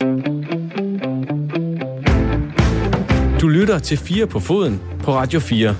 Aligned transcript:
Du 0.00 0.06
lytter 3.48 3.78
til 3.78 3.98
4 3.98 4.26
på 4.26 4.40
foden 4.40 4.80
på 5.02 5.12
Radio 5.12 5.40
4. 5.40 5.76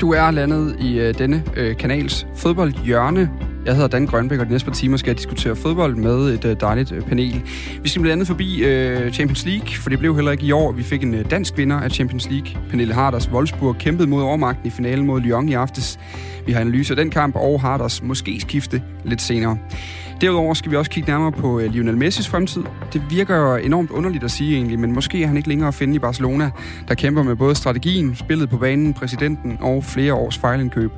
Du 0.00 0.12
er 0.12 0.30
landet 0.30 0.76
i 0.80 0.98
øh, 0.98 1.18
denne 1.18 1.44
øh, 1.56 1.76
kanals 1.76 2.26
fodboldhjørne. 2.36 3.30
Jeg 3.64 3.74
hedder 3.74 3.88
Dan 3.88 4.06
Grønbæk, 4.06 4.38
og 4.38 4.46
de 4.46 4.50
næste 4.50 4.66
par 4.66 4.74
timer 4.74 4.96
skal 4.96 5.10
jeg 5.10 5.18
diskutere 5.18 5.56
fodbold 5.56 5.96
med 5.96 6.34
et 6.34 6.44
øh, 6.44 6.56
dejligt 6.60 6.92
øh, 6.92 7.02
panel. 7.02 7.42
Vi 7.82 7.88
skal 7.88 8.02
blandt 8.02 8.12
andet 8.12 8.26
forbi 8.26 8.64
øh, 8.64 9.12
Champions 9.12 9.46
League, 9.46 9.68
for 9.68 9.90
det 9.90 9.98
blev 9.98 10.14
heller 10.14 10.32
ikke 10.32 10.44
i 10.44 10.52
år. 10.52 10.72
Vi 10.72 10.82
fik 10.82 11.02
en 11.02 11.14
øh, 11.14 11.30
dansk 11.30 11.56
vinder 11.56 11.76
af 11.76 11.90
Champions 11.90 12.30
League. 12.30 12.50
Pernille 12.70 12.94
Harders 12.94 13.30
Wolfsburg 13.30 13.76
kæmpede 13.78 14.08
mod 14.08 14.22
overmagten 14.22 14.66
i 14.66 14.70
finalen 14.70 15.06
mod 15.06 15.20
Lyon 15.20 15.48
i 15.48 15.52
aftes. 15.52 15.98
Vi 16.46 16.52
har 16.52 16.60
analyse 16.60 16.92
af 16.92 16.96
den 16.96 17.10
kamp, 17.10 17.36
og 17.36 17.60
Harders 17.60 18.02
måske 18.02 18.40
skifte 18.40 18.82
lidt 19.04 19.22
senere. 19.22 19.58
Derudover 20.20 20.54
skal 20.54 20.70
vi 20.70 20.76
også 20.76 20.90
kigge 20.90 21.10
nærmere 21.10 21.32
på 21.32 21.60
øh, 21.60 21.72
Lionel 21.72 21.96
Messis 21.96 22.28
fremtid. 22.28 22.62
Det 22.92 23.02
virker 23.10 23.36
jo 23.36 23.56
enormt 23.56 23.90
underligt 23.90 24.24
at 24.24 24.30
sige 24.30 24.54
egentlig, 24.54 24.78
men 24.78 24.92
måske 24.92 25.22
er 25.22 25.26
han 25.26 25.36
ikke 25.36 25.48
længere 25.48 25.68
at 25.68 25.74
finde 25.74 25.94
i 25.94 25.98
Barcelona, 25.98 26.50
der 26.88 26.94
kæmper 26.94 27.22
med 27.22 27.36
både 27.36 27.54
strategien, 27.54 28.16
spillet 28.16 28.50
på 28.50 28.56
banen, 28.56 28.94
præsidenten 28.94 29.58
og 29.60 29.84
flere 29.84 30.14
års 30.14 30.38
fejlindkøb. 30.38 30.90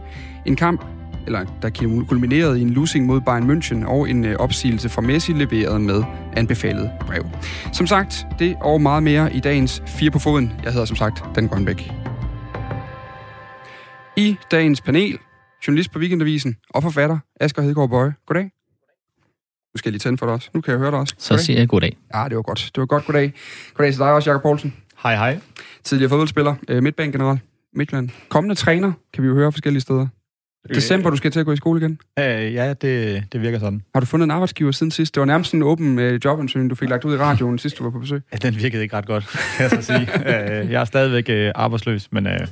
En 0.46 0.56
kamp, 0.56 0.84
eller 1.26 1.44
der 1.62 1.70
kulminerede 2.08 2.58
i 2.58 2.62
en 2.62 2.70
losing 2.70 3.06
mod 3.06 3.20
Bayern 3.20 3.50
München 3.50 3.86
og 3.86 4.10
en 4.10 4.24
øh, 4.24 4.36
opsigelse 4.36 4.88
fra 4.88 5.02
Messi 5.02 5.32
leveret 5.32 5.80
med 5.80 6.02
anbefalet 6.36 6.90
brev. 7.00 7.24
Som 7.72 7.86
sagt, 7.86 8.26
det 8.38 8.56
og 8.60 8.80
meget 8.80 9.02
mere 9.02 9.34
i 9.34 9.40
dagens 9.40 9.82
Fire 9.86 10.10
på 10.10 10.18
foden. 10.18 10.52
Jeg 10.64 10.72
hedder 10.72 10.86
som 10.86 10.96
sagt 10.96 11.24
Dan 11.34 11.48
Grønbæk. 11.48 11.92
I 14.16 14.36
dagens 14.50 14.80
panel, 14.80 15.18
journalist 15.66 15.92
på 15.92 15.98
Weekendavisen 15.98 16.56
og 16.70 16.82
forfatter 16.82 17.18
Asger 17.40 17.62
Hedegaard 17.62 17.90
Bøje. 17.90 18.14
Goddag. 18.26 18.61
Nu 19.74 19.78
skal 19.78 19.88
jeg 19.88 19.92
lige 19.92 19.98
tænde 20.00 20.18
for 20.18 20.26
dig 20.26 20.34
også. 20.34 20.50
Nu 20.54 20.60
kan 20.60 20.72
jeg 20.72 20.78
høre 20.78 20.90
dig 20.90 20.98
også. 20.98 21.14
Så 21.18 21.36
siger 21.38 21.58
jeg 21.58 21.68
goddag. 21.68 21.96
Ja, 22.14 22.24
det 22.28 22.36
var 22.36 22.42
godt. 22.42 22.70
Det 22.74 22.80
var 22.80 22.86
godt 22.86 23.06
goddag. 23.06 23.32
Goddag 23.74 23.92
til 23.92 23.98
dig 23.98 24.12
også, 24.12 24.30
Jakob 24.30 24.42
Poulsen. 24.42 24.74
Hej, 25.02 25.14
hej. 25.14 25.38
Tidligere 25.84 26.08
fodboldspiller, 26.08 26.54
øh, 26.68 26.82
midtbanegeneral, 26.82 27.40
Midtland. 27.74 28.08
Kommende 28.28 28.54
træner, 28.54 28.92
kan 29.14 29.22
vi 29.22 29.28
jo 29.28 29.34
høre 29.34 29.52
forskellige 29.52 29.80
steder. 29.80 30.06
Øh, 30.70 30.74
December, 30.74 31.10
du 31.10 31.16
skal 31.16 31.30
til 31.30 31.40
at 31.40 31.46
gå 31.46 31.52
i 31.52 31.56
skole 31.56 31.80
igen? 31.80 31.98
Øh, 32.18 32.54
ja, 32.54 32.68
det, 32.74 33.24
det 33.32 33.40
virker 33.42 33.58
sådan. 33.58 33.82
Har 33.94 34.00
du 34.00 34.06
fundet 34.06 34.24
en 34.24 34.30
arbejdsgiver 34.30 34.72
siden 34.72 34.90
sidst? 34.90 35.14
Det 35.14 35.20
var 35.20 35.26
nærmest 35.26 35.54
en 35.54 35.62
åben 35.62 35.98
øh, 35.98 36.20
jobansøgning, 36.24 36.70
du 36.70 36.74
fik 36.74 36.88
lagt 36.88 37.04
ud 37.04 37.14
i 37.14 37.18
radioen 37.18 37.58
sidst, 37.58 37.78
du 37.78 37.84
var 37.84 37.90
på 37.90 37.98
besøg. 37.98 38.22
Ja, 38.32 38.36
den 38.36 38.56
virkede 38.58 38.82
ikke 38.82 38.96
ret 38.96 39.06
godt, 39.06 39.26
kan 39.56 39.62
jeg 39.62 39.70
så 39.70 39.82
sige. 39.82 40.00
øh, 40.60 40.70
jeg 40.70 40.80
er 40.80 40.84
stadigvæk 40.84 41.28
øh, 41.28 41.52
arbejdsløs, 41.54 42.12
men 42.12 42.26
øh, 42.26 42.46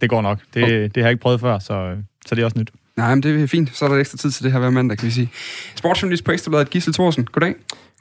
det 0.00 0.10
går 0.10 0.22
nok. 0.22 0.38
Det, 0.54 0.62
okay. 0.64 0.82
det 0.82 0.96
har 0.96 1.02
jeg 1.02 1.10
ikke 1.10 1.22
prøvet 1.22 1.40
før, 1.40 1.58
så, 1.58 1.96
så 2.26 2.34
det 2.34 2.40
er 2.40 2.44
også 2.44 2.58
nyt. 2.58 2.70
Nej, 2.96 3.14
men 3.14 3.22
det 3.22 3.42
er 3.42 3.46
fint. 3.46 3.76
Så 3.76 3.84
er 3.84 3.88
der 3.88 3.96
ekstra 3.96 4.18
tid 4.18 4.30
til 4.30 4.44
det 4.44 4.52
her 4.52 4.58
hver 4.58 4.70
mandag, 4.70 4.98
kan 4.98 5.06
vi 5.06 5.12
sige. 5.12 5.30
Sportsjournalist 5.74 6.24
på 6.24 6.32
Ekstrabladet, 6.32 6.70
Gissel 6.70 6.94
Thorsen. 6.94 7.24
Goddag. 7.24 7.54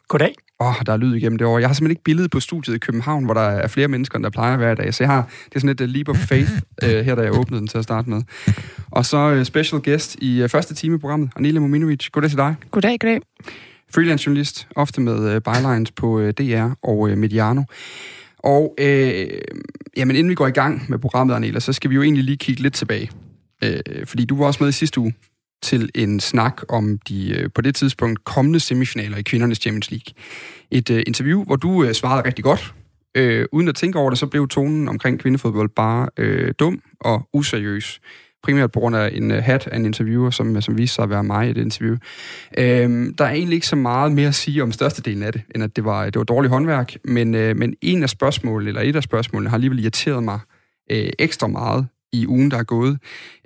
Goddag. 0.07 0.35
Åh, 0.59 0.67
oh, 0.67 0.75
der 0.85 0.93
er 0.93 0.97
lyd 0.97 1.15
igennem 1.15 1.37
det 1.37 1.47
år. 1.47 1.59
Jeg 1.59 1.69
har 1.69 1.73
simpelthen 1.73 1.91
ikke 1.91 2.03
billedet 2.03 2.31
på 2.31 2.39
studiet 2.39 2.75
i 2.75 2.77
København, 2.77 3.25
hvor 3.25 3.33
der 3.33 3.41
er 3.41 3.67
flere 3.67 3.87
mennesker, 3.87 4.15
end 4.15 4.23
der 4.23 4.29
plejer 4.29 4.53
at 4.53 4.59
være 4.59 4.71
i 4.71 4.75
dag. 4.75 4.93
Så 4.93 5.03
jeg 5.03 5.11
har, 5.11 5.29
det 5.45 5.55
er 5.55 5.59
sådan 5.59 5.69
et 5.69 5.81
uh, 5.81 5.87
leap 5.87 6.09
of 6.09 6.17
faith, 6.17 6.51
uh, 6.83 6.89
her 6.89 7.15
da 7.15 7.21
jeg 7.21 7.39
åbnede 7.39 7.59
den 7.59 7.67
til 7.67 7.77
at 7.77 7.83
starte 7.83 8.09
med. 8.09 8.21
Og 8.91 9.05
så 9.05 9.35
uh, 9.37 9.43
special 9.43 9.81
guest 9.81 10.15
i 10.15 10.43
uh, 10.43 10.49
første 10.49 10.75
time 10.75 10.95
i 10.95 10.97
programmet, 10.97 11.29
Anila 11.35 11.59
Mominovic. 11.59 12.09
Goddag 12.11 12.29
til 12.29 12.37
dig. 12.37 12.55
Goddag, 12.71 12.99
goddag. 12.99 13.21
Freelance 13.93 14.27
journalist, 14.27 14.67
ofte 14.75 15.01
med 15.01 15.35
uh, 15.35 15.41
bylines 15.41 15.91
på 15.91 16.19
uh, 16.19 16.29
DR 16.29 16.69
og 16.83 16.99
uh, 16.99 17.17
Mediano. 17.17 17.63
Og 18.43 18.75
øh, 18.77 19.27
jamen, 19.97 20.15
inden 20.15 20.29
vi 20.29 20.35
går 20.35 20.47
i 20.47 20.51
gang 20.51 20.85
med 20.89 20.99
programmet, 20.99 21.35
Anela, 21.35 21.59
så 21.59 21.73
skal 21.73 21.89
vi 21.89 21.95
jo 21.95 22.01
egentlig 22.01 22.23
lige 22.23 22.37
kigge 22.37 22.61
lidt 22.61 22.73
tilbage. 22.73 23.09
Øh, 23.63 24.05
fordi 24.05 24.25
du 24.25 24.37
var 24.37 24.45
også 24.45 24.63
med 24.63 24.69
i 24.69 24.71
sidste 24.71 24.99
uge 24.99 25.13
til 25.63 25.89
en 25.95 26.19
snak 26.19 26.61
om 26.69 26.97
de 26.97 27.37
øh, 27.37 27.49
på 27.55 27.61
det 27.61 27.75
tidspunkt 27.75 28.23
kommende 28.23 28.59
semifinaler 28.59 29.17
i 29.17 29.21
kvindernes 29.21 29.57
Champions 29.57 29.91
League. 29.91 30.13
Et 30.71 30.89
øh, 30.89 31.03
interview, 31.07 31.43
hvor 31.43 31.55
du 31.55 31.83
øh, 31.83 31.93
svarede 31.93 32.27
rigtig 32.27 32.43
godt. 32.43 32.73
Øh, 33.17 33.45
uden 33.51 33.67
at 33.67 33.75
tænke 33.75 33.99
over 33.99 34.09
det, 34.09 34.19
så 34.19 34.27
blev 34.27 34.47
tonen 34.47 34.87
omkring 34.87 35.19
kvindefodbold 35.19 35.69
bare 35.69 36.09
øh, 36.17 36.53
dum 36.59 36.81
og 36.99 37.29
useriøs. 37.33 37.99
Primært 38.43 38.71
på 38.71 38.79
grund 38.79 38.95
af 38.95 39.11
en 39.13 39.31
øh, 39.31 39.43
hat 39.43 39.67
af 39.67 39.75
en 39.75 39.85
interviewer, 39.85 40.29
som, 40.29 40.55
øh, 40.55 40.61
som 40.61 40.77
viste 40.77 40.95
sig 40.95 41.03
at 41.03 41.09
være 41.09 41.23
mig 41.23 41.49
i 41.49 41.53
det 41.53 41.61
interview. 41.61 41.95
Øh, 42.57 43.13
der 43.17 43.25
er 43.25 43.31
egentlig 43.31 43.55
ikke 43.55 43.67
så 43.67 43.75
meget 43.75 44.11
mere 44.11 44.27
at 44.27 44.35
sige 44.35 44.63
om 44.63 44.71
størstedelen 44.71 45.23
af 45.23 45.33
det, 45.33 45.41
end 45.55 45.63
at 45.63 45.75
det 45.75 45.85
var, 45.85 46.05
det 46.05 46.15
var 46.15 46.23
dårligt 46.23 46.51
håndværk. 46.51 46.95
Men, 47.05 47.35
øh, 47.35 47.57
men 47.57 47.75
en 47.81 48.03
af 48.03 48.09
spørgsmålene, 48.09 48.69
eller 48.69 48.81
et 48.81 48.95
af 48.95 49.03
spørgsmålene, 49.03 49.49
har 49.49 49.57
alligevel 49.57 49.79
irriteret 49.79 50.23
mig 50.23 50.39
øh, 50.91 51.09
ekstra 51.19 51.47
meget 51.47 51.87
i 52.13 52.27
ugen, 52.27 52.51
der 52.51 52.57
er 52.57 52.63
gået. 52.63 52.97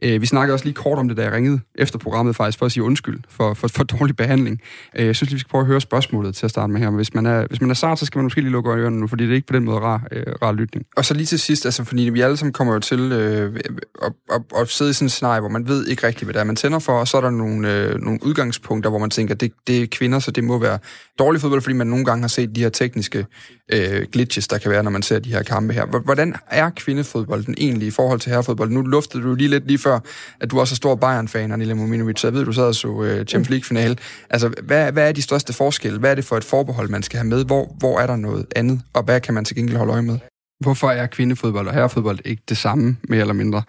Øh, 0.04 0.22
vi 0.22 0.26
snakkede 0.26 0.54
også 0.54 0.66
lige 0.66 0.74
kort 0.74 1.00
om 1.00 1.08
det, 1.08 1.18
da 1.18 1.24
jeg 1.24 1.32
ringede 1.32 1.60
efter 1.76 2.00
programmet 2.00 2.36
faktisk, 2.36 2.60
for 2.60 2.66
at 2.66 2.72
sige 2.72 2.84
undskyld 2.84 3.20
for, 3.30 3.54
for, 3.54 3.68
for 3.68 3.84
dårlig 3.84 4.16
behandling. 4.16 4.62
Øh, 4.96 5.06
jeg 5.06 5.16
synes 5.16 5.30
lige, 5.30 5.36
vi 5.36 5.40
skal 5.40 5.50
prøve 5.50 5.62
at 5.62 5.68
høre 5.68 5.82
spørgsmålet 5.82 6.36
til 6.36 6.46
at 6.46 6.50
starte 6.50 6.74
med 6.74 6.82
her. 6.82 6.90
Men 6.90 6.96
hvis 6.96 7.14
man 7.14 7.26
er, 7.26 7.48
hvis 7.48 7.62
man 7.62 7.70
er 7.70 7.74
sart, 7.74 8.00
så 8.00 8.06
skal 8.06 8.20
man 8.20 8.24
måske 8.24 8.42
lige 8.42 8.52
lukke 8.52 8.72
ørerne 8.72 9.00
nu, 9.00 9.08
fordi 9.08 9.24
det 9.24 9.32
er 9.32 9.36
ikke 9.36 9.48
på 9.48 9.54
den 9.54 9.64
måde 9.64 9.80
rar, 9.80 10.08
øh, 10.12 10.24
rar 10.42 10.52
lytning. 10.52 10.86
Og 10.98 11.06
så 11.06 11.14
lige 11.14 11.26
til 11.26 11.40
sidst, 11.40 11.66
altså 11.66 11.84
fordi 11.84 12.02
vi 12.02 12.22
alle 12.22 12.38
sammen 12.38 12.54
kommer 12.54 12.74
jo 12.74 12.80
til 12.80 13.00
øh, 13.00 13.56
at, 14.04 14.12
at, 14.32 14.42
at 14.58 14.70
sidde 14.70 14.92
i 14.92 14.94
sådan 14.94 15.06
en 15.06 15.10
scenarie, 15.10 15.40
hvor 15.40 15.50
man 15.50 15.68
ved 15.68 15.88
ikke 15.88 16.08
rigtigt, 16.08 16.26
hvad 16.26 16.34
det 16.34 16.40
er, 16.40 16.44
man 16.44 16.56
tænder 16.56 16.80
for, 16.80 16.94
og 16.94 17.08
så 17.08 17.18
er 17.18 17.22
der 17.22 17.30
nogle, 17.30 17.74
øh, 17.74 18.02
nogle 18.02 18.20
udgangspunkter, 18.24 18.90
hvor 18.90 19.00
man 19.00 19.10
tænker, 19.10 19.36
det, 19.36 19.52
det 19.68 19.82
er 19.82 19.88
kvinder, 19.92 20.20
så 20.20 20.32
det 20.32 20.44
må 20.44 20.60
være 20.60 20.80
dårlig 21.20 21.42
fodbold, 21.42 21.62
fordi 21.62 21.76
man 21.76 21.88
nogle 21.88 22.06
gange 22.06 22.22
har 22.22 22.28
set 22.28 22.56
de 22.56 22.62
her 22.62 22.70
tekniske 22.70 23.26
øh, 23.74 24.06
glitches, 24.12 24.48
der 24.48 24.58
kan 24.58 24.72
være, 24.72 24.84
når 24.84 24.92
man 24.92 25.02
ser 25.02 25.20
de 25.20 25.30
her 25.30 25.44
kampe 25.44 25.74
her. 25.74 25.86
Hvordan 25.86 26.36
er 26.50 26.70
kvindefodbolden 26.70 27.56
egentlig 27.58 27.88
i 27.88 27.92
forhold 27.92 28.20
til 28.20 28.30
herrefodbold? 28.32 28.55
Nu 28.70 28.82
luftede 28.82 29.24
du 29.24 29.36
lige 29.36 29.48
lidt 29.48 29.68
lige 29.68 29.78
før, 29.78 30.00
at 30.40 30.52
du 30.52 30.60
også 30.60 30.74
er 30.74 30.76
stor 30.76 30.96
Bayern-fan, 30.96 31.52
Anila 31.52 31.74
Mominovic, 31.74 32.20
så 32.20 32.28
jeg 32.28 32.34
ved, 32.34 32.46
du 32.46 32.52
sad 32.52 32.64
og 32.64 32.76
så 32.76 32.88
uh, 32.88 33.08
Champions 33.08 33.50
League-finale. 33.50 33.96
Altså, 34.30 34.54
hvad, 34.64 34.92
hvad 34.92 35.08
er 35.08 35.12
de 35.12 35.22
største 35.22 35.54
forskelle? 35.54 36.00
Hvad 36.00 36.12
er 36.12 36.16
det 36.16 36.26
for 36.26 36.38
et 36.38 36.44
forbehold, 36.44 36.90
man 36.90 37.04
skal 37.04 37.18
have 37.18 37.28
med? 37.28 37.46
Hvor, 37.46 37.76
hvor 37.80 38.00
er 38.00 38.08
der 38.08 38.16
noget 38.16 38.46
andet? 38.56 38.82
Og 38.94 39.04
hvad 39.04 39.22
kan 39.22 39.34
man 39.34 39.46
til 39.46 39.56
gengæld 39.56 39.78
holde 39.78 39.94
øje 39.94 40.02
med? 40.02 40.20
Hvorfor 40.60 40.90
er 40.90 41.06
kvindefodbold 41.06 41.68
og 41.68 41.74
herrefodbold 41.74 42.20
ikke 42.26 42.44
det 42.50 42.58
samme, 42.58 42.98
mere 43.10 43.22
eller 43.22 43.34
mindre? 43.34 43.62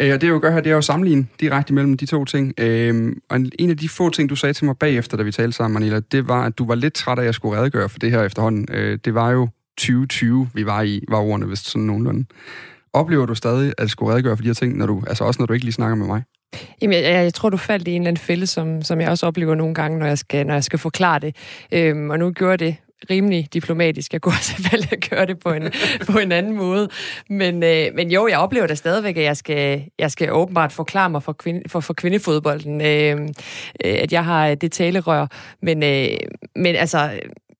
Øh, 0.00 0.14
og 0.14 0.20
det, 0.20 0.26
jeg 0.26 0.34
jo 0.34 0.38
gør 0.42 0.50
her, 0.50 0.60
det 0.60 0.70
er 0.70 0.74
jo 0.74 0.80
sammenligne 0.80 1.26
direkte 1.40 1.74
mellem 1.74 1.96
de 1.96 2.06
to 2.06 2.24
ting. 2.24 2.52
Øh, 2.58 3.16
og 3.30 3.40
en 3.58 3.70
af 3.70 3.76
de 3.76 3.88
få 3.88 4.10
ting, 4.10 4.30
du 4.30 4.36
sagde 4.36 4.52
til 4.52 4.64
mig 4.64 4.78
bagefter, 4.78 5.16
da 5.16 5.22
vi 5.22 5.32
talte 5.32 5.56
sammen, 5.56 5.74
Manila, 5.74 6.00
det 6.12 6.28
var, 6.28 6.44
at 6.44 6.58
du 6.58 6.66
var 6.66 6.74
lidt 6.74 6.94
træt 6.94 7.18
af, 7.18 7.22
at 7.22 7.26
jeg 7.26 7.34
skulle 7.34 7.58
redegøre 7.58 7.88
for 7.88 7.98
det 7.98 8.10
her 8.10 8.22
efterhånden. 8.22 8.66
Øh, 8.70 8.98
det 9.04 9.14
var 9.14 9.30
jo 9.30 9.48
2020, 9.78 10.48
vi 10.54 10.66
var 10.66 10.82
i, 10.82 11.04
var 11.08 11.18
ordene 11.18 11.48
vist 11.48 11.70
sådan 11.70 11.86
nogenlunde. 11.86 12.24
Oplever 12.94 13.26
du 13.26 13.34
stadig 13.34 13.72
at 13.78 13.90
skulle 13.90 14.12
redegøre 14.12 14.36
for 14.36 14.42
de 14.42 14.48
her 14.48 14.54
ting, 14.54 14.76
når 14.76 14.86
du, 14.86 15.02
altså 15.06 15.24
også 15.24 15.40
når 15.40 15.46
du 15.46 15.52
ikke 15.52 15.64
lige 15.64 15.72
snakker 15.72 15.96
med 15.96 16.06
mig? 16.06 16.22
Jamen, 16.82 17.02
jeg, 17.02 17.04
jeg 17.04 17.34
tror, 17.34 17.50
du 17.50 17.56
faldt 17.56 17.88
i 17.88 17.90
en 17.90 18.02
eller 18.02 18.08
anden 18.08 18.20
fælde, 18.20 18.46
som, 18.46 18.82
som 18.82 19.00
jeg 19.00 19.08
også 19.10 19.26
oplever 19.26 19.54
nogle 19.54 19.74
gange, 19.74 19.98
når 19.98 20.06
jeg 20.06 20.18
skal, 20.18 20.46
når 20.46 20.54
jeg 20.54 20.64
skal 20.64 20.78
forklare 20.78 21.18
det. 21.18 21.36
Øhm, 21.72 22.10
og 22.10 22.18
nu 22.18 22.30
gjorde 22.30 22.64
det 22.64 22.76
rimelig 23.10 23.48
diplomatisk. 23.52 24.12
Jeg 24.12 24.20
kunne 24.20 24.34
også 24.40 24.68
vælge 24.72 24.88
at 24.92 25.10
gøre 25.10 25.26
det 25.26 25.38
på 25.38 25.52
en, 25.52 25.62
på 26.10 26.18
en 26.18 26.32
anden 26.32 26.56
måde. 26.56 26.88
Men, 27.30 27.62
øh, 27.62 27.86
men 27.94 28.10
jo, 28.10 28.28
jeg 28.28 28.38
oplever 28.38 28.66
da 28.66 28.74
stadigvæk, 28.74 29.16
at 29.16 29.24
jeg 29.24 29.36
skal, 29.36 29.84
jeg 29.98 30.10
skal 30.10 30.32
åbenbart 30.32 30.72
forklare 30.72 31.10
mig 31.10 31.22
for, 31.22 31.32
kvinde, 31.32 31.62
for, 31.68 31.80
for 31.80 31.94
kvindefodbolden, 31.94 32.80
øh, 32.80 33.20
øh 33.84 33.96
at 34.04 34.12
jeg 34.12 34.24
har 34.24 34.54
det 34.54 34.72
talerør. 34.72 35.26
Men, 35.62 35.82
øh, 35.82 36.08
men 36.56 36.76
altså, 36.76 37.10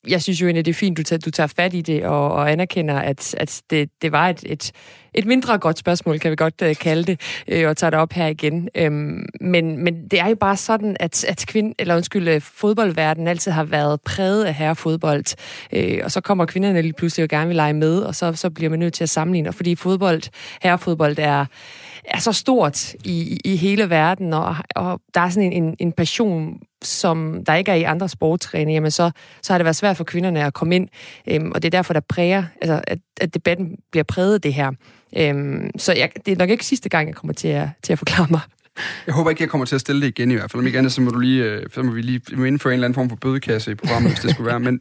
jeg 0.08 0.22
synes 0.22 0.40
jo 0.40 0.46
egentlig, 0.46 0.64
det 0.64 0.70
er 0.70 0.74
fint, 0.74 0.98
du 0.98 1.02
tager, 1.02 1.20
du 1.20 1.30
tager 1.30 1.46
fat 1.46 1.74
i 1.74 1.80
det 1.80 2.04
og, 2.04 2.32
og 2.32 2.52
anerkender, 2.52 2.94
at, 2.94 3.34
at 3.38 3.62
det, 3.70 3.90
det 4.02 4.12
var 4.12 4.28
et, 4.28 4.44
et, 4.46 4.72
et 5.14 5.26
mindre 5.26 5.58
godt 5.58 5.78
spørgsmål, 5.78 6.18
kan 6.18 6.30
vi 6.30 6.36
godt 6.36 6.62
uh, 6.62 6.74
kalde 6.80 7.04
det, 7.04 7.20
uh, 7.52 7.68
og 7.68 7.76
tager 7.76 7.90
det 7.90 7.98
op 7.98 8.12
her 8.12 8.26
igen. 8.26 8.68
Um, 8.86 9.26
men, 9.40 9.84
men 9.84 10.08
det 10.10 10.20
er 10.20 10.28
jo 10.28 10.34
bare 10.34 10.56
sådan, 10.56 10.96
at, 11.00 11.24
at 11.24 11.44
kvind, 11.46 11.74
eller 11.78 11.96
undskyld, 11.96 12.28
øh, 12.28 12.40
fodboldverdenen 12.40 13.28
altid 13.28 13.52
har 13.52 13.64
været 13.64 14.00
præget 14.00 14.44
af 14.44 14.54
herrefodbold, 14.54 15.24
uh, 15.76 16.04
og 16.04 16.10
så 16.10 16.20
kommer 16.20 16.46
kvinderne 16.46 16.82
lige 16.82 16.92
pludselig 16.92 17.22
og 17.22 17.28
gerne 17.28 17.46
vil 17.46 17.56
lege 17.56 17.72
med, 17.72 17.98
og 17.98 18.14
så, 18.14 18.32
så 18.32 18.50
bliver 18.50 18.70
man 18.70 18.78
nødt 18.78 18.94
til 18.94 19.04
at 19.04 19.10
sammenligne, 19.10 19.48
og 19.48 19.54
fordi 19.54 19.74
fodbold, 19.74 20.22
herrefodbold 20.62 21.18
er 21.18 21.46
er 22.04 22.18
så 22.18 22.32
stort 22.32 22.94
i, 23.04 23.40
i 23.44 23.56
hele 23.56 23.90
verden, 23.90 24.32
og, 24.32 24.56
og 24.76 25.00
der 25.14 25.20
er 25.20 25.28
sådan 25.28 25.52
en, 25.52 25.64
en, 25.64 25.76
en 25.78 25.92
passion, 25.92 26.60
som 26.82 27.44
der 27.44 27.54
ikke 27.54 27.70
er 27.70 27.74
i 27.74 27.82
andre 27.82 28.08
sportsgrene, 28.08 28.72
jamen 28.72 28.90
så, 28.90 29.10
så 29.42 29.52
har 29.52 29.58
det 29.58 29.64
været 29.64 29.76
svært 29.76 29.96
for 29.96 30.04
kvinderne 30.04 30.44
at 30.44 30.54
komme 30.54 30.76
ind, 30.76 30.88
øhm, 31.28 31.52
og 31.54 31.62
det 31.62 31.68
er 31.68 31.70
derfor, 31.78 31.92
der 31.92 32.00
præger, 32.00 32.44
altså, 32.60 32.80
at, 32.86 32.98
at 33.20 33.34
debatten 33.34 33.76
bliver 33.90 34.04
præget 34.04 34.34
af 34.34 34.40
det 34.40 34.54
her. 34.54 34.72
Øhm, 35.16 35.70
så 35.78 35.92
jeg, 35.92 36.10
det 36.26 36.32
er 36.32 36.36
nok 36.36 36.50
ikke 36.50 36.66
sidste 36.66 36.88
gang, 36.88 37.08
jeg 37.08 37.14
kommer 37.14 37.34
til 37.34 37.48
at, 37.48 37.68
til 37.82 37.92
at 37.92 37.98
forklare 37.98 38.26
mig. 38.30 38.40
Jeg 39.06 39.14
håber 39.14 39.30
ikke, 39.30 39.42
jeg 39.42 39.50
kommer 39.50 39.64
til 39.64 39.74
at 39.74 39.80
stille 39.80 40.02
det 40.02 40.08
igen 40.08 40.30
i 40.30 40.34
hvert 40.34 40.50
fald. 40.50 40.60
Om 40.60 40.66
ikke 40.66 40.78
andet, 40.78 40.92
så 40.92 41.00
må, 41.00 41.10
du 41.10 41.18
lige, 41.18 41.44
øh, 41.44 41.62
så 41.72 41.82
må 41.82 41.92
vi 41.92 42.02
lige 42.02 42.20
indføre 42.46 42.72
en 42.72 42.74
eller 42.74 42.84
anden 42.86 42.94
form 42.94 43.08
for 43.08 43.16
bødekasse 43.16 43.70
i 43.72 43.74
programmet, 43.74 44.10
hvis 44.10 44.20
det 44.20 44.30
skulle 44.30 44.46
være. 44.46 44.60
Men, 44.60 44.80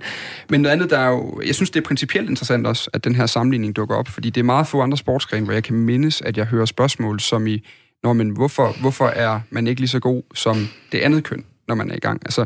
men 0.50 0.62
noget 0.62 0.74
andet, 0.74 0.90
der 0.90 1.00
er 1.00 1.10
jo... 1.10 1.42
Jeg 1.46 1.56
synes, 1.56 1.70
det 1.70 1.80
er 1.80 1.84
principielt 1.86 2.30
interessant 2.30 2.68
også, 2.68 2.90
at 2.94 3.04
den 3.04 3.16
her 3.16 3.26
sammenligning 3.26 3.76
dukker 3.76 3.96
op, 3.96 4.08
fordi 4.08 4.30
det 4.30 4.42
er 4.42 4.46
meget 4.46 4.68
få 4.68 4.82
andre 4.82 4.98
sportsgrene, 4.98 5.46
hvor 5.46 5.54
jeg 5.54 5.64
kan 5.64 5.76
mindes, 5.76 6.22
at 6.22 6.38
jeg 6.38 6.46
hører 6.46 6.66
spørgsmål 6.66 7.20
som 7.20 7.48
i, 7.48 7.64
Nå, 8.04 8.14
men 8.14 8.30
hvorfor, 8.30 8.76
hvorfor 8.82 9.08
er 9.08 9.40
man 9.50 9.68
ikke 9.68 9.82
lige 9.82 9.90
så 9.90 10.00
god 10.00 10.24
som 10.36 10.68
det 10.92 11.00
andet 11.00 11.24
køn, 11.24 11.46
når 11.68 11.76
man 11.76 11.92
er 11.92 11.96
i 11.96 12.00
gang? 12.00 12.22
Altså, 12.26 12.46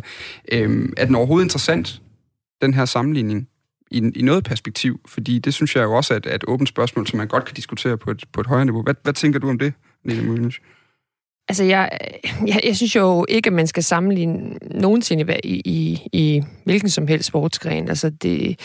øhm, 0.52 0.94
er 0.98 1.06
den 1.06 1.16
overhovedet 1.16 1.46
interessant, 1.46 2.02
den 2.62 2.74
her 2.74 2.86
sammenligning? 2.86 3.48
i, 3.92 4.12
i 4.16 4.22
noget 4.22 4.44
perspektiv, 4.44 5.00
fordi 5.06 5.40
det 5.40 5.54
synes 5.54 5.76
jeg 5.76 5.84
jo 5.84 5.94
også 5.94 6.14
er 6.14 6.18
et, 6.18 6.26
et 6.26 6.44
åbent 6.48 6.70
spørgsmål, 6.70 7.08
som 7.08 7.18
man 7.18 7.28
godt 7.28 7.46
kan 7.46 7.56
diskutere 7.56 7.98
på 7.98 8.12
et, 8.12 8.24
på 8.34 8.42
et 8.42 8.48
højere 8.48 8.66
niveau. 8.66 8.82
Hvad, 8.82 8.96
hvad 9.04 9.14
tænker 9.14 9.40
du 9.40 9.50
om 9.50 9.60
det, 9.60 9.74
Nina 10.04 10.22
Mulens? 10.22 10.60
Altså, 11.50 11.64
jeg, 11.64 11.90
jeg, 12.48 12.62
jeg 12.64 12.76
synes 12.76 12.96
jo 12.96 13.26
ikke, 13.30 13.48
at 13.48 13.54
man 13.54 13.68
skal 13.68 13.84
sammenligne 13.84 14.58
nogensinde 14.62 15.40
i, 15.44 15.62
i, 15.66 16.08
i 16.14 16.44
hvilken 16.64 16.90
som 16.90 17.08
helst 17.08 17.28
sportsgren. 17.28 17.90
Altså, 17.90 18.10
det, 18.10 18.60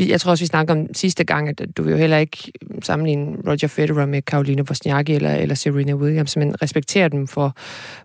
jeg 0.00 0.20
tror 0.20 0.30
også, 0.30 0.42
vi 0.42 0.46
snakker 0.46 0.74
om 0.74 0.94
sidste 0.94 1.24
gang, 1.24 1.48
at 1.48 1.62
du 1.76 1.82
vil 1.82 1.90
jo 1.90 1.96
heller 1.96 2.18
ikke 2.18 2.52
sammenligne 2.82 3.36
Roger 3.46 3.68
Federer 3.68 4.06
med 4.06 4.22
Karolina 4.22 4.62
Wozniacki 4.62 5.14
eller, 5.14 5.34
eller 5.34 5.54
Serena 5.54 5.94
Williams, 5.94 6.36
men 6.36 6.62
respekterer 6.62 7.08
dem 7.08 7.26
for, 7.26 7.52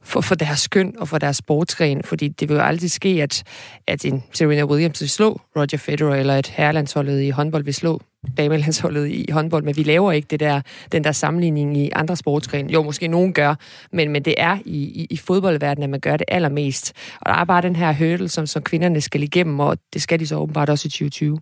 for, 0.01 0.21
for 0.21 0.36
deres 0.36 0.60
skøn 0.60 0.94
og 1.00 1.07
for 1.07 1.18
deres 1.18 1.38
sportsgren, 1.38 2.04
fordi 2.04 2.27
det 2.27 2.50
vil 2.50 2.56
jo 2.56 2.62
aldrig 2.62 2.92
ske, 2.92 3.24
at, 3.24 3.44
at 3.88 4.06
en 4.06 4.24
Serena 4.33 4.65
Williams 4.65 5.01
vil 5.01 5.10
slå 5.10 5.42
Roger 5.56 5.77
Federer, 5.77 6.15
eller 6.15 6.36
at 6.36 6.48
herrelandsholdet 6.48 7.21
i 7.21 7.30
håndbold 7.30 7.63
vil 7.63 7.74
slå 7.74 8.01
damelandsholdet 8.38 9.08
i 9.08 9.25
håndbold, 9.31 9.64
men 9.64 9.78
vi 9.78 9.84
laver 9.84 10.12
ikke 10.12 10.28
det 10.30 10.40
der, 10.40 10.62
den 10.92 11.04
der 11.04 11.12
sammenligning 11.12 11.78
i 11.78 11.90
andre 11.96 12.16
sportsgrene. 12.16 12.72
Jo, 12.72 12.84
måske 12.84 13.08
nogen 13.08 13.34
gør, 13.34 13.56
men, 13.92 14.12
men 14.12 14.25
det 14.25 14.36
er 14.38 14.58
i, 14.66 14.78
i, 14.78 15.08
i 15.10 15.18
fodboldverdenen, 15.18 15.84
at 15.84 15.90
man 15.90 16.00
gør 16.00 16.18
det 16.18 16.25
allermest. 16.28 16.94
Og 17.22 17.25
der 17.25 17.34
er 17.34 17.46
bare 17.46 17.62
den 17.62 17.75
her 17.75 17.94
hurdle, 17.94 18.30
som, 18.30 18.46
som 18.46 18.62
kvinderne 18.64 19.02
skal 19.02 19.24
igennem, 19.24 19.60
og 19.60 19.78
det 19.94 20.02
skal 20.02 20.20
de 20.20 20.28
så 20.28 20.36
åbenbart 20.36 20.70
også 20.70 20.86
i 20.88 20.90
2020. 20.90 21.40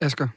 Asger? 0.00 0.28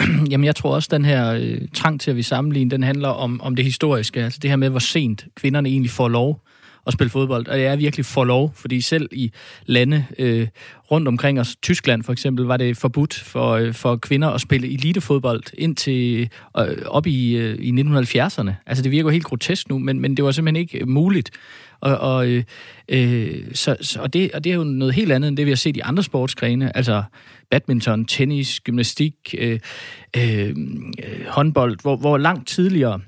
Jamen, 0.30 0.44
jeg 0.44 0.56
tror 0.56 0.74
også, 0.74 0.86
at 0.86 0.90
den 0.90 1.04
her 1.04 1.32
øh, 1.32 1.68
trang 1.74 2.00
til 2.00 2.10
at 2.10 2.16
vi 2.16 2.22
sammenligne, 2.22 2.70
den 2.70 2.82
handler 2.82 3.08
om, 3.08 3.40
om 3.40 3.56
det 3.56 3.64
historiske. 3.64 4.24
Altså 4.24 4.38
det 4.42 4.50
her 4.50 4.56
med, 4.56 4.68
hvor 4.68 4.78
sent 4.78 5.26
kvinderne 5.34 5.68
egentlig 5.68 5.90
får 5.90 6.08
lov 6.08 6.40
at 6.86 6.92
spille 6.92 7.10
fodbold. 7.10 7.48
Og 7.48 7.56
det 7.56 7.66
er 7.66 7.76
virkelig 7.76 8.06
for 8.06 8.24
lov, 8.24 8.52
fordi 8.54 8.80
selv 8.80 9.08
i 9.12 9.32
lande 9.66 10.06
øh, 10.18 10.48
rundt 10.90 11.08
omkring 11.08 11.40
os, 11.40 11.56
Tyskland 11.62 12.02
for 12.02 12.12
eksempel, 12.12 12.44
var 12.44 12.56
det 12.56 12.76
forbudt 12.76 13.14
for, 13.14 13.50
øh, 13.50 13.74
for 13.74 13.96
kvinder 13.96 14.28
at 14.28 14.40
spille 14.40 14.72
elitefodbold 14.72 15.42
indtil 15.58 16.30
øh, 16.58 16.76
op 16.86 17.06
i, 17.06 17.36
øh, 17.36 17.58
i 17.58 17.70
1970'erne. 17.70 18.50
Altså 18.66 18.82
det 18.82 18.90
virker 18.90 19.10
helt 19.10 19.24
grotesk 19.24 19.68
nu, 19.68 19.78
men, 19.78 20.00
men 20.00 20.16
det 20.16 20.24
var 20.24 20.30
simpelthen 20.30 20.60
ikke 20.60 20.86
muligt. 20.86 21.30
Og, 21.80 21.98
og, 21.98 22.28
øh, 22.28 22.44
øh, 22.88 23.54
så, 23.54 23.76
så, 23.80 24.00
og, 24.00 24.12
det, 24.12 24.30
og 24.32 24.44
det 24.44 24.52
er 24.52 24.56
jo 24.56 24.64
noget 24.64 24.94
helt 24.94 25.12
andet 25.12 25.28
end 25.28 25.36
det, 25.36 25.46
vi 25.46 25.50
har 25.50 25.56
set 25.56 25.76
i 25.76 25.80
andre 25.80 26.02
sportsgrene. 26.02 26.76
Altså 26.76 27.02
badminton, 27.50 28.04
tennis, 28.04 28.60
gymnastik, 28.60 29.14
øh, 29.38 29.60
øh, 30.16 30.56
håndbold, 31.28 31.78
hvor, 31.82 31.96
hvor 31.96 32.18
langt 32.18 32.48
tidligere 32.48 33.00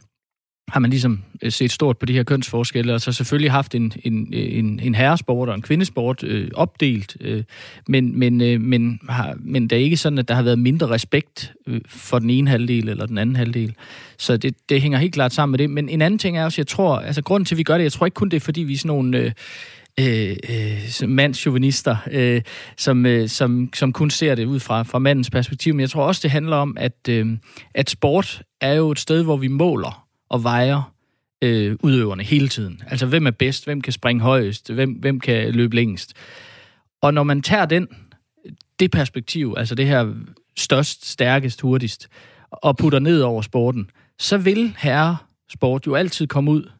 har 0.68 0.80
man 0.80 0.90
ligesom 0.90 1.22
øh, 1.42 1.52
set 1.52 1.72
stort 1.72 1.98
på 1.98 2.06
de 2.06 2.12
her 2.12 2.22
kønsforskelle, 2.22 2.94
og 2.94 3.00
så 3.00 3.12
selvfølgelig 3.12 3.50
haft 3.50 3.74
en, 3.74 3.92
en, 4.04 4.28
en, 4.32 4.80
en 4.82 4.94
herresport 4.94 5.48
og 5.48 5.54
en 5.54 5.62
kvindesport 5.62 6.22
øh, 6.24 6.50
opdelt, 6.54 7.16
øh, 7.20 7.44
men, 7.88 8.18
men, 8.18 8.40
øh, 8.40 8.60
men, 8.60 9.00
har, 9.08 9.36
men 9.40 9.70
det 9.70 9.78
er 9.78 9.82
ikke 9.82 9.96
sådan, 9.96 10.18
at 10.18 10.28
der 10.28 10.34
har 10.34 10.42
været 10.42 10.58
mindre 10.58 10.88
respekt 10.88 11.52
øh, 11.66 11.80
for 11.86 12.18
den 12.18 12.30
ene 12.30 12.50
halvdel 12.50 12.88
eller 12.88 13.06
den 13.06 13.18
anden 13.18 13.36
halvdel. 13.36 13.74
Så 14.18 14.36
det, 14.36 14.54
det 14.68 14.82
hænger 14.82 14.98
helt 14.98 15.14
klart 15.14 15.32
sammen 15.32 15.52
med 15.52 15.58
det. 15.58 15.70
Men 15.70 15.88
en 15.88 16.02
anden 16.02 16.18
ting 16.18 16.38
er 16.38 16.44
også, 16.44 16.60
jeg 16.60 16.66
tror, 16.66 16.98
altså 16.98 17.22
grunden 17.22 17.44
til, 17.44 17.54
at 17.54 17.58
vi 17.58 17.62
gør 17.62 17.76
det, 17.76 17.84
jeg 17.84 17.92
tror 17.92 18.06
ikke 18.06 18.14
kun 18.14 18.28
det 18.28 18.36
er, 18.36 18.40
fordi 18.40 18.60
vi 18.60 18.72
er 18.72 18.78
sådan 18.78 18.88
nogle... 18.88 19.18
Øh, 19.18 19.32
øh, 20.00 20.36
øh, 20.48 21.08
mandsjuvenister, 21.08 21.96
øh, 22.10 22.42
som, 22.76 23.06
øh, 23.06 23.28
som, 23.28 23.68
som 23.74 23.92
kun 23.92 24.10
ser 24.10 24.34
det 24.34 24.44
ud 24.44 24.60
fra, 24.60 24.82
fra 24.82 24.98
mandens 24.98 25.30
perspektiv. 25.30 25.74
Men 25.74 25.80
jeg 25.80 25.90
tror 25.90 26.06
også, 26.06 26.20
det 26.22 26.30
handler 26.30 26.56
om, 26.56 26.76
at, 26.80 27.08
øh, 27.08 27.26
at 27.74 27.90
sport 27.90 28.42
er 28.60 28.72
jo 28.72 28.90
et 28.90 28.98
sted, 28.98 29.22
hvor 29.22 29.36
vi 29.36 29.48
måler 29.48 30.01
og 30.32 30.44
vejer 30.44 30.93
øh, 31.43 31.76
udøverne 31.82 32.23
hele 32.23 32.49
tiden. 32.49 32.82
Altså, 32.87 33.06
hvem 33.06 33.26
er 33.26 33.31
bedst? 33.31 33.64
Hvem 33.64 33.81
kan 33.81 33.93
springe 33.93 34.23
højest? 34.23 34.73
Hvem, 34.73 34.93
hvem 34.93 35.20
kan 35.20 35.52
løbe 35.52 35.76
længst? 35.76 36.14
Og 37.02 37.14
når 37.14 37.23
man 37.23 37.43
tager 37.43 37.67
den, 37.67 37.88
det 38.81 38.90
perspektiv, 38.90 39.55
altså 39.56 39.75
det 39.75 39.87
her 39.87 40.14
størst, 40.56 41.06
stærkest, 41.06 41.61
hurtigst, 41.61 42.08
og 42.50 42.76
putter 42.76 42.99
ned 42.99 43.20
over 43.20 43.43
sporten, 43.43 43.90
så 44.19 44.38
vil 44.38 44.75
herre 44.79 45.17
sport 45.52 45.87
jo 45.87 45.94
altid 45.94 46.26
komme 46.26 46.50
ud 46.50 46.70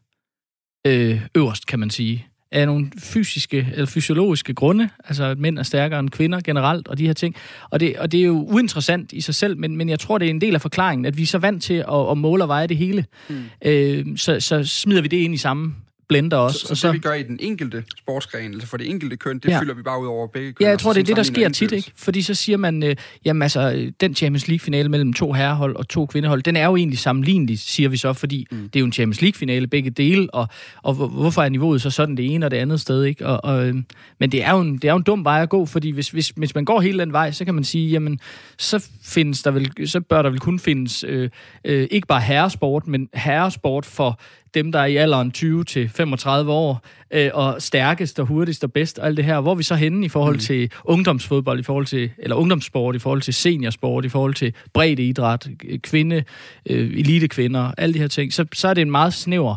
øh, 0.87 1.21
øverst, 1.35 1.67
kan 1.67 1.79
man 1.79 1.89
sige 1.89 2.27
af 2.53 2.65
nogle 2.67 2.91
fysiske 2.99 3.67
eller 3.71 3.85
fysiologiske 3.85 4.53
grunde, 4.53 4.89
altså 5.05 5.23
at 5.23 5.39
mænd 5.39 5.59
er 5.59 5.63
stærkere 5.63 5.99
end 5.99 6.09
kvinder 6.09 6.41
generelt, 6.41 6.87
og 6.87 6.97
de 6.97 7.05
her 7.05 7.13
ting. 7.13 7.35
Og 7.69 7.79
det, 7.79 7.97
og 7.97 8.11
det 8.11 8.19
er 8.19 8.25
jo 8.25 8.47
uinteressant 8.51 9.13
i 9.13 9.21
sig 9.21 9.35
selv, 9.35 9.57
men, 9.57 9.77
men 9.77 9.89
jeg 9.89 9.99
tror, 9.99 10.17
det 10.17 10.25
er 10.25 10.29
en 10.29 10.41
del 10.41 10.55
af 10.55 10.61
forklaringen, 10.61 11.05
at 11.05 11.17
vi 11.17 11.21
er 11.21 11.27
så 11.27 11.37
vant 11.37 11.63
til 11.63 11.73
at, 11.73 12.11
at 12.11 12.17
måle 12.17 12.43
og 12.43 12.47
veje 12.47 12.67
det 12.67 12.77
hele. 12.77 13.05
Mm. 13.29 13.43
Øh, 13.65 14.05
så, 14.17 14.39
så 14.39 14.63
smider 14.63 15.01
vi 15.01 15.07
det 15.07 15.17
ind 15.17 15.33
i 15.33 15.37
samme 15.37 15.75
blender 16.07 16.37
også. 16.37 16.59
Så, 16.59 16.65
så, 16.65 16.71
og 16.71 16.77
så 16.77 16.87
det, 16.87 16.93
vi 16.93 16.99
gør 16.99 17.13
i 17.13 17.23
den 17.23 17.37
enkelte 17.41 17.83
sportsgren, 17.97 18.53
altså 18.53 18.67
for 18.67 18.77
det 18.77 18.89
enkelte 18.89 19.17
køn, 19.17 19.39
det 19.39 19.49
ja. 19.49 19.59
fylder 19.59 19.73
vi 19.73 19.81
bare 19.81 20.01
ud 20.01 20.07
over 20.07 20.27
begge 20.27 20.53
køn. 20.53 20.65
Ja, 20.65 20.69
jeg 20.69 20.79
tror, 20.79 20.93
det 20.93 20.99
er 20.99 21.05
det, 21.05 21.17
der 21.17 21.23
sker 21.23 21.49
tit, 21.49 21.71
ikke? 21.71 21.91
Fordi 21.95 22.21
så 22.21 22.33
siger 22.33 22.57
man, 22.57 22.83
øh, 22.83 22.95
jamen 23.25 23.41
altså, 23.41 23.91
den 24.01 24.15
Champions 24.15 24.47
League-finale 24.47 24.89
mellem 24.89 25.13
to 25.13 25.33
herrehold 25.33 25.75
og 25.75 25.87
to 25.87 26.05
kvindehold, 26.05 26.43
den 26.43 26.55
er 26.55 26.65
jo 26.65 26.75
egentlig 26.75 26.99
sammenlignelig, 26.99 27.59
siger 27.59 27.89
vi 27.89 27.97
så, 27.97 28.13
fordi 28.13 28.47
mm. 28.51 28.57
det 28.57 28.75
er 28.75 28.79
jo 28.79 28.85
en 28.85 28.93
Champions 28.93 29.21
League-finale 29.21 29.67
begge 29.67 29.89
dele, 29.89 30.33
og, 30.33 30.47
og 30.83 30.93
hvorfor 30.93 31.41
er 31.41 31.49
niveauet 31.49 31.81
så 31.81 31.89
sådan 31.89 32.17
det 32.17 32.33
ene 32.33 32.45
og 32.45 32.51
det 32.51 32.57
andet 32.57 32.81
sted, 32.81 33.03
ikke? 33.03 33.25
Og, 33.25 33.45
og, 33.45 33.67
øh, 33.67 33.75
men 34.19 34.31
det 34.31 34.43
er, 34.43 34.51
jo 34.51 34.59
en, 34.61 34.73
det 34.73 34.85
er 34.85 34.91
jo 34.91 34.97
en 34.97 35.03
dum 35.03 35.25
vej 35.25 35.41
at 35.41 35.49
gå, 35.49 35.65
fordi 35.65 35.89
hvis, 35.89 36.09
hvis, 36.09 36.29
hvis 36.35 36.55
man 36.55 36.65
går 36.65 36.81
hele 36.81 36.99
den 36.99 37.13
vej, 37.13 37.31
så 37.31 37.45
kan 37.45 37.53
man 37.53 37.63
sige, 37.63 37.89
jamen, 37.89 38.19
så, 38.57 38.89
findes 39.03 39.43
der 39.43 39.51
vel, 39.51 39.71
så 39.85 40.01
bør 40.01 40.21
der 40.21 40.29
vel 40.29 40.39
kun 40.39 40.59
findes 40.59 41.03
øh, 41.07 41.29
øh, 41.65 41.87
ikke 41.91 42.07
bare 42.07 42.21
herresport, 42.21 42.87
men 42.87 43.09
herresport 43.13 43.85
for 43.85 44.19
dem, 44.53 44.71
der 44.71 44.79
er 44.79 44.85
i 44.85 44.95
alderen 44.95 45.31
20 45.31 45.63
til 45.63 45.89
35 45.89 46.51
år, 46.51 46.85
øh, 47.11 47.29
og 47.33 47.61
stærkest 47.61 48.19
og 48.19 48.25
hurtigst 48.25 48.63
og 48.63 48.71
bedst 48.71 48.99
og 48.99 49.07
alt 49.07 49.17
det 49.17 49.25
her. 49.25 49.39
Hvor 49.39 49.51
er 49.51 49.55
vi 49.55 49.63
så 49.63 49.75
henne 49.75 50.05
i 50.05 50.09
forhold 50.09 50.35
mm. 50.35 50.39
til 50.39 50.71
ungdomsfodbold, 50.83 51.59
i 51.59 51.63
forhold 51.63 51.85
til, 51.85 52.11
eller 52.17 52.35
ungdomssport, 52.35 52.95
i 52.95 52.99
forhold 52.99 53.21
til 53.21 53.33
seniorsport, 53.33 54.05
i 54.05 54.09
forhold 54.09 54.33
til 54.33 54.53
bred 54.73 54.99
idræt, 54.99 55.47
kvinde, 55.83 56.23
øh, 56.69 56.99
elitekvinder, 56.99 57.71
alle 57.77 57.93
de 57.93 57.99
her 57.99 58.07
ting. 58.07 58.33
Så, 58.33 58.45
så 58.53 58.67
er 58.67 58.73
det 58.73 58.81
en 58.81 58.91
meget 58.91 59.13
snæver 59.13 59.55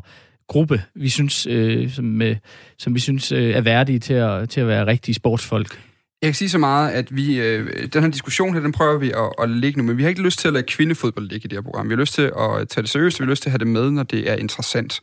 gruppe, 0.49 0.83
vi 0.95 1.09
synes, 1.09 1.47
øh, 1.47 1.91
som, 1.91 2.23
øh, 2.23 2.37
som 2.79 2.95
vi 2.95 3.01
synes 3.01 3.33
øh, 3.33 3.51
er 3.51 3.61
værdige 3.61 3.99
til 3.99 4.15
at, 4.15 4.49
til 4.49 4.61
at 4.61 4.67
være 4.67 4.87
rigtige 4.87 5.15
sportsfolk. 5.15 5.81
Jeg 6.23 6.29
kan 6.29 6.35
sige 6.35 6.49
så 6.49 6.59
meget, 6.59 6.91
at 6.91 7.17
vi, 7.17 7.41
øh, 7.41 7.87
den 7.93 8.03
her 8.03 8.11
diskussion 8.11 8.55
her, 8.55 8.61
den 8.61 8.73
prøver 8.73 8.99
vi 8.99 9.11
at, 9.11 9.33
at 9.43 9.51
lægge 9.51 9.79
nu, 9.79 9.85
men 9.85 9.97
vi 9.97 10.03
har 10.03 10.09
ikke 10.09 10.23
lyst 10.23 10.39
til 10.39 10.49
at 10.49 10.55
lade 10.55 10.65
kvindefodbold 10.69 11.29
ligge 11.29 11.45
i 11.45 11.49
det 11.49 11.57
her 11.57 11.63
program. 11.63 11.89
Vi 11.89 11.95
har 11.95 12.01
lyst 12.01 12.15
til 12.15 12.23
at 12.23 12.69
tage 12.69 12.83
det 12.83 12.91
seriøst, 12.91 13.21
vi 13.21 13.25
har 13.25 13.31
lyst 13.31 13.43
til 13.43 13.49
at 13.49 13.53
have 13.53 13.59
det 13.59 13.67
med, 13.67 13.91
når 13.91 14.03
det 14.03 14.31
er 14.31 14.35
interessant. 14.35 15.01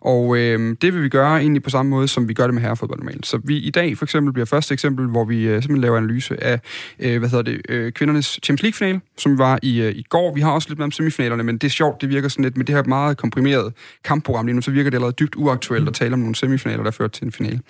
Og 0.00 0.36
øh, 0.36 0.76
det 0.82 0.94
vil 0.94 1.02
vi 1.02 1.08
gøre 1.08 1.40
egentlig 1.40 1.62
på 1.62 1.70
samme 1.70 1.90
måde, 1.90 2.08
som 2.08 2.28
vi 2.28 2.34
gør 2.34 2.44
det 2.44 2.54
med 2.54 2.62
herrefodbold 2.62 2.98
normalt. 2.98 3.26
Så 3.26 3.40
vi 3.44 3.58
i 3.58 3.70
dag 3.70 3.98
for 3.98 4.04
eksempel 4.04 4.32
bliver 4.32 4.46
første 4.46 4.72
eksempel, 4.72 5.06
hvor 5.06 5.24
vi 5.24 5.36
øh, 5.36 5.62
simpelthen 5.62 5.80
laver 5.80 5.96
analyse 5.96 6.44
af, 6.44 6.60
øh, 6.98 7.18
hvad 7.18 7.28
hedder 7.28 7.44
det, 7.44 7.60
øh, 7.68 7.92
kvindernes 7.92 8.38
Champions 8.42 8.62
League-finale, 8.62 9.00
som 9.18 9.38
var 9.38 9.58
i, 9.62 9.80
øh, 9.80 9.92
i 9.92 10.02
går. 10.02 10.34
Vi 10.34 10.40
har 10.40 10.50
også 10.50 10.68
lidt 10.68 10.78
med 10.78 10.84
om 10.84 10.92
semifinalerne, 10.92 11.42
men 11.42 11.58
det 11.58 11.66
er 11.66 11.70
sjovt, 11.70 12.00
det 12.00 12.08
virker 12.08 12.28
sådan 12.28 12.44
lidt, 12.44 12.56
med 12.56 12.64
det 12.64 12.74
her 12.74 12.82
meget 12.82 13.16
komprimeret 13.16 13.72
kampprogram 14.04 14.46
lige 14.46 14.54
nu, 14.54 14.62
så 14.62 14.70
virker 14.70 14.90
det 14.90 14.96
allerede 14.96 15.14
dybt 15.20 15.34
uaktuelt 15.36 15.88
at 15.88 15.94
tale 15.94 16.12
om 16.12 16.18
nogle 16.18 16.34
semifinaler, 16.34 16.82
der 16.82 16.90
fører 16.90 17.08
til 17.08 17.24
en 17.24 17.32
finale. 17.32 17.60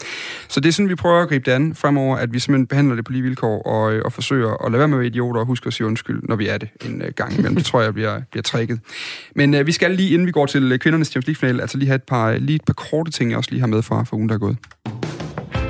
Så 0.49 0.61
det 0.61 0.69
er 0.69 0.73
sådan, 0.73 0.89
vi 0.89 0.95
prøver 0.95 1.23
at 1.23 1.29
gribe 1.29 1.51
det 1.51 1.53
an 1.57 1.75
fremover, 1.75 2.17
at 2.17 2.33
vi 2.33 2.39
simpelthen 2.39 2.67
behandler 2.67 2.86
det 2.95 3.05
på 3.05 3.13
lige 3.13 3.23
vilkår 3.23 3.63
og, 3.63 3.95
øh, 3.95 4.03
og 4.05 4.13
forsøger 4.13 4.65
at 4.67 4.73
lade 4.73 4.79
være 4.79 4.89
med 4.89 4.97
at 4.97 4.99
være 4.99 5.07
idioter 5.07 5.41
og 5.41 5.47
huske 5.47 5.67
at 5.67 5.73
sige 5.73 5.87
undskyld, 5.87 6.23
når 6.23 6.37
vi 6.37 6.49
er 6.49 6.59
det 6.59 6.69
en 6.85 7.03
øh, 7.03 7.13
gang 7.17 7.33
imellem. 7.33 7.57
Det 7.57 7.65
tror 7.65 7.83
jeg 7.83 7.95
bliver, 7.95 8.21
bliver 8.31 8.43
trækket. 8.43 8.81
Men 9.35 9.55
uh, 9.55 9.67
vi 9.67 9.73
skal 9.73 9.91
lige, 9.91 10.11
inden 10.11 10.27
vi 10.27 10.33
går 10.33 10.47
til 10.47 10.73
øh, 10.73 10.79
kvindernes 10.79 11.09
Champions 11.09 11.27
League-final, 11.43 11.61
altså 11.61 11.79
lige 11.79 11.89
have 11.89 11.97
et 11.97 12.03
par, 12.03 12.33
lige 12.33 12.57
et 12.57 12.65
par 12.67 12.73
korte 12.73 13.11
ting, 13.11 13.31
jeg 13.31 13.39
også 13.39 13.51
lige 13.51 13.61
har 13.61 13.67
med 13.67 13.83
fra, 13.83 14.05
fra 14.05 14.17
ugen, 14.17 14.29
der 14.29 14.35
er 14.35 14.39
gået. 14.39 14.57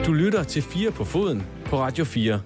Du 0.07 0.13
lytter 0.13 0.43
til 0.43 0.63
4 0.63 0.91
på 0.91 1.05
foden 1.05 1.43
på 1.67 1.81
Radio 1.81 2.05
4. 2.05 2.41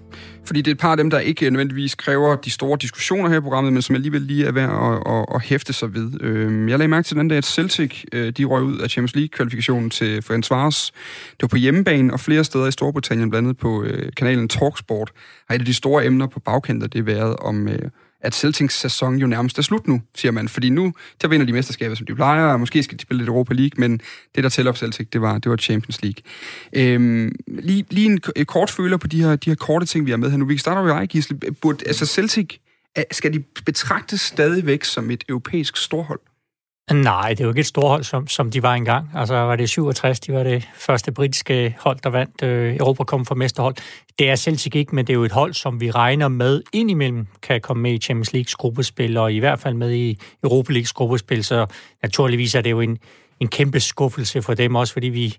Fordi 0.44 0.62
det 0.62 0.70
er 0.70 0.74
et 0.74 0.78
par 0.78 0.90
af 0.90 0.96
dem, 0.96 1.10
der 1.10 1.18
ikke 1.18 1.50
nødvendigvis 1.50 1.94
kræver 1.94 2.36
de 2.36 2.50
store 2.50 2.78
diskussioner 2.80 3.28
her 3.28 3.36
i 3.36 3.40
programmet, 3.40 3.72
men 3.72 3.82
som 3.82 3.94
alligevel 3.94 4.22
lige 4.22 4.46
er 4.46 4.52
værd 4.52 4.70
at, 4.70 5.12
at, 5.14 5.26
at 5.34 5.42
hæfte 5.42 5.72
sig 5.72 5.94
ved. 5.94 6.20
Øhm, 6.20 6.68
jeg 6.68 6.78
lagde 6.78 6.88
mærke 6.88 7.06
til 7.06 7.16
den 7.16 7.28
dag, 7.28 7.38
at 7.38 7.44
Celtic 7.44 8.04
øh, 8.12 8.32
de 8.32 8.44
røg 8.44 8.62
ud 8.62 8.78
af 8.78 8.90
Champions 8.90 9.14
League-kvalifikationen 9.14 9.90
til 9.90 10.22
Ferencvaros. 10.22 10.92
Det 11.30 11.42
var 11.42 11.48
på 11.48 11.56
hjemmebane, 11.56 12.12
og 12.12 12.20
flere 12.20 12.44
steder 12.44 12.66
i 12.66 12.72
Storbritannien, 12.72 13.30
blandt 13.30 13.48
andet 13.48 13.58
på 13.58 13.82
øh, 13.82 14.12
kanalen 14.16 14.48
Talksport, 14.48 15.12
har 15.48 15.54
et 15.54 15.58
af 15.58 15.66
de 15.66 15.74
store 15.74 16.04
emner 16.04 16.26
på 16.26 16.40
bagkanten, 16.40 16.88
det 16.88 17.06
været 17.06 17.36
om 17.36 17.68
øh, 17.68 17.90
at 18.20 18.34
Celtics 18.34 18.74
sæson 18.74 19.16
jo 19.16 19.26
nærmest 19.26 19.58
er 19.58 19.62
slut 19.62 19.88
nu, 19.88 20.02
siger 20.14 20.32
man. 20.32 20.48
Fordi 20.48 20.70
nu, 20.70 20.92
der 21.22 21.28
vinder 21.28 21.46
de 21.46 21.52
mesterskaber, 21.52 21.94
som 21.94 22.06
de 22.06 22.14
plejer, 22.14 22.44
og 22.44 22.60
måske 22.60 22.82
skal 22.82 22.98
de 22.98 23.02
spille 23.02 23.18
lidt 23.18 23.28
Europa 23.28 23.54
League, 23.54 23.72
men 23.76 24.00
det, 24.34 24.44
der 24.44 24.50
tæller 24.50 24.72
for 24.72 24.78
Celtic, 24.78 25.08
det 25.12 25.20
var, 25.20 25.38
det 25.38 25.50
var 25.50 25.56
Champions 25.56 26.02
League. 26.02 26.22
Øhm, 26.72 27.34
lige, 27.46 27.84
lige 27.90 28.06
en, 28.06 28.20
en 28.36 28.46
kort 28.46 28.70
føler 28.70 28.96
på 28.96 29.06
de 29.06 29.22
her, 29.22 29.36
de 29.36 29.50
her 29.50 29.54
korte 29.54 29.86
ting, 29.86 30.06
vi 30.06 30.10
har 30.10 30.18
med 30.18 30.30
her 30.30 30.38
nu. 30.38 30.44
Vi 30.44 30.54
kan 30.54 30.60
starte 30.60 30.86
med 30.86 30.94
dig, 30.94 31.08
Gisle. 31.08 31.36
Burde, 31.36 31.86
altså 31.86 32.06
Celtic, 32.06 32.58
skal 33.10 33.32
de 33.32 33.38
betragtes 33.66 34.20
stadigvæk 34.20 34.84
som 34.84 35.10
et 35.10 35.24
europæisk 35.28 35.76
storhold? 35.76 36.20
Nej, 36.92 37.28
det 37.28 37.40
er 37.40 37.44
jo 37.44 37.50
ikke 37.50 37.60
et 37.60 37.66
storhold, 37.66 38.04
som, 38.04 38.26
som 38.26 38.50
de 38.50 38.62
var 38.62 38.74
engang. 38.74 39.10
Altså 39.14 39.34
var 39.34 39.56
det 39.56 39.68
67, 39.68 40.20
de 40.20 40.32
var 40.32 40.42
det 40.42 40.68
første 40.74 41.12
britiske 41.12 41.76
hold, 41.80 41.98
der 42.04 42.10
vandt 42.10 42.42
øh, 42.42 42.76
Europa 42.76 43.04
kom 43.04 43.26
for 43.26 43.34
mesterhold. 43.34 43.74
Det 44.18 44.30
er 44.30 44.36
Celtic 44.36 44.74
ikke, 44.74 44.94
men 44.94 45.06
det 45.06 45.12
er 45.12 45.14
jo 45.14 45.24
et 45.24 45.32
hold, 45.32 45.54
som 45.54 45.80
vi 45.80 45.90
regner 45.90 46.28
med 46.28 46.62
indimellem 46.72 47.26
kan 47.42 47.60
komme 47.60 47.82
med 47.82 47.92
i 47.92 47.98
Champions 47.98 48.32
Leagues 48.32 48.54
gruppespil, 48.54 49.16
og 49.16 49.32
i 49.32 49.38
hvert 49.38 49.58
fald 49.58 49.74
med 49.74 49.92
i 49.92 50.18
Europa 50.44 50.72
Leagues 50.72 50.92
gruppespil, 50.92 51.44
så 51.44 51.66
naturligvis 52.02 52.54
er 52.54 52.60
det 52.60 52.70
jo 52.70 52.80
en, 52.80 52.98
en 53.40 53.48
kæmpe 53.48 53.80
skuffelse 53.80 54.42
for 54.42 54.54
dem 54.54 54.74
også, 54.74 54.92
fordi 54.92 55.08
vi 55.08 55.36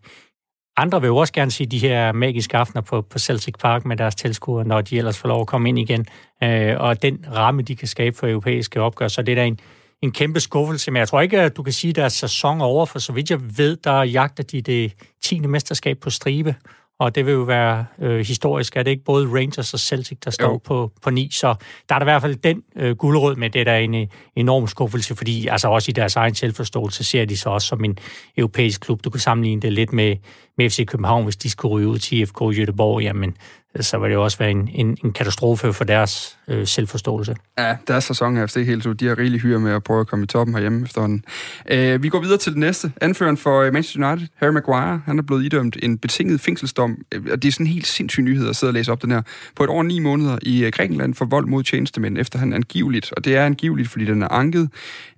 andre 0.77 1.01
vil 1.01 1.07
jo 1.07 1.17
også 1.17 1.33
gerne 1.33 1.51
se 1.51 1.65
de 1.65 1.79
her 1.79 2.11
magiske 2.11 2.57
aftener 2.57 2.81
på, 2.81 3.01
på 3.01 3.19
Celtic 3.19 3.55
Park 3.59 3.85
med 3.85 3.97
deres 3.97 4.15
tilskuere, 4.15 4.67
når 4.67 4.81
de 4.81 4.97
ellers 4.97 5.17
får 5.17 5.27
lov 5.29 5.41
at 5.41 5.47
komme 5.47 5.69
ind 5.69 5.79
igen, 5.79 6.05
øh, 6.43 6.75
og 6.79 7.01
den 7.01 7.25
ramme, 7.35 7.61
de 7.61 7.75
kan 7.75 7.87
skabe 7.87 8.15
for 8.17 8.27
europæiske 8.27 8.81
opgør, 8.81 9.07
så 9.07 9.21
det 9.21 9.31
er 9.31 9.35
da 9.35 9.45
en, 9.45 9.59
en 10.01 10.11
kæmpe 10.11 10.39
skuffelse, 10.39 10.91
men 10.91 10.99
jeg 10.99 11.07
tror 11.07 11.21
ikke, 11.21 11.41
at 11.41 11.57
du 11.57 11.63
kan 11.63 11.73
sige, 11.73 11.89
at 11.89 11.95
deres 11.95 12.13
sæson 12.13 12.61
er 12.61 12.65
over, 12.65 12.85
for 12.85 12.99
så 12.99 13.13
vidt 13.13 13.29
jeg 13.29 13.57
ved, 13.57 13.77
der 13.77 14.03
jagter 14.03 14.43
de 14.43 14.61
det 14.61 14.93
10. 15.23 15.39
mesterskab 15.39 15.97
på 15.99 16.09
stribe, 16.09 16.55
og 17.01 17.15
det 17.15 17.25
vil 17.25 17.31
jo 17.31 17.41
være 17.41 17.85
øh, 17.99 18.19
historisk, 18.19 18.75
at 18.75 18.85
det 18.85 18.91
ikke 18.91 19.03
både 19.03 19.27
Rangers 19.27 19.73
og 19.73 19.79
Celtic, 19.79 20.17
der 20.25 20.31
står 20.31 20.57
på, 20.57 20.91
på 21.01 21.09
ni, 21.09 21.29
så 21.31 21.55
der 21.89 21.95
er 21.95 21.99
der 21.99 22.05
i 22.05 22.09
hvert 22.11 22.21
fald 22.21 22.35
den 22.35 22.63
øh, 22.75 22.95
guldråd 22.95 23.35
med, 23.35 23.49
det 23.49 23.65
der 23.65 23.71
er 23.71 23.79
en 23.79 24.07
enorm 24.35 24.67
skuffelse, 24.67 25.15
fordi 25.15 25.47
altså 25.47 25.67
også 25.67 25.91
i 25.91 25.93
deres 25.93 26.15
egen 26.15 26.35
selvforståelse 26.35 27.03
ser 27.03 27.25
de 27.25 27.37
så 27.37 27.49
også 27.49 27.67
som 27.67 27.83
en 27.83 27.97
europæisk 28.37 28.81
klub. 28.81 29.03
Du 29.03 29.09
kan 29.09 29.19
sammenligne 29.19 29.61
det 29.61 29.73
lidt 29.73 29.93
med, 29.93 30.15
med 30.57 30.69
FC 30.69 30.85
København, 30.85 31.23
hvis 31.23 31.37
de 31.37 31.49
skulle 31.49 31.71
ryge 31.71 31.87
ud 31.87 31.97
til 31.97 32.17
IFK 32.17 32.41
Göteborg, 32.41 33.01
jamen 33.01 33.35
så 33.79 33.97
vil 33.97 34.09
det 34.09 34.15
jo 34.15 34.23
også 34.23 34.37
være 34.37 34.51
en, 34.51 34.69
en, 34.73 34.97
en 35.03 35.13
katastrofe 35.13 35.73
for 35.73 35.83
deres 35.83 36.37
øh, 36.47 36.67
selvforståelse. 36.67 37.35
Ja, 37.57 37.75
deres 37.87 38.03
sæson 38.03 38.37
er 38.37 38.45
det 38.45 38.65
helt 38.65 38.83
så. 38.83 38.93
De 38.93 39.07
har 39.07 39.17
rigelig 39.17 39.41
hyre 39.41 39.59
med 39.59 39.71
at 39.71 39.83
prøve 39.83 39.99
at 39.99 40.07
komme 40.07 40.23
i 40.23 40.27
toppen 40.27 40.55
herhjemme 40.55 40.83
efterhånden. 40.83 41.25
Øh, 41.69 42.03
vi 42.03 42.09
går 42.09 42.19
videre 42.19 42.37
til 42.37 42.51
det 42.51 42.59
næste. 42.59 42.91
Anføreren 43.01 43.37
for 43.37 43.61
øh, 43.61 43.73
Manchester 43.73 44.11
United, 44.11 44.27
Harry 44.35 44.51
Maguire, 44.51 45.01
han 45.05 45.19
er 45.19 45.23
blevet 45.23 45.43
idømt 45.43 45.77
en 45.83 45.97
betinget 45.97 46.41
fængselsdom. 46.41 46.97
Øh, 47.11 47.21
og 47.31 47.41
det 47.41 47.47
er 47.47 47.51
sådan 47.51 47.65
en 47.65 47.73
helt 47.73 47.87
sindssyg 47.87 48.23
nyhed 48.23 48.49
at 48.49 48.55
sidde 48.55 48.69
og 48.69 48.73
læse 48.73 48.91
op 48.91 49.01
den 49.01 49.11
her. 49.11 49.21
På 49.55 49.63
et 49.63 49.69
år 49.69 49.83
ni 49.83 49.99
måneder 49.99 50.37
i 50.41 50.65
øh, 50.65 50.71
Grækenland 50.71 51.13
for 51.13 51.25
vold 51.25 51.45
mod 51.45 51.63
tjenestemænd, 51.63 52.17
efter 52.17 52.39
han 52.39 52.53
angiveligt, 52.53 53.13
og 53.17 53.25
det 53.25 53.35
er 53.35 53.45
angiveligt, 53.45 53.89
fordi 53.89 54.05
den 54.05 54.21
er 54.21 54.27
anket, 54.27 54.69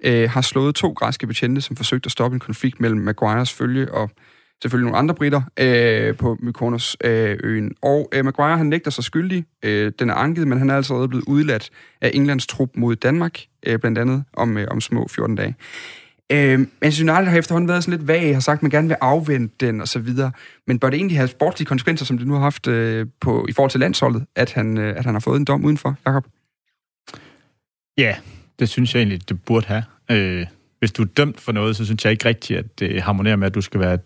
øh, 0.03 0.29
har 0.29 0.41
slået 0.41 0.75
to 0.75 0.91
græske 0.91 1.27
betjente, 1.27 1.61
som 1.61 1.75
forsøgte 1.75 2.07
at 2.07 2.11
stoppe 2.11 2.35
en 2.35 2.39
konflikt 2.39 2.81
mellem 2.81 3.01
Maguires 3.01 3.53
følge 3.53 3.93
og 3.93 4.09
selvfølgelig 4.63 4.85
nogle 4.85 4.97
andre 4.97 5.15
britter 5.15 5.41
øh, 5.59 6.17
på 6.17 6.37
Mykonos-øen. 6.39 7.65
Øh, 7.65 7.71
og 7.81 8.09
øh, 8.13 8.25
Maguire, 8.25 8.57
han 8.57 8.65
nægter 8.65 8.91
sig 8.91 9.03
skyldig. 9.03 9.45
Øh, 9.63 9.91
den 9.99 10.09
er 10.09 10.13
anket, 10.13 10.47
men 10.47 10.57
han 10.57 10.69
er 10.69 10.75
altså 10.75 11.07
blevet 11.07 11.23
udladt 11.27 11.69
af 12.01 12.11
Englands 12.13 12.47
trup 12.47 12.69
mod 12.75 12.95
Danmark, 12.95 13.39
øh, 13.65 13.79
blandt 13.79 13.97
andet 13.97 14.23
om, 14.33 14.57
øh, 14.57 14.67
om 14.71 14.81
små 14.81 15.07
14 15.07 15.35
dage. 15.35 15.55
Øh, 16.31 16.59
Manchester 16.81 17.13
United 17.13 17.31
har 17.31 17.37
efterhånden 17.37 17.67
været 17.67 17.83
sådan 17.83 17.99
lidt 17.99 18.07
vag, 18.07 18.33
har 18.33 18.39
sagt, 18.39 18.57
at 18.57 18.63
man 18.63 18.71
gerne 18.71 18.87
vil 18.87 18.97
afvente 19.01 19.65
den 19.65 19.81
og 19.81 19.87
så 19.87 19.99
videre. 19.99 20.31
Men 20.67 20.79
bør 20.79 20.89
det 20.89 20.97
egentlig 20.97 21.17
have 21.17 21.27
sportslige 21.27 21.67
konsekvenser, 21.67 22.05
som 22.05 22.17
det 22.17 22.27
nu 22.27 22.33
har 22.33 22.41
haft 22.41 22.67
øh, 22.67 23.07
på, 23.21 23.45
i 23.49 23.53
forhold 23.53 23.71
til 23.71 23.79
landsholdet, 23.79 24.25
at 24.35 24.53
han, 24.53 24.77
øh, 24.77 24.97
at 24.97 25.05
han 25.05 25.15
har 25.15 25.19
fået 25.19 25.39
en 25.39 25.45
dom 25.45 25.65
udenfor, 25.65 25.95
Jakob? 26.05 26.25
Ja, 27.97 28.15
det 28.59 28.69
synes 28.69 28.95
jeg 28.95 28.99
egentlig, 28.99 29.29
det 29.29 29.41
burde 29.43 29.67
have. 29.67 29.83
Øh, 30.11 30.45
hvis 30.79 30.91
du 30.91 31.01
er 31.01 31.07
dømt 31.07 31.41
for 31.41 31.51
noget, 31.51 31.75
så 31.75 31.85
synes 31.85 32.05
jeg 32.05 32.11
ikke 32.11 32.25
rigtigt, 32.25 32.59
at 32.59 32.79
det 32.79 33.01
harmonerer 33.01 33.35
med, 33.35 33.47
at 33.47 33.55
du 33.55 33.61
skal 33.61 33.79
være 33.79 33.97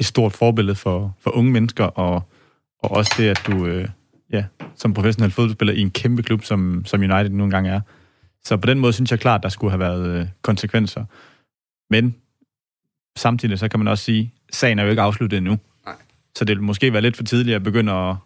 et 0.00 0.06
stort 0.06 0.32
forbillede 0.32 0.74
for, 0.76 1.16
for 1.20 1.30
unge 1.30 1.52
mennesker, 1.52 1.84
og, 1.84 2.22
og 2.78 2.90
også 2.90 3.14
det, 3.18 3.28
at 3.28 3.42
du 3.46 3.66
øh, 3.66 3.88
ja, 4.32 4.44
som 4.74 4.94
professionel 4.94 5.30
fodboldspiller 5.30 5.74
i 5.74 5.80
en 5.80 5.90
kæmpe 5.90 6.22
klub, 6.22 6.44
som, 6.44 6.82
som 6.84 7.00
United 7.00 7.28
nogle 7.28 7.50
gange 7.50 7.70
er. 7.70 7.80
Så 8.44 8.56
på 8.56 8.66
den 8.66 8.78
måde 8.78 8.92
synes 8.92 9.10
jeg 9.10 9.20
klart, 9.20 9.42
der 9.42 9.48
skulle 9.48 9.70
have 9.70 9.80
været 9.80 10.20
øh, 10.20 10.26
konsekvenser. 10.42 11.04
Men 11.90 12.14
samtidig 13.16 13.58
så 13.58 13.68
kan 13.68 13.80
man 13.80 13.88
også 13.88 14.04
sige, 14.04 14.32
at 14.48 14.54
sagen 14.54 14.78
er 14.78 14.82
jo 14.82 14.90
ikke 14.90 15.02
afsluttet 15.02 15.36
endnu. 15.36 15.58
Nej. 15.86 15.94
Så 16.38 16.44
det 16.44 16.56
vil 16.56 16.64
måske 16.64 16.92
være 16.92 17.02
lidt 17.02 17.16
for 17.16 17.24
tidligt 17.24 17.56
at 17.56 17.62
begynde 17.62 17.92
at, 17.92 18.16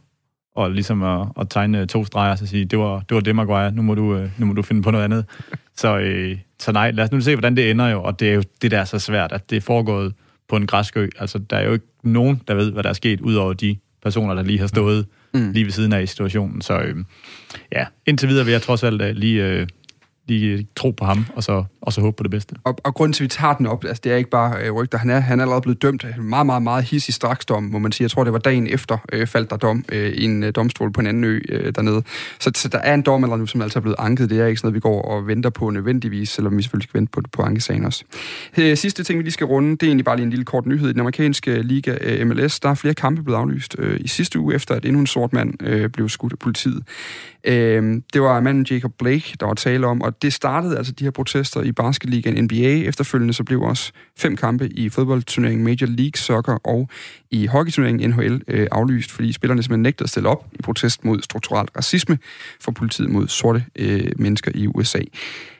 og 0.54 0.70
ligesom 0.70 1.02
at, 1.02 1.28
at 1.40 1.50
tegne 1.50 1.86
to 1.86 2.04
streger 2.04 2.32
og 2.32 2.38
sige, 2.38 2.64
det 2.64 2.78
var 2.78 3.00
det, 3.00 3.14
var 3.14 3.20
det 3.20 3.36
Maguire, 3.36 3.72
nu 3.72 3.82
må, 3.82 3.94
du, 3.94 4.14
øh, 4.16 4.30
nu 4.38 4.46
må 4.46 4.52
du 4.52 4.62
finde 4.62 4.82
på 4.82 4.90
noget 4.90 5.04
andet. 5.04 5.24
Så, 5.76 5.98
øh, 5.98 6.38
så 6.58 6.72
nej, 6.72 6.90
lad 6.90 7.04
os 7.04 7.12
nu 7.12 7.20
se, 7.20 7.34
hvordan 7.34 7.56
det 7.56 7.70
ender 7.70 7.88
jo, 7.88 8.02
og 8.02 8.20
det 8.20 8.30
er 8.30 8.34
jo 8.34 8.42
det, 8.62 8.70
der 8.70 8.78
er 8.78 8.84
så 8.84 8.98
svært, 8.98 9.32
at 9.32 9.50
det 9.50 9.56
er 9.56 9.60
foregået 9.60 10.14
på 10.48 10.56
en 10.56 10.66
græsk 10.66 10.96
ø. 10.96 11.08
Altså, 11.18 11.38
der 11.38 11.56
er 11.56 11.66
jo 11.66 11.72
ikke 11.72 11.86
nogen, 12.02 12.42
der 12.48 12.54
ved, 12.54 12.72
hvad 12.72 12.82
der 12.82 12.88
er 12.88 12.94
sket, 12.94 13.20
udover 13.20 13.52
de 13.52 13.76
personer, 14.02 14.34
der 14.34 14.42
lige 14.42 14.58
har 14.58 14.66
stået 14.66 15.06
mm. 15.34 15.52
lige 15.52 15.64
ved 15.64 15.72
siden 15.72 15.92
af 15.92 16.02
i 16.02 16.06
situationen. 16.06 16.62
Så 16.62 16.78
øh, 16.78 16.96
ja, 17.72 17.86
indtil 18.06 18.28
videre 18.28 18.44
vil 18.44 18.52
jeg 18.52 18.62
trods 18.62 18.82
alt 18.82 19.02
uh, 19.02 19.08
lige 19.08 19.44
øh, 19.44 19.66
lige 20.28 20.66
tro 20.76 20.90
på 20.90 21.04
ham, 21.04 21.26
og 21.36 21.44
så, 21.44 21.64
og 21.82 21.92
så 21.92 22.00
håbe 22.00 22.16
på 22.16 22.22
det 22.22 22.30
bedste. 22.30 22.54
Og, 22.64 22.78
og 22.84 22.94
grunden 22.94 23.12
til, 23.12 23.22
at 23.22 23.24
vi 23.24 23.28
tager 23.28 23.54
den 23.54 23.66
op, 23.66 23.84
altså 23.84 24.00
det 24.04 24.12
er 24.12 24.16
ikke 24.16 24.30
bare 24.30 24.62
øh, 24.62 24.72
rygter, 24.72 24.98
han 24.98 25.10
er, 25.10 25.20
han 25.20 25.40
er 25.40 25.44
allerede 25.44 25.62
blevet 25.62 25.82
dømt 25.82 26.04
meget, 26.18 26.46
meget, 26.46 26.62
meget 26.62 26.84
hissig 26.84 27.14
straksdom, 27.14 27.62
må 27.62 27.78
man 27.78 27.92
sige. 27.92 28.04
Jeg 28.04 28.10
tror, 28.10 28.24
det 28.24 28.32
var 28.32 28.38
dagen 28.38 28.66
efter 28.66 28.98
øh, 29.12 29.26
faldt 29.26 29.50
der 29.50 29.56
dom 29.56 29.84
øh, 29.92 30.12
i 30.12 30.24
en 30.24 30.42
øh, 30.42 30.52
domstol 30.54 30.92
på 30.92 31.00
en 31.00 31.06
anden 31.06 31.24
ø 31.24 31.40
øh, 31.48 31.74
dernede. 31.74 32.02
Så, 32.40 32.50
så 32.54 32.68
der 32.68 32.78
er 32.78 32.94
en 32.94 33.02
dom 33.02 33.24
eller 33.24 33.36
nu, 33.36 33.46
som 33.46 33.62
altså 33.62 33.78
er 33.78 33.80
blevet 33.80 33.96
anket. 33.98 34.30
Det 34.30 34.40
er 34.40 34.46
ikke 34.46 34.58
sådan 34.58 34.66
noget, 34.66 34.74
vi 34.74 34.80
går 34.80 35.02
og 35.02 35.26
venter 35.26 35.50
på 35.50 35.70
nødvendigvis, 35.70 36.28
selvom 36.28 36.56
vi 36.56 36.62
selvfølgelig 36.62 36.88
skal 36.88 36.98
vente 36.98 37.10
på, 37.10 37.20
på 37.32 37.42
ankesagen 37.42 37.84
også. 37.84 38.04
Øh, 38.58 38.76
sidste 38.76 39.04
ting, 39.04 39.18
vi 39.18 39.22
lige 39.22 39.32
skal 39.32 39.46
runde, 39.46 39.70
det 39.70 39.82
er 39.82 39.86
egentlig 39.86 40.04
bare 40.04 40.16
lige 40.16 40.24
en 40.24 40.30
lille 40.30 40.44
kort 40.44 40.66
nyhed. 40.66 40.88
I 40.88 40.92
den 40.92 41.00
amerikanske 41.00 41.50
øh, 41.50 41.64
liga 41.64 41.98
øh, 42.00 42.26
MLS, 42.26 42.60
der 42.60 42.68
er 42.68 42.74
flere 42.74 42.94
kampe 42.94 43.22
blevet 43.22 43.38
aflyst 43.38 43.76
øh, 43.78 44.00
i 44.00 44.08
sidste 44.08 44.38
uge, 44.38 44.54
efter 44.54 44.74
at 44.74 44.84
endnu 44.84 45.00
en 45.00 45.06
sort 45.06 45.32
mand 45.32 45.62
øh, 45.62 45.90
blev 45.90 46.08
skudt 46.08 46.32
af 46.32 46.38
politiet. 46.38 46.82
Øh, 47.44 48.02
det 48.12 48.22
var 48.22 48.40
manden 48.40 48.66
Jacob 48.70 48.92
Blake, 48.98 49.36
der 49.40 49.46
var 49.46 49.54
tale 49.54 49.86
om, 49.86 50.02
og 50.02 50.22
det 50.22 50.32
startede 50.32 50.76
altså 50.76 50.92
de 50.92 51.04
her 51.04 51.10
protester 51.10 51.62
i 51.62 51.72
basketligaen 51.72 52.44
NBA. 52.44 52.88
Efterfølgende 52.88 53.34
så 53.34 53.44
blev 53.44 53.62
også 53.62 53.92
fem 54.18 54.36
kampe 54.36 54.68
i 54.68 54.88
fodboldturneringen 54.88 55.64
Major 55.64 55.86
League 55.86 56.16
Soccer 56.16 56.66
og 56.66 56.88
i 57.30 57.46
hockeyturneringen 57.46 58.10
NHL 58.10 58.42
øh, 58.48 58.66
aflyst, 58.72 59.12
fordi 59.12 59.32
spillerne 59.32 59.62
simpelthen 59.62 59.82
nægtede 59.82 60.04
at 60.04 60.10
stille 60.10 60.28
op 60.28 60.46
i 60.52 60.62
protest 60.62 61.04
mod 61.04 61.22
strukturel 61.22 61.68
racisme 61.76 62.18
for 62.60 62.72
politiet 62.72 63.10
mod 63.10 63.28
sorte 63.28 63.64
øh, 63.76 64.12
mennesker 64.16 64.52
i 64.54 64.66
USA. 64.66 65.00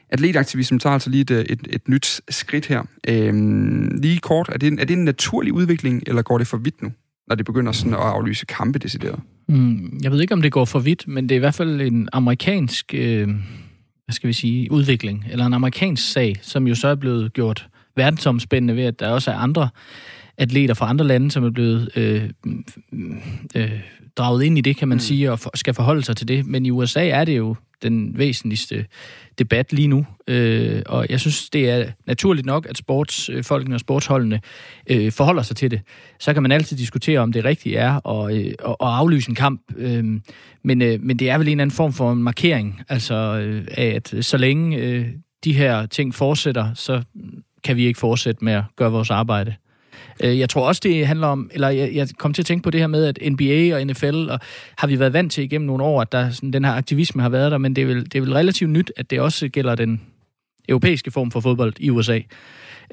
Atletaktivismen 0.09 0.79
tager 0.79 0.93
altså 0.93 1.09
lige 1.09 1.21
et, 1.21 1.31
øh, 1.31 1.45
et, 1.49 1.59
et 1.69 1.87
nyt 1.87 2.21
skridt 2.29 2.65
her. 2.65 2.83
Øhm, 3.07 3.99
lige 4.01 4.19
kort, 4.19 4.49
er 4.53 4.57
det, 4.57 4.67
en, 4.67 4.79
er 4.79 4.85
det 4.85 4.93
en 4.93 5.05
naturlig 5.05 5.53
udvikling, 5.53 6.03
eller 6.07 6.21
går 6.21 6.37
det 6.37 6.47
for 6.47 6.57
vidt 6.57 6.81
nu, 6.81 6.91
når 7.29 7.35
det 7.35 7.45
begynder 7.45 7.71
sådan 7.71 7.93
at 7.93 7.99
aflyse 7.99 8.45
kampe 8.45 8.79
decideret? 8.79 9.19
Mm, 9.47 9.99
jeg 10.03 10.11
ved 10.11 10.21
ikke, 10.21 10.33
om 10.33 10.41
det 10.41 10.51
går 10.51 10.65
for 10.65 10.79
vidt, 10.79 11.07
men 11.07 11.29
det 11.29 11.35
er 11.35 11.35
i 11.35 11.39
hvert 11.39 11.53
fald 11.53 11.81
en 11.81 12.09
amerikansk 12.13 12.93
øh, 12.93 13.27
hvad 14.09 14.13
skal 14.13 14.27
vi 14.27 14.33
sige, 14.33 14.71
udvikling, 14.71 15.25
eller 15.31 15.45
en 15.45 15.53
amerikansk 15.53 16.11
sag, 16.11 16.35
som 16.41 16.67
jo 16.67 16.75
så 16.75 16.87
er 16.87 16.95
blevet 16.95 17.33
gjort 17.33 17.67
verdensomspændende 17.95 18.75
ved, 18.75 18.83
at 18.83 18.99
der 18.99 19.09
også 19.09 19.31
er 19.31 19.35
andre 19.35 19.69
atleter 20.37 20.73
fra 20.73 20.89
andre 20.89 21.05
lande, 21.05 21.31
som 21.31 21.43
er 21.43 21.49
blevet 21.49 21.89
øh, 21.95 22.29
øh, 23.55 23.71
draget 24.17 24.43
ind 24.43 24.57
i 24.57 24.61
det, 24.61 24.77
kan 24.77 24.87
man 24.87 24.95
mm. 24.95 24.99
sige, 24.99 25.31
og 25.31 25.39
for, 25.39 25.51
skal 25.55 25.73
forholde 25.73 26.03
sig 26.03 26.17
til 26.17 26.27
det. 26.27 26.45
Men 26.45 26.65
i 26.65 26.71
USA 26.71 27.07
er 27.07 27.25
det 27.25 27.37
jo 27.37 27.55
den 27.83 28.17
væsentligste 28.17 28.85
debat 29.39 29.73
lige 29.73 29.87
nu. 29.87 30.05
Øh, 30.27 30.81
og 30.85 31.05
jeg 31.09 31.19
synes, 31.19 31.49
det 31.49 31.69
er 31.69 31.91
naturligt 32.07 32.45
nok, 32.45 32.65
at 32.69 32.77
sportsfolkene 32.77 33.73
øh, 33.73 33.75
og 33.75 33.79
sportsholdene 33.79 34.41
øh, 34.89 35.11
forholder 35.11 35.41
sig 35.41 35.55
til 35.55 35.71
det. 35.71 35.81
Så 36.19 36.33
kan 36.33 36.43
man 36.43 36.51
altid 36.51 36.77
diskutere, 36.77 37.19
om 37.19 37.31
det 37.31 37.45
rigtige 37.45 37.77
er 37.77 38.07
at, 38.07 38.37
øh, 38.37 38.53
at 38.69 38.75
aflyse 38.79 39.29
en 39.29 39.35
kamp. 39.35 39.61
Øh, 39.77 40.03
men, 40.63 40.81
øh, 40.81 41.01
men 41.01 41.19
det 41.19 41.29
er 41.29 41.37
vel 41.37 41.47
en 41.47 41.51
eller 41.51 41.61
anden 41.61 41.75
form 41.75 41.93
for 41.93 42.11
en 42.11 42.23
markering, 42.23 42.81
altså 42.89 43.15
øh, 43.15 43.67
at 43.71 44.13
så 44.21 44.37
længe 44.37 44.77
øh, 44.77 45.07
de 45.43 45.53
her 45.53 45.85
ting 45.85 46.15
fortsætter, 46.15 46.73
så 46.73 47.03
kan 47.63 47.75
vi 47.75 47.85
ikke 47.85 47.99
fortsætte 47.99 48.45
med 48.45 48.53
at 48.53 48.63
gøre 48.75 48.91
vores 48.91 49.09
arbejde. 49.09 49.55
Øh, 50.23 50.39
jeg 50.39 50.49
tror 50.49 50.67
også, 50.67 50.81
det 50.83 51.07
handler 51.07 51.27
om, 51.27 51.49
eller 51.53 51.69
jeg, 51.69 51.93
jeg 51.93 52.07
kom 52.17 52.33
til 52.33 52.41
at 52.41 52.45
tænke 52.45 52.63
på 52.63 52.69
det 52.69 52.79
her 52.79 52.87
med, 52.87 53.05
at 53.05 53.31
NBA 53.31 53.75
og 53.75 53.87
NFL 53.87 54.29
og 54.29 54.39
har 54.77 54.87
vi 54.87 54.99
været 54.99 55.13
vant 55.13 55.31
til 55.31 55.43
igennem 55.43 55.67
nogle 55.67 55.83
år, 55.83 56.01
at 56.01 56.11
der, 56.11 56.29
sådan, 56.29 56.53
den 56.53 56.65
her 56.65 56.71
aktivisme 56.71 57.21
har 57.21 57.29
været 57.29 57.51
der, 57.51 57.57
men 57.57 57.75
det 57.75 57.81
er, 57.81 57.85
vel, 57.85 58.03
det 58.03 58.15
er 58.15 58.21
vel 58.21 58.33
relativt 58.33 58.69
nyt, 58.69 58.91
at 58.97 59.09
det 59.09 59.19
også 59.19 59.49
gælder 59.49 59.75
den 59.75 60.01
europæiske 60.69 61.11
form 61.11 61.31
for 61.31 61.39
fodbold 61.39 61.73
i 61.79 61.89
USA. 61.89 62.19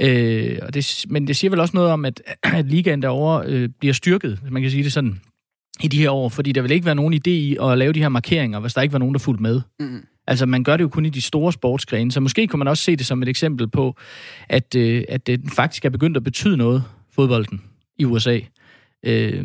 Øh, 0.00 0.58
og 0.62 0.74
det, 0.74 1.04
men 1.08 1.26
det 1.26 1.36
siger 1.36 1.50
vel 1.50 1.60
også 1.60 1.76
noget 1.76 1.90
om, 1.90 2.04
at, 2.04 2.22
at 2.42 2.66
ligaen 2.66 3.02
derovre 3.02 3.46
øh, 3.46 3.68
bliver 3.80 3.94
styrket, 3.94 4.38
man 4.50 4.62
kan 4.62 4.70
sige 4.70 4.84
det 4.84 4.92
sådan, 4.92 5.20
i 5.80 5.88
de 5.88 5.98
her 5.98 6.10
år, 6.10 6.28
fordi 6.28 6.52
der 6.52 6.62
vil 6.62 6.70
ikke 6.70 6.86
være 6.86 6.94
nogen 6.94 7.14
idé 7.14 7.30
i 7.30 7.56
at 7.62 7.78
lave 7.78 7.92
de 7.92 8.00
her 8.00 8.08
markeringer, 8.08 8.60
hvis 8.60 8.74
der 8.74 8.82
ikke 8.82 8.92
var 8.92 8.98
nogen, 8.98 9.14
der 9.14 9.18
fulgte 9.18 9.42
med. 9.42 9.60
Mm. 9.80 10.04
Altså, 10.26 10.46
man 10.46 10.64
gør 10.64 10.76
det 10.76 10.84
jo 10.84 10.88
kun 10.88 11.06
i 11.06 11.10
de 11.10 11.22
store 11.22 11.52
sportsgrene, 11.52 12.12
så 12.12 12.20
måske 12.20 12.46
kunne 12.46 12.58
man 12.58 12.68
også 12.68 12.84
se 12.84 12.96
det 12.96 13.06
som 13.06 13.22
et 13.22 13.28
eksempel 13.28 13.68
på, 13.68 13.96
at, 14.48 14.74
øh, 14.76 15.04
at 15.08 15.26
det 15.26 15.40
faktisk 15.56 15.84
er 15.84 15.90
begyndt 15.90 16.16
at 16.16 16.24
betyde 16.24 16.56
noget 16.56 16.84
fodbolden 17.16 17.62
i 17.98 18.04
USA. 18.04 18.40
Øh, 19.06 19.44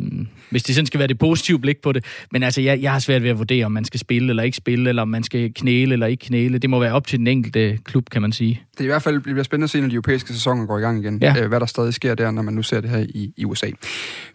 hvis 0.50 0.62
det 0.62 0.74
sådan 0.74 0.86
skal 0.86 0.98
være 0.98 1.08
det 1.08 1.18
positive 1.18 1.58
blik 1.58 1.76
på 1.82 1.92
det. 1.92 2.04
Men 2.32 2.42
altså, 2.42 2.60
jeg, 2.60 2.82
jeg 2.82 2.92
har 2.92 2.98
svært 2.98 3.22
ved 3.22 3.30
at 3.30 3.38
vurdere, 3.38 3.64
om 3.64 3.72
man 3.72 3.84
skal 3.84 4.00
spille 4.00 4.28
eller 4.28 4.42
ikke 4.42 4.56
spille, 4.56 4.88
eller 4.88 5.02
om 5.02 5.08
man 5.08 5.22
skal 5.22 5.54
knæle 5.54 5.92
eller 5.92 6.06
ikke 6.06 6.26
knæle. 6.26 6.58
Det 6.58 6.70
må 6.70 6.80
være 6.80 6.92
op 6.92 7.06
til 7.06 7.18
den 7.18 7.26
enkelte 7.26 7.78
klub, 7.84 8.10
kan 8.10 8.22
man 8.22 8.32
sige. 8.32 8.62
Det 8.72 8.80
er 8.80 8.84
i 8.84 8.86
hvert 8.86 9.02
fald 9.02 9.20
bliver 9.20 9.42
spændende 9.42 9.64
at 9.64 9.70
se, 9.70 9.80
når 9.80 9.88
de 9.88 9.94
europæiske 9.94 10.32
sæsoner 10.32 10.66
går 10.66 10.78
i 10.78 10.80
gang 10.80 11.04
igen. 11.04 11.18
Ja. 11.22 11.42
Øh, 11.42 11.48
hvad 11.48 11.60
der 11.60 11.66
stadig 11.66 11.94
sker 11.94 12.14
der, 12.14 12.30
når 12.30 12.42
man 12.42 12.54
nu 12.54 12.62
ser 12.62 12.80
det 12.80 12.90
her 12.90 12.98
i, 12.98 13.32
i 13.36 13.44
USA. 13.44 13.70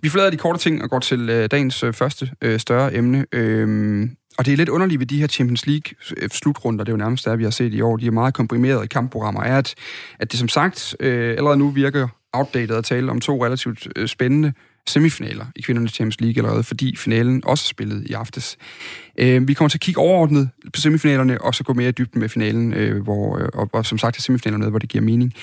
Vi 0.02 0.10
forlader 0.10 0.30
de 0.30 0.38
korte 0.38 0.60
ting 0.60 0.84
og 0.84 0.90
går 0.90 1.00
til 1.00 1.30
øh, 1.30 1.50
dagens 1.52 1.84
øh, 1.84 1.94
første 1.94 2.32
øh, 2.42 2.60
større 2.60 2.96
emne. 2.96 3.26
Øh, 3.32 4.10
og 4.38 4.46
det 4.46 4.54
er 4.54 4.58
lidt 4.58 4.70
underligt 4.70 5.00
ved 5.00 5.08
de 5.08 5.20
her 5.20 5.28
Champions 5.28 5.68
League-slutrunder, 5.68 6.84
det 6.84 6.92
er 6.92 6.94
jo 6.94 6.98
nærmest 6.98 7.26
det, 7.26 7.40
vi 7.40 7.44
har 7.44 7.52
set 7.52 7.74
i 7.74 7.82
år. 7.82 7.98
De 7.98 8.08
er 8.08 8.12
meget 8.12 8.34
komprimerede 8.34 8.88
kampprogrammer, 8.88 9.44
er, 9.44 9.58
at, 9.58 9.76
at 10.20 10.32
det 10.32 10.40
som 10.40 10.48
sagt 10.48 10.96
øh, 11.00 11.30
allerede 11.30 11.58
nu 11.58 11.70
virker 11.70 12.08
outdated 12.34 12.76
at 12.76 12.86
tale 12.86 13.12
om 13.12 13.20
to 13.20 13.46
relativt 13.46 13.88
øh, 13.96 14.08
spændende 14.08 14.54
semifinaler 14.88 15.46
i 15.56 15.62
kvindernes 15.62 15.92
Champions 15.92 16.22
League 16.22 16.44
allerede, 16.44 16.64
fordi 16.64 16.96
finalen 16.96 17.44
også 17.46 17.64
er 17.66 17.70
spillet 17.70 18.08
i 18.08 18.14
aftes. 18.14 18.58
Øh, 19.18 19.48
vi 19.48 19.54
kommer 19.54 19.70
til 19.70 19.78
at 19.78 19.82
kigge 19.82 20.02
overordnet 20.02 20.50
på 20.74 20.82
semifinalerne, 20.82 21.42
og 21.42 21.56
så 21.56 21.64
gå 21.64 21.74
mere 21.74 21.90
i 21.90 21.92
dybden 21.92 22.22
med 22.22 22.30
finalen, 22.30 22.74
øh, 22.74 23.04
hvor, 23.04 23.38
øh, 23.38 23.50
og, 23.54 23.70
og 23.74 23.86
som 23.86 23.98
sagt 23.98 24.18
er 24.18 24.22
semifinalerne 24.22 24.64
med, 24.64 24.70
hvor 24.70 24.80
det 24.80 24.90
giver 24.90 25.04
mening. 25.04 25.34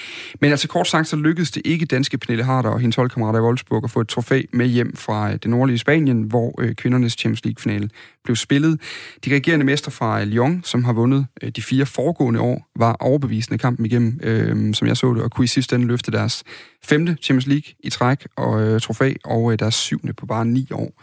Men 0.41 0.51
altså 0.51 0.69
kort 0.69 0.89
sagt, 0.89 1.09
så 1.09 1.17
lykkedes 1.17 1.51
det 1.51 1.63
ikke 1.65 1.87
danske 1.87 2.19
Pernille 2.19 2.45
Harder 2.45 2.71
og 2.71 2.81
hendes 2.81 2.97
holdkammerater 2.97 3.39
i 3.39 3.43
Wolfsburg 3.43 3.85
at 3.85 3.91
få 3.91 4.01
et 4.01 4.09
trofæ 4.09 4.43
med 4.53 4.67
hjem 4.67 4.97
fra 4.97 5.29
øh, 5.29 5.33
det 5.33 5.47
nordlige 5.47 5.79
Spanien, 5.79 6.23
hvor 6.23 6.61
øh, 6.61 6.75
kvindernes 6.75 7.13
Champions 7.13 7.45
League-finale 7.45 7.91
blev 8.25 8.37
spillet. 8.37 8.81
De 9.25 9.35
regerende 9.35 9.65
mester 9.65 9.91
fra 9.91 10.21
øh, 10.21 10.27
Lyon, 10.27 10.63
som 10.65 10.85
har 10.85 10.93
vundet 10.93 11.27
øh, 11.43 11.51
de 11.51 11.63
fire 11.63 11.87
foregående 11.87 12.41
år, 12.41 12.71
var 12.77 12.97
overbevisende 13.01 13.59
kampen 13.59 13.87
igennem, 13.87 14.21
øh, 14.23 14.75
som 14.75 14.89
jeg 14.89 14.97
så 14.97 15.15
det, 15.15 15.23
og 15.23 15.31
kunne 15.31 15.45
i 15.45 15.49
sidste 15.49 15.77
ende 15.77 15.87
løfte 15.87 16.13
deres 16.13 16.45
femte 16.85 17.17
Champions 17.23 17.47
League 17.47 17.75
i 17.85 17.91
træk 17.91 18.27
og 18.37 18.63
øh, 18.63 18.81
trofæ, 18.81 19.13
og 19.25 19.53
øh, 19.53 19.59
deres 19.59 19.75
syvende 19.75 20.13
på 20.13 20.27
bare 20.27 20.45
ni 20.47 20.69
år. 20.73 21.03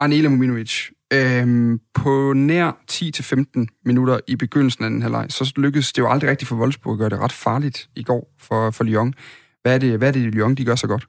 Anela 0.00 0.28
Muminovic, 0.28 0.90
Øhm, 1.12 1.80
på 1.94 2.32
nær 2.32 2.72
10-15 2.90 3.80
minutter 3.84 4.18
i 4.26 4.36
begyndelsen 4.36 4.84
af 4.84 4.90
den 4.90 5.02
her 5.02 5.08
leg, 5.08 5.26
så 5.28 5.52
lykkedes 5.56 5.92
det 5.92 6.02
jo 6.02 6.08
aldrig 6.08 6.30
rigtigt 6.30 6.48
for 6.48 6.56
Wolfsburg 6.56 6.92
at 6.92 6.98
gøre 6.98 7.08
det 7.08 7.18
ret 7.18 7.32
farligt 7.32 7.88
i 7.96 8.02
går 8.02 8.34
for, 8.38 8.70
for 8.70 8.84
Lyon. 8.84 9.14
Hvad 9.62 9.74
er 9.74 9.78
det, 9.78 9.98
hvad 9.98 10.08
er 10.08 10.12
det 10.12 10.22
Lyon, 10.22 10.54
de 10.54 10.64
gør 10.64 10.74
så 10.74 10.86
godt? 10.86 11.06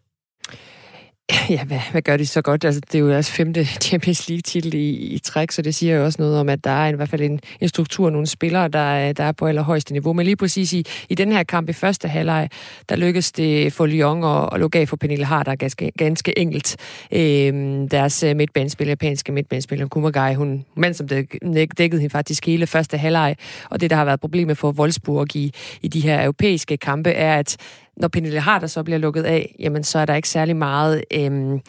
Ja, 1.50 1.63
hvad, 1.63 1.79
hvad 1.91 2.01
gør 2.01 2.17
de 2.17 2.25
så 2.25 2.41
godt? 2.41 2.65
Altså, 2.65 2.82
det 2.82 2.96
er 2.96 3.00
jo 3.00 3.10
deres 3.10 3.32
femte 3.32 3.65
Champions 3.88 4.29
League-titel 4.29 4.74
i, 4.74 4.89
i 4.89 5.20
træk, 5.20 5.51
så 5.51 5.62
det 5.62 5.75
siger 5.75 5.96
jo 5.96 6.05
også 6.05 6.22
noget 6.22 6.39
om, 6.39 6.50
at 6.50 6.63
der 6.63 6.72
er 6.72 6.88
i 6.88 6.96
hvert 6.96 7.10
fald 7.10 7.22
en, 7.22 7.39
en 7.62 7.67
struktur, 7.67 8.10
nogle 8.10 8.27
spillere, 8.27 8.67
der, 8.67 9.08
øh, 9.08 9.13
der 9.17 9.24
er 9.24 9.32
på 9.32 9.48
allerhøjeste 9.48 9.91
niveau. 9.91 10.13
Men 10.13 10.25
lige 10.25 10.36
præcis 10.36 10.74
i, 10.74 10.86
i 11.10 11.15
den 11.15 11.32
her 11.32 11.44
kamp 11.44 11.70
i 11.70 11.74
første 11.74 12.08
halvleg, 12.08 12.50
der 12.89 12.96
lykkedes 12.96 13.32
det 13.32 13.74
for 13.74 13.86
Lyon 13.86 14.24
at, 14.24 14.50
at 14.53 14.60
lukke 14.60 14.79
af 14.79 14.89
for 14.89 14.96
Pernille 14.96 15.25
Harder 15.25 15.55
ganske, 15.55 15.91
ganske 15.98 16.39
enkelt. 16.39 16.77
Øhm, 17.12 17.89
deres 17.89 18.24
øh, 18.24 18.36
midtbanespiller, 18.36 18.91
japanske 18.91 19.32
midtbanespiller, 19.32 19.88
Kumagai, 19.88 20.34
hun, 20.34 20.65
mand 20.75 20.94
som 20.94 21.08
dæk, 21.08 21.36
dækkede 21.77 22.01
hende 22.01 22.12
faktisk 22.12 22.46
hele 22.46 22.67
første 22.67 22.98
halvleg. 22.98 23.36
Og 23.70 23.82
det, 23.82 23.89
der 23.89 23.96
har 23.96 24.05
været 24.05 24.20
problemet 24.20 24.58
for 24.58 24.72
Wolfsburg 24.72 25.36
i, 25.36 25.53
i 25.82 25.88
de 25.88 26.00
her 26.00 26.24
europæiske 26.24 26.77
kampe, 26.77 27.10
er, 27.10 27.39
at 27.39 27.58
når 27.98 28.08
Pernille 28.08 28.40
Harder 28.40 28.68
så 28.68 28.84
bliver 28.84 28.98
lukket 28.98 29.24
af, 29.24 29.56
jamen 29.60 29.84
så 29.84 30.00
er 30.00 30.06
der 30.06 30.16
ikke 30.16 30.30
særlig 30.30 30.56
meget 30.56 31.04
øhm, 31.14 31.60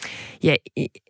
ja, 0.43 0.55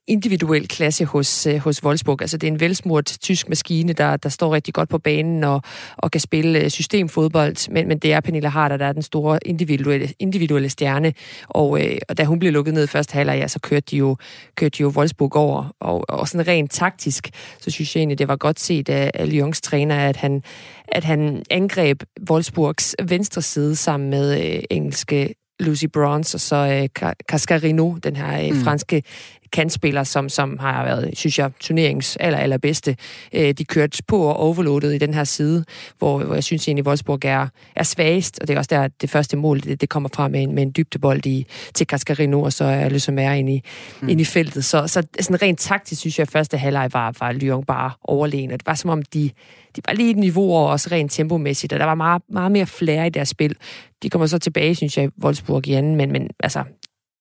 individuel 0.08 0.68
klasse 0.68 1.06
hos, 1.06 1.48
øh, 1.48 1.58
hos 1.58 1.84
Wolfsburg. 1.84 2.22
Altså 2.22 2.38
det 2.38 2.48
er 2.48 2.52
en 2.52 2.60
velsmurt 2.60 3.18
tysk 3.22 3.50
maskine, 3.50 3.94
der, 3.94 4.18
der 4.18 4.30
står 4.30 4.54
rigtig 4.54 4.74
godt 4.74 4.90
på 4.90 4.98
banen 4.98 5.44
og, 5.44 5.62
og 5.98 6.12
kan 6.12 6.22
spille 6.22 6.60
øh, 6.60 6.70
systemfodbold, 6.70 7.72
men, 7.72 7.88
men 7.88 7.98
det 7.98 8.14
er 8.14 8.20
Pernille 8.20 8.50
Harder, 8.50 8.78
der 8.78 8.86
er 8.86 8.94
den 8.94 9.02
store 9.02 9.40
individuelle, 9.46 10.10
individuelle 10.20 10.70
stjerne. 10.70 11.14
Og, 11.48 11.86
øh, 11.86 11.98
og 12.10 12.18
da 12.18 12.24
hun 12.24 12.40
blev 12.40 12.52
lukket 12.52 12.74
ned 12.74 12.84
i 12.84 12.88
første 12.88 13.14
halvleg, 13.14 13.40
ja, 13.40 13.48
så 13.48 13.60
kørte 13.60 13.86
de 13.92 13.98
jo, 13.98 14.18
kørte 14.56 14.78
de 14.78 14.82
jo 14.82 14.88
Wolfsburg 14.88 15.36
over. 15.36 15.76
Og, 15.80 16.06
og 16.10 16.28
sådan 16.28 16.48
rent 16.48 16.72
taktisk, 16.72 17.30
så 17.60 17.72
synes 17.72 17.96
jeg 17.96 18.02
egentlig, 18.02 18.20
det 18.20 18.28
var 18.28 18.36
godt 18.36 18.60
set 18.60 18.90
af, 18.90 19.12
af 19.14 19.32
Lyons 19.32 19.62
træner, 19.62 19.96
at 19.96 20.16
han, 20.16 20.44
at 20.88 21.04
han 21.04 21.44
angreb 21.50 22.04
Wolfsburgs 22.30 22.96
venstre 23.04 23.42
side 23.42 23.76
sammen 23.76 24.10
med 24.10 24.56
øh, 24.56 24.64
engelske 24.70 25.36
Lucy 25.60 25.86
Bronze 25.94 26.36
og 26.36 26.40
så 26.42 26.56
øh, 26.56 27.12
Cascarino, 27.30 27.96
den 28.04 28.16
her 28.16 28.42
øh, 28.42 28.56
mm. 28.56 28.64
franske 28.64 29.04
kantspiller, 29.52 30.04
som, 30.04 30.30
som 30.30 30.58
har 30.60 30.84
været, 30.84 31.18
synes 31.18 31.40
jeg, 31.40 31.52
turneringens 31.60 32.18
aller, 32.20 32.40
allerbedste. 32.40 32.96
Øh, 33.34 33.54
de 33.54 33.66
kørte 33.66 34.04
på 34.08 34.22
og 34.22 34.38
overloadet 34.38 34.96
i 34.96 34.98
den 34.98 35.14
her 35.14 35.24
side, 35.24 35.66
hvor, 35.98 36.24
hvor 36.24 36.34
jeg 36.34 36.44
synes 36.44 36.68
egentlig, 36.68 36.88
Wolfsburg 36.88 37.26
er, 37.26 37.48
er 37.76 37.84
svagest, 37.84 38.40
og 38.40 38.48
det 38.48 38.54
er 38.54 38.58
også 38.58 38.76
der, 38.76 38.88
det 39.02 39.10
første 39.10 39.38
mål, 39.38 39.60
det, 39.60 39.82
det 39.82 39.90
kommer 39.90 40.10
fra 40.16 40.28
med 40.28 40.44
en, 40.44 40.56
med 40.56 40.64
en 40.64 40.74
dybdebold 40.78 41.26
i, 41.26 41.46
til 41.74 41.88
Cascarino, 41.88 42.42
og 42.42 42.54
så 42.54 42.64
er 42.64 42.90
ligesom 42.90 43.20
er 43.20 43.32
ind 43.32 43.50
i, 43.50 43.62
mm. 44.02 44.10
ind 44.10 44.22
i 44.22 44.26
feltet. 44.26 44.66
Så, 44.66 44.88
så 44.88 45.04
sådan 45.20 45.42
rent 45.42 45.60
taktisk, 45.60 46.02
synes 46.02 46.20
jeg, 46.20 46.24
at 46.24 46.32
første 46.32 46.58
halvleg 46.58 46.90
var, 46.94 47.16
var 47.20 47.32
Lyon 47.32 47.64
bare 47.64 47.92
overlegen, 48.04 48.52
og 48.52 48.60
det 48.60 48.68
var 48.68 48.74
som 48.76 48.90
om, 48.90 49.02
de, 49.02 49.32
de 49.76 49.82
var 49.88 49.94
lige 49.94 50.12
et 50.12 50.18
niveau 50.18 50.52
over, 50.52 50.72
også 50.72 50.90
rent 50.92 51.12
tempomæssigt, 51.12 51.74
og 51.74 51.80
der 51.80 51.86
var 51.86 51.96
meget, 51.96 52.22
meget 52.30 52.52
mere 52.52 52.66
flere 52.66 53.08
i 53.08 53.10
deres 53.10 53.30
spil. 53.30 53.56
De 54.04 54.10
kommer 54.10 54.26
så 54.26 54.40
tilbage, 54.40 54.76
synes 54.76 54.98
jeg, 54.98 55.10
Wolfsburg 55.24 55.68
i 55.68 55.74
anden, 55.74 55.96
men, 55.96 56.12
men 56.12 56.30
altså, 56.40 56.64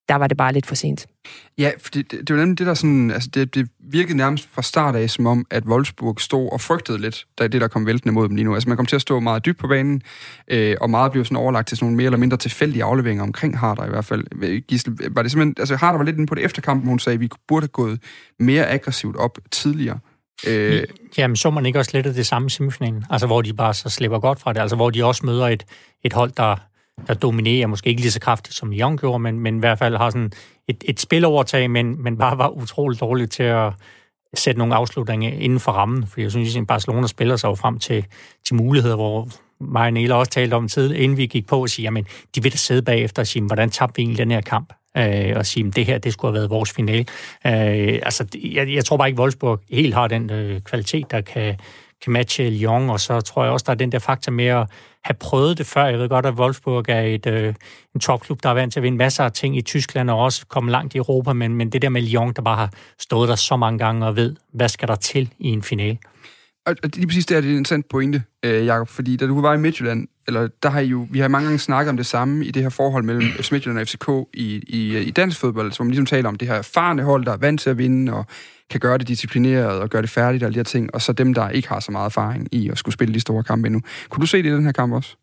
der 0.08 0.14
var 0.14 0.26
det 0.26 0.36
bare 0.36 0.52
lidt 0.52 0.66
for 0.66 0.74
sent. 0.74 1.06
Ja, 1.58 1.70
for 1.78 1.90
det, 1.90 2.10
det, 2.10 2.28
det 2.28 2.36
var 2.36 2.40
nemlig 2.40 2.58
det, 2.58 2.66
der 2.66 2.74
sådan, 2.74 3.10
altså 3.10 3.30
det, 3.34 3.54
det 3.54 3.68
virkede 3.80 4.16
nærmest 4.16 4.48
fra 4.52 4.62
start 4.62 4.96
af, 4.96 5.10
som 5.10 5.26
om, 5.26 5.46
at 5.50 5.64
Wolfsburg 5.64 6.20
stod 6.20 6.52
og 6.52 6.60
frygtede 6.60 6.98
lidt, 6.98 7.26
da 7.38 7.46
det, 7.46 7.60
der 7.60 7.68
kom 7.68 7.86
væltende 7.86 8.14
mod 8.14 8.28
dem 8.28 8.36
lige 8.36 8.44
nu. 8.44 8.54
Altså 8.54 8.68
man 8.68 8.76
kom 8.76 8.86
til 8.86 8.96
at 8.96 9.02
stå 9.02 9.20
meget 9.20 9.44
dybt 9.46 9.58
på 9.58 9.68
banen, 9.68 10.02
øh, 10.48 10.76
og 10.80 10.90
meget 10.90 11.12
blev 11.12 11.24
sådan 11.24 11.36
overlagt 11.36 11.68
til 11.68 11.76
sådan 11.76 11.86
nogle 11.86 11.96
mere 11.96 12.06
eller 12.06 12.18
mindre 12.18 12.36
tilfældige 12.36 12.84
afleveringer 12.84 13.24
omkring 13.24 13.58
Harder 13.58 13.86
i 13.86 13.88
hvert 13.88 14.04
fald. 14.04 14.60
Gisle, 14.60 14.96
var 15.10 15.22
det 15.22 15.30
simpelthen, 15.30 15.54
altså 15.58 15.76
Harder 15.76 15.98
var 15.98 16.04
lidt 16.04 16.16
inde 16.16 16.26
på 16.26 16.34
det 16.34 16.44
efterkampen, 16.44 16.88
hun 16.88 16.98
sagde, 16.98 17.14
at 17.14 17.20
vi 17.20 17.28
burde 17.48 17.64
have 17.64 17.68
gået 17.68 18.00
mere 18.38 18.66
aggressivt 18.70 19.16
op 19.16 19.38
tidligere. 19.50 19.98
Øh, 20.46 20.84
Jamen, 21.18 21.36
så 21.36 21.50
man 21.50 21.66
ikke 21.66 21.78
også 21.78 21.90
lidt 21.94 22.06
af 22.06 22.14
det 22.14 22.26
samme 22.26 22.46
i 22.46 22.50
semifinalen? 22.50 23.04
Altså, 23.10 23.26
hvor 23.26 23.42
de 23.42 23.54
bare 23.54 23.74
så 23.74 23.88
slipper 23.88 24.18
godt 24.18 24.40
fra 24.40 24.52
det. 24.52 24.60
Altså, 24.60 24.76
hvor 24.76 24.90
de 24.90 25.04
også 25.04 25.26
møder 25.26 25.48
et, 25.48 25.64
et 26.04 26.12
hold, 26.12 26.30
der 26.36 26.56
der 27.06 27.14
dominerer, 27.14 27.66
måske 27.66 27.90
ikke 27.90 28.00
lige 28.00 28.12
så 28.12 28.20
kraftigt 28.20 28.56
som 28.56 28.70
Lyon 28.70 28.96
gjorde, 28.98 29.18
men, 29.18 29.40
men 29.40 29.56
i 29.56 29.58
hvert 29.58 29.78
fald 29.78 29.96
har 29.96 30.10
sådan 30.10 30.32
et, 30.68 30.84
et 30.84 31.00
spilovertag, 31.00 31.70
men, 31.70 32.02
men 32.02 32.18
bare 32.18 32.38
var 32.38 32.48
utroligt 32.48 33.00
dårligt 33.00 33.32
til 33.32 33.42
at 33.42 33.72
sætte 34.34 34.58
nogle 34.58 34.74
afslutninger 34.74 35.30
inden 35.30 35.60
for 35.60 35.72
rammen, 35.72 36.06
for 36.06 36.20
jeg 36.20 36.30
synes, 36.30 36.56
at 36.56 36.66
Barcelona 36.66 37.06
spiller 37.06 37.36
sig 37.36 37.48
jo 37.48 37.54
frem 37.54 37.78
til, 37.78 38.06
til 38.46 38.54
muligheder, 38.54 38.96
hvor 38.96 39.28
mig 39.60 40.12
og 40.12 40.18
også 40.18 40.32
talte 40.32 40.54
om 40.54 40.68
tid, 40.68 40.94
inden 40.94 41.18
vi 41.18 41.26
gik 41.26 41.46
på 41.46 41.62
og 41.62 41.68
sige, 41.68 41.84
jamen, 41.84 42.06
de 42.34 42.42
vil 42.42 42.52
da 42.52 42.56
sidde 42.56 42.82
bagefter 42.82 43.22
og 43.22 43.26
sige, 43.26 43.42
hvordan 43.42 43.70
tabte 43.70 43.96
vi 43.96 44.02
egentlig 44.02 44.18
den 44.18 44.30
her 44.30 44.40
kamp? 44.40 44.72
Øh, 44.96 45.32
og 45.36 45.46
sige, 45.46 45.66
at 45.66 45.76
det 45.76 45.86
her, 45.86 45.98
det 45.98 46.12
skulle 46.12 46.32
have 46.32 46.34
været 46.34 46.50
vores 46.50 46.72
finale. 46.72 47.06
Øh, 47.46 48.00
altså, 48.02 48.26
jeg, 48.44 48.68
jeg 48.74 48.84
tror 48.84 48.96
bare 48.96 49.08
ikke, 49.08 49.20
Wolfsburg 49.20 49.60
helt 49.70 49.94
har 49.94 50.08
den 50.08 50.30
øh, 50.30 50.60
kvalitet, 50.60 51.10
der 51.10 51.20
kan, 51.20 51.56
kan 52.02 52.12
matche 52.12 52.50
Lyon, 52.50 52.90
og 52.90 53.00
så 53.00 53.20
tror 53.20 53.44
jeg 53.44 53.52
også, 53.52 53.64
der 53.66 53.72
er 53.72 53.76
den 53.76 53.92
der 53.92 53.98
faktor 53.98 54.32
med 54.32 54.46
at 54.46 54.68
have 55.04 55.14
prøvet 55.14 55.58
det 55.58 55.66
før. 55.66 55.84
Jeg 55.84 55.98
ved 55.98 56.08
godt, 56.08 56.26
at 56.26 56.34
Wolfsburg 56.34 56.84
er 56.88 57.00
et, 57.00 57.26
øh, 57.26 57.54
en 57.94 58.00
topklub, 58.00 58.42
der 58.42 58.48
er 58.48 58.54
vant 58.54 58.72
til 58.72 58.80
at 58.80 58.84
vinde 58.84 58.98
masser 58.98 59.24
af 59.24 59.32
ting 59.32 59.56
i 59.56 59.62
Tyskland 59.62 60.10
og 60.10 60.18
også 60.18 60.46
komme 60.46 60.70
langt 60.70 60.94
i 60.94 60.98
Europa, 60.98 61.32
men, 61.32 61.54
men 61.54 61.70
det 61.70 61.82
der 61.82 61.88
med 61.88 62.02
Lyon, 62.02 62.32
der 62.32 62.42
bare 62.42 62.56
har 62.56 62.70
stået 62.98 63.28
der 63.28 63.34
så 63.34 63.56
mange 63.56 63.78
gange 63.78 64.06
og 64.06 64.16
ved, 64.16 64.36
hvad 64.52 64.68
skal 64.68 64.88
der 64.88 64.94
til 64.94 65.32
i 65.38 65.48
en 65.48 65.62
finale. 65.62 65.98
Og 66.66 66.76
lige 66.94 67.06
præcis 67.06 67.26
det 67.26 67.36
er 67.36 67.40
det 67.40 67.50
en 67.50 67.56
interessant 67.56 67.88
pointe, 67.88 68.22
øh, 68.44 68.66
Jacob, 68.66 68.88
fordi 68.88 69.16
da 69.16 69.26
du 69.26 69.40
var 69.40 69.54
i 69.54 69.58
Midtjylland, 69.58 70.08
eller 70.26 70.48
der 70.62 70.70
har 70.70 70.80
I 70.80 70.86
jo, 70.86 71.06
vi 71.10 71.18
har 71.18 71.28
mange 71.28 71.46
gange 71.46 71.58
snakket 71.58 71.90
om 71.90 71.96
det 71.96 72.06
samme 72.06 72.46
i 72.46 72.50
det 72.50 72.62
her 72.62 72.68
forhold 72.68 73.04
mellem 73.04 73.24
Midtjylland 73.52 73.78
og 73.78 73.88
FCK 73.88 74.08
i, 74.34 74.62
i, 74.66 74.96
øh, 74.96 75.06
i 75.06 75.10
dansk 75.10 75.40
fodbold, 75.40 75.72
som 75.72 75.86
man 75.86 75.90
ligesom 75.90 76.06
taler 76.06 76.28
om 76.28 76.36
det 76.36 76.48
her 76.48 76.54
erfarne 76.54 77.02
hold, 77.02 77.24
der 77.24 77.32
er 77.32 77.36
vant 77.36 77.60
til 77.60 77.70
at 77.70 77.78
vinde, 77.78 78.12
og 78.12 78.26
kan 78.70 78.80
gøre 78.80 78.98
det 78.98 79.08
disciplineret 79.08 79.80
og 79.80 79.90
gøre 79.90 80.02
det 80.02 80.10
færdigt 80.10 80.42
og 80.42 80.46
alle 80.46 80.54
de 80.54 80.58
her 80.58 80.64
ting, 80.64 80.94
og 80.94 81.02
så 81.02 81.12
dem, 81.12 81.34
der 81.34 81.48
ikke 81.48 81.68
har 81.68 81.80
så 81.80 81.92
meget 81.92 82.06
erfaring 82.06 82.48
i 82.52 82.70
at 82.70 82.78
skulle 82.78 82.92
spille 82.92 83.14
de 83.14 83.20
store 83.20 83.44
kampe 83.44 83.66
endnu. 83.66 83.82
Kunne 84.08 84.20
du 84.20 84.26
se 84.26 84.42
det 84.42 84.46
i 84.46 84.52
den 84.52 84.64
her 84.64 84.72
kamp 84.72 84.92
også? 84.92 85.16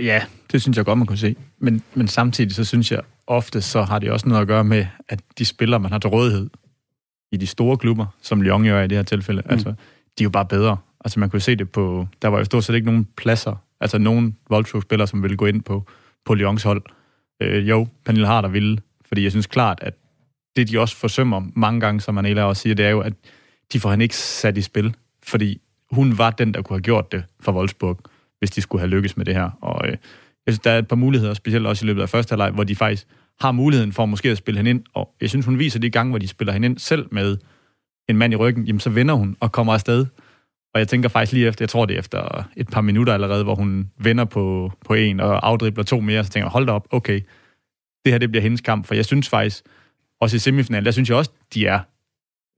Ja, 0.00 0.24
det 0.52 0.62
synes 0.62 0.76
jeg 0.76 0.84
godt, 0.84 0.98
man 0.98 1.06
kunne 1.06 1.18
se. 1.18 1.36
Men, 1.58 1.82
men 1.94 2.08
samtidig 2.08 2.54
så 2.54 2.64
synes 2.64 2.92
jeg 2.92 3.00
ofte, 3.26 3.60
så 3.60 3.82
har 3.82 3.98
det 3.98 4.10
også 4.10 4.28
noget 4.28 4.42
at 4.42 4.48
gøre 4.48 4.64
med, 4.64 4.86
at 5.08 5.20
de 5.38 5.44
spillere, 5.44 5.80
man 5.80 5.92
har 5.92 5.98
til 5.98 6.10
rådighed 6.10 6.50
i 7.32 7.36
de 7.36 7.46
store 7.46 7.76
klubber, 7.76 8.06
som 8.22 8.42
Lyon 8.42 8.64
gør 8.64 8.82
i 8.82 8.86
det 8.86 8.98
her 8.98 9.02
tilfælde, 9.02 9.42
mm. 9.44 9.50
altså, 9.50 9.68
de 10.18 10.22
er 10.22 10.24
jo 10.24 10.30
bare 10.30 10.46
bedre. 10.46 10.76
Altså 11.04 11.20
man 11.20 11.30
kunne 11.30 11.40
se 11.40 11.56
det 11.56 11.70
på, 11.70 12.06
der 12.22 12.28
var 12.28 12.38
jo 12.38 12.44
stort 12.44 12.64
set 12.64 12.74
ikke 12.74 12.86
nogen 12.86 13.08
pladser, 13.16 13.54
altså 13.80 13.98
nogen 13.98 14.36
Wolfsburg-spillere, 14.50 15.08
som 15.08 15.22
ville 15.22 15.36
gå 15.36 15.46
ind 15.46 15.62
på, 15.62 15.86
på 16.24 16.34
Lyons 16.34 16.62
hold. 16.62 16.82
Øh, 17.42 17.68
jo, 17.68 17.86
Pernille 18.04 18.26
Harder 18.26 18.48
ville, 18.48 18.78
fordi 19.08 19.22
jeg 19.22 19.30
synes 19.30 19.46
klart, 19.46 19.78
at 19.82 19.94
det, 20.56 20.70
de 20.70 20.78
også 20.78 20.96
forsømmer 20.96 21.42
mange 21.56 21.80
gange, 21.80 22.00
som 22.00 22.14
Manela 22.14 22.44
også 22.44 22.62
siger, 22.62 22.74
det 22.74 22.86
er 22.86 22.90
jo, 22.90 23.00
at 23.00 23.12
de 23.72 23.80
får 23.80 23.90
han 23.90 24.00
ikke 24.00 24.16
sat 24.16 24.58
i 24.58 24.62
spil, 24.62 24.96
fordi 25.22 25.60
hun 25.90 26.18
var 26.18 26.30
den, 26.30 26.54
der 26.54 26.62
kunne 26.62 26.74
have 26.74 26.82
gjort 26.82 27.12
det 27.12 27.24
for 27.40 27.52
Wolfsburg, 27.52 28.00
hvis 28.38 28.50
de 28.50 28.60
skulle 28.60 28.80
have 28.80 28.90
lykkes 28.90 29.16
med 29.16 29.24
det 29.24 29.34
her. 29.34 29.50
Og 29.60 29.86
øh, 29.86 29.96
jeg 30.46 30.54
synes, 30.54 30.58
der 30.58 30.70
er 30.70 30.78
et 30.78 30.88
par 30.88 30.96
muligheder, 30.96 31.34
specielt 31.34 31.66
også 31.66 31.84
i 31.84 31.86
løbet 31.86 32.02
af 32.02 32.08
første 32.08 32.32
halvleg, 32.32 32.50
hvor 32.50 32.64
de 32.64 32.76
faktisk 32.76 33.06
har 33.40 33.52
muligheden 33.52 33.92
for 33.92 34.06
måske 34.06 34.30
at 34.30 34.38
spille 34.38 34.58
hende 34.58 34.70
ind, 34.70 34.84
og 34.94 35.14
jeg 35.20 35.28
synes, 35.28 35.46
hun 35.46 35.58
viser 35.58 35.78
de 35.78 35.90
gange, 35.90 36.10
hvor 36.10 36.18
de 36.18 36.28
spiller 36.28 36.52
hende 36.52 36.66
ind 36.66 36.78
selv 36.78 37.06
med 37.10 37.36
en 38.08 38.16
mand 38.16 38.32
i 38.32 38.36
ryggen, 38.36 38.64
jamen 38.64 38.80
så 38.80 38.90
vender 38.90 39.14
hun 39.14 39.36
og 39.40 39.52
kommer 39.52 39.74
afsted. 39.74 40.06
Og 40.74 40.80
jeg 40.80 40.88
tænker 40.88 41.08
faktisk 41.08 41.32
lige 41.32 41.46
efter, 41.46 41.62
jeg 41.62 41.68
tror 41.68 41.86
det 41.86 41.94
er 41.94 41.98
efter 41.98 42.48
et 42.56 42.68
par 42.68 42.80
minutter 42.80 43.14
allerede, 43.14 43.44
hvor 43.44 43.54
hun 43.54 43.90
vender 43.98 44.24
på, 44.24 44.72
på 44.86 44.94
en 44.94 45.20
og 45.20 45.46
afdribler 45.46 45.84
to 45.84 46.00
mere, 46.00 46.24
så 46.24 46.30
tænker 46.30 46.46
jeg, 46.46 46.50
hold 46.50 46.66
da 46.66 46.72
op, 46.72 46.88
okay, 46.90 47.20
det 48.04 48.12
her 48.12 48.18
det 48.18 48.30
bliver 48.30 48.42
hendes 48.42 48.60
kamp, 48.60 48.86
for 48.86 48.94
jeg 48.94 49.04
synes 49.04 49.28
faktisk, 49.28 49.64
også 50.20 50.36
i 50.36 50.38
semifinalen, 50.38 50.84
der 50.84 50.90
synes 50.90 51.08
jeg 51.08 51.16
også, 51.16 51.30
de 51.54 51.66
er, 51.66 51.72
jeg 51.72 51.82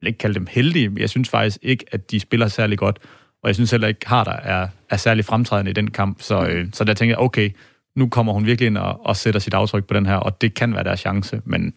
vil 0.00 0.06
ikke 0.06 0.18
kalde 0.18 0.34
dem 0.34 0.46
heldige, 0.50 0.88
men 0.88 0.98
jeg 0.98 1.10
synes 1.10 1.28
faktisk 1.28 1.58
ikke, 1.62 1.84
at 1.92 2.10
de 2.10 2.20
spiller 2.20 2.48
særlig 2.48 2.78
godt. 2.78 2.98
Og 3.42 3.48
jeg 3.48 3.54
synes 3.54 3.70
heller 3.70 3.88
ikke, 3.88 4.08
Harder 4.08 4.32
er, 4.32 4.68
er 4.90 4.96
særlig 4.96 5.24
fremtrædende 5.24 5.70
i 5.70 5.74
den 5.74 5.90
kamp. 5.90 6.22
Så, 6.22 6.46
øh, 6.46 6.66
så 6.72 6.84
der 6.84 6.94
tænker 6.94 7.14
jeg, 7.14 7.18
okay, 7.18 7.50
nu 7.96 8.09
kommer 8.09 8.33
hun 8.33 8.46
virkelig 8.46 8.66
ind 8.66 8.79
og, 8.79 9.07
og 9.07 9.16
sætter 9.16 9.40
sit 9.40 9.55
aftryk 9.55 9.85
på 9.85 9.94
den 9.94 10.07
her, 10.07 10.16
og 10.16 10.40
det 10.40 10.55
kan 10.55 10.74
være 10.74 10.85
deres 10.85 11.00
chance, 11.00 11.40
men 11.44 11.72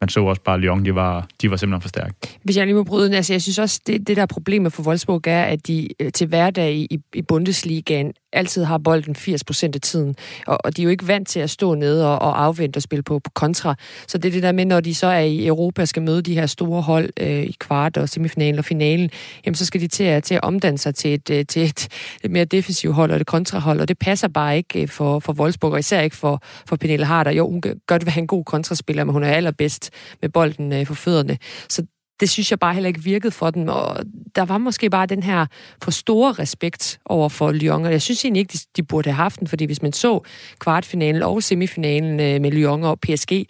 man 0.00 0.08
så 0.08 0.20
også 0.20 0.42
bare, 0.42 0.54
at 0.54 0.60
Lyon, 0.60 0.84
de 0.84 0.94
var, 0.94 1.28
de 1.42 1.50
var 1.50 1.56
simpelthen 1.56 1.80
for 1.80 1.88
stærke. 1.88 2.14
Hvis 2.42 2.56
jeg 2.56 2.66
lige 2.66 2.74
må 2.74 2.84
bryde 2.84 3.06
den, 3.06 3.14
altså 3.14 3.32
jeg 3.32 3.42
synes 3.42 3.58
også, 3.58 3.80
det, 3.86 4.08
det 4.08 4.16
der 4.16 4.22
er 4.22 4.26
problemet 4.26 4.72
for 4.72 4.82
Wolfsburg 4.82 5.22
er, 5.26 5.44
at 5.44 5.66
de 5.66 5.88
øh, 6.00 6.12
til 6.12 6.26
hverdag 6.26 6.74
i, 6.74 6.98
i 7.14 7.22
Bundesligaen 7.22 8.12
altid 8.32 8.64
har 8.64 8.78
bolden 8.78 9.16
80% 9.18 9.70
af 9.74 9.80
tiden. 9.82 10.16
Og, 10.46 10.58
og 10.64 10.76
de 10.76 10.82
er 10.82 10.84
jo 10.84 10.90
ikke 10.90 11.08
vant 11.08 11.28
til 11.28 11.40
at 11.40 11.50
stå 11.50 11.74
nede 11.74 12.06
og, 12.06 12.18
og 12.18 12.42
afvente 12.42 12.78
og 12.78 12.82
spille 12.82 13.02
på, 13.02 13.18
på 13.18 13.30
kontra. 13.34 13.74
Så 14.06 14.18
det 14.18 14.28
er 14.28 14.32
det 14.32 14.42
der 14.42 14.52
med, 14.52 14.64
når 14.64 14.80
de 14.80 14.94
så 14.94 15.06
er 15.06 15.20
i 15.20 15.46
Europa 15.46 15.84
skal 15.84 16.02
møde 16.02 16.22
de 16.22 16.34
her 16.34 16.46
store 16.46 16.82
hold 16.82 17.10
øh, 17.20 17.42
i 17.42 17.56
kvart 17.58 17.96
og 17.96 18.08
semifinalen 18.08 18.58
og 18.58 18.64
finalen, 18.64 19.10
jamen 19.46 19.54
så 19.54 19.64
skal 19.64 19.80
de 19.80 19.88
til 19.88 20.04
at, 20.04 20.24
til 20.24 20.34
at 20.34 20.42
omdanne 20.42 20.78
sig 20.78 20.94
til 20.94 21.14
et, 21.14 21.30
øh, 21.30 21.46
til 21.46 21.62
et, 21.62 21.88
et 22.24 22.30
mere 22.30 22.44
defensivt 22.44 22.94
hold 22.94 23.10
og 23.10 23.16
et 23.16 23.26
kontrahold, 23.26 23.80
og 23.80 23.88
det 23.88 23.98
passer 23.98 24.28
bare 24.28 24.56
ikke 24.56 24.82
øh, 24.82 24.88
for, 24.88 25.18
for 25.18 25.32
Wolfsburg, 25.32 25.72
og 25.72 25.78
især 25.78 26.00
ikke 26.00 26.16
for, 26.16 26.42
for 26.66 26.76
Pernille 26.76 27.06
Harder. 27.06 27.30
Jo, 27.30 27.50
hun 27.50 27.60
kan 27.60 27.80
godt 27.86 28.06
være 28.06 28.18
en 28.18 28.26
god 28.26 28.44
kontraspiller, 28.44 29.04
men 29.04 29.12
hun 29.12 29.22
er 29.22 29.30
allerbedst 29.30 29.90
med 30.22 30.28
bolden 30.28 30.72
øh, 30.72 30.86
for 30.86 30.94
fødderne. 30.94 31.38
Så 31.68 31.82
det 32.20 32.30
synes 32.30 32.50
jeg 32.50 32.58
bare 32.58 32.74
heller 32.74 32.88
ikke 32.88 33.02
virkede 33.02 33.30
for 33.30 33.50
dem, 33.50 33.68
og 33.68 33.96
der 34.34 34.44
var 34.44 34.58
måske 34.58 34.90
bare 34.90 35.06
den 35.06 35.22
her 35.22 35.46
for 35.82 35.90
store 35.90 36.32
respekt 36.32 37.00
over 37.04 37.28
for 37.28 37.52
Lyon, 37.52 37.84
og 37.84 37.92
jeg 37.92 38.02
synes 38.02 38.24
egentlig 38.24 38.40
ikke, 38.40 38.52
de, 38.52 38.58
de 38.76 38.82
burde 38.82 39.10
have 39.10 39.16
haft 39.16 39.40
den, 39.40 39.48
fordi 39.48 39.64
hvis 39.64 39.82
man 39.82 39.92
så 39.92 40.20
kvartfinalen 40.58 41.22
og 41.22 41.42
semifinalen 41.42 42.20
øh, 42.20 42.40
med 42.40 42.50
Lyon 42.50 42.84
og 42.84 43.00
PSG, 43.00 43.32
øh, 43.32 43.46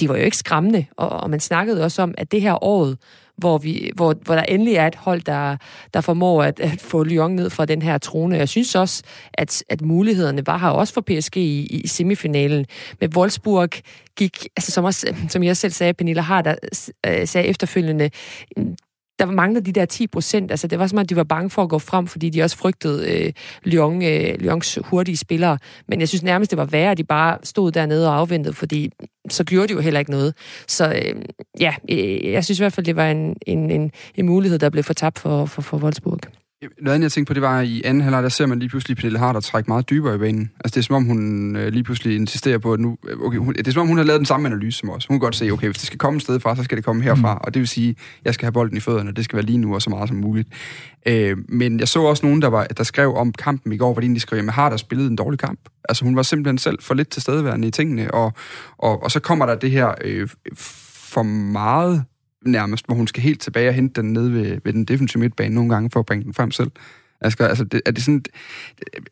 de 0.00 0.08
var 0.08 0.16
jo 0.16 0.24
ikke 0.24 0.36
skræmmende, 0.36 0.86
og, 0.96 1.08
og 1.08 1.30
man 1.30 1.40
snakkede 1.40 1.84
også 1.84 2.02
om, 2.02 2.14
at 2.18 2.32
det 2.32 2.40
her 2.40 2.64
året, 2.64 2.98
hvor, 3.36 3.58
vi, 3.58 3.90
hvor, 3.94 4.14
hvor 4.24 4.34
der 4.34 4.42
endelig 4.42 4.74
er 4.74 4.86
et 4.86 4.94
hold, 4.94 5.20
der, 5.20 5.56
der 5.94 6.00
formår 6.00 6.42
at, 6.42 6.60
at 6.60 6.80
få 6.80 7.04
Lyon 7.04 7.32
ned 7.32 7.50
fra 7.50 7.64
den 7.64 7.82
her 7.82 7.98
trone. 7.98 8.36
Jeg 8.36 8.48
synes 8.48 8.74
også, 8.74 9.02
at, 9.34 9.64
at 9.68 9.80
mulighederne 9.80 10.46
var 10.46 10.58
her 10.58 10.68
også 10.68 10.94
for 10.94 11.00
PSG 11.00 11.36
i, 11.36 11.66
i 11.66 11.86
semifinalen. 11.86 12.66
Med 13.00 13.16
Wolfsburg 13.16 13.70
gik, 14.16 14.46
altså 14.56 14.72
som, 14.72 14.84
også, 14.84 15.14
som 15.28 15.42
jeg 15.42 15.56
selv 15.56 15.72
sagde, 15.72 15.94
Pernille 15.94 16.22
Harder 16.22 16.54
øh, 17.06 17.26
sagde 17.26 17.48
efterfølgende, 17.48 18.10
der 19.26 19.32
manglede 19.32 19.64
de 19.64 19.72
der 19.72 19.84
10 19.84 20.06
procent. 20.06 20.50
Altså, 20.50 20.66
det 20.66 20.78
var 20.78 20.86
som 20.86 20.98
om, 20.98 21.06
de 21.06 21.16
var 21.16 21.24
bange 21.24 21.50
for 21.50 21.62
at 21.62 21.68
gå 21.68 21.78
frem, 21.78 22.06
fordi 22.06 22.30
de 22.30 22.42
også 22.42 22.56
frygtede 22.56 23.12
øh, 23.12 23.32
Lyon, 23.64 24.02
øh, 24.02 24.34
Lyons 24.38 24.78
hurtige 24.84 25.16
spillere. 25.16 25.58
Men 25.88 26.00
jeg 26.00 26.08
synes 26.08 26.22
nærmest, 26.22 26.50
det 26.50 26.58
var 26.58 26.64
værre, 26.64 26.90
at 26.90 26.98
de 26.98 27.04
bare 27.04 27.38
stod 27.42 27.72
dernede 27.72 28.08
og 28.08 28.16
afventede, 28.16 28.54
fordi 28.54 28.90
så 29.30 29.44
gjorde 29.44 29.68
de 29.68 29.72
jo 29.72 29.80
heller 29.80 30.00
ikke 30.00 30.10
noget. 30.10 30.34
Så 30.68 30.92
øh, 30.92 31.22
ja, 31.60 31.74
øh, 31.90 32.32
jeg 32.32 32.44
synes 32.44 32.58
i 32.58 32.62
hvert 32.62 32.72
fald, 32.72 32.86
det 32.86 32.96
var 32.96 33.10
en, 33.10 33.36
en, 33.46 33.70
en, 33.70 33.90
en 34.14 34.26
mulighed, 34.26 34.58
der 34.58 34.70
blev 34.70 34.84
fortabt 34.84 35.18
for, 35.18 35.46
for, 35.46 35.62
for 35.62 35.78
Wolfsburg. 35.78 36.41
Noget 36.80 36.94
andet, 36.94 37.02
jeg 37.02 37.12
tænkte 37.12 37.30
på, 37.30 37.34
det 37.34 37.42
var, 37.42 37.60
at 37.60 37.66
i 37.66 37.82
anden 37.84 38.02
halvleg, 38.02 38.22
der 38.22 38.28
ser 38.28 38.46
man 38.46 38.58
lige 38.58 38.68
pludselig 38.68 38.96
Pernille 38.96 39.18
Harder 39.18 39.40
trække 39.40 39.70
meget 39.70 39.90
dybere 39.90 40.14
i 40.14 40.18
banen. 40.18 40.50
Altså, 40.64 40.74
det 40.74 40.76
er 40.76 40.86
som 40.86 40.96
om, 40.96 41.04
hun 41.04 41.56
øh, 41.56 41.72
lige 41.72 41.84
pludselig 41.84 42.16
insisterer 42.16 42.58
på, 42.58 42.72
at 42.72 42.80
nu... 42.80 42.96
Okay, 43.24 43.38
hun, 43.38 43.54
det 43.54 43.68
er 43.68 43.72
som 43.72 43.82
om, 43.82 43.88
hun 43.88 43.96
har 43.96 44.04
lavet 44.04 44.18
den 44.18 44.26
samme 44.26 44.48
analyse 44.48 44.78
som 44.78 44.90
os. 44.90 45.06
Hun 45.06 45.14
kan 45.14 45.20
godt 45.20 45.36
se, 45.36 45.50
okay, 45.50 45.66
hvis 45.66 45.76
det 45.76 45.86
skal 45.86 45.98
komme 45.98 46.16
et 46.16 46.22
sted 46.22 46.40
fra, 46.40 46.56
så 46.56 46.64
skal 46.64 46.76
det 46.76 46.84
komme 46.84 47.02
herfra. 47.02 47.34
Mm. 47.34 47.40
Og 47.44 47.54
det 47.54 47.60
vil 47.60 47.68
sige, 47.68 47.96
jeg 48.24 48.34
skal 48.34 48.46
have 48.46 48.52
bolden 48.52 48.76
i 48.76 48.80
fødderne, 48.80 49.10
og 49.10 49.16
det 49.16 49.24
skal 49.24 49.36
være 49.36 49.46
lige 49.46 49.58
nu 49.58 49.74
og 49.74 49.82
så 49.82 49.90
meget 49.90 50.08
som 50.08 50.16
muligt. 50.16 50.48
Øh, 51.06 51.36
men 51.48 51.80
jeg 51.80 51.88
så 51.88 52.02
også 52.02 52.26
nogen, 52.26 52.42
der, 52.42 52.48
var, 52.48 52.64
der 52.64 52.84
skrev 52.84 53.14
om 53.14 53.32
kampen 53.32 53.72
i 53.72 53.76
går, 53.76 53.92
hvor 53.92 54.00
de 54.00 54.20
skrev, 54.20 54.38
at 54.38 54.52
Harder 54.52 54.76
spillede 54.76 55.10
en 55.10 55.16
dårlig 55.16 55.38
kamp. 55.38 55.60
Altså, 55.88 56.04
hun 56.04 56.16
var 56.16 56.22
simpelthen 56.22 56.58
selv 56.58 56.78
for 56.80 56.94
lidt 56.94 57.08
til 57.08 57.22
stedeværende 57.22 57.68
i 57.68 57.70
tingene, 57.70 58.14
og, 58.14 58.32
og, 58.78 59.02
og 59.02 59.10
så 59.10 59.20
kommer 59.20 59.46
der 59.46 59.54
det 59.54 59.70
her 59.70 59.94
øh, 60.04 60.28
for 61.12 61.22
meget 61.22 62.04
nærmest, 62.44 62.86
hvor 62.86 62.94
hun 62.94 63.06
skal 63.06 63.22
helt 63.22 63.40
tilbage 63.40 63.68
og 63.68 63.74
hente 63.74 64.02
den 64.02 64.12
ned 64.12 64.28
ved, 64.28 64.60
ved 64.64 64.72
den 64.72 64.84
defensive 64.84 65.20
midtbane 65.20 65.54
nogle 65.54 65.70
gange 65.70 65.90
for 65.90 66.00
at 66.00 66.06
bringe 66.06 66.24
den 66.24 66.34
frem 66.34 66.50
selv. 66.50 66.70
Altså, 67.24 67.44
altså 67.44 67.64
det, 67.64 67.80
er 67.86 67.90
det 67.90 68.02
sådan, 68.02 68.24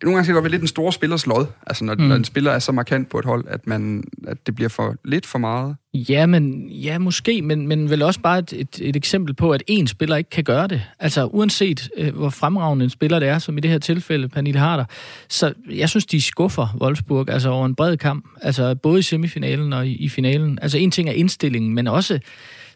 nogle 0.02 0.16
gange 0.16 0.24
skal 0.24 0.34
det 0.34 0.36
godt 0.36 0.44
være 0.44 0.50
lidt 0.50 0.62
en 0.62 0.68
stor 0.68 0.90
spillers 0.90 1.26
lod, 1.26 1.46
altså 1.66 1.84
når, 1.84 1.94
mm. 1.94 2.00
når 2.00 2.16
en 2.16 2.24
spiller 2.24 2.50
er 2.50 2.58
så 2.58 2.72
markant 2.72 3.08
på 3.08 3.18
et 3.18 3.24
hold, 3.24 3.44
at, 3.48 3.66
man, 3.66 4.04
at 4.26 4.46
det 4.46 4.54
bliver 4.54 4.68
for 4.68 4.94
lidt 5.04 5.26
for 5.26 5.38
meget. 5.38 5.76
Ja, 5.94 6.26
men, 6.26 6.68
ja 6.68 6.98
måske, 6.98 7.42
men, 7.42 7.68
men 7.68 7.90
vel 7.90 8.02
også 8.02 8.20
bare 8.20 8.38
et, 8.38 8.52
et, 8.52 8.80
et 8.80 8.96
eksempel 8.96 9.34
på, 9.34 9.50
at 9.50 9.62
én 9.70 9.86
spiller 9.86 10.16
ikke 10.16 10.30
kan 10.30 10.44
gøre 10.44 10.68
det. 10.68 10.82
Altså 11.00 11.24
uanset 11.26 11.90
øh, 11.96 12.14
hvor 12.14 12.30
fremragende 12.30 12.84
en 12.84 12.90
spiller 12.90 13.18
det 13.18 13.28
er, 13.28 13.38
som 13.38 13.58
i 13.58 13.60
det 13.60 13.70
her 13.70 13.78
tilfælde 13.78 14.28
Pernille 14.28 14.60
Harder, 14.60 14.84
så 15.28 15.52
jeg 15.70 15.88
synes, 15.88 16.06
de 16.06 16.22
skuffer 16.22 16.78
Wolfsburg 16.80 17.30
altså 17.30 17.48
over 17.48 17.66
en 17.66 17.74
bred 17.74 17.96
kamp, 17.96 18.24
altså 18.42 18.74
både 18.74 18.98
i 18.98 19.02
semifinalen 19.02 19.72
og 19.72 19.86
i, 19.86 19.92
i 19.96 20.08
finalen. 20.08 20.58
Altså 20.62 20.78
en 20.78 20.90
ting 20.90 21.08
er 21.08 21.12
indstillingen, 21.12 21.74
men 21.74 21.86
også 21.86 22.20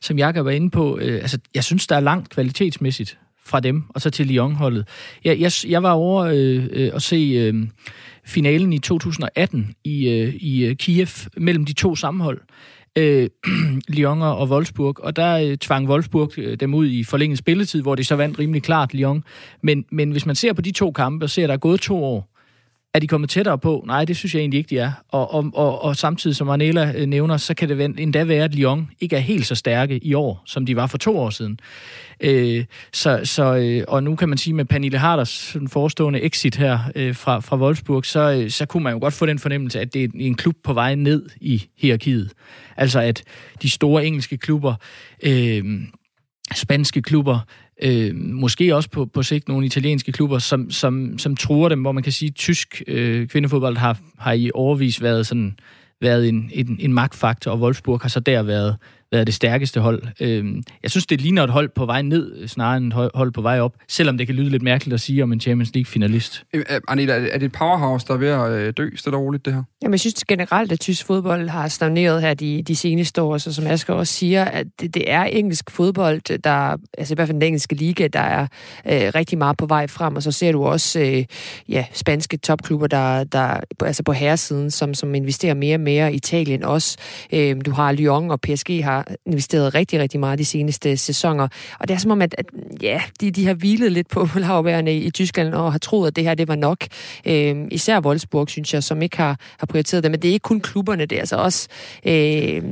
som 0.05 0.19
Jakob 0.19 0.45
var 0.45 0.51
inde 0.51 0.71
på, 0.71 0.99
øh, 0.99 1.14
altså, 1.14 1.38
jeg 1.55 1.64
synes, 1.64 1.87
der 1.87 1.97
er 1.97 2.01
langt 2.01 2.31
kvalitetsmæssigt 2.31 3.19
fra 3.45 3.61
dem, 3.61 3.83
og 3.88 4.01
så 4.01 4.11
til 4.11 4.27
Lyon-holdet. 4.27 4.88
Jeg, 5.25 5.40
jeg, 5.40 5.53
jeg 5.69 5.83
var 5.83 5.93
over 5.93 6.25
øh, 6.25 6.67
øh, 6.71 6.90
at 6.95 7.03
se 7.03 7.17
øh, 7.17 7.67
finalen 8.27 8.73
i 8.73 8.79
2018 8.79 9.75
i, 9.85 10.09
øh, 10.09 10.35
i 10.35 10.64
øh, 10.64 10.77
Kiev 10.77 11.09
mellem 11.37 11.64
de 11.64 11.73
to 11.73 11.97
sammenhold, 11.97 12.40
øh, 12.99 13.29
Lyon 13.97 14.23
og 14.23 14.49
Wolfsburg, 14.49 15.01
og 15.01 15.17
der 15.17 15.38
øh, 15.38 15.57
tvang 15.57 15.88
Wolfsburg 15.88 16.38
øh, 16.38 16.57
dem 16.61 16.75
ud 16.75 16.87
i 16.87 17.05
forlænget 17.05 17.38
spilletid, 17.38 17.83
hvor 17.83 17.95
de 17.95 18.05
så 18.05 18.17
vandt 18.17 18.38
rimelig 18.38 18.62
klart 18.62 18.95
Lyon. 18.95 19.25
Men, 19.62 19.85
men 19.93 20.11
hvis 20.11 20.27
man 20.27 20.37
ser 20.37 20.53
på 20.53 20.62
de 20.62 20.71
to 20.71 20.93
kampe 20.93 21.25
og 21.25 21.31
ser, 21.31 21.43
at 21.43 21.49
der 21.49 21.55
er 21.55 21.59
gået 21.59 21.81
to 21.81 22.05
år, 22.05 22.34
er 22.94 22.98
de 22.98 23.07
kommet 23.07 23.30
tættere 23.30 23.59
på? 23.59 23.85
Nej, 23.87 24.04
det 24.04 24.16
synes 24.16 24.35
jeg 24.35 24.40
egentlig 24.40 24.59
ikke, 24.59 24.70
de 24.70 24.78
er. 24.78 24.92
Og, 25.09 25.35
og, 25.35 25.50
og, 25.54 25.83
og 25.83 25.96
samtidig, 25.96 26.37
som 26.37 26.48
Arnela 26.48 26.92
øh, 26.96 27.07
nævner, 27.07 27.37
så 27.37 27.54
kan 27.54 27.68
det 27.68 28.00
endda 28.00 28.24
være, 28.24 28.44
at 28.44 28.54
Lyon 28.54 28.90
ikke 29.00 29.16
er 29.16 29.20
helt 29.20 29.46
så 29.46 29.54
stærke 29.54 29.98
i 29.98 30.14
år, 30.14 30.42
som 30.46 30.66
de 30.66 30.76
var 30.76 30.87
for 30.87 30.98
to 30.98 31.18
år 31.18 31.30
siden. 31.30 31.59
Øh, 32.20 32.64
så, 32.92 33.20
så, 33.24 33.54
øh, 33.54 33.85
og 33.88 34.02
nu 34.02 34.16
kan 34.16 34.28
man 34.28 34.38
sige, 34.38 34.54
med 34.54 34.64
Pernille 34.64 34.98
Harders 34.98 35.57
forestående 35.68 36.22
exit 36.22 36.57
her 36.57 36.78
øh, 36.94 37.14
fra, 37.14 37.40
fra 37.40 37.57
Wolfsburg, 37.57 38.07
så, 38.07 38.33
øh, 38.33 38.50
så 38.50 38.66
kunne 38.66 38.83
man 38.83 38.92
jo 38.92 38.98
godt 38.98 39.14
få 39.14 39.26
den 39.26 39.38
fornemmelse, 39.38 39.80
at 39.80 39.94
det 39.94 40.04
er 40.04 40.09
en 40.14 40.35
klub 40.35 40.57
på 40.64 40.72
vej 40.72 40.94
ned 40.94 41.28
i 41.40 41.64
hierarkiet. 41.76 42.33
Altså 42.76 43.00
at 43.00 43.22
de 43.62 43.70
store 43.70 44.07
engelske 44.07 44.37
klubber... 44.37 44.74
Øh, 45.22 45.64
spanske 46.54 47.02
klubber, 47.02 47.38
øh, 47.82 48.14
måske 48.14 48.76
også 48.76 48.90
på, 48.90 49.06
på 49.06 49.22
sigt 49.22 49.48
nogle 49.48 49.66
italienske 49.66 50.12
klubber, 50.12 50.38
som, 50.38 50.70
som, 50.70 51.18
som 51.18 51.37
truer 51.37 51.68
dem, 51.68 51.80
hvor 51.80 51.92
man 51.92 52.02
kan 52.02 52.12
sige, 52.12 52.28
at 52.28 52.34
tysk 52.34 52.82
øh, 52.87 53.28
kvindefodbold 53.28 53.76
har, 53.76 53.98
har 54.18 54.32
i 54.32 54.50
overvis 54.54 55.02
været 55.02 55.26
sådan 55.26 55.56
været 56.00 56.28
en, 56.28 56.50
en, 56.52 56.76
en 56.80 56.92
magtfaktor, 56.92 57.50
og 57.50 57.60
Wolfsburg 57.60 58.00
har 58.00 58.08
så 58.08 58.20
der 58.20 58.42
været, 58.42 58.76
været 59.14 59.27
det 59.27 59.35
stærkeste 59.35 59.81
hold. 59.81 60.03
Øh, 60.20 60.44
jeg 60.83 60.90
synes, 60.90 61.07
det 61.07 61.20
ligner 61.20 61.44
et 61.44 61.50
hold 61.50 61.68
på 61.74 61.87
vej 61.87 62.03
ned, 62.03 62.48
snarere 62.48 62.77
end 62.77 62.92
et 62.92 63.11
hold 63.14 63.33
på 63.33 63.42
vej 63.42 63.61
op, 63.61 63.77
selvom 63.88 64.18
det 64.18 64.27
kan 64.27 64.37
lyde 64.37 64.50
lidt 64.50 64.62
mærkeligt 64.62 64.94
at 64.94 65.00
sige 65.00 65.22
om 65.22 65.33
en 65.33 65.40
Champions 65.40 65.74
League-finalist. 65.74 66.44
Øh, 66.55 66.64
Anita, 66.88 67.12
er 67.12 67.38
det 67.38 67.46
et 67.46 67.53
powerhouse, 67.53 68.07
der 68.07 68.14
er 68.14 68.18
ved 68.18 68.29
at 68.29 68.50
øh, 68.50 68.72
dø 68.77 68.88
stille 68.96 69.16
og 69.16 69.22
roligt, 69.22 69.44
det 69.44 69.55
her? 69.55 69.62
Jamen, 69.83 69.92
jeg 69.92 70.00
synes 70.00 70.24
generelt, 70.24 70.72
at 70.72 70.81
tysk 70.81 71.07
fodbold 71.07 71.48
har 71.48 71.68
stagneret 71.68 72.22
her 72.22 72.35
de, 72.35 72.62
de 72.62 72.77
seneste 72.77 73.22
år, 73.22 73.38
så 73.38 73.53
som 73.53 73.66
Asger 73.66 73.94
også 73.94 74.12
siger, 74.12 74.44
at 74.44 74.66
det, 74.81 74.94
det 74.94 75.11
er 75.11 75.22
engelsk 75.24 75.70
fodbold, 75.70 76.38
der, 76.38 76.77
altså 76.98 77.14
i 77.14 77.16
hvert 77.16 77.29
fald 77.29 77.35
den 77.35 77.42
engelske 77.42 77.74
liga, 77.74 78.09
der 78.09 78.20
er 78.20 78.46
øh, 78.87 79.12
rigtig 79.14 79.38
meget 79.38 79.57
på 79.57 79.66
vej 79.66 79.87
frem, 79.87 80.16
og 80.16 80.22
så 80.22 80.33
ser 80.33 80.53
du 80.53 80.64
også 80.64 81.00
øh, 81.00 81.24
ja, 81.68 81.85
spanske 81.92 82.37
topklubber, 82.37 82.87
der, 82.87 83.24
der 83.24 83.61
altså 83.85 84.03
på 84.03 84.12
herresiden, 84.12 84.70
som, 84.70 84.94
som 84.94 85.14
investerer 85.14 85.55
mere 85.55 85.77
og 85.77 85.81
mere. 85.81 86.14
Italien 86.14 86.64
også. 86.64 86.96
Øh, 87.33 87.57
du 87.66 87.70
har 87.70 87.92
Lyon 87.92 88.31
og 88.31 88.40
PSG 88.40 88.85
har 88.85 89.04
investeret 89.27 89.75
rigtig, 89.75 90.01
rigtig 90.01 90.21
meget 90.21 90.38
de 90.38 90.45
seneste 90.45 90.97
sæsoner, 90.97 91.49
og 91.81 91.88
det 91.88 91.95
er 91.95 91.99
som 91.99 92.11
om, 92.11 92.23
at, 92.23 92.35
at 92.38 92.47
ja, 92.83 93.01
de, 93.21 93.31
de 93.31 93.47
har 93.47 93.55
hvilet 93.55 93.93
lidt 93.93 94.09
på 94.09 94.29
lavværende 94.37 94.93
i, 94.93 95.05
i 95.05 95.11
Tyskland 95.11 95.55
og 95.55 95.73
har 95.73 95.79
troet, 95.79 96.09
at 96.09 96.17
det 96.17 96.25
her 96.25 96.35
det 96.35 96.49
var 96.49 96.57
nok. 96.57 96.85
Øh, 97.27 97.57
især 97.71 98.01
Wolfsburg, 98.01 98.49
synes 98.49 98.75
jeg, 98.75 98.83
som 98.83 99.03
ikke 99.03 99.17
har, 99.17 99.40
har 99.59 99.67
prioriteret 99.67 100.03
det. 100.03 100.11
Men 100.11 100.23
det 100.23 100.29
er 100.29 100.33
ikke 100.33 100.43
kun 100.43 100.61
klubberne, 100.61 101.07
det 101.07 101.17
er 101.17 101.21
altså 101.21 101.37
også 101.37 101.69
øh, 102.07 102.62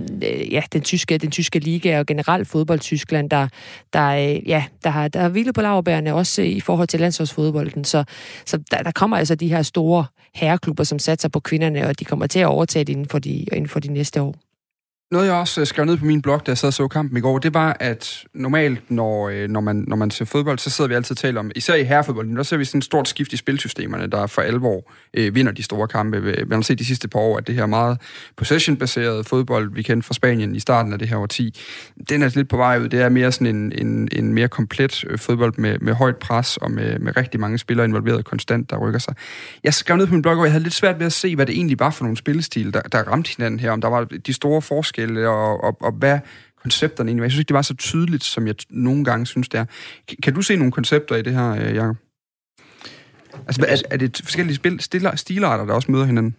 ja, 0.53 0.63
den, 0.73 0.81
tyske, 0.81 1.19
den 1.19 1.31
tyske 1.31 1.59
liga 1.59 1.99
og 1.99 2.07
generelt 2.07 2.49
fodbold 2.49 2.81
Tyskland, 2.81 3.31
der, 3.31 3.49
der, 3.93 4.09
øh, 4.09 4.49
ja, 4.49 4.65
der, 4.85 4.91
har, 4.91 5.09
der 5.09 5.21
har 5.21 5.29
hvilet 5.29 5.55
på 5.55 5.61
lavbærene, 5.61 6.15
også 6.15 6.43
i 6.43 6.61
forhold 6.61 6.89
til 6.89 7.01
landsholdsfodbolden. 7.01 7.85
Så, 7.85 8.05
så 8.47 8.59
der, 8.71 8.83
der 8.83 8.91
kommer 8.91 9.17
altså 9.17 9.35
de 9.35 9.49
her 9.49 9.63
store 9.63 10.05
herreklubber, 10.35 10.85
som 10.85 10.99
satser 10.99 11.29
på 11.29 11.41
kvinderne, 11.41 11.87
og 11.87 11.99
de 11.99 12.05
kommer 12.05 12.27
til 12.27 12.39
at 12.39 12.47
overtage 12.47 12.85
det 12.85 12.93
inden 12.93 13.09
for 13.09 13.19
de, 13.19 13.33
inden 13.33 13.69
for 13.69 13.81
de 13.81 13.93
næste 13.93 14.23
år. 14.23 14.52
Noget, 15.13 15.27
jeg 15.27 15.35
også 15.35 15.61
øh, 15.61 15.67
skrev 15.67 15.85
ned 15.85 15.97
på 15.97 16.05
min 16.05 16.23
blog, 16.23 16.47
da 16.47 16.51
jeg 16.51 16.59
sad 16.59 16.69
og 16.69 16.73
så 16.73 16.89
kampen 16.89 17.17
i 17.17 17.21
går, 17.21 17.39
det 17.39 17.55
var, 17.55 17.77
at 17.81 18.25
normalt, 18.35 18.91
når, 18.91 19.29
øh, 19.29 19.49
når, 19.49 19.61
man, 19.61 19.85
når 19.89 19.97
man 19.97 20.11
ser 20.11 20.25
fodbold, 20.25 20.59
så 20.59 20.71
sidder 20.71 20.89
vi 20.89 20.95
altid 20.95 21.15
og 21.15 21.19
taler 21.19 21.41
om, 21.41 21.51
især 21.57 21.75
i 21.75 21.85
herrefodbold, 21.85 22.37
der 22.37 22.43
ser 22.43 22.57
vi 22.57 22.65
sådan 22.65 22.79
et 22.79 22.85
stort 22.85 23.09
skift 23.09 23.33
i 23.33 23.37
spilsystemerne, 23.37 24.07
der 24.07 24.27
for 24.27 24.43
alvor 24.43 24.93
øh, 25.15 25.35
vinder 25.35 25.53
de 25.53 25.63
store 25.63 25.89
kampe. 25.89 26.21
Man 26.21 26.53
har 26.53 26.61
set 26.61 26.79
de 26.79 26.85
sidste 26.85 27.09
par 27.09 27.19
år, 27.19 27.39
at 27.39 27.47
det 27.47 27.55
her 27.55 27.67
meget 27.67 27.99
possession-baseret 28.37 29.27
fodbold, 29.27 29.75
vi 29.75 29.83
kendte 29.83 30.07
fra 30.07 30.15
Spanien 30.15 30.55
i 30.55 30.61
starten 30.61 30.93
af 30.93 30.99
det 30.99 31.09
her 31.09 31.17
årti, 31.17 31.61
den 32.09 32.23
er 32.23 32.31
lidt 32.35 32.49
på 32.49 32.57
vej 32.57 32.79
ud. 32.79 32.89
Det 32.89 33.01
er 33.01 33.09
mere 33.09 33.33
sådan 33.33 33.57
en, 33.57 33.73
en, 33.87 34.09
en 34.13 34.35
mere 34.35 34.49
komplet 34.49 35.05
øh, 35.11 35.19
fodbold 35.19 35.55
med, 35.59 35.79
med 35.79 35.95
højt 35.95 36.17
pres 36.17 36.57
og 36.57 36.71
med, 36.71 36.99
med 36.99 37.17
rigtig 37.17 37.41
mange 37.41 37.59
spillere 37.59 37.87
involveret 37.87 38.25
konstant, 38.25 38.71
der 38.71 38.77
rykker 38.77 39.01
sig. 39.01 39.15
Jeg 39.65 39.75
skrev 39.75 39.97
ned 39.97 40.07
på 40.07 40.13
min 40.13 40.23
blog, 40.23 40.37
og 40.37 40.45
jeg 40.45 40.53
havde 40.53 40.65
lidt 40.65 40.75
svært 40.75 40.99
ved 40.99 41.07
at 41.07 41.13
se, 41.13 41.37
hvad 41.37 41.47
det 41.47 41.55
egentlig 41.55 41.79
var 41.79 41.91
for 41.91 42.05
nogle 42.05 42.17
spillestil, 42.17 42.75
der, 42.75 42.81
der 42.81 42.99
ramte 42.99 43.31
hinanden 43.37 43.61
her, 43.61 43.71
om 43.71 43.81
der 43.81 43.89
var 43.89 44.05
de 44.05 44.33
store 44.33 44.63
forskelle 44.63 45.02
forskelle, 45.03 45.29
og, 45.29 45.65
og, 45.65 45.77
og 45.81 45.93
hvad 45.93 46.19
koncepterne 46.63 47.09
egentlig 47.09 47.21
var. 47.21 47.25
Jeg 47.25 47.33
synes 47.33 47.41
ikke, 47.41 47.49
det 47.49 47.55
var 47.55 47.63
så 47.63 47.75
tydeligt, 47.75 48.25
som 48.25 48.47
jeg 48.47 48.55
nogle 48.71 49.05
gange 49.05 49.27
synes, 49.27 49.49
det 49.49 49.61
er. 49.61 49.65
Kan 50.23 50.35
du 50.35 50.43
se 50.43 50.57
nogle 50.57 50.73
koncepter 50.73 51.17
i 51.17 51.23
det 51.23 51.33
her, 51.33 51.51
øh, 51.51 51.75
Jacob? 51.75 51.97
Altså, 53.47 53.65
er, 53.69 53.77
er 53.91 53.97
det 53.97 54.21
forskellige 54.23 54.57
spil, 54.57 54.81
stiller, 54.81 55.17
stilarter, 55.17 55.67
der 55.67 55.75
også 55.75 55.91
møder 55.91 56.05
hinanden? 56.05 56.37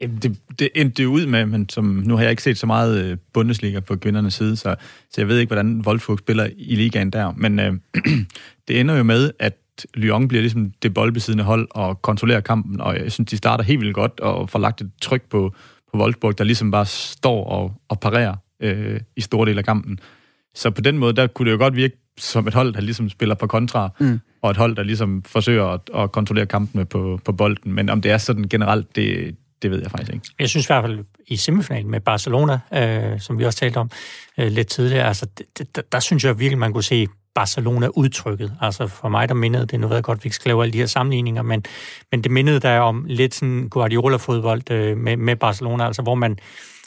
Det, 0.00 0.38
det 0.58 0.68
endte 0.74 1.02
det 1.02 1.06
ud 1.06 1.26
med, 1.26 1.46
men 1.46 1.68
som, 1.68 1.84
nu 1.84 2.16
har 2.16 2.22
jeg 2.22 2.30
ikke 2.30 2.42
set 2.42 2.58
så 2.58 2.66
meget 2.66 3.04
øh, 3.04 3.16
Bundesliga 3.32 3.80
på 3.80 3.96
kvindernes 3.96 4.34
side, 4.34 4.56
så, 4.56 4.76
så 5.10 5.20
jeg 5.20 5.28
ved 5.28 5.38
ikke, 5.38 5.54
hvordan 5.54 5.82
Wolfsburg 5.86 6.18
spiller 6.18 6.48
i 6.56 6.74
ligaen 6.74 7.10
der. 7.10 7.32
Men 7.36 7.58
øh, 7.58 7.72
det 8.68 8.80
ender 8.80 8.96
jo 8.96 9.02
med, 9.02 9.30
at 9.38 9.54
Lyon 9.94 10.28
bliver 10.28 10.40
ligesom 10.40 10.72
det 10.82 10.94
boldbesiddende 10.94 11.44
hold 11.44 11.68
og 11.70 12.02
kontrollerer 12.02 12.40
kampen, 12.40 12.80
og 12.80 12.98
jeg 12.98 13.12
synes, 13.12 13.30
de 13.30 13.36
starter 13.36 13.64
helt 13.64 13.80
vildt 13.80 13.94
godt 13.94 14.20
og 14.20 14.50
får 14.50 14.58
lagt 14.58 14.80
et 14.80 14.90
tryk 15.02 15.22
på 15.22 15.54
Wolfsburg, 15.98 16.38
der 16.38 16.44
ligesom 16.44 16.70
bare 16.70 16.86
står 16.86 17.44
og, 17.44 17.72
og 17.88 18.00
parerer 18.00 18.34
øh, 18.60 19.00
i 19.16 19.20
store 19.20 19.46
dele 19.46 19.58
af 19.58 19.64
kampen. 19.64 19.98
Så 20.54 20.70
på 20.70 20.80
den 20.80 20.98
måde, 20.98 21.12
der 21.12 21.26
kunne 21.26 21.46
det 21.46 21.52
jo 21.52 21.58
godt 21.58 21.76
virke 21.76 21.96
som 22.18 22.46
et 22.48 22.54
hold, 22.54 22.74
der 22.74 22.80
ligesom 22.80 23.08
spiller 23.08 23.34
på 23.34 23.46
kontra, 23.46 23.90
mm. 24.00 24.20
og 24.42 24.50
et 24.50 24.56
hold, 24.56 24.76
der 24.76 24.82
ligesom 24.82 25.22
forsøger 25.22 25.64
at, 25.64 25.80
at 25.94 26.12
kontrollere 26.12 26.46
kampene 26.46 26.84
på, 26.84 27.20
på 27.24 27.32
bolden. 27.32 27.72
Men 27.72 27.88
om 27.88 28.00
det 28.00 28.10
er 28.10 28.18
sådan 28.18 28.44
generelt, 28.48 28.96
det, 28.96 29.36
det 29.62 29.70
ved 29.70 29.80
jeg 29.80 29.90
faktisk 29.90 30.12
ikke. 30.12 30.26
Jeg 30.38 30.48
synes 30.48 30.66
i 30.66 30.68
hvert 30.68 30.84
fald 30.84 31.04
i 31.26 31.36
semifinalen 31.36 31.90
med 31.90 32.00
Barcelona, 32.00 32.58
øh, 32.74 33.20
som 33.20 33.38
vi 33.38 33.44
også 33.44 33.58
talte 33.58 33.76
om 33.76 33.90
øh, 34.38 34.52
lidt 34.52 34.68
tidligere, 34.68 35.06
altså, 35.06 35.26
det, 35.58 35.76
der, 35.76 35.82
der 35.92 36.00
synes 36.00 36.24
jeg 36.24 36.38
virkelig, 36.38 36.58
man 36.58 36.72
kunne 36.72 36.84
se 36.84 37.06
Barcelona 37.34 37.88
udtrykket. 37.88 38.52
Altså 38.60 38.86
for 38.86 39.08
mig, 39.08 39.28
der 39.28 39.34
mindede 39.34 39.66
det, 39.66 39.80
nu 39.80 39.86
ved 39.88 39.96
jeg 39.96 40.04
godt, 40.04 40.18
at 40.18 40.24
vi 40.24 40.26
ikke 40.26 40.36
skal 40.36 40.48
lave 40.48 40.62
alle 40.62 40.72
de 40.72 40.78
her 40.78 40.86
sammenligninger, 40.86 41.42
men, 41.42 41.64
men 42.10 42.24
det 42.24 42.30
mindede 42.30 42.60
der 42.60 42.80
om 42.80 43.04
lidt 43.08 43.34
sådan 43.34 43.68
Guardiola-fodbold 43.68 44.70
øh, 44.70 44.96
med, 44.96 45.16
med 45.16 45.36
Barcelona, 45.36 45.86
altså 45.86 46.02
hvor 46.02 46.14
man 46.14 46.38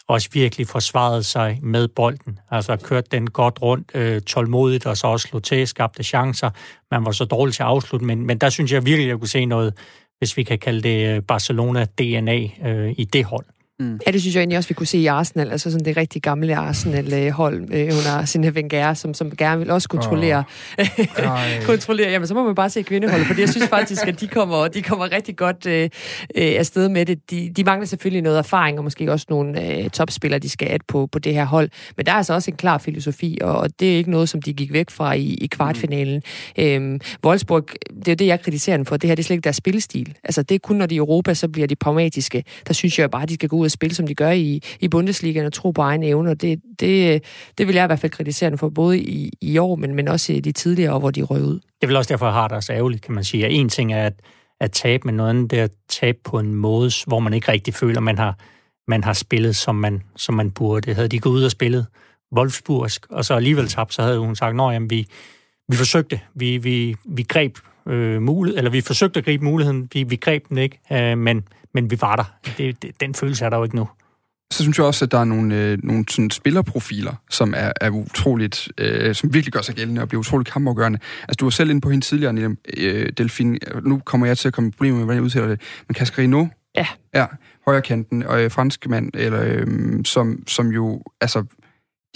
også 0.08 0.30
virkelig 0.34 0.68
forsvarede 0.68 1.24
sig 1.24 1.60
med 1.64 1.88
bolden. 1.88 2.40
Altså 2.52 2.76
kørt 2.76 3.12
den 3.12 3.30
godt 3.30 3.62
rundt, 3.62 3.92
øh, 3.94 4.22
tålmodigt, 4.22 4.86
og 4.86 4.98
så 4.98 5.08
også 5.08 5.28
slå 5.28 5.40
til, 5.40 5.68
skabte 5.68 6.04
chancer. 6.04 6.50
Man 6.92 7.06
var 7.06 7.12
så 7.12 7.26
dårlig 7.26 7.54
til 7.54 7.64
at 7.64 7.70
afslutte, 7.70 8.06
men, 8.06 8.28
men 8.28 8.38
der 8.38 8.50
synes 8.50 8.72
jeg 8.72 8.86
virkelig, 8.86 9.06
at 9.06 9.10
jeg 9.10 9.20
kunne 9.20 9.28
se 9.28 9.46
noget, 9.46 9.74
hvis 10.18 10.38
vi 10.38 10.44
kan 10.44 10.60
kalde 10.60 10.82
det 10.82 11.16
øh, 11.16 11.22
Barcelona-DNA 11.22 12.68
øh, 12.70 12.94
i 12.98 13.04
det 13.04 13.26
hold. 13.26 13.46
Mm. 13.80 14.00
Ja, 14.08 14.12
det 14.12 14.22
synes 14.22 14.36
jeg 14.36 14.42
egentlig 14.42 14.58
også, 14.58 14.70
vi 14.70 14.74
kunne 14.74 14.88
se 14.88 14.98
i 14.98 15.06
Arsenal, 15.06 15.52
altså 15.52 15.72
sådan 15.72 15.86
det 15.86 15.98
rigtig 15.98 16.22
gamle 16.22 16.56
Arsenal-hold 16.56 17.74
øh, 17.74 17.84
under 17.86 18.26
Sine 18.26 18.52
Wenger, 18.52 18.94
som, 18.94 19.14
som 19.14 19.36
gerne 19.36 19.60
vil 19.60 19.70
også 19.70 19.90
kontrollere, 19.90 20.44
oh. 20.80 21.66
kontrollere. 21.66 22.10
Jamen, 22.10 22.28
så 22.28 22.34
må 22.34 22.46
man 22.46 22.56
bare 22.56 22.70
se 22.70 22.82
kvindeholdet, 22.82 23.28
for 23.28 23.40
jeg 23.40 23.50
synes 23.50 23.68
faktisk, 23.68 24.08
at 24.08 24.20
de 24.20 24.28
kommer, 24.28 24.68
de 24.68 24.82
kommer 24.82 25.12
rigtig 25.12 25.38
godt 25.38 25.66
øh, 25.66 25.84
øh, 25.84 25.90
afsted 26.36 26.90
med 26.90 27.06
det. 27.06 27.32
De, 27.32 27.50
de 27.56 27.64
mangler 27.64 27.86
selvfølgelig 27.86 28.22
noget 28.22 28.38
erfaring, 28.38 28.78
og 28.78 28.84
måske 28.84 29.12
også 29.12 29.26
nogle 29.30 29.78
øh, 29.78 29.90
topspillere, 29.90 30.40
de 30.40 30.50
skal 30.50 30.68
have 30.68 30.80
på, 30.88 31.08
på 31.12 31.20
det 31.20 31.34
her 31.34 31.46
hold. 31.46 31.70
Men 31.98 32.06
der 32.06 32.12
er 32.12 32.16
altså 32.16 32.34
også 32.34 32.52
en 32.52 32.58
klar 32.58 32.78
filosofi, 32.78 33.38
og, 33.42 33.56
og 33.56 33.70
det 33.80 33.94
er 33.94 33.98
ikke 33.98 34.12
noget, 34.12 34.30
som 34.30 34.42
de 34.42 34.54
gik 34.54 34.74
væk 34.74 34.90
fra 34.90 35.14
i, 35.14 35.34
i 35.34 35.48
kvartfinalen. 35.48 36.24
Mm. 36.58 36.64
Øhm, 36.64 37.00
Wolfsburg, 37.26 37.68
det 37.90 38.08
er 38.08 38.12
jo 38.12 38.16
det, 38.16 38.26
jeg 38.26 38.42
kritiserer 38.42 38.78
dem 38.78 38.86
for. 38.86 38.98
Det 38.98 39.08
her 39.08 39.16
det 39.16 39.24
er 39.24 39.26
slet 39.26 39.34
ikke 39.34 39.44
deres 39.44 39.56
spillestil. 39.56 40.14
Altså, 40.24 40.44
det 40.44 40.56
er 40.56 40.60
kun, 40.60 40.76
når 40.76 40.86
de 40.86 40.96
er 40.96 40.98
i 40.98 41.00
Europa, 41.00 41.34
så 41.34 41.48
bliver 41.48 41.68
de 41.68 41.76
pragmatiske. 41.76 42.44
Der 42.68 42.74
synes 42.74 43.00
jeg 43.00 43.12
bare, 43.12 43.24
at 43.24 43.30
de 43.30 43.34
skal 43.34 43.50
gå 43.50 43.56
ud 43.56 43.67
at 43.68 43.72
spille, 43.72 43.96
som 43.96 44.08
de 44.08 44.16
gør 44.16 44.32
i, 44.32 44.62
i 44.80 44.88
Bundesligaen, 44.88 45.46
og 45.46 45.54
tro 45.54 45.72
på 45.72 45.82
egen 45.82 46.04
evner. 46.04 46.34
Det, 46.34 46.62
det, 46.80 47.24
det 47.58 47.68
vil 47.68 47.76
jeg 47.76 47.84
i 47.84 47.88
hvert 47.88 48.00
fald 48.00 48.12
kritisere 48.12 48.50
dem 48.50 48.58
for, 48.58 48.70
både 48.70 49.00
i, 49.00 49.32
i 49.42 49.58
år, 49.58 49.76
men, 49.76 49.96
men 49.96 50.08
også 50.08 50.34
i 50.34 50.40
de 50.40 50.52
tidligere 50.52 50.94
år, 50.94 51.00
hvor 51.00 51.12
de 51.12 51.22
røg 51.22 51.42
ud. 51.42 51.54
Det 51.54 51.84
er 51.84 51.88
vel 51.88 51.96
også 51.96 52.14
derfor, 52.14 52.26
jeg 52.26 52.34
har 52.34 52.48
det 52.48 52.64
så 52.64 52.74
ærgerligt, 52.74 53.02
kan 53.02 53.16
man 53.16 53.24
sige. 53.24 53.46
At 53.46 53.52
en 53.52 53.70
ting 53.70 53.94
er 53.94 54.06
at, 54.06 54.14
at 54.60 54.72
tabe, 54.72 55.02
men 55.06 55.16
noget 55.16 55.30
andet 55.30 55.54
er 55.54 55.64
at 55.64 55.72
tabe 55.90 56.18
på 56.24 56.40
en 56.40 56.56
måde, 56.56 56.92
hvor 57.08 57.20
man 57.20 57.34
ikke 57.34 57.52
rigtig 57.52 57.74
føler, 57.74 58.00
man 58.00 58.18
har, 58.18 58.38
man 58.88 59.04
har 59.04 59.14
spillet, 59.14 59.56
som 59.56 59.76
man, 59.76 60.04
som 60.16 60.36
man 60.36 60.52
burde. 60.52 60.94
Havde 60.94 61.08
de 61.08 61.20
gået 61.20 61.34
ud 61.34 61.44
og 61.44 61.52
spillet 61.52 61.86
Wolfsburgsk, 62.36 63.06
og 63.10 63.26
så 63.26 63.34
alligevel 63.34 63.68
tabt, 63.68 63.94
så 63.94 64.02
havde 64.02 64.20
hun 64.20 64.36
sagt, 64.36 64.62
at 64.62 64.82
vi, 64.90 65.08
vi 65.70 65.76
forsøgte, 65.76 66.20
vi, 66.36 66.58
vi, 66.58 66.96
vi 67.06 67.24
greb 67.24 67.58
øh, 67.88 68.22
mulighed, 68.22 68.58
eller 68.58 68.72
vi 68.72 68.82
forsøgte 68.82 69.18
at 69.18 69.26
gribe 69.26 69.44
muligheden, 69.44 69.90
vi, 69.94 70.04
vi 70.04 70.16
greb 70.16 70.50
den 70.50 70.58
ikke, 70.58 70.80
øh, 70.92 71.18
men 71.18 71.44
men 71.74 71.92
vi 71.92 71.98
var 72.02 72.16
der. 72.16 72.24
Det, 72.58 72.82
det, 72.82 73.02
den 73.02 73.14
følelse 73.14 73.46
er 73.46 73.50
der 73.50 73.58
jo 73.58 73.64
ikke 73.64 73.76
nu. 73.76 73.88
Så 74.54 74.64
synes 74.64 74.78
jeg 74.78 74.86
også, 74.86 75.06
at 75.06 75.12
der 75.12 75.20
er 75.20 75.26
nogle, 75.26 75.56
øh, 75.56 75.78
nogle 75.84 76.06
sådan 76.10 76.30
spillerprofiler, 76.30 77.14
som 77.30 77.54
er, 77.58 77.72
er 77.82 77.90
utroligt, 77.90 78.70
øh, 78.78 79.16
som 79.16 79.34
virkelig 79.34 79.54
gør 79.54 79.62
sig 79.62 79.76
gældende 79.76 80.02
og 80.02 80.08
bliver 80.08 80.20
utroligt 80.20 80.52
kampafgørende. 80.52 81.00
Altså, 81.22 81.36
du 81.40 81.46
var 81.46 81.50
selv 81.50 81.70
inde 81.70 81.82
på 81.82 81.90
hende 81.90 82.06
tidligere, 82.06 82.56
øh, 82.78 83.12
Delfin. 83.18 83.60
Nu 83.84 84.02
kommer 84.06 84.28
jeg 84.28 84.38
til 84.38 84.48
at 84.48 84.54
komme 84.54 84.68
i 84.68 84.72
problemer 84.72 84.98
med, 84.98 85.06
hvordan 85.06 85.18
jeg 85.18 85.24
udtaler 85.24 85.48
det. 85.48 85.62
Men 85.88 85.96
Cascarino, 85.96 86.46
ja. 86.76 86.88
ja 87.14 87.26
højrekanten 87.66 88.24
og 88.24 88.44
øh, 88.44 88.52
franskmand, 88.52 89.12
eller, 89.14 89.44
øh, 89.44 89.68
som, 90.06 90.44
som 90.48 90.68
jo, 90.68 91.04
altså, 91.22 91.44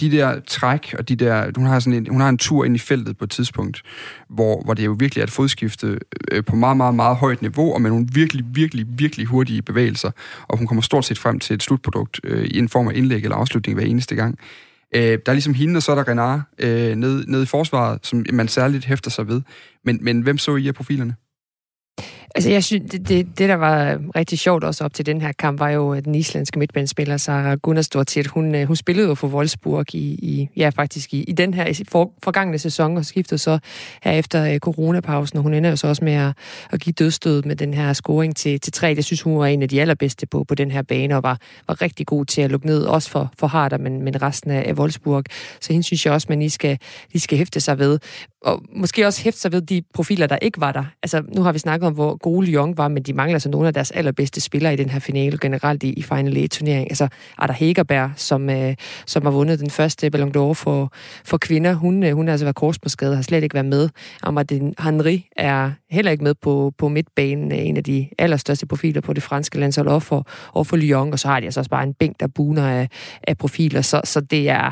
de 0.02 0.16
der 0.16 0.40
træk, 0.46 0.94
og 0.98 1.08
de 1.08 1.16
der, 1.16 1.50
hun 1.56 1.66
har, 1.66 1.80
sådan 1.80 1.92
en, 1.92 2.06
hun 2.10 2.20
har 2.20 2.28
en 2.28 2.38
tur 2.38 2.64
ind 2.64 2.76
i 2.76 2.78
feltet 2.78 3.18
på 3.18 3.24
et 3.24 3.30
tidspunkt, 3.30 3.82
hvor, 4.28 4.62
hvor 4.64 4.74
det 4.74 4.84
jo 4.84 4.96
virkelig 4.98 5.20
er 5.20 5.24
et 5.24 5.30
fodskifte 5.30 5.98
øh, 6.30 6.44
på 6.44 6.56
meget, 6.56 6.76
meget, 6.76 6.94
meget 6.94 7.16
højt 7.16 7.42
niveau, 7.42 7.74
og 7.74 7.82
med 7.82 7.90
nogle 7.90 8.06
virkelig, 8.12 8.44
virkelig, 8.52 8.86
virkelig 8.88 9.26
hurtige 9.26 9.62
bevægelser, 9.62 10.10
og 10.48 10.58
hun 10.58 10.66
kommer 10.66 10.82
stort 10.82 11.04
set 11.04 11.18
frem 11.18 11.38
til 11.40 11.54
et 11.54 11.62
slutprodukt 11.62 12.20
øh, 12.24 12.44
i 12.44 12.58
en 12.58 12.68
form 12.68 12.88
af 12.88 12.92
indlæg 12.94 13.22
eller 13.22 13.36
afslutning 13.36 13.78
hver 13.78 13.86
eneste 13.86 14.14
gang. 14.14 14.38
Øh, 14.94 15.02
der 15.02 15.18
er 15.26 15.32
ligesom 15.32 15.54
hende, 15.54 15.76
og 15.76 15.82
så 15.82 15.92
er 15.92 15.96
der 15.96 16.08
Renard 16.08 16.40
øh, 16.58 16.96
nede, 16.96 17.30
nede 17.30 17.42
i 17.42 17.46
forsvaret, 17.46 17.98
som 18.02 18.26
man 18.32 18.48
særligt 18.48 18.84
hæfter 18.84 19.10
sig 19.10 19.28
ved. 19.28 19.42
Men, 19.84 19.98
men 20.02 20.20
hvem 20.20 20.38
så 20.38 20.56
I 20.56 20.68
af 20.68 20.74
profilerne? 20.74 21.14
Altså, 22.34 22.50
jeg 22.50 22.64
synes, 22.64 22.90
det, 22.90 23.08
det, 23.08 23.38
det, 23.38 23.48
der 23.48 23.54
var 23.54 23.98
rigtig 24.16 24.38
sjovt 24.38 24.64
også 24.64 24.84
op 24.84 24.94
til 24.94 25.06
den 25.06 25.20
her 25.20 25.32
kamp, 25.32 25.60
var 25.60 25.70
jo 25.70 26.00
den 26.00 26.14
islandske 26.14 26.58
midtbanespiller, 26.58 27.16
Sara 27.16 27.54
Gunnarsdottir. 27.54 28.28
Hun, 28.28 28.54
øh, 28.54 28.66
hun 28.66 28.76
spillede 28.76 29.08
jo 29.08 29.14
for 29.14 29.28
Wolfsburg 29.28 29.94
i, 29.94 29.98
i 29.98 30.48
ja, 30.56 30.68
faktisk 30.68 31.14
i, 31.14 31.22
i 31.22 31.32
den 31.32 31.54
her 31.54 31.84
for, 31.88 32.12
forgangne 32.22 32.58
sæson, 32.58 32.96
og 32.96 33.04
skiftede 33.04 33.38
så 33.38 33.58
her 34.02 34.12
efter 34.12 34.52
øh, 34.52 34.58
coronapausen, 34.58 35.38
og 35.38 35.42
hun 35.42 35.54
ender 35.54 35.70
jo 35.70 35.76
så 35.76 35.86
også 35.86 36.04
med 36.04 36.12
at, 36.12 36.32
at 36.70 36.80
give 36.80 36.92
dødstød 36.92 37.42
med 37.42 37.56
den 37.56 37.74
her 37.74 37.92
scoring 37.92 38.36
til, 38.36 38.60
til 38.60 38.72
tre. 38.72 38.94
Det 38.94 39.04
synes 39.04 39.22
hun 39.22 39.38
var 39.38 39.46
en 39.46 39.62
af 39.62 39.68
de 39.68 39.80
allerbedste 39.80 40.26
på, 40.26 40.44
på 40.44 40.54
den 40.54 40.70
her 40.70 40.82
bane, 40.82 41.16
og 41.16 41.22
var, 41.22 41.38
var 41.68 41.82
rigtig 41.82 42.06
god 42.06 42.24
til 42.24 42.42
at 42.42 42.50
lukke 42.50 42.66
ned, 42.66 42.82
også 42.82 43.10
for, 43.10 43.32
for 43.38 43.46
Harder, 43.46 43.78
men, 43.78 44.02
men 44.02 44.22
resten 44.22 44.50
af, 44.50 44.64
af 44.68 44.72
Wolfsburg. 44.72 45.24
Så 45.60 45.72
hende 45.72 45.82
synes 45.82 46.06
jeg 46.06 46.14
også, 46.14 46.26
man 46.30 46.38
lige 46.38 46.50
skal, 46.50 46.78
lige 47.12 47.20
skal 47.20 47.38
hæfte 47.38 47.60
sig 47.60 47.78
ved. 47.78 47.98
Og 48.44 48.62
måske 48.76 49.06
også 49.06 49.22
hæfte 49.22 49.40
sig 49.40 49.52
ved 49.52 49.60
de 49.60 49.82
profiler, 49.94 50.26
der 50.26 50.36
ikke 50.36 50.60
var 50.60 50.72
der. 50.72 50.84
Altså, 51.02 51.22
nu 51.34 51.42
har 51.42 51.52
vi 51.52 51.58
snakket 51.58 51.86
om, 51.86 51.92
hvor 51.94 52.16
gode 52.22 52.46
Lyon 52.46 52.76
var, 52.76 52.88
men 52.88 53.02
de 53.02 53.12
mangler 53.12 53.34
altså 53.34 53.48
nogle 53.48 53.68
af 53.68 53.74
deres 53.74 53.90
allerbedste 53.90 54.40
spillere 54.40 54.72
i 54.72 54.76
den 54.76 54.88
her 54.88 54.98
finale, 54.98 55.38
generelt 55.38 55.82
i, 55.82 55.92
i 55.92 56.02
Final 56.02 56.36
A-turnering. 56.36 56.90
Altså 56.90 57.08
Ada 57.38 57.52
Hegerberg, 57.52 58.10
som, 58.16 58.50
øh, 58.50 58.74
som 59.06 59.22
har 59.22 59.30
vundet 59.30 59.60
den 59.60 59.70
første 59.70 60.10
Ballon 60.10 60.28
d'Or 60.36 60.52
for, 60.52 60.92
for 61.24 61.38
kvinder, 61.38 61.74
hun, 61.74 62.02
øh, 62.02 62.12
hun 62.12 62.26
har 62.26 62.32
altså 62.32 62.44
været 62.44 62.56
korsmålsskadet, 62.56 63.16
har 63.16 63.22
slet 63.22 63.42
ikke 63.42 63.54
været 63.54 63.66
med. 63.66 63.88
Amadine 64.22 64.74
Henry 64.78 65.18
er 65.36 65.70
heller 65.90 66.10
ikke 66.10 66.24
med 66.24 66.34
på, 66.42 66.72
på 66.78 66.88
midtbanen, 66.88 67.52
øh, 67.52 67.58
en 67.58 67.76
af 67.76 67.84
de 67.84 68.08
allerstørste 68.18 68.66
profiler 68.66 69.00
på 69.00 69.12
det 69.12 69.22
franske 69.22 69.58
landshold, 69.58 69.88
og 69.88 70.02
for, 70.02 70.26
og 70.52 70.66
for 70.66 70.76
Lyon, 70.76 71.12
og 71.12 71.18
så 71.18 71.28
har 71.28 71.40
de 71.40 71.46
altså 71.46 71.60
også 71.60 71.70
bare 71.70 71.82
en 71.84 71.94
bænk, 71.94 72.20
der 72.20 72.26
buner 72.26 72.68
af, 72.68 72.88
af 73.28 73.38
profiler, 73.38 73.80
så, 73.80 74.00
så 74.04 74.20
det 74.20 74.48
er 74.48 74.70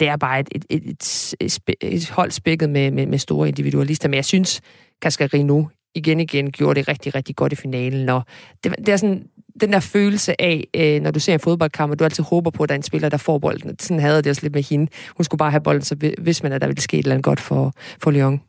det 0.00 0.08
er 0.08 0.16
bare 0.16 0.40
et, 0.40 0.48
et, 0.54 0.64
et, 0.70 1.34
et, 1.40 1.60
et 1.80 2.10
hold 2.10 2.30
spækket 2.30 2.70
med, 2.70 2.90
med, 2.90 3.06
med 3.06 3.18
store 3.18 3.48
individualister. 3.48 4.08
Men 4.08 4.14
jeg 4.14 4.24
synes, 4.24 4.60
Cascarino 5.02 5.64
igen 5.94 6.20
igen 6.20 6.50
gjorde 6.50 6.80
det 6.80 6.88
rigtig, 6.88 7.14
rigtig 7.14 7.36
godt 7.36 7.52
i 7.52 7.56
finalen. 7.56 8.08
Og 8.08 8.22
det, 8.64 8.74
det 8.78 8.88
er 8.88 8.96
sådan 8.96 9.26
den 9.60 9.72
der 9.72 9.80
følelse 9.80 10.42
af, 10.42 10.68
øh, 10.76 11.02
når 11.02 11.10
du 11.10 11.20
ser 11.20 11.34
en 11.34 11.40
fodboldkamp, 11.40 11.92
og 11.92 11.98
du 11.98 12.04
altid 12.04 12.24
håber 12.24 12.50
på, 12.50 12.62
at 12.62 12.68
der 12.68 12.74
er 12.74 12.76
en 12.76 12.82
spiller, 12.82 13.08
der 13.08 13.16
får 13.16 13.38
bolden. 13.38 13.78
Sådan 13.78 14.00
havde 14.00 14.16
det 14.16 14.30
også 14.30 14.42
lidt 14.42 14.54
med 14.54 14.62
hende. 14.62 14.92
Hun 15.16 15.24
skulle 15.24 15.38
bare 15.38 15.50
have 15.50 15.60
bolden, 15.60 15.82
så 15.82 16.12
hvis 16.18 16.42
man, 16.42 16.52
at 16.52 16.60
der 16.60 16.66
ville 16.66 16.82
ske 16.82 16.98
et 16.98 17.02
eller 17.02 17.14
andet 17.14 17.24
godt 17.24 17.40
for, 17.40 17.74
for 18.02 18.10
Lyon. 18.10 18.40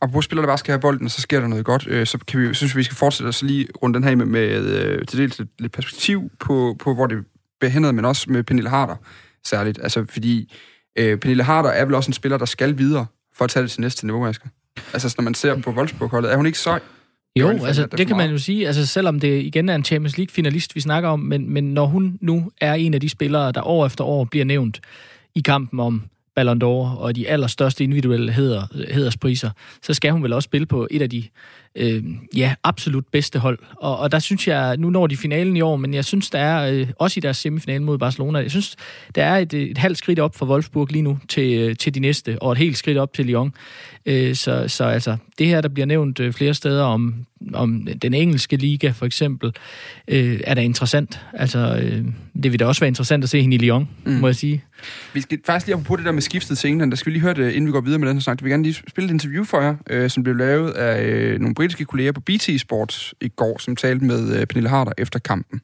Og 0.00 0.10
på 0.10 0.20
spiller, 0.20 0.42
der 0.42 0.48
bare 0.48 0.58
skal 0.58 0.72
have 0.72 0.80
bolden, 0.80 1.08
så 1.08 1.20
sker 1.20 1.40
der 1.40 1.48
noget 1.48 1.64
godt. 1.64 1.86
Øh, 1.86 2.06
så 2.06 2.18
kan 2.18 2.40
vi, 2.40 2.54
synes 2.54 2.76
vi, 2.76 2.82
skal 2.82 2.96
fortsætte 2.96 3.28
os 3.28 3.42
lige 3.42 3.68
rundt 3.82 3.94
den 3.94 4.04
her 4.04 4.16
med, 4.16 4.26
med 4.26 4.48
øh, 4.48 5.06
til 5.06 5.18
dels 5.18 5.38
lidt, 5.38 5.50
lidt 5.58 5.72
perspektiv 5.72 6.30
på, 6.40 6.76
på, 6.78 6.94
hvor 6.94 7.06
det 7.06 7.18
bliver 7.60 7.92
men 7.92 8.04
også 8.04 8.30
med 8.30 8.42
Pernille 8.42 8.70
Harder 8.70 8.96
særligt. 9.44 9.78
Altså, 9.82 10.04
fordi 10.08 10.54
øh, 10.98 11.18
Pernille 11.18 11.42
Harder 11.42 11.70
er 11.70 11.84
vel 11.84 11.94
også 11.94 12.08
en 12.08 12.12
spiller, 12.12 12.38
der 12.38 12.44
skal 12.44 12.78
videre 12.78 13.06
for 13.36 13.44
at 13.44 13.50
tage 13.50 13.62
det 13.62 13.70
til 13.70 13.80
næste 13.80 14.06
niveau, 14.06 14.26
Asger. 14.26 14.48
Altså, 14.92 15.14
når 15.18 15.22
man 15.22 15.34
ser 15.34 15.60
på 15.60 15.70
Wolfsburg-holdet, 15.70 16.32
er 16.32 16.36
hun 16.36 16.46
ikke 16.46 16.58
sej? 16.58 16.80
Jo, 17.36 17.48
altså 17.48 17.82
det, 17.82 17.98
det 17.98 18.06
kan 18.06 18.16
man 18.16 18.30
jo 18.30 18.38
sige, 18.38 18.66
altså 18.66 18.86
selvom 18.86 19.20
det 19.20 19.42
igen 19.42 19.68
er 19.68 19.74
en 19.74 19.84
Champions 19.84 20.18
League-finalist, 20.18 20.74
vi 20.74 20.80
snakker 20.80 21.08
om, 21.08 21.20
men, 21.20 21.50
men 21.50 21.74
når 21.74 21.86
hun 21.86 22.18
nu 22.20 22.50
er 22.60 22.74
en 22.74 22.94
af 22.94 23.00
de 23.00 23.08
spillere, 23.08 23.52
der 23.52 23.66
år 23.66 23.86
efter 23.86 24.04
år 24.04 24.24
bliver 24.24 24.44
nævnt 24.44 24.80
i 25.34 25.40
kampen 25.40 25.80
om 25.80 26.02
Ballon 26.36 26.62
d'Or 26.62 26.98
og 26.98 27.16
de 27.16 27.28
allerstørste 27.28 27.84
individuelle 27.84 28.32
heder, 28.32 28.66
hederspriser, 28.92 29.50
så 29.82 29.94
skal 29.94 30.12
hun 30.12 30.22
vel 30.22 30.32
også 30.32 30.44
spille 30.44 30.66
på 30.66 30.88
et 30.90 31.02
af 31.02 31.10
de 31.10 31.24
øh, 31.74 32.04
ja, 32.36 32.54
absolut 32.64 33.04
bedste 33.12 33.38
hold. 33.38 33.58
Og, 33.76 33.98
og 33.98 34.12
der 34.12 34.18
synes 34.18 34.48
jeg, 34.48 34.76
nu 34.76 34.90
når 34.90 35.06
de 35.06 35.16
finalen 35.16 35.56
i 35.56 35.60
år, 35.60 35.76
men 35.76 35.94
jeg 35.94 36.04
synes, 36.04 36.30
der 36.30 36.38
er, 36.38 36.72
øh, 36.72 36.88
også 36.98 37.18
i 37.18 37.20
deres 37.20 37.36
semifinale 37.36 37.84
mod 37.84 37.98
Barcelona, 37.98 38.38
jeg 38.38 38.50
synes, 38.50 38.76
der 39.14 39.24
er 39.24 39.38
et, 39.38 39.54
et 39.54 39.78
halvt 39.78 39.98
skridt 39.98 40.18
op 40.18 40.36
for 40.36 40.46
Wolfsburg 40.46 40.88
lige 40.90 41.02
nu 41.02 41.18
til, 41.28 41.58
øh, 41.58 41.76
til 41.76 41.94
de 41.94 42.00
næste, 42.00 42.42
og 42.42 42.52
et 42.52 42.58
helt 42.58 42.78
skridt 42.78 42.98
op 42.98 43.12
til 43.12 43.26
Lyon. 43.26 43.54
Øh, 44.06 44.34
så, 44.34 44.64
så 44.68 44.84
altså, 44.84 45.16
det 45.38 45.46
her, 45.46 45.60
der 45.60 45.68
bliver 45.68 45.86
nævnt 45.86 46.20
øh, 46.20 46.32
flere 46.32 46.54
steder 46.54 46.84
om, 46.84 47.14
om 47.54 47.88
den 48.02 48.14
engelske 48.14 48.56
liga, 48.56 48.90
for 48.90 49.06
eksempel, 49.06 49.52
øh, 50.08 50.40
er 50.44 50.54
da 50.54 50.60
interessant. 50.60 51.20
Altså, 51.32 51.58
øh, 51.82 52.04
det 52.42 52.52
vil 52.52 52.60
da 52.60 52.66
også 52.66 52.80
være 52.80 52.88
interessant 52.88 53.24
at 53.24 53.30
se 53.30 53.40
hende 53.40 53.56
i 53.56 53.58
Lyon, 53.58 53.88
mm. 54.04 54.12
må 54.12 54.28
jeg 54.28 54.36
sige. 54.36 54.64
Vi 55.14 55.20
skal 55.20 55.38
faktisk 55.46 55.66
lige 55.66 55.84
på 55.84 55.96
det 55.96 56.04
der 56.04 56.12
med 56.12 56.22
skiftet 56.22 56.58
til 56.58 56.70
England. 56.70 56.90
Der 56.90 56.96
skal 56.96 57.10
vi 57.10 57.14
lige 57.14 57.22
høre 57.22 57.34
det, 57.34 57.52
inden 57.52 57.66
vi 57.66 57.72
går 57.72 57.80
videre 57.80 57.98
med 57.98 58.08
den 58.08 58.16
her 58.16 58.22
snak. 58.22 58.38
Vi 58.40 58.44
vil 58.44 58.50
gerne 58.50 58.62
lige 58.62 58.82
spille 58.88 59.08
et 59.08 59.12
interview 59.12 59.44
for 59.44 59.60
jer, 59.60 59.74
øh, 59.90 60.10
som 60.10 60.22
blev 60.22 60.36
lavet 60.36 60.70
af 60.70 61.04
øh, 61.04 61.40
nogle 61.40 61.54
britiske 61.54 61.84
kolleger 61.84 62.12
på 62.12 62.20
BT 62.20 62.60
Sports 62.60 63.14
i 63.20 63.28
går, 63.28 63.58
som 63.60 63.76
talte 63.76 64.04
med 64.04 64.40
øh, 64.40 64.46
Pernille 64.46 64.68
Harder 64.68 64.92
efter 64.98 65.18
kampen. 65.18 65.60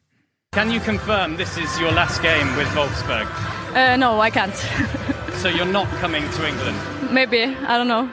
Can 0.54 0.68
you 0.70 0.80
confirm 0.80 1.34
this 1.34 1.56
is 1.56 1.70
your 1.82 1.90
last 1.90 2.22
game 2.22 2.48
with 2.58 2.70
Wolfsburg? 2.76 3.26
Uh, 3.74 3.96
no, 3.96 4.22
I 4.22 4.30
can't. 4.30 4.58
so 5.42 5.48
you're 5.48 5.72
not 5.72 5.88
coming 6.02 6.24
to 6.36 6.46
England? 6.46 6.76
Maybe, 7.12 7.40
I 7.72 7.76
don't 7.78 7.88
know. 7.94 8.08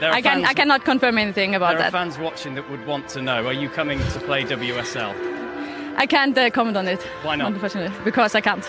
There 0.00 0.12
I 0.12 0.22
can 0.22 0.44
I 0.44 0.54
cannot 0.54 0.84
confirm 0.84 1.18
anything 1.18 1.54
about 1.54 1.76
There 1.76 1.86
are 1.86 1.90
fans 1.90 2.18
watching 2.18 2.54
that 2.54 2.70
would 2.70 2.86
want 2.86 3.08
to 3.10 3.22
know: 3.22 3.46
Are 3.46 3.52
you 3.52 3.68
coming 3.68 3.98
to 3.98 4.20
play 4.20 4.44
WSL? 4.44 5.14
I 5.96 6.06
can't 6.06 6.38
uh, 6.38 6.50
comment 6.50 6.76
on 6.76 6.86
it. 6.86 7.02
Why 7.24 7.34
not? 7.36 7.52
Unfortunately, 7.52 7.96
because 8.04 8.34
I 8.36 8.40
can't. 8.40 8.64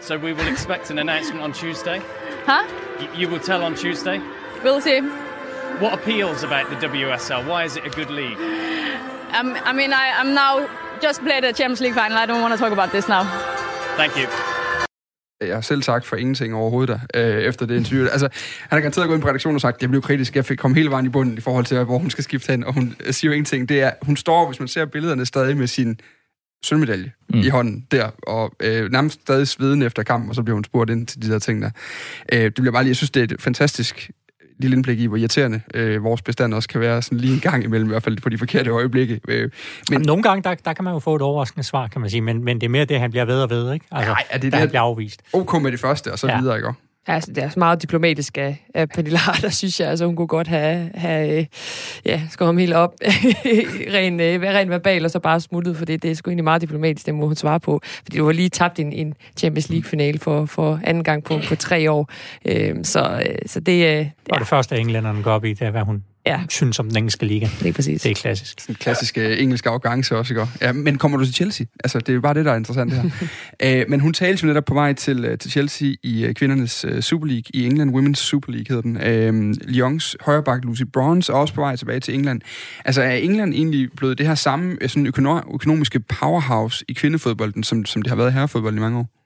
So 0.00 0.18
we 0.18 0.32
will 0.34 0.46
expect 0.46 0.90
an 0.90 0.98
announcement 0.98 1.40
on 1.42 1.52
Tuesday. 1.52 2.02
Huh? 2.44 2.64
Y- 3.00 3.08
you 3.16 3.28
will 3.28 3.40
tell 3.40 3.62
on 3.64 3.74
Tuesday. 3.74 4.20
We'll 4.62 4.80
see. 4.80 5.00
What 5.80 5.94
appeals 5.94 6.42
about 6.42 6.68
the 6.70 6.76
WSL? 6.76 7.46
Why 7.48 7.64
is 7.64 7.76
it 7.76 7.86
a 7.86 7.90
good 7.90 8.10
league? 8.10 8.38
Um, 9.32 9.56
I 9.64 9.72
mean, 9.72 9.92
I, 9.92 10.12
I'm 10.18 10.34
now 10.34 10.68
just 11.00 11.20
played 11.22 11.44
the 11.44 11.52
Champions 11.52 11.80
League 11.80 11.94
final. 11.94 12.16
I 12.16 12.26
don't 12.26 12.40
want 12.40 12.52
to 12.54 12.58
talk 12.58 12.72
about 12.72 12.92
this 12.92 13.08
now. 13.08 13.24
Thank 13.96 14.16
you. 14.16 14.26
Jeg 15.40 15.54
har 15.54 15.60
selv 15.60 15.82
sagt 15.82 16.06
for 16.06 16.16
ingenting 16.16 16.54
overhovedet 16.54 17.00
der, 17.14 17.36
øh, 17.36 17.42
efter 17.42 17.66
det 17.66 17.76
interview. 17.76 18.06
Altså, 18.06 18.28
han 18.60 18.76
har 18.76 18.80
garanteret 18.80 19.06
gået 19.06 19.16
ind 19.16 19.22
på 19.22 19.28
redaktionen 19.28 19.54
og 19.54 19.60
sagt, 19.60 19.80
det 19.80 19.88
blev 19.88 20.02
kritisk, 20.02 20.36
jeg 20.36 20.44
fik 20.44 20.58
komme 20.58 20.76
hele 20.76 20.90
vejen 20.90 21.06
i 21.06 21.08
bunden 21.08 21.38
i 21.38 21.40
forhold 21.40 21.64
til, 21.64 21.84
hvor 21.84 21.98
hun 21.98 22.10
skal 22.10 22.24
skifte 22.24 22.50
hen, 22.50 22.64
og 22.64 22.74
hun 22.74 22.96
siger 23.10 23.30
jo 23.30 23.32
ingenting. 23.32 23.68
Det 23.68 23.80
er, 23.80 23.90
hun 24.02 24.16
står, 24.16 24.46
hvis 24.46 24.60
man 24.60 24.68
ser 24.68 24.84
billederne, 24.84 25.26
stadig 25.26 25.56
med 25.56 25.66
sin 25.66 26.00
sølvmedalje 26.64 27.12
mm. 27.28 27.40
i 27.40 27.48
hånden 27.48 27.86
der, 27.90 28.10
og 28.22 28.52
øh, 28.62 28.92
nærmest 28.92 29.20
stadig 29.20 29.48
svedende 29.48 29.86
efter 29.86 30.02
kampen, 30.02 30.28
og 30.28 30.34
så 30.34 30.42
bliver 30.42 30.54
hun 30.54 30.64
spurgt 30.64 30.90
ind 30.90 31.06
til 31.06 31.22
de 31.22 31.30
der 31.30 31.38
ting 31.38 31.62
der. 31.62 31.70
Øh, 32.32 32.40
det 32.40 32.54
bliver 32.54 32.72
bare 32.72 32.82
lige, 32.82 32.90
jeg 32.90 32.96
synes, 32.96 33.10
det 33.10 33.20
er 33.20 33.34
et 33.34 33.42
fantastisk 33.42 34.10
lille 34.58 34.76
indblik 34.76 35.00
i, 35.00 35.06
hvor 35.06 35.16
irriterende 35.16 35.60
øh, 35.74 36.04
vores 36.04 36.22
bestand 36.22 36.54
også 36.54 36.68
kan 36.68 36.80
være, 36.80 37.02
sådan 37.02 37.18
lige 37.18 37.34
en 37.34 37.40
gang 37.40 37.64
imellem, 37.64 37.88
i 37.88 37.92
hvert 37.92 38.02
fald 38.02 38.20
på 38.20 38.28
de 38.28 38.38
forkerte 38.38 38.70
øjeblikke. 38.70 39.20
Øh, 39.28 39.50
Men 39.90 40.00
nogle 40.02 40.22
gange, 40.22 40.42
der, 40.42 40.54
der 40.54 40.72
kan 40.72 40.84
man 40.84 40.92
jo 40.92 40.98
få 40.98 41.16
et 41.16 41.22
overraskende 41.22 41.64
svar, 41.64 41.86
kan 41.86 42.00
man 42.00 42.10
sige, 42.10 42.20
men, 42.20 42.44
men 42.44 42.60
det 42.60 42.66
er 42.66 42.70
mere 42.70 42.84
det, 42.84 43.00
han 43.00 43.10
bliver 43.10 43.24
ved 43.24 43.42
og 43.42 43.50
ved, 43.50 43.72
ikke? 43.72 43.86
Altså, 43.92 44.10
Nej, 44.12 44.22
er 44.30 44.38
det 44.38 44.52
da 44.52 44.56
det? 44.56 44.60
han 44.60 44.68
bliver 44.68 44.82
afvist. 44.82 45.22
OK 45.32 45.62
med 45.62 45.72
det 45.72 45.80
første, 45.80 46.12
og 46.12 46.18
så. 46.18 46.26
Ja. 46.28 46.40
videre, 46.40 46.56
ikke? 46.56 46.68
Altså, 47.06 47.32
det 47.32 47.38
er 47.38 47.46
også 47.46 47.58
meget 47.58 47.82
diplomatisk 47.82 48.38
af, 48.38 48.66
af 48.74 48.88
Pernille 48.88 49.18
Harder, 49.18 49.50
synes 49.60 49.80
jeg. 49.80 49.88
Altså, 49.88 50.06
hun 50.06 50.16
kunne 50.16 50.26
godt 50.26 50.48
have, 50.48 50.90
have 50.94 51.38
øh, 51.38 51.46
ja, 52.04 52.22
skåret 52.30 52.48
ham 52.48 52.58
helt 52.58 52.72
op, 52.72 52.94
ren, 53.94 54.20
ren 54.20 54.70
verbal, 54.70 55.04
og 55.04 55.10
så 55.10 55.18
bare 55.18 55.40
smuttet, 55.40 55.76
for 55.76 55.84
det, 55.84 56.02
det 56.02 56.10
er 56.10 56.14
sgu 56.14 56.30
egentlig 56.30 56.44
meget 56.44 56.62
diplomatisk, 56.62 57.06
det 57.06 57.14
må 57.14 57.26
hun 57.26 57.36
svare 57.36 57.60
på. 57.60 57.80
Fordi 57.84 58.18
du 58.18 58.24
har 58.24 58.32
lige 58.32 58.48
tabt 58.48 58.78
en, 58.78 58.92
en 58.92 59.14
Champions 59.36 59.68
League-finale 59.68 60.18
for, 60.18 60.46
for 60.46 60.80
anden 60.84 61.04
gang 61.04 61.24
på, 61.24 61.38
på 61.48 61.56
tre 61.56 61.90
år. 61.90 62.10
Øhm, 62.44 62.84
så, 62.84 63.22
øh, 63.28 63.36
så 63.46 63.60
det, 63.60 63.98
øh, 63.98 64.06
Og 64.30 64.38
det 64.38 64.48
første, 64.48 64.78
englænderne 64.78 65.22
går 65.22 65.30
op 65.30 65.44
i, 65.44 65.52
det 65.52 65.62
er, 65.62 65.70
hvad 65.70 65.82
hun 65.82 66.04
Ja. 66.26 66.40
synes 66.48 66.78
om 66.78 66.88
den 66.88 66.96
engelske 66.96 67.26
liga. 67.26 67.48
det 67.60 67.68
er 67.68 67.72
præcis. 67.72 68.02
Det 68.02 68.10
er 68.10 68.14
klassisk. 68.14 68.66
Den 68.66 68.74
klassiske 68.74 69.38
engelske 69.38 69.68
arrogance 69.68 70.16
også, 70.16 70.34
ikke? 70.34 70.46
Ja, 70.60 70.72
men 70.72 70.98
kommer 70.98 71.18
du 71.18 71.24
til 71.24 71.34
Chelsea? 71.34 71.66
Altså, 71.84 71.98
det 71.98 72.08
er 72.08 72.14
jo 72.14 72.20
bare 72.20 72.34
det, 72.34 72.44
der 72.44 72.52
er 72.52 72.56
interessant 72.56 72.92
her. 72.92 73.10
Æ, 73.60 73.84
men 73.88 74.00
hun 74.00 74.12
talte 74.12 74.42
jo 74.42 74.46
netop 74.46 74.64
på 74.64 74.74
vej 74.74 74.92
til, 74.92 75.24
øh, 75.24 75.38
til 75.38 75.50
Chelsea 75.50 75.88
i 76.02 76.24
øh, 76.24 76.34
kvindernes 76.34 76.84
uh, 76.84 77.00
Super 77.00 77.26
League, 77.26 77.44
i 77.54 77.66
England 77.66 77.96
Women's 77.96 78.20
Super 78.20 78.52
League 78.52 78.66
hedder 78.68 78.82
den. 78.82 79.02
Æm, 79.02 79.54
Lyons 79.64 80.16
højreback 80.20 80.64
Lucy 80.64 80.82
Bronze 80.92 81.32
er 81.32 81.36
også 81.36 81.54
på 81.54 81.60
vej 81.60 81.76
tilbage 81.76 82.00
til 82.00 82.14
England. 82.14 82.40
Altså, 82.84 83.02
er 83.02 83.10
England 83.10 83.54
egentlig 83.54 83.88
blevet 83.96 84.18
det 84.18 84.26
her 84.26 84.34
samme 84.34 84.76
øh, 84.80 84.88
sådan 84.88 85.06
økono- 85.06 85.54
økonomiske 85.54 86.00
powerhouse 86.00 86.84
i 86.88 86.92
kvindefodbolden, 86.92 87.64
som, 87.64 87.86
som 87.86 88.02
det 88.02 88.10
har 88.10 88.16
været 88.16 88.30
i 88.30 88.32
herrefodbolden 88.32 88.78
i 88.78 88.80
mange 88.80 88.98
år? 88.98 89.25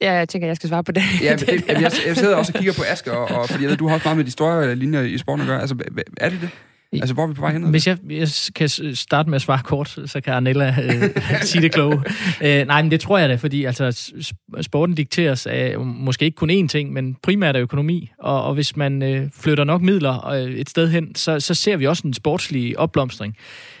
Ja, 0.00 0.12
jeg 0.12 0.28
tænker, 0.28 0.46
jeg 0.46 0.56
skal 0.56 0.68
svare 0.68 0.84
på 0.84 0.92
det. 0.92 1.02
Ja, 1.22 1.36
men 1.36 1.38
det, 1.46 1.68
jeg, 1.68 1.92
jeg 2.06 2.16
sidder 2.16 2.36
også 2.36 2.52
og 2.54 2.58
kigger 2.58 2.72
på 2.72 2.82
Asger, 2.88 3.12
og, 3.12 3.40
og 3.40 3.48
fordi 3.48 3.62
jeg 3.62 3.70
ved, 3.70 3.76
du 3.76 3.88
har 3.88 3.94
også 3.94 4.06
meget 4.06 4.16
med 4.16 4.24
de 4.24 4.30
store 4.30 4.74
linjer 4.74 5.02
i 5.02 5.18
sporten 5.18 5.40
at 5.40 5.46
gøre. 5.46 5.60
Altså, 5.60 5.76
er 6.16 6.28
det 6.28 6.40
det? 6.40 6.50
Altså, 6.92 7.14
hvor 7.14 7.22
er 7.22 7.26
vi 7.26 7.34
på 7.34 7.40
vej 7.40 7.52
hen? 7.52 7.62
Hvis 7.62 7.86
jeg, 7.86 7.98
jeg 8.10 8.28
kan 8.54 8.68
starte 8.94 9.30
med 9.30 9.36
at 9.36 9.42
svare 9.42 9.60
kort, 9.64 9.98
så 10.06 10.20
kan 10.24 10.34
Arnella 10.34 10.76
øh, 10.82 11.22
sige 11.42 11.62
det 11.62 11.72
kloge. 11.72 12.02
Øh, 12.42 12.66
nej, 12.66 12.82
men 12.82 12.90
det 12.90 13.00
tror 13.00 13.18
jeg 13.18 13.28
da, 13.28 13.34
fordi 13.34 13.64
altså, 13.64 14.12
sporten 14.60 14.94
dikteres 14.94 15.46
af 15.46 15.78
måske 15.78 16.24
ikke 16.24 16.36
kun 16.36 16.50
én 16.50 16.68
ting, 16.68 16.92
men 16.92 17.16
primært 17.22 17.56
af 17.56 17.60
økonomi. 17.60 18.10
Og, 18.18 18.44
og 18.44 18.54
hvis 18.54 18.76
man 18.76 19.02
øh, 19.02 19.30
flytter 19.34 19.64
nok 19.64 19.82
midler 19.82 20.28
øh, 20.28 20.50
et 20.50 20.70
sted 20.70 20.88
hen, 20.88 21.14
så, 21.14 21.40
så 21.40 21.54
ser 21.54 21.76
vi 21.76 21.86
også 21.86 22.02
en 22.06 22.14
sportslig 22.14 22.78
opblomstring. 22.78 23.36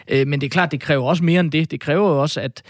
Øh, 0.08 0.26
men 0.26 0.40
det 0.40 0.46
er 0.46 0.50
klart, 0.50 0.72
det 0.72 0.80
kræver 0.80 1.04
også 1.04 1.24
mere 1.24 1.40
end 1.40 1.50
det. 1.50 1.70
Det 1.70 1.80
kræver 1.80 2.08
jo 2.08 2.22
også, 2.22 2.40
at 2.40 2.62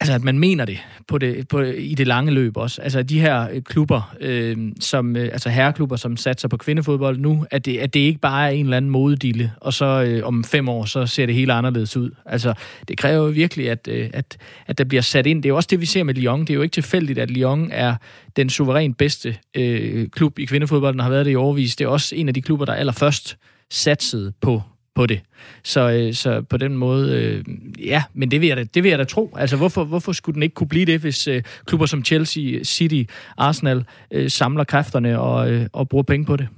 Altså, 0.00 0.14
at 0.14 0.24
man 0.24 0.38
mener 0.38 0.64
det, 0.64 0.78
på 1.08 1.18
det 1.18 1.48
på, 1.48 1.60
i 1.60 1.94
det 1.94 2.06
lange 2.06 2.32
løb 2.32 2.56
også. 2.56 2.82
Altså, 2.82 3.02
de 3.02 3.20
her 3.20 3.48
øh, 3.52 3.62
klubber, 3.62 4.14
øh, 4.20 4.56
som, 4.80 5.16
øh, 5.16 5.28
altså 5.32 5.48
herreklubber, 5.48 5.96
som 5.96 6.16
satser 6.16 6.48
på 6.48 6.56
kvindefodbold 6.56 7.18
nu, 7.18 7.46
at 7.50 7.64
det, 7.64 7.78
at 7.78 7.94
det 7.94 8.00
ikke 8.00 8.20
bare 8.20 8.46
er 8.46 8.50
en 8.50 8.64
eller 8.66 8.76
anden 8.76 8.90
modedille, 8.90 9.52
og 9.60 9.72
så 9.72 10.04
øh, 10.06 10.26
om 10.26 10.44
fem 10.44 10.68
år, 10.68 10.84
så 10.84 11.06
ser 11.06 11.26
det 11.26 11.34
helt 11.34 11.50
anderledes 11.50 11.96
ud. 11.96 12.10
Altså, 12.26 12.54
det 12.88 12.98
kræver 12.98 13.24
jo 13.24 13.30
virkelig, 13.30 13.70
at, 13.70 13.88
øh, 13.90 14.10
at, 14.12 14.36
at 14.66 14.78
der 14.78 14.84
bliver 14.84 15.02
sat 15.02 15.26
ind. 15.26 15.42
Det 15.42 15.48
er 15.48 15.50
jo 15.50 15.56
også 15.56 15.68
det, 15.70 15.80
vi 15.80 15.86
ser 15.86 16.02
med 16.02 16.14
Lyon. 16.14 16.40
Det 16.40 16.50
er 16.50 16.54
jo 16.54 16.62
ikke 16.62 16.74
tilfældigt, 16.74 17.18
at 17.18 17.30
Lyon 17.30 17.68
er 17.72 17.94
den 18.36 18.50
suverænt 18.50 18.96
bedste 18.96 19.36
øh, 19.54 20.08
klub 20.08 20.38
i 20.38 20.44
kvindefodbolden, 20.44 20.98
den 20.98 21.02
har 21.02 21.10
været 21.10 21.26
det 21.26 21.32
i 21.32 21.36
overvis. 21.36 21.76
Det 21.76 21.84
er 21.84 21.88
også 21.88 22.16
en 22.16 22.28
af 22.28 22.34
de 22.34 22.42
klubber, 22.42 22.64
der 22.64 22.74
allerførst 22.74 23.36
satsede 23.70 24.32
på 24.40 24.62
på 24.94 25.06
det. 25.06 25.20
Så, 25.62 25.90
øh, 25.90 26.14
så 26.14 26.42
på 26.42 26.56
den 26.56 26.76
måde, 26.76 27.22
øh, 27.22 27.44
ja, 27.86 28.02
men 28.14 28.30
det 28.30 28.40
vil, 28.40 28.46
jeg 28.46 28.56
da, 28.56 28.64
det 28.64 28.82
vil 28.82 28.88
jeg 28.88 28.98
da 28.98 29.04
tro. 29.04 29.36
Altså, 29.36 29.56
hvorfor, 29.56 29.84
hvorfor 29.84 30.12
skulle 30.12 30.34
den 30.34 30.42
ikke 30.42 30.54
kunne 30.54 30.68
blive 30.68 30.86
det, 30.86 31.00
hvis 31.00 31.28
øh, 31.28 31.42
klubber 31.64 31.86
som 31.86 32.04
Chelsea, 32.04 32.62
City, 32.62 33.02
Arsenal 33.36 33.84
øh, 34.10 34.30
samler 34.30 34.64
kræfterne 34.64 35.20
og, 35.20 35.50
øh, 35.50 35.66
og 35.72 35.88
bruger 35.88 36.02
penge 36.02 36.26
på 36.26 36.36
det? 36.36 36.48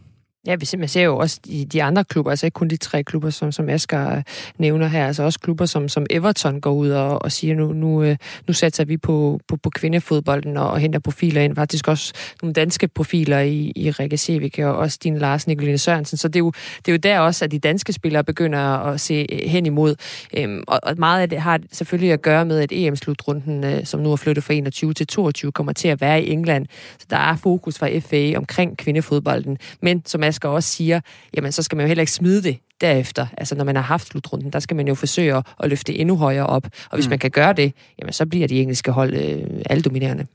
Ja, 0.46 0.54
vi 0.54 0.66
ser- 0.66 0.78
man 0.78 0.88
ser 0.88 1.02
jo 1.02 1.16
også 1.18 1.40
de, 1.46 1.64
de 1.64 1.82
andre 1.82 2.04
klubber, 2.04 2.30
altså 2.30 2.46
ikke 2.46 2.54
kun 2.54 2.68
de 2.68 2.76
tre 2.76 3.02
klubber, 3.02 3.30
som, 3.30 3.52
som 3.52 3.68
Asger 3.68 4.22
nævner 4.58 4.86
her, 4.86 5.06
altså 5.06 5.22
også 5.22 5.40
klubber 5.40 5.66
som, 5.66 5.88
som 5.88 6.06
Everton 6.10 6.60
går 6.60 6.72
ud 6.72 6.90
og, 6.90 7.22
og 7.22 7.32
siger, 7.32 7.54
nu, 7.54 7.72
nu, 7.72 8.02
øh, 8.02 8.16
nu 8.46 8.54
satser 8.54 8.84
vi 8.84 8.96
på, 8.96 9.40
på, 9.48 9.56
på 9.56 9.70
kvindefodbolden 9.70 10.56
og, 10.56 10.70
og 10.70 10.78
henter 10.78 10.98
profiler 10.98 11.42
ind. 11.42 11.54
Faktisk 11.54 11.88
også 11.88 12.12
nogle 12.42 12.52
danske 12.54 12.88
profiler 12.88 13.40
i, 13.40 13.72
i 13.76 13.90
Rikke 13.90 14.16
Sevik 14.16 14.58
og 14.58 14.76
også 14.76 14.98
din 15.02 15.18
Lars 15.18 15.46
Nicoline 15.46 15.78
Sørensen. 15.78 16.18
Så 16.18 16.28
det 16.28 16.36
er, 16.36 16.40
jo, 16.40 16.52
det 16.78 16.88
er 16.88 16.92
jo 16.92 16.98
der 16.98 17.18
også, 17.18 17.44
at 17.44 17.50
de 17.50 17.58
danske 17.58 17.92
spillere 17.92 18.24
begynder 18.24 18.58
at 18.60 19.00
se 19.00 19.26
hen 19.46 19.66
imod. 19.66 19.94
Øhm, 20.36 20.62
og, 20.66 20.80
og 20.82 20.94
meget 20.98 21.22
af 21.22 21.30
det 21.30 21.40
har 21.40 21.60
selvfølgelig 21.72 22.12
at 22.12 22.22
gøre 22.22 22.44
med, 22.44 22.58
at 22.60 22.72
EM-slutrunden, 22.72 23.64
øh, 23.64 23.84
som 23.84 24.00
nu 24.00 24.12
er 24.12 24.16
flyttet 24.16 24.44
fra 24.44 24.54
21 24.54 24.94
til 24.94 25.06
22, 25.06 25.52
kommer 25.52 25.72
til 25.72 25.88
at 25.88 26.00
være 26.00 26.22
i 26.22 26.30
England. 26.30 26.66
Så 26.98 27.06
der 27.10 27.16
er 27.16 27.36
fokus 27.36 27.78
fra 27.78 27.98
FA 27.98 28.38
omkring 28.38 28.76
kvindefodbolden. 28.76 29.58
Men 29.80 30.02
som 30.06 30.22
Asger 30.22 30.35
også 30.44 30.68
siger, 30.68 31.00
jamen 31.36 31.52
så 31.52 31.62
skal 31.62 31.76
man 31.76 31.84
jo 31.84 31.88
heller 31.88 32.02
ikke 32.02 32.12
smide 32.12 32.42
det 32.42 32.58
derefter. 32.80 33.26
Altså 33.38 33.54
når 33.54 33.64
man 33.64 33.76
har 33.76 33.82
haft 33.82 34.08
slutrunden, 34.08 34.52
der 34.52 34.60
skal 34.60 34.76
man 34.76 34.88
jo 34.88 34.94
forsøge 34.94 35.42
at, 35.62 35.70
løfte 35.70 35.94
endnu 35.94 36.16
højere 36.16 36.46
op. 36.46 36.66
Og 36.90 36.96
hvis 36.96 37.06
mm. 37.06 37.10
man 37.10 37.18
kan 37.18 37.30
gøre 37.30 37.52
det, 37.52 37.72
jamen 37.98 38.12
så 38.12 38.26
bliver 38.26 38.48
de 38.48 38.60
engelske 38.60 38.90
hold 38.90 39.14
øh, 39.14 39.62
aldominerende. 39.70 40.26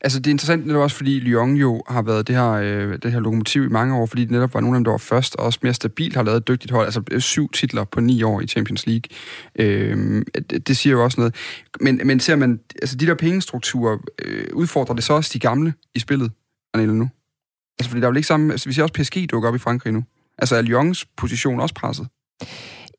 Altså, 0.00 0.18
det 0.18 0.26
er 0.26 0.30
interessant 0.30 0.66
netop 0.66 0.82
også, 0.82 0.96
fordi 0.96 1.18
Lyon 1.18 1.54
jo 1.54 1.82
har 1.88 2.02
været 2.02 2.28
det 2.28 2.36
her, 2.36 2.50
øh, 2.50 2.98
det 3.02 3.12
her 3.12 3.20
lokomotiv 3.20 3.64
i 3.64 3.68
mange 3.68 3.96
år, 3.96 4.06
fordi 4.06 4.22
det 4.22 4.30
netop 4.30 4.54
var 4.54 4.60
nogle 4.60 4.76
af 4.76 4.78
dem, 4.78 4.84
der 4.84 4.90
var 4.90 4.98
først, 4.98 5.36
og 5.36 5.44
også 5.44 5.58
mere 5.62 5.74
stabilt 5.74 6.16
har 6.16 6.22
lavet 6.22 6.36
et 6.36 6.48
dygtigt 6.48 6.72
hold. 6.72 6.84
Altså, 6.84 7.02
øh, 7.10 7.20
syv 7.20 7.52
titler 7.52 7.84
på 7.84 8.00
ni 8.00 8.22
år 8.22 8.40
i 8.40 8.46
Champions 8.46 8.86
League. 8.86 9.02
Øh, 9.58 10.24
det, 10.50 10.68
det 10.68 10.76
siger 10.76 10.92
jo 10.92 11.04
også 11.04 11.20
noget. 11.20 11.34
Men, 11.80 12.00
men 12.04 12.20
ser 12.20 12.36
man, 12.36 12.60
altså 12.82 12.96
de 12.96 13.06
der 13.06 13.14
pengestrukturer, 13.14 13.98
øh, 14.24 14.46
udfordrer 14.52 14.94
det 14.94 15.04
så 15.04 15.12
også 15.12 15.30
de 15.34 15.38
gamle 15.38 15.72
i 15.94 15.98
spillet, 15.98 16.30
Arnelle, 16.74 16.98
nu? 16.98 17.08
Altså, 17.78 17.88
fordi 17.90 18.00
der 18.00 18.06
er 18.06 18.10
jo 18.10 18.16
ikke 18.16 18.26
samme... 18.26 18.52
Altså, 18.52 18.68
vi 18.68 18.72
ser 18.72 18.82
også 18.82 18.94
PSG 18.94 19.30
dukke 19.30 19.48
op 19.48 19.54
i 19.54 19.58
Frankrig 19.58 19.92
nu. 19.92 20.04
Altså, 20.38 20.56
er 20.56 20.62
Lyons 20.62 21.06
position 21.16 21.60
også 21.60 21.74
presset? 21.74 22.08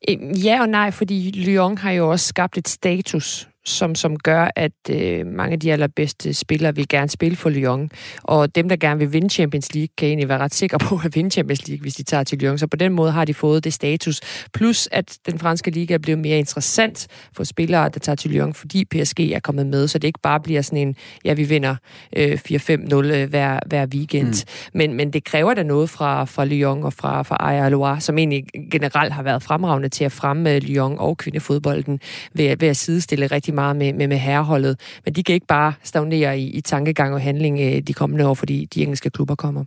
Øh, 0.10 0.46
ja 0.46 0.62
og 0.62 0.70
nej, 0.70 0.92
fordi 0.92 1.32
Lyon 1.32 1.78
har 1.78 1.92
jo 1.92 2.12
også 2.12 2.28
skabt 2.28 2.58
et 2.58 2.68
status, 2.68 3.50
som, 3.70 3.96
som 3.96 4.18
gør, 4.18 4.50
at 4.56 4.72
øh, 4.90 5.28
mange 5.28 5.54
af 5.54 5.60
de 5.60 5.72
allerbedste 5.72 6.34
spillere 6.34 6.76
vil 6.76 6.88
gerne 6.88 7.10
spille 7.10 7.36
for 7.36 7.50
Lyon. 7.50 7.90
Og 8.24 8.56
dem, 8.56 8.70
der 8.70 8.76
gerne 8.76 9.00
vil 9.00 9.14
vinde 9.14 9.30
Champions 9.30 9.74
League, 9.74 9.88
kan 9.98 10.08
egentlig 10.08 10.30
være 10.30 10.38
ret 10.38 10.54
sikre 10.54 10.80
på 10.80 11.00
at 11.06 11.16
vinde 11.16 11.30
Champions 11.30 11.68
League, 11.68 11.82
hvis 11.82 11.96
de 11.96 12.04
tager 12.04 12.24
til 12.24 12.38
Lyon. 12.38 12.58
Så 12.58 12.68
på 12.68 12.78
den 12.78 12.94
måde 12.94 13.12
har 13.12 13.26
de 13.26 13.34
fået 13.34 13.64
det 13.64 13.74
status. 13.74 14.22
Plus, 14.54 14.90
at 14.92 15.18
den 15.26 15.40
franske 15.40 15.72
liga 15.72 15.94
er 15.94 15.98
blevet 15.98 16.20
mere 16.20 16.38
interessant 16.38 17.08
for 17.34 17.44
spillere, 17.44 17.90
der 17.90 18.00
tager 18.00 18.16
til 18.16 18.32
Lyon, 18.32 18.54
fordi 18.54 18.86
PSG 18.86 19.20
er 19.20 19.40
kommet 19.40 19.68
med, 19.68 19.88
så 19.88 20.00
det 20.00 20.08
ikke 20.08 20.20
bare 20.24 20.40
bliver 20.40 20.62
sådan 20.62 20.88
en, 20.88 20.96
ja, 21.26 21.34
vi 21.34 21.44
vinder 21.44 21.76
øh, 22.16 22.40
4-5-0 22.52 22.96
øh, 22.96 23.30
hver, 23.30 23.60
hver 23.66 23.86
weekend. 23.86 24.28
Mm. 24.28 24.78
Men, 24.78 24.94
men 24.94 25.14
det 25.14 25.24
kræver 25.24 25.54
da 25.54 25.64
noget 25.64 25.90
fra, 25.90 26.26
fra 26.26 26.46
Lyon 26.46 26.84
og 26.84 26.94
fra, 26.94 27.24
fra 27.24 27.38
Aya 27.40 27.70
Loire, 27.70 28.02
som 28.02 28.18
egentlig 28.18 28.44
generelt 28.72 29.14
har 29.14 29.24
været 29.24 29.44
fremragende 29.44 29.90
til 29.90 30.04
at 30.04 30.12
fremme 30.12 30.60
Lyon 30.60 30.96
og 31.00 31.18
kvindefodbolden 31.18 32.00
ved, 32.34 32.58
ved 32.58 32.68
at 32.68 32.78
sidestille 32.78 33.28
rigtig 33.28 33.54
meget 33.60 33.76
med, 33.76 33.94
med, 33.94 34.08
med 34.08 34.18
herreholdet. 34.18 34.80
Men 35.06 35.14
de 35.14 35.24
kan 35.24 35.36
ikke 35.36 35.48
bare 35.48 35.74
stagnere 35.84 36.40
i, 36.40 36.50
i 36.50 36.62
tankegang 36.62 37.14
og 37.14 37.22
handling 37.22 37.60
øh, 37.60 37.82
de 37.82 37.94
kommende 37.94 38.28
år, 38.28 38.34
fordi 38.34 38.66
de 38.66 38.82
engelske 38.82 39.10
klubber 39.10 39.36
kommer. 39.36 39.64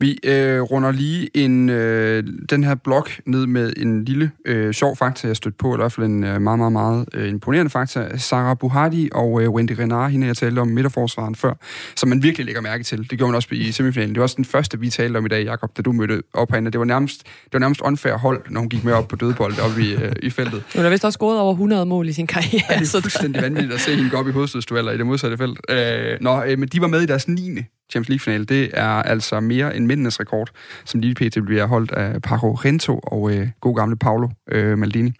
Vi 0.00 0.18
øh, 0.24 0.60
runder 0.60 0.92
lige 0.92 1.30
en, 1.34 1.68
øh, 1.68 2.24
den 2.50 2.64
her 2.64 2.74
blok 2.74 3.10
ned 3.26 3.46
med 3.46 3.72
en 3.76 4.04
lille 4.04 4.30
øh, 4.46 4.72
sjov 4.72 4.96
fakta, 4.96 5.26
jeg 5.26 5.36
stødt 5.36 5.58
på, 5.58 5.74
i 5.74 5.76
hvert 5.76 5.92
fald 5.92 6.06
en 6.06 6.24
øh, 6.24 6.40
meget, 6.40 6.58
meget, 6.58 6.72
meget 6.72 7.08
øh, 7.14 7.28
imponerende 7.28 7.70
fakta. 7.70 8.16
Sarah 8.16 8.56
Buhadi 8.56 9.08
og 9.12 9.42
øh, 9.42 9.50
Wendy 9.50 9.72
Renard, 9.72 10.10
hende 10.10 10.26
jeg 10.26 10.36
talte 10.36 10.60
om 10.60 10.68
midterforsvaren 10.68 11.34
før, 11.34 11.54
som 11.96 12.08
man 12.08 12.22
virkelig 12.22 12.46
lægger 12.46 12.60
mærke 12.60 12.84
til. 12.84 13.10
Det 13.10 13.18
gjorde 13.18 13.30
man 13.30 13.34
også 13.36 13.48
i 13.52 13.72
semifinalen. 13.72 14.14
Det 14.14 14.20
var 14.20 14.22
også 14.22 14.36
den 14.36 14.44
første, 14.44 14.80
vi 14.80 14.90
talte 14.90 15.16
om 15.18 15.26
i 15.26 15.28
dag, 15.28 15.44
Jakob, 15.44 15.76
da 15.76 15.82
du 15.82 15.92
mødte 15.92 16.22
op 16.34 16.50
herinde. 16.50 16.70
Det 16.70 16.78
var 16.78 16.86
nærmest, 16.86 17.22
det 17.22 17.52
var 17.52 17.58
nærmest 17.58 17.80
unfair 17.80 18.14
hold, 18.14 18.42
når 18.50 18.60
hun 18.60 18.68
gik 18.68 18.84
med 18.84 18.92
op 18.92 19.08
på 19.08 19.16
dødebold 19.16 19.60
oppe 19.60 19.82
i, 19.82 19.94
øh, 19.94 20.12
i 20.22 20.30
feltet. 20.30 20.62
Hun 20.74 20.82
har 20.82 20.90
vist 20.90 21.04
også 21.04 21.16
scoret 21.16 21.38
over 21.38 21.52
100 21.52 21.86
mål 21.86 22.08
i 22.08 22.12
sin 22.12 22.26
karriere. 22.26 22.62
Ja, 22.70 22.78
det 22.78 22.94
er 22.94 23.00
fuldstændig 23.00 23.42
vanvittigt 23.42 23.74
at 23.74 23.80
se 23.80 23.94
hende 23.94 24.10
gå 24.10 24.16
op 24.16 24.28
i 24.28 24.30
hovedstødsdueller 24.30 24.92
i 24.92 24.98
det 24.98 25.06
modsatte 25.06 25.36
felt. 25.36 25.60
Øh, 25.68 26.18
nå, 26.20 26.42
øh, 26.44 26.58
men 26.58 26.68
de 26.68 26.80
var 26.80 26.86
med 26.86 27.02
i 27.02 27.06
deres 27.06 27.28
9. 27.28 27.58
Champions 27.90 28.08
League-finale, 28.08 28.44
det 28.44 28.70
er 28.74 28.88
altså 28.88 29.40
mere 29.40 29.76
end 29.76 29.86
mændenes 29.86 30.20
rekord, 30.20 30.50
som 30.84 31.00
lige 31.00 31.14
pt. 31.14 31.44
bliver 31.44 31.66
holdt 31.66 31.92
af 31.92 32.22
Paco 32.22 32.52
Rento 32.54 32.98
og 32.98 33.32
øh, 33.32 33.48
god 33.60 33.76
gamle 33.76 33.96
Paolo 33.96 34.28
øh, 34.52 34.78
Maldini. 34.78 35.12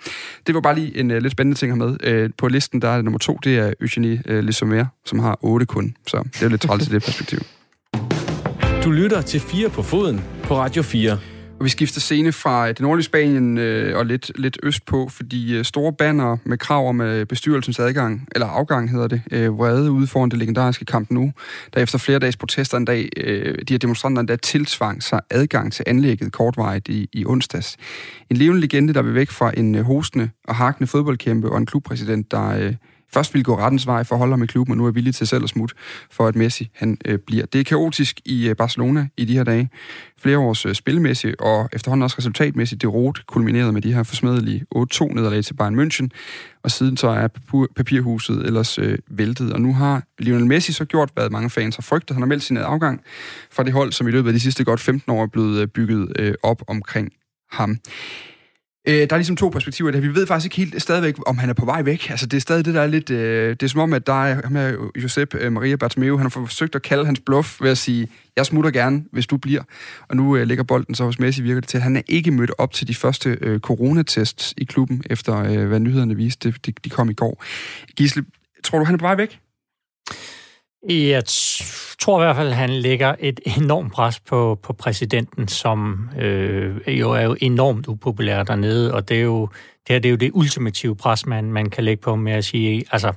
Det 0.47 0.55
var 0.55 0.61
bare 0.61 0.75
lige 0.75 0.97
en 0.97 1.11
øh, 1.11 1.23
lidt 1.23 1.33
spændende 1.33 1.59
ting 1.59 1.73
her 1.73 1.77
med. 1.77 1.97
Øh, 2.05 2.31
på 2.39 2.49
listen, 2.49 2.83
der 2.83 2.89
er 2.89 3.03
nummer 3.03 3.19
to, 3.19 3.39
det 3.45 3.59
er 3.59 3.73
Eugenie 3.81 4.23
øh, 4.27 4.45
Lesomer, 4.45 4.87
som 5.05 5.19
har 5.19 5.39
otte 5.41 5.67
kun. 5.67 5.97
Så 6.07 6.23
det 6.35 6.43
er 6.43 6.49
lidt 6.49 6.61
træls 6.61 6.89
i 6.89 6.91
det 6.91 7.03
perspektiv. 7.03 7.39
Du 8.85 8.91
lytter 8.91 9.21
til 9.21 9.41
4 9.41 9.69
på 9.69 9.83
foden 9.83 10.21
på 10.43 10.57
Radio 10.57 10.83
4. 10.83 11.19
Og 11.59 11.65
vi 11.65 11.69
skifter 11.69 12.01
scene 12.01 12.33
fra 12.33 12.63
øh, 12.63 12.69
det 12.69 12.81
nordlige 12.81 13.05
Spanien 13.05 13.59
øh, 13.59 13.99
og 13.99 14.07
lidt, 14.07 14.33
lidt 14.37 14.59
østpå, 14.63 15.09
fordi 15.09 15.57
øh, 15.57 15.65
store 15.65 15.93
banner 15.93 16.37
med 16.45 16.59
krav 16.59 16.89
om 16.89 17.01
øh, 17.01 17.27
bestyrelsens 17.27 17.79
adgang, 17.79 18.29
eller 18.33 18.47
afgang 18.47 18.91
hedder 18.91 19.09
det, 19.09 19.23
øh, 19.31 19.59
vrede 19.59 19.91
ude 19.91 20.07
foran 20.07 20.29
det 20.29 20.39
legendariske 20.39 20.85
kamp 20.85 21.11
nu, 21.11 21.33
der 21.75 21.81
efter 21.81 21.99
flere 21.99 22.19
dages 22.19 22.37
protester 22.37 22.77
en 22.77 22.85
dag, 22.85 23.09
øh, 23.17 23.59
de 23.69 23.75
her 23.75 23.79
demonstranter 23.79 24.21
endda 24.21 24.37
tilsvang 24.37 25.03
sig 25.03 25.21
adgang 25.31 25.73
til 25.73 25.85
anlægget 25.87 26.33
kortvarigt 26.33 26.89
i, 26.89 27.09
i 27.13 27.27
onsdags. 27.27 27.77
En 28.31 28.37
levende 28.37 28.61
legende, 28.61 28.95
der 28.95 29.03
vil 29.03 29.15
væk 29.15 29.31
fra 29.31 29.53
en 29.57 29.75
øh, 29.75 29.85
hostende 29.85 30.31
og 30.45 30.55
hakende 30.55 30.87
fodboldkæmpe 30.87 31.51
og 31.51 31.59
en 31.59 31.67
klubpræsident, 31.67 32.31
der 32.31 32.49
øh, 32.49 32.75
først 33.13 33.35
ville 33.35 33.45
gå 33.45 33.57
rettens 33.57 33.87
vej 33.87 34.05
for 34.05 34.15
at 34.15 34.19
holde 34.19 34.33
ham 34.33 34.43
i 34.43 34.47
klubben, 34.47 34.73
og 34.73 34.77
nu 34.77 34.87
er 34.87 34.91
villig 34.91 35.15
til 35.15 35.27
selv 35.27 35.45
at 35.45 35.49
smutte 35.49 35.75
for, 36.11 36.27
at 36.27 36.37
Messi 36.37 36.71
han 36.75 36.99
øh, 37.05 37.19
bliver. 37.19 37.47
Det 37.47 37.61
er 37.61 37.65
kaotisk 37.65 38.21
i 38.25 38.49
øh, 38.49 38.57
Barcelona 38.57 39.09
i 39.17 39.25
de 39.25 39.37
her 39.37 39.45
dage. 39.45 39.71
Flere 40.19 40.39
års 40.39 40.67
øh, 40.67 40.75
spilmæssigt 40.75 41.37
og 41.41 41.69
efterhånden 41.73 42.03
også 42.03 42.17
resultatmæssigt 42.19 42.83
det 42.83 42.95
rot 42.95 43.27
kulmineret 43.27 43.75
med 43.75 43.83
de 43.83 43.95
her 43.95 44.03
forsmedelige 44.03 44.65
8-2 44.75 45.15
nederlag 45.15 45.45
til 45.45 45.55
Bayern 45.55 45.81
München, 45.81 46.09
og 46.63 46.71
siden 46.71 46.97
så 46.97 47.09
er 47.09 47.29
papirhuset 47.77 48.47
ellers 48.47 48.79
øh, 48.79 48.99
væltet. 49.11 49.53
Og 49.53 49.61
nu 49.61 49.75
har 49.75 50.03
Lionel 50.19 50.47
Messi 50.47 50.73
så 50.73 50.85
gjort, 50.85 51.11
hvad 51.15 51.31
mange 51.31 51.51
fans 51.51 51.77
har 51.77 51.83
frygtet. 51.83 52.15
Han 52.15 52.23
har 52.23 52.27
meldt 52.27 52.43
sin 52.43 52.57
afgang 52.57 53.01
fra 53.51 53.63
det 53.63 53.73
hold, 53.73 53.93
som 53.93 54.09
i 54.09 54.11
løbet 54.11 54.29
af 54.29 54.35
de 54.35 54.41
sidste 54.41 54.65
godt 54.65 54.81
15 54.81 55.13
år 55.13 55.23
er 55.23 55.27
blevet 55.27 55.61
øh, 55.61 55.69
bygget 55.69 56.13
øh, 56.19 56.35
op 56.43 56.63
omkring 56.67 57.13
ham. 57.51 57.79
Øh, 58.89 58.95
der 58.95 59.13
er 59.13 59.17
ligesom 59.17 59.37
to 59.37 59.49
perspektiver 59.49 59.91
der. 59.91 60.01
Vi 60.01 60.15
ved 60.15 60.27
faktisk 60.27 60.47
ikke 60.47 60.71
helt 60.71 60.83
stadigvæk, 60.83 61.15
om 61.27 61.39
han 61.39 61.49
er 61.49 61.53
på 61.53 61.65
vej 61.65 61.83
væk. 61.83 62.11
Altså, 62.11 62.27
det 62.27 62.37
er 62.37 62.41
stadig 62.41 62.65
det, 62.65 62.75
der 62.75 62.81
er 62.81 62.87
lidt... 62.87 63.11
Øh, 63.11 63.51
det 63.51 63.63
er 63.63 63.67
som 63.67 63.81
om, 63.81 63.93
at 63.93 64.07
der 64.07 64.25
er 64.25 64.41
ham 64.45 64.55
her, 64.55 64.91
Josep 65.03 65.35
øh, 65.35 65.53
Maria 65.53 65.77
Bartomeu, 65.77 66.17
han 66.17 66.25
har 66.25 66.31
forsøgt 66.31 66.75
at 66.75 66.83
kalde 66.83 67.07
hans 67.07 67.21
bluff 67.27 67.63
ved 67.63 67.71
at 67.71 67.79
sige, 67.79 68.09
jeg 68.37 68.47
smutter 68.47 68.71
gerne, 68.71 69.05
hvis 69.13 69.27
du 69.27 69.37
bliver. 69.37 69.63
Og 70.09 70.17
nu 70.17 70.37
øh, 70.37 70.47
ligger 70.47 70.65
bolden 70.65 70.95
så 70.95 71.05
hos 71.05 71.19
Messi, 71.19 71.43
virker 71.43 71.61
det 71.61 71.69
til, 71.69 71.81
han 71.81 71.97
er 71.97 72.03
ikke 72.09 72.31
mødt 72.31 72.51
op 72.59 72.73
til 72.73 72.89
de 72.89 72.95
første 72.95 73.39
øh, 73.41 73.61
coronatests 73.61 74.55
i 74.57 74.65
klubben, 74.65 75.03
efter 75.11 75.37
øh, 75.39 75.67
hvad 75.67 75.81
nyhederne 75.81 76.17
viste, 76.17 76.55
de, 76.67 76.73
de 76.85 76.91
kom 76.91 77.11
i 77.11 77.15
går. 77.15 77.45
Gisle, 77.97 78.25
tror 78.65 78.79
du, 78.79 78.85
han 78.85 78.95
er 78.95 78.99
på 78.99 79.05
vej 79.05 79.15
væk? 79.15 79.39
Jeg 80.89 81.25
tror 81.99 82.21
i 82.21 82.25
hvert 82.25 82.37
fald, 82.37 82.49
at 82.49 82.57
han 82.57 82.71
lægger 82.71 83.15
et 83.19 83.41
enormt 83.59 83.93
pres 83.93 84.21
på, 84.21 84.59
på 84.63 84.73
præsidenten, 84.73 85.49
som 85.49 86.09
øh, 86.19 86.99
jo 87.01 87.11
er 87.11 87.23
jo 87.23 87.37
enormt 87.41 87.89
upopulær 87.89 88.43
dernede, 88.43 88.95
og 88.95 89.09
det 89.09 89.17
er 89.17 89.23
jo 89.23 89.49
det, 89.87 89.95
her, 89.95 89.99
det, 89.99 90.09
er 90.09 90.11
jo 90.11 90.17
det 90.17 90.31
ultimative 90.35 90.97
pres, 90.97 91.27
man, 91.27 91.53
man 91.53 91.71
kan 91.71 91.85
lægge 91.85 92.01
på 92.01 92.17
med 92.17 92.33
at 92.33 92.45
sige, 92.45 92.85
altså, 92.91 93.13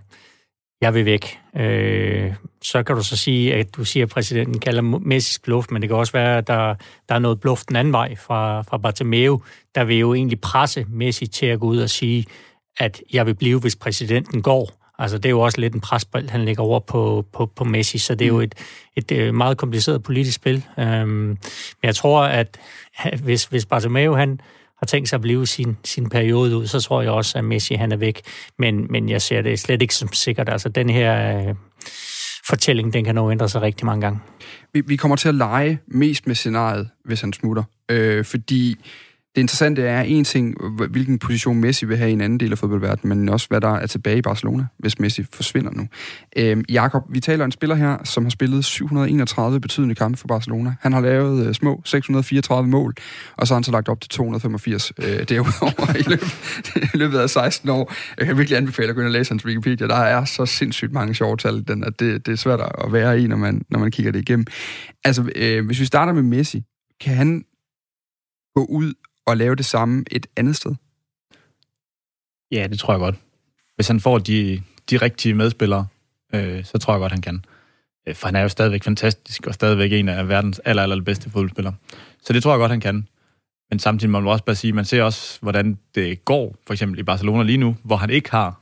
jeg 0.82 0.93
vil 0.93 1.05
væk. 1.05 1.39
Øh, 1.57 2.34
så 2.64 2.84
kan 2.84 2.95
du 2.95 3.03
så 3.03 3.18
sige, 3.18 3.53
at 3.53 3.76
du 3.76 3.86
siger, 3.86 4.05
at 4.05 4.09
præsidenten 4.09 4.59
kalder 4.59 4.82
Messis 4.82 5.39
bluff, 5.39 5.68
men 5.72 5.82
det 5.82 5.89
kan 5.89 5.97
også 5.97 6.14
være, 6.14 6.38
at 6.38 6.47
der, 6.47 6.76
der 7.09 7.16
er 7.16 7.20
noget 7.20 7.39
bluff 7.39 7.64
den 7.68 7.76
anden 7.76 7.93
vej 7.93 8.16
fra, 8.16 8.62
fra 8.62 8.78
Bartomeu, 8.78 9.41
der 9.76 9.84
vil 9.84 9.97
jo 9.97 10.14
egentlig 10.14 10.41
presse 10.41 10.86
Messi 10.89 11.28
til 11.28 11.45
at 11.45 11.59
gå 11.59 11.68
ud 11.68 11.78
og 11.78 11.89
sige, 11.89 12.26
at 12.80 13.01
jeg 13.14 13.26
vil 13.26 13.36
blive, 13.36 13.59
hvis 13.59 13.76
præsidenten 13.76 14.41
går. 14.41 14.80
Altså, 15.02 15.18
det 15.18 15.26
er 15.26 15.30
jo 15.30 15.39
også 15.39 15.62
lidt 15.62 15.74
en 15.74 15.82
presbold, 15.82 16.30
han 16.30 16.45
lægger 16.45 16.64
over 16.64 16.80
på, 16.80 17.26
på, 17.34 17.45
på 17.45 17.64
Messi, 17.64 17.97
så 17.97 18.16
det 18.16 18.26
er 18.26 18.30
jo 18.30 18.38
mm. 18.38 18.41
et, 18.41 18.56
et, 18.95 19.12
et 19.12 19.18
øh, 19.18 19.34
meget 19.34 19.58
kompliceret 19.58 20.04
politisk 20.04 20.36
spil. 20.36 20.66
Øhm, 20.80 21.08
men 21.08 21.38
jeg 21.84 21.95
tror, 21.95 22.24
at 22.24 22.60
hvis, 23.24 23.45
hvis 23.45 23.66
Bartomeu, 23.66 24.14
han 24.14 24.39
har 24.78 24.86
tænkt 24.86 25.10
sig 25.10 25.18
at 25.18 25.22
blive 25.22 25.47
sin, 25.47 25.78
sin 25.84 26.10
periode 26.10 26.58
ud, 26.58 26.68
så 26.68 26.80
tror 26.80 27.02
jeg 27.02 27.12
også, 27.12 27.38
at 27.38 27.43
Messi, 27.43 27.74
han 27.74 27.91
er 27.91 27.95
væk. 27.95 28.22
Men, 28.60 28.88
men 28.89 29.10
jeg 29.10 29.22
ser 29.22 29.41
det 29.41 29.60
slet 29.60 29.82
ikke 29.82 29.95
som 29.95 30.14
sikkert. 30.14 30.49
Altså, 30.49 30.70
den 30.70 30.89
her 30.89 31.39
øh, 31.47 31.56
fortælling, 32.47 32.93
den 32.93 33.06
kan 33.06 33.16
nå 33.16 33.32
ændre 33.32 33.49
sig 33.49 33.62
rigtig 33.62 33.86
mange 33.86 34.02
gange. 34.02 34.20
Vi, 34.74 34.82
vi 34.88 34.95
kommer 34.95 35.16
til 35.16 35.30
at 35.30 35.36
lege 35.36 35.80
mest 35.88 36.28
med 36.28 36.36
scenariet, 36.36 36.89
hvis 37.06 37.22
han 37.22 37.34
smutter. 37.34 37.64
Øh, 37.89 38.26
fordi 38.26 38.76
det 39.36 39.41
interessante 39.41 39.82
er 39.82 40.01
en 40.01 40.23
ting, 40.23 40.55
hvilken 40.89 41.19
position 41.19 41.59
Messi 41.59 41.86
vil 41.86 41.97
have 41.97 42.09
i 42.09 42.13
en 42.13 42.21
anden 42.21 42.39
del 42.39 42.51
af 42.51 42.57
fodboldverdenen, 42.57 43.19
men 43.19 43.29
også 43.29 43.47
hvad 43.47 43.61
der 43.61 43.75
er 43.75 43.88
tilbage 43.88 44.17
i 44.17 44.21
Barcelona, 44.21 44.65
hvis 44.79 44.99
Messi 44.99 45.23
forsvinder 45.34 45.71
nu. 45.71 45.88
Øhm, 46.38 46.63
Jakob, 46.69 47.03
vi 47.09 47.19
taler 47.19 47.43
om 47.43 47.47
en 47.47 47.51
spiller 47.51 47.75
her, 47.75 47.97
som 48.03 48.25
har 48.25 48.29
spillet 48.29 48.65
731 48.65 49.59
betydende 49.59 49.95
kampe 49.95 50.17
for 50.17 50.27
Barcelona. 50.27 50.75
Han 50.82 50.93
har 50.93 51.01
lavet 51.01 51.47
øh, 51.47 51.53
små 51.53 51.82
634 51.86 52.67
mål, 52.67 52.93
og 53.38 53.47
så 53.47 53.53
har 53.53 53.57
han 53.57 53.63
så 53.63 53.71
lagt 53.71 53.89
op 53.89 54.01
til 54.01 54.09
285 54.09 54.91
øh, 54.97 55.23
derudover 55.29 55.95
i 55.95 56.03
løbet, 56.09 56.36
i 56.93 56.97
løbet 56.97 57.19
af 57.19 57.29
16 57.29 57.69
år. 57.69 57.93
Jeg 58.17 58.27
kan 58.27 58.38
virkelig 58.38 58.57
anbefale 58.57 58.89
at 58.89 58.95
gå 58.95 59.01
ind 59.01 59.07
og 59.07 59.13
læse 59.13 59.32
hans 59.32 59.45
Wikipedia. 59.45 59.88
Der 59.88 59.95
er 59.95 60.25
så 60.25 60.45
sindssygt 60.45 60.93
mange 60.93 61.15
sjove 61.15 61.38
tal, 61.38 61.67
den, 61.67 61.84
at 61.84 61.99
det, 61.99 62.25
det 62.25 62.32
er 62.32 62.36
svært 62.38 62.59
at 62.59 62.93
være 62.93 63.21
i, 63.21 63.27
når 63.27 63.38
man, 63.38 63.61
når 63.69 63.79
man 63.79 63.91
kigger 63.91 64.11
det 64.11 64.19
igennem. 64.19 64.45
Altså, 65.03 65.32
øh, 65.36 65.65
hvis 65.65 65.79
vi 65.79 65.86
starter 65.86 66.13
med 66.13 66.23
Messi, 66.23 66.63
kan 67.01 67.15
han 67.15 67.43
gå 68.55 68.65
ud 68.65 68.93
at 69.28 69.38
lave 69.38 69.55
det 69.55 69.65
samme 69.65 70.03
et 70.11 70.28
andet 70.38 70.55
sted? 70.55 70.76
Ja, 72.51 72.67
det 72.67 72.80
tror 72.80 72.93
jeg 72.93 72.99
godt. 72.99 73.15
Hvis 73.76 73.88
han 73.88 73.99
får 73.99 74.17
de, 74.17 74.61
de 74.89 74.97
rigtige 74.97 75.34
medspillere, 75.34 75.88
øh, 76.34 76.65
så 76.65 76.78
tror 76.78 76.93
jeg 76.93 76.99
godt, 76.99 77.11
han 77.11 77.22
kan. 77.22 77.45
Øh, 78.07 78.15
for 78.15 78.28
han 78.28 78.36
er 78.36 78.41
jo 78.41 78.49
stadigvæk 78.49 78.84
fantastisk, 78.84 79.47
og 79.47 79.53
stadigvæk 79.53 79.91
en 79.91 80.09
af 80.09 80.28
verdens 80.28 80.61
aller, 80.65 80.84
aller 80.84 81.03
bedste 81.03 81.30
fodboldspillere. 81.30 81.76
Så 82.22 82.34
det 82.34 82.43
tror 82.43 82.51
jeg 82.51 82.59
godt, 82.59 82.72
han 82.72 82.80
kan. 82.80 83.07
Men 83.69 83.80
samtidig 83.80 84.11
må 84.11 84.19
man 84.19 84.32
også 84.32 84.45
bare 84.45 84.55
sige, 84.55 84.74
man 84.74 84.86
ser 84.86 85.03
også, 85.03 85.39
hvordan 85.41 85.80
det 85.95 86.26
går, 86.26 86.55
for 86.67 86.74
eksempel 86.74 86.99
i 86.99 87.03
Barcelona 87.03 87.43
lige 87.43 87.57
nu, 87.57 87.78
hvor 87.84 87.95
han 87.95 88.09
ikke 88.09 88.32
har 88.32 88.61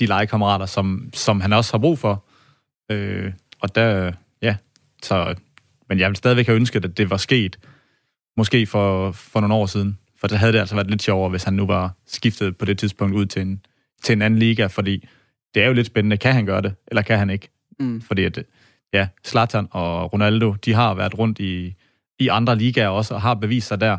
de 0.00 0.06
legekammerater, 0.06 0.66
som, 0.66 1.10
som 1.14 1.40
han 1.40 1.52
også 1.52 1.72
har 1.72 1.78
brug 1.78 1.98
for. 1.98 2.24
Øh, 2.90 3.32
og 3.60 3.74
der, 3.74 4.12
ja, 4.42 4.56
så, 5.02 5.34
men 5.88 5.98
jeg 5.98 6.08
vil 6.08 6.16
stadigvæk 6.16 6.46
have 6.46 6.56
ønsket, 6.56 6.84
at 6.84 6.96
det 6.96 7.10
var 7.10 7.16
sket, 7.16 7.58
måske 8.36 8.66
for, 8.66 9.12
for 9.12 9.40
nogle 9.40 9.54
år 9.54 9.66
siden. 9.66 9.98
For 10.20 10.28
det 10.28 10.38
havde 10.38 10.52
det 10.52 10.58
altså 10.58 10.74
været 10.74 10.90
lidt 10.90 11.02
sjovere, 11.02 11.30
hvis 11.30 11.44
han 11.44 11.54
nu 11.54 11.66
var 11.66 11.92
skiftet 12.06 12.56
på 12.56 12.64
det 12.64 12.78
tidspunkt 12.78 13.14
ud 13.14 13.26
til 13.26 13.42
en, 13.42 13.60
til 14.02 14.12
en 14.12 14.22
anden 14.22 14.38
liga, 14.38 14.66
fordi 14.66 15.08
det 15.54 15.62
er 15.62 15.66
jo 15.66 15.72
lidt 15.72 15.86
spændende. 15.86 16.16
Kan 16.16 16.32
han 16.32 16.46
gøre 16.46 16.62
det, 16.62 16.74
eller 16.86 17.02
kan 17.02 17.18
han 17.18 17.30
ikke? 17.30 17.48
Mm. 17.80 18.00
Fordi 18.00 18.24
at, 18.24 18.44
ja, 18.92 19.08
Zlatan 19.26 19.68
og 19.70 20.12
Ronaldo, 20.12 20.54
de 20.64 20.74
har 20.74 20.94
været 20.94 21.18
rundt 21.18 21.38
i, 21.38 21.74
i 22.18 22.28
andre 22.28 22.56
ligaer 22.56 22.88
også, 22.88 23.14
og 23.14 23.22
har 23.22 23.34
bevist 23.34 23.68
sig 23.68 23.80
der. 23.80 23.96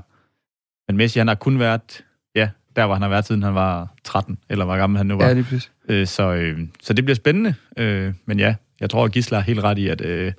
Men 0.87 0.97
Messi, 0.97 1.19
han 1.19 1.27
har 1.27 1.35
kun 1.35 1.59
været, 1.59 2.03
ja, 2.35 2.49
der 2.75 2.85
hvor 2.85 2.95
han 2.95 3.01
har 3.01 3.09
været, 3.09 3.25
siden 3.25 3.43
han 3.43 3.55
var 3.55 3.93
13, 4.03 4.37
eller 4.49 4.65
hvor 4.65 4.77
gammel 4.77 4.97
han 4.97 5.05
nu 5.05 5.15
var. 5.17 5.25
Ja, 5.25 5.31
er 5.31 5.67
øh, 5.89 6.07
så, 6.07 6.33
øh, 6.33 6.59
så 6.81 6.93
det 6.93 7.05
bliver 7.05 7.15
spændende. 7.15 7.55
Øh, 7.77 8.13
men 8.25 8.39
ja, 8.39 8.55
jeg 8.79 8.89
tror, 8.89 9.05
at 9.05 9.11
Gisler 9.11 9.37
er 9.37 9.41
helt 9.41 9.63
ret 9.63 9.77
i, 9.77 9.87
at 9.87 10.01
øh, 10.01 10.33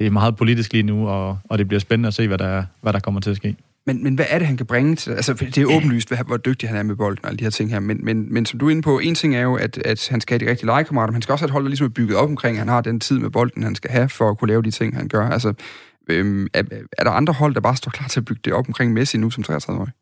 det 0.00 0.06
er 0.06 0.10
meget 0.10 0.36
politisk 0.36 0.72
lige 0.72 0.82
nu, 0.82 1.08
og, 1.08 1.38
og 1.44 1.58
det 1.58 1.68
bliver 1.68 1.80
spændende 1.80 2.06
at 2.06 2.14
se, 2.14 2.28
hvad 2.28 2.38
der, 2.38 2.64
hvad 2.80 2.92
der 2.92 3.00
kommer 3.00 3.20
til 3.20 3.30
at 3.30 3.36
ske. 3.36 3.56
Men, 3.86 4.04
men 4.04 4.14
hvad 4.14 4.24
er 4.28 4.38
det, 4.38 4.46
han 4.46 4.56
kan 4.56 4.66
bringe 4.66 4.96
til 4.96 5.12
Altså, 5.12 5.34
det 5.34 5.58
er 5.58 5.76
åbenlyst, 5.76 6.08
hvad, 6.08 6.18
hvor 6.26 6.36
dygtig 6.36 6.68
han 6.68 6.78
er 6.78 6.82
med 6.82 6.96
bolden 6.96 7.24
og 7.24 7.28
alle 7.28 7.38
de 7.38 7.44
her 7.44 7.50
ting 7.50 7.70
her. 7.70 7.80
Men, 7.80 8.04
men, 8.04 8.32
men 8.34 8.46
som 8.46 8.58
du 8.58 8.66
er 8.66 8.70
inde 8.70 8.82
på, 8.82 8.98
en 8.98 9.14
ting 9.14 9.36
er 9.36 9.40
jo, 9.40 9.54
at, 9.54 9.78
at 9.78 10.08
han 10.10 10.20
skal 10.20 10.34
have 10.34 10.46
de 10.46 10.50
rigtige 10.50 10.66
legekammerater, 10.66 11.10
men 11.10 11.14
han 11.14 11.22
skal 11.22 11.32
også 11.32 11.42
have 11.42 11.48
et 11.48 11.52
hold, 11.52 11.64
der 11.64 11.68
ligesom 11.68 11.84
er 11.84 11.90
bygget 11.90 12.16
op 12.16 12.28
omkring, 12.28 12.56
at 12.56 12.58
han 12.58 12.68
har 12.68 12.80
den 12.80 13.00
tid 13.00 13.18
med 13.18 13.30
bolden, 13.30 13.62
han 13.62 13.74
skal 13.74 13.90
have 13.90 14.08
for 14.08 14.30
at 14.30 14.38
kunne 14.38 14.48
lave 14.48 14.62
de 14.62 14.70
ting, 14.70 14.96
han 14.96 15.08
gør. 15.08 15.28
Altså, 15.28 15.52
øhm, 16.10 16.46
er, 16.54 16.62
er 16.98 17.04
der 17.04 17.10
andre 17.10 17.32
hold, 17.32 17.54
der 17.54 17.60
bare 17.60 17.76
står 17.76 17.90
klar 17.90 18.08
til 18.08 18.20
at 18.20 18.24
bygge 18.24 18.40
det 18.44 18.52
op 18.52 18.68
omkring 18.68 18.92
Messi 18.92 19.18
nu 19.18 19.30
som 19.30 19.44
33-årig? 19.48 19.92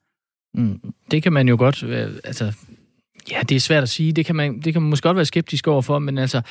Mm, 0.54 0.80
det 1.10 1.22
kan 1.22 1.32
man 1.32 1.48
jo 1.48 1.56
godt, 1.56 1.82
øh, 1.82 2.10
altså 2.24 2.52
Ja, 3.30 3.40
det 3.48 3.56
er 3.56 3.60
svært 3.60 3.82
at 3.82 3.88
sige. 3.88 4.12
Det 4.12 4.26
kan 4.26 4.36
man, 4.36 4.60
det 4.60 4.72
kan 4.72 4.82
man 4.82 4.90
måske 4.90 5.08
godt 5.08 5.16
være 5.16 5.24
skeptisk 5.24 5.66
overfor, 5.66 5.98
men 5.98 6.18
altså, 6.18 6.42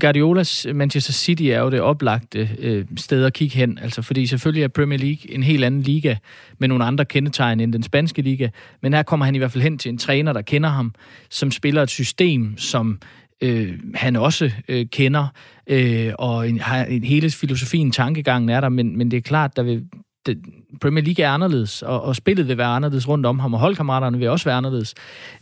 Guardiolas 0.00 0.66
Manchester 0.74 1.12
City 1.12 1.42
er 1.42 1.60
jo 1.60 1.70
det 1.70 1.80
oplagte 1.80 2.48
øh, 2.58 2.84
sted 2.96 3.24
at 3.24 3.32
kigge 3.32 3.56
hen. 3.56 3.78
Altså, 3.82 4.02
fordi 4.02 4.26
selvfølgelig 4.26 4.64
er 4.64 4.68
Premier 4.68 4.98
League 4.98 5.34
en 5.34 5.42
helt 5.42 5.64
anden 5.64 5.82
liga 5.82 6.16
med 6.58 6.68
nogle 6.68 6.84
andre 6.84 7.04
kendetegn 7.04 7.60
end 7.60 7.72
den 7.72 7.82
spanske 7.82 8.22
liga, 8.22 8.48
men 8.82 8.92
her 8.92 9.02
kommer 9.02 9.26
han 9.26 9.34
i 9.34 9.38
hvert 9.38 9.52
fald 9.52 9.62
hen 9.62 9.78
til 9.78 9.88
en 9.88 9.98
træner, 9.98 10.32
der 10.32 10.42
kender 10.42 10.68
ham, 10.68 10.94
som 11.30 11.50
spiller 11.50 11.82
et 11.82 11.90
system, 11.90 12.58
som 12.58 13.00
øh, 13.40 13.78
han 13.94 14.16
også 14.16 14.50
øh, 14.68 14.86
kender, 14.86 15.26
øh, 15.66 16.12
og 16.18 16.48
en, 16.48 16.60
har 16.60 16.84
en 16.84 17.04
hele 17.04 17.30
filosofien, 17.30 17.90
tankegangen 17.90 18.48
er 18.48 18.60
der, 18.60 18.68
men, 18.68 18.98
men 18.98 19.10
det 19.10 19.16
er 19.16 19.20
klart, 19.20 19.56
der 19.56 19.62
vil, 19.62 19.84
det, 20.26 20.38
Premier 20.80 21.04
League 21.04 21.24
er 21.24 21.30
anderledes, 21.30 21.82
og, 21.82 22.02
og 22.02 22.16
spillet 22.16 22.48
vil 22.48 22.58
være 22.58 22.66
anderledes 22.66 23.08
rundt 23.08 23.26
om 23.26 23.38
ham, 23.38 23.54
og 23.54 23.60
holdkammeraterne 23.60 24.18
vil 24.18 24.28
også 24.28 24.44
være 24.44 24.56
anderledes. 24.56 24.94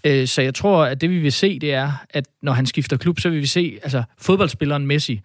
Øh, 0.04 0.26
så 0.26 0.42
jeg 0.42 0.54
tror, 0.54 0.84
at 0.84 1.00
det 1.00 1.10
vi 1.10 1.18
vil 1.18 1.32
se, 1.32 1.58
det 1.58 1.74
er, 1.74 1.92
at 2.10 2.28
når 2.42 2.52
han 2.52 2.66
skifter 2.66 2.96
klub, 2.96 3.20
så 3.20 3.30
vil 3.30 3.40
vi 3.40 3.46
se, 3.46 3.78
altså 3.82 4.02
fodboldspilleren 4.18 4.86
Messi, 4.86 5.20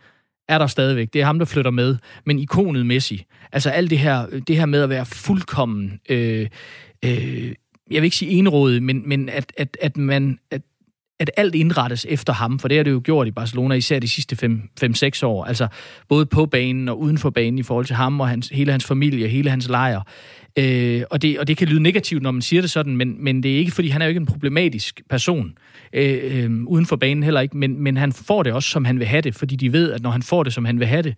er 0.48 0.58
der 0.58 0.68
stadigvæk. 0.68 1.14
Det 1.14 1.22
er 1.22 1.26
ham, 1.26 1.40
der 1.40 1.46
flytter 1.46 1.72
med. 1.72 1.98
Men 2.26 2.40
ikonet 2.40 2.86
Messi, 2.86 3.26
altså 3.52 3.70
alt 3.70 3.90
det 3.90 4.00
her, 4.00 4.26
det 4.48 4.58
her 4.58 4.66
med 4.66 4.82
at 4.82 4.90
være 4.90 5.06
fuldkommen, 5.06 6.00
øh, 6.10 6.48
øh, 7.06 7.54
jeg 7.92 8.02
vil 8.02 8.04
ikke 8.04 8.18
sige 8.18 8.32
enrådet, 8.32 8.84
men, 8.84 9.10
men 9.10 9.30
at, 9.30 9.54
at, 9.58 9.78
at 9.82 9.98
man, 9.98 10.40
at 10.52 10.62
at 11.20 11.32
alt 11.38 11.56
indrettes 11.56 12.06
efter 12.10 12.34
ham, 12.34 12.60
for 12.60 12.68
det 12.68 12.78
har 12.78 12.84
det 12.84 12.92
jo 12.92 13.02
gjort 13.04 13.28
i 13.28 13.32
Barcelona, 13.32 13.76
især 13.76 14.00
de 14.00 14.10
sidste 14.10 14.50
5-6 14.84 15.26
år. 15.26 15.46
Altså 15.46 15.68
både 16.10 16.26
på 16.26 16.46
banen 16.46 16.90
og 16.90 17.00
uden 17.00 17.18
for 17.18 17.30
banen 17.30 17.60
i 17.60 17.64
forhold 17.64 17.86
til 17.86 17.96
ham 17.96 18.20
og 18.20 18.30
hans, 18.30 18.50
hele 18.50 18.72
hans 18.72 18.86
familie, 18.86 19.28
hele 19.28 19.50
hans 19.50 19.70
lejr. 19.70 20.02
Øh, 20.60 21.04
og, 21.12 21.22
det, 21.22 21.40
og 21.40 21.48
det 21.48 21.58
kan 21.58 21.68
lyde 21.68 21.84
negativt, 21.84 22.24
når 22.24 22.32
man 22.32 22.42
siger 22.42 22.62
det 22.62 22.72
sådan, 22.72 22.98
men, 22.98 23.24
men 23.24 23.44
det 23.44 23.54
er 23.54 23.58
ikke, 23.58 23.72
fordi 23.72 23.88
han 23.88 24.02
er 24.02 24.06
jo 24.06 24.10
ikke 24.10 24.20
en 24.20 24.26
problematisk 24.26 25.02
person. 25.10 25.58
Øh, 25.94 26.20
øh, 26.24 26.64
uden 26.64 26.86
for 26.86 26.96
banen 26.96 27.24
heller 27.24 27.42
ikke, 27.42 27.58
men, 27.58 27.80
men 27.80 27.98
han 27.98 28.14
får 28.14 28.44
det 28.44 28.54
også, 28.54 28.70
som 28.70 28.86
han 28.86 29.00
vil 29.00 29.08
have 29.08 29.22
det, 29.22 29.36
fordi 29.36 29.56
de 29.56 29.74
ved, 29.74 29.92
at 29.92 30.02
når 30.02 30.12
han 30.12 30.24
får 30.24 30.44
det, 30.44 30.54
som 30.54 30.66
han 30.66 30.80
vil 30.80 30.88
have 30.88 31.02
det, 31.02 31.16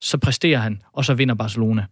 så 0.00 0.18
præsterer 0.18 0.58
han, 0.58 0.82
og 0.92 1.04
så 1.04 1.14
vinder 1.14 1.34
Barcelona. 1.34 1.86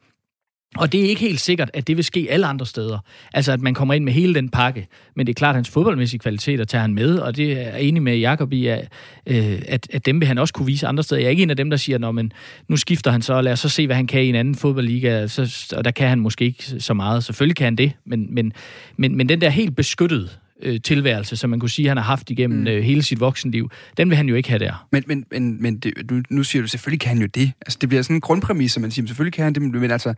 Og 0.76 0.92
det 0.92 1.04
er 1.04 1.08
ikke 1.08 1.20
helt 1.20 1.40
sikkert, 1.40 1.70
at 1.74 1.86
det 1.86 1.96
vil 1.96 2.04
ske 2.04 2.26
alle 2.30 2.46
andre 2.46 2.66
steder. 2.66 2.98
Altså, 3.34 3.52
at 3.52 3.60
man 3.60 3.74
kommer 3.74 3.94
ind 3.94 4.04
med 4.04 4.12
hele 4.12 4.34
den 4.34 4.48
pakke. 4.48 4.86
Men 5.16 5.26
det 5.26 5.32
er 5.32 5.34
klart, 5.34 5.50
at 5.50 5.54
hans 5.54 5.68
fodboldmæssige 5.68 6.20
kvaliteter 6.20 6.64
tager 6.64 6.82
han 6.82 6.94
med, 6.94 7.18
og 7.18 7.36
det 7.36 7.52
er 7.52 7.76
enig 7.76 8.02
med 8.02 8.16
Jacob 8.16 8.52
i, 8.52 8.66
at, 8.66 8.88
øh, 9.26 9.62
at, 9.68 9.86
at 9.92 10.06
dem 10.06 10.20
vil 10.20 10.28
han 10.28 10.38
også 10.38 10.54
kunne 10.54 10.66
vise 10.66 10.86
andre 10.86 11.02
steder. 11.02 11.20
Jeg 11.20 11.26
er 11.26 11.30
ikke 11.30 11.42
en 11.42 11.50
af 11.50 11.56
dem, 11.56 11.70
der 11.70 11.76
siger, 11.76 12.12
men 12.12 12.32
nu 12.68 12.76
skifter 12.76 13.10
han 13.10 13.22
så, 13.22 13.34
og 13.34 13.44
lad 13.44 13.52
os 13.52 13.60
så 13.60 13.68
se, 13.68 13.86
hvad 13.86 13.96
han 13.96 14.06
kan 14.06 14.22
i 14.22 14.28
en 14.28 14.34
anden 14.34 14.54
fodboldliga, 14.54 15.26
så, 15.26 15.74
og 15.76 15.84
der 15.84 15.90
kan 15.90 16.08
han 16.08 16.20
måske 16.20 16.44
ikke 16.44 16.64
så 16.78 16.94
meget. 16.94 17.24
Selvfølgelig 17.24 17.56
kan 17.56 17.64
han 17.64 17.76
det, 17.76 17.92
men, 18.04 18.34
men, 18.34 18.52
men, 18.96 19.16
men 19.16 19.28
den 19.28 19.40
der 19.40 19.50
helt 19.50 19.76
beskyttede 19.76 20.28
øh, 20.62 20.80
tilværelse, 20.80 21.36
som 21.36 21.50
man 21.50 21.60
kunne 21.60 21.70
sige, 21.70 21.88
han 21.88 21.96
har 21.96 22.04
haft 22.04 22.30
igennem 22.30 22.58
mm. 22.58 22.66
øh, 22.66 22.82
hele 22.82 23.02
sit 23.02 23.20
voksenliv, 23.20 23.70
den 23.96 24.08
vil 24.08 24.16
han 24.16 24.28
jo 24.28 24.34
ikke 24.34 24.48
have 24.48 24.58
der. 24.58 24.86
Men, 24.92 25.04
men, 25.06 25.24
men, 25.30 25.62
men 25.62 25.78
det, 25.78 26.10
du, 26.10 26.22
nu 26.30 26.42
siger 26.42 26.62
du, 26.62 26.68
selvfølgelig 26.68 27.00
kan 27.00 27.08
han 27.08 27.18
jo 27.18 27.26
det. 27.26 27.52
Altså, 27.60 27.78
det 27.80 27.88
bliver 27.88 28.02
sådan 28.02 28.16
en 28.16 28.20
grundpræmis, 28.20 28.72
som 28.72 28.80
man 28.80 28.90
siger, 28.90 29.06
selvfølgelig 29.06 29.32
kan 29.32 29.44
han 29.44 29.52
det, 29.52 29.62
men 29.62 29.90
altså... 29.90 30.14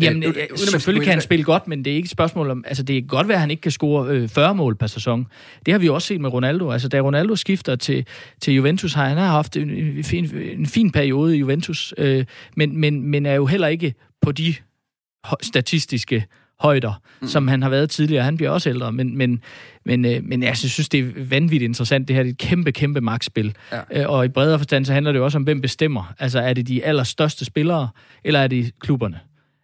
Jamen, 0.00 0.22
øh, 0.22 0.28
øh, 0.50 0.58
selvfølgelig 0.58 1.04
kan 1.04 1.12
han 1.12 1.22
spille 1.22 1.44
godt, 1.44 1.68
men 1.68 1.84
det 1.84 1.90
er 1.90 1.96
ikke 1.96 2.06
et 2.06 2.10
spørgsmål 2.10 2.50
om... 2.50 2.64
Altså, 2.66 2.82
det 2.82 2.98
er 2.98 3.02
godt 3.02 3.28
være, 3.28 3.34
at 3.34 3.40
han 3.40 3.50
ikke 3.50 3.60
kan 3.60 3.72
score 3.72 4.08
øh, 4.08 4.28
40 4.28 4.54
mål 4.54 4.76
per 4.76 4.86
sæson. 4.86 5.26
Det 5.66 5.74
har 5.74 5.78
vi 5.78 5.88
også 5.88 6.08
set 6.08 6.20
med 6.20 6.32
Ronaldo. 6.32 6.70
Altså, 6.70 6.88
da 6.88 7.00
Ronaldo 7.00 7.36
skifter 7.36 7.76
til, 7.76 8.06
til 8.40 8.54
Juventus, 8.54 8.94
har 8.94 9.08
han 9.08 9.18
har 9.18 9.28
haft 9.28 9.56
en, 9.56 9.70
en, 9.70 10.04
fin, 10.04 10.36
en 10.36 10.66
fin 10.66 10.90
periode 10.90 11.36
i 11.36 11.38
Juventus, 11.38 11.94
øh, 11.98 12.24
men, 12.56 12.76
men, 12.76 13.02
men 13.02 13.26
er 13.26 13.34
jo 13.34 13.46
heller 13.46 13.68
ikke 13.68 13.94
på 14.22 14.32
de 14.32 14.54
statistiske 15.42 16.26
højder, 16.60 17.00
mm. 17.20 17.28
som 17.28 17.48
han 17.48 17.62
har 17.62 17.68
været 17.68 17.90
tidligere. 17.90 18.24
Han 18.24 18.36
bliver 18.36 18.50
også 18.50 18.70
ældre, 18.70 18.92
men, 18.92 19.18
men, 19.18 19.40
men, 19.84 20.04
øh, 20.04 20.24
men 20.24 20.42
jeg 20.42 20.56
synes, 20.56 20.88
det 20.88 21.00
er 21.00 21.24
vanvittigt 21.28 21.68
interessant. 21.68 22.08
Det 22.08 22.16
her 22.16 22.22
det 22.22 22.30
er 22.30 22.32
et 22.32 22.38
kæmpe, 22.38 22.72
kæmpe 22.72 23.00
magtspil. 23.00 23.54
Ja. 23.72 24.02
Øh, 24.02 24.10
og 24.10 24.24
i 24.24 24.28
bredere 24.28 24.58
forstand, 24.58 24.84
så 24.84 24.92
handler 24.92 25.12
det 25.12 25.18
jo 25.18 25.24
også 25.24 25.38
om, 25.38 25.44
hvem 25.44 25.60
bestemmer. 25.60 26.14
Altså, 26.18 26.40
er 26.40 26.52
det 26.52 26.68
de 26.68 26.84
allerstørste 26.84 27.44
spillere, 27.44 27.88
eller 28.24 28.40
er 28.40 28.46
det 28.46 28.78
klubberne? 28.80 29.20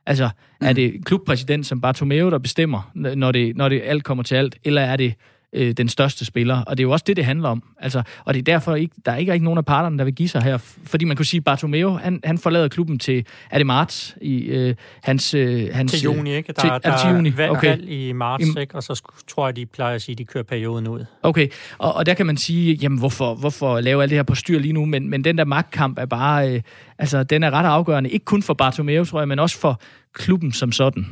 Altså, 0.06 0.30
mm. 0.60 0.66
er 0.66 0.72
det 0.72 1.04
klubpræsident 1.04 1.66
som 1.66 1.80
Bartomeu, 1.80 2.30
der 2.30 2.38
bestemmer, 2.38 2.90
når 2.94 3.32
det, 3.32 3.56
når 3.56 3.68
det 3.68 3.82
alt 3.84 4.04
kommer 4.04 4.24
til 4.24 4.34
alt, 4.34 4.56
eller 4.64 4.82
er 4.82 4.96
det 4.96 5.14
øh, 5.52 5.72
den 5.72 5.88
største 5.88 6.24
spiller. 6.24 6.62
Og 6.62 6.78
det 6.78 6.82
er 6.82 6.86
jo 6.86 6.90
også 6.90 7.04
det, 7.06 7.16
det 7.16 7.24
handler 7.24 7.48
om. 7.48 7.62
Altså, 7.80 8.02
og 8.24 8.34
det 8.34 8.40
er 8.40 8.44
derfor, 8.44 8.74
ikke, 8.74 8.94
der 9.06 9.12
er 9.12 9.16
ikke, 9.16 9.32
ikke 9.32 9.44
nogen 9.44 9.58
af 9.58 9.64
parterne, 9.64 9.98
der 9.98 10.04
vil 10.04 10.14
give 10.14 10.28
sig 10.28 10.42
her. 10.42 10.58
Fordi 10.84 11.04
man 11.04 11.16
kunne 11.16 11.26
sige, 11.26 11.40
Bartomeu, 11.40 11.90
han, 11.90 12.20
han 12.24 12.38
forlader 12.38 12.68
klubben 12.68 12.98
til, 12.98 13.26
er 13.50 13.58
det 13.58 13.66
marts? 13.66 14.16
I, 14.20 14.36
øh, 14.36 14.74
hans, 15.02 15.34
øh, 15.34 15.68
hans, 15.72 15.92
til 15.92 16.02
juni, 16.02 16.34
ikke? 16.34 16.52
Der, 16.52 16.60
til, 16.60 16.70
der, 16.70 16.78
der 16.78 16.98
til 16.98 17.10
juni. 17.10 17.32
er 17.38 17.50
okay. 17.50 17.68
valg 17.68 17.90
i 17.90 18.12
marts, 18.12 18.44
I, 18.56 18.60
ikke? 18.60 18.74
Og 18.74 18.82
så 18.82 19.02
tror 19.28 19.46
jeg, 19.46 19.56
de 19.56 19.66
plejer 19.66 19.94
at 19.94 20.02
sige, 20.02 20.14
at 20.14 20.18
de 20.18 20.24
kører 20.24 20.44
perioden 20.44 20.88
ud. 20.88 21.04
Okay, 21.22 21.48
og, 21.78 21.94
og 21.94 22.06
der 22.06 22.14
kan 22.14 22.26
man 22.26 22.36
sige, 22.36 22.74
jamen 22.74 22.98
hvorfor, 22.98 23.34
hvorfor 23.34 23.80
lave 23.80 24.02
alt 24.02 24.10
det 24.10 24.18
her 24.18 24.22
på 24.22 24.34
styr 24.34 24.58
lige 24.58 24.72
nu? 24.72 24.84
Men, 24.84 25.10
men 25.10 25.24
den 25.24 25.38
der 25.38 25.44
magtkamp 25.44 25.98
er 25.98 26.06
bare, 26.06 26.54
øh, 26.54 26.62
altså 26.98 27.22
den 27.22 27.42
er 27.42 27.50
ret 27.50 27.66
afgørende. 27.66 28.10
Ikke 28.10 28.24
kun 28.24 28.42
for 28.42 28.54
Bartomeu, 28.54 29.04
tror 29.04 29.20
jeg, 29.20 29.28
men 29.28 29.38
også 29.38 29.58
for 29.58 29.80
klubben 30.12 30.52
som 30.52 30.72
sådan. 30.72 31.06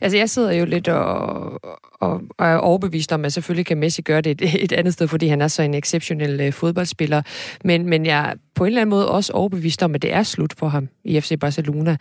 Altså, 0.00 0.18
jeg 0.18 0.30
sidder 0.30 0.52
jo 0.52 0.64
lidt 0.64 0.88
og, 0.88 1.64
og, 2.00 2.20
og 2.38 2.46
er 2.46 2.56
overbevist 2.56 3.12
om, 3.12 3.24
at 3.24 3.32
selvfølgelig 3.32 3.66
kan 3.66 3.78
Messi 3.78 4.02
gøre 4.02 4.20
det 4.20 4.42
et, 4.42 4.62
et 4.64 4.72
andet 4.72 4.92
sted, 4.92 5.08
fordi 5.08 5.26
han 5.26 5.40
er 5.40 5.48
så 5.48 5.62
en 5.62 5.74
exceptionel 5.74 6.40
øh, 6.40 6.52
fodboldspiller. 6.52 7.22
Men, 7.64 7.88
men 7.88 8.06
jeg 8.06 8.34
på 8.54 8.64
en 8.64 8.66
eller 8.66 8.80
anden 8.80 8.90
måde 8.90 9.10
også 9.10 9.32
overbevist 9.32 9.82
om, 9.82 9.94
at 9.94 10.02
det 10.02 10.12
er 10.12 10.22
slut 10.22 10.54
for 10.58 10.68
ham 10.68 10.88
i 11.04 11.20
FC 11.20 11.38
Barcelona. 11.40 11.96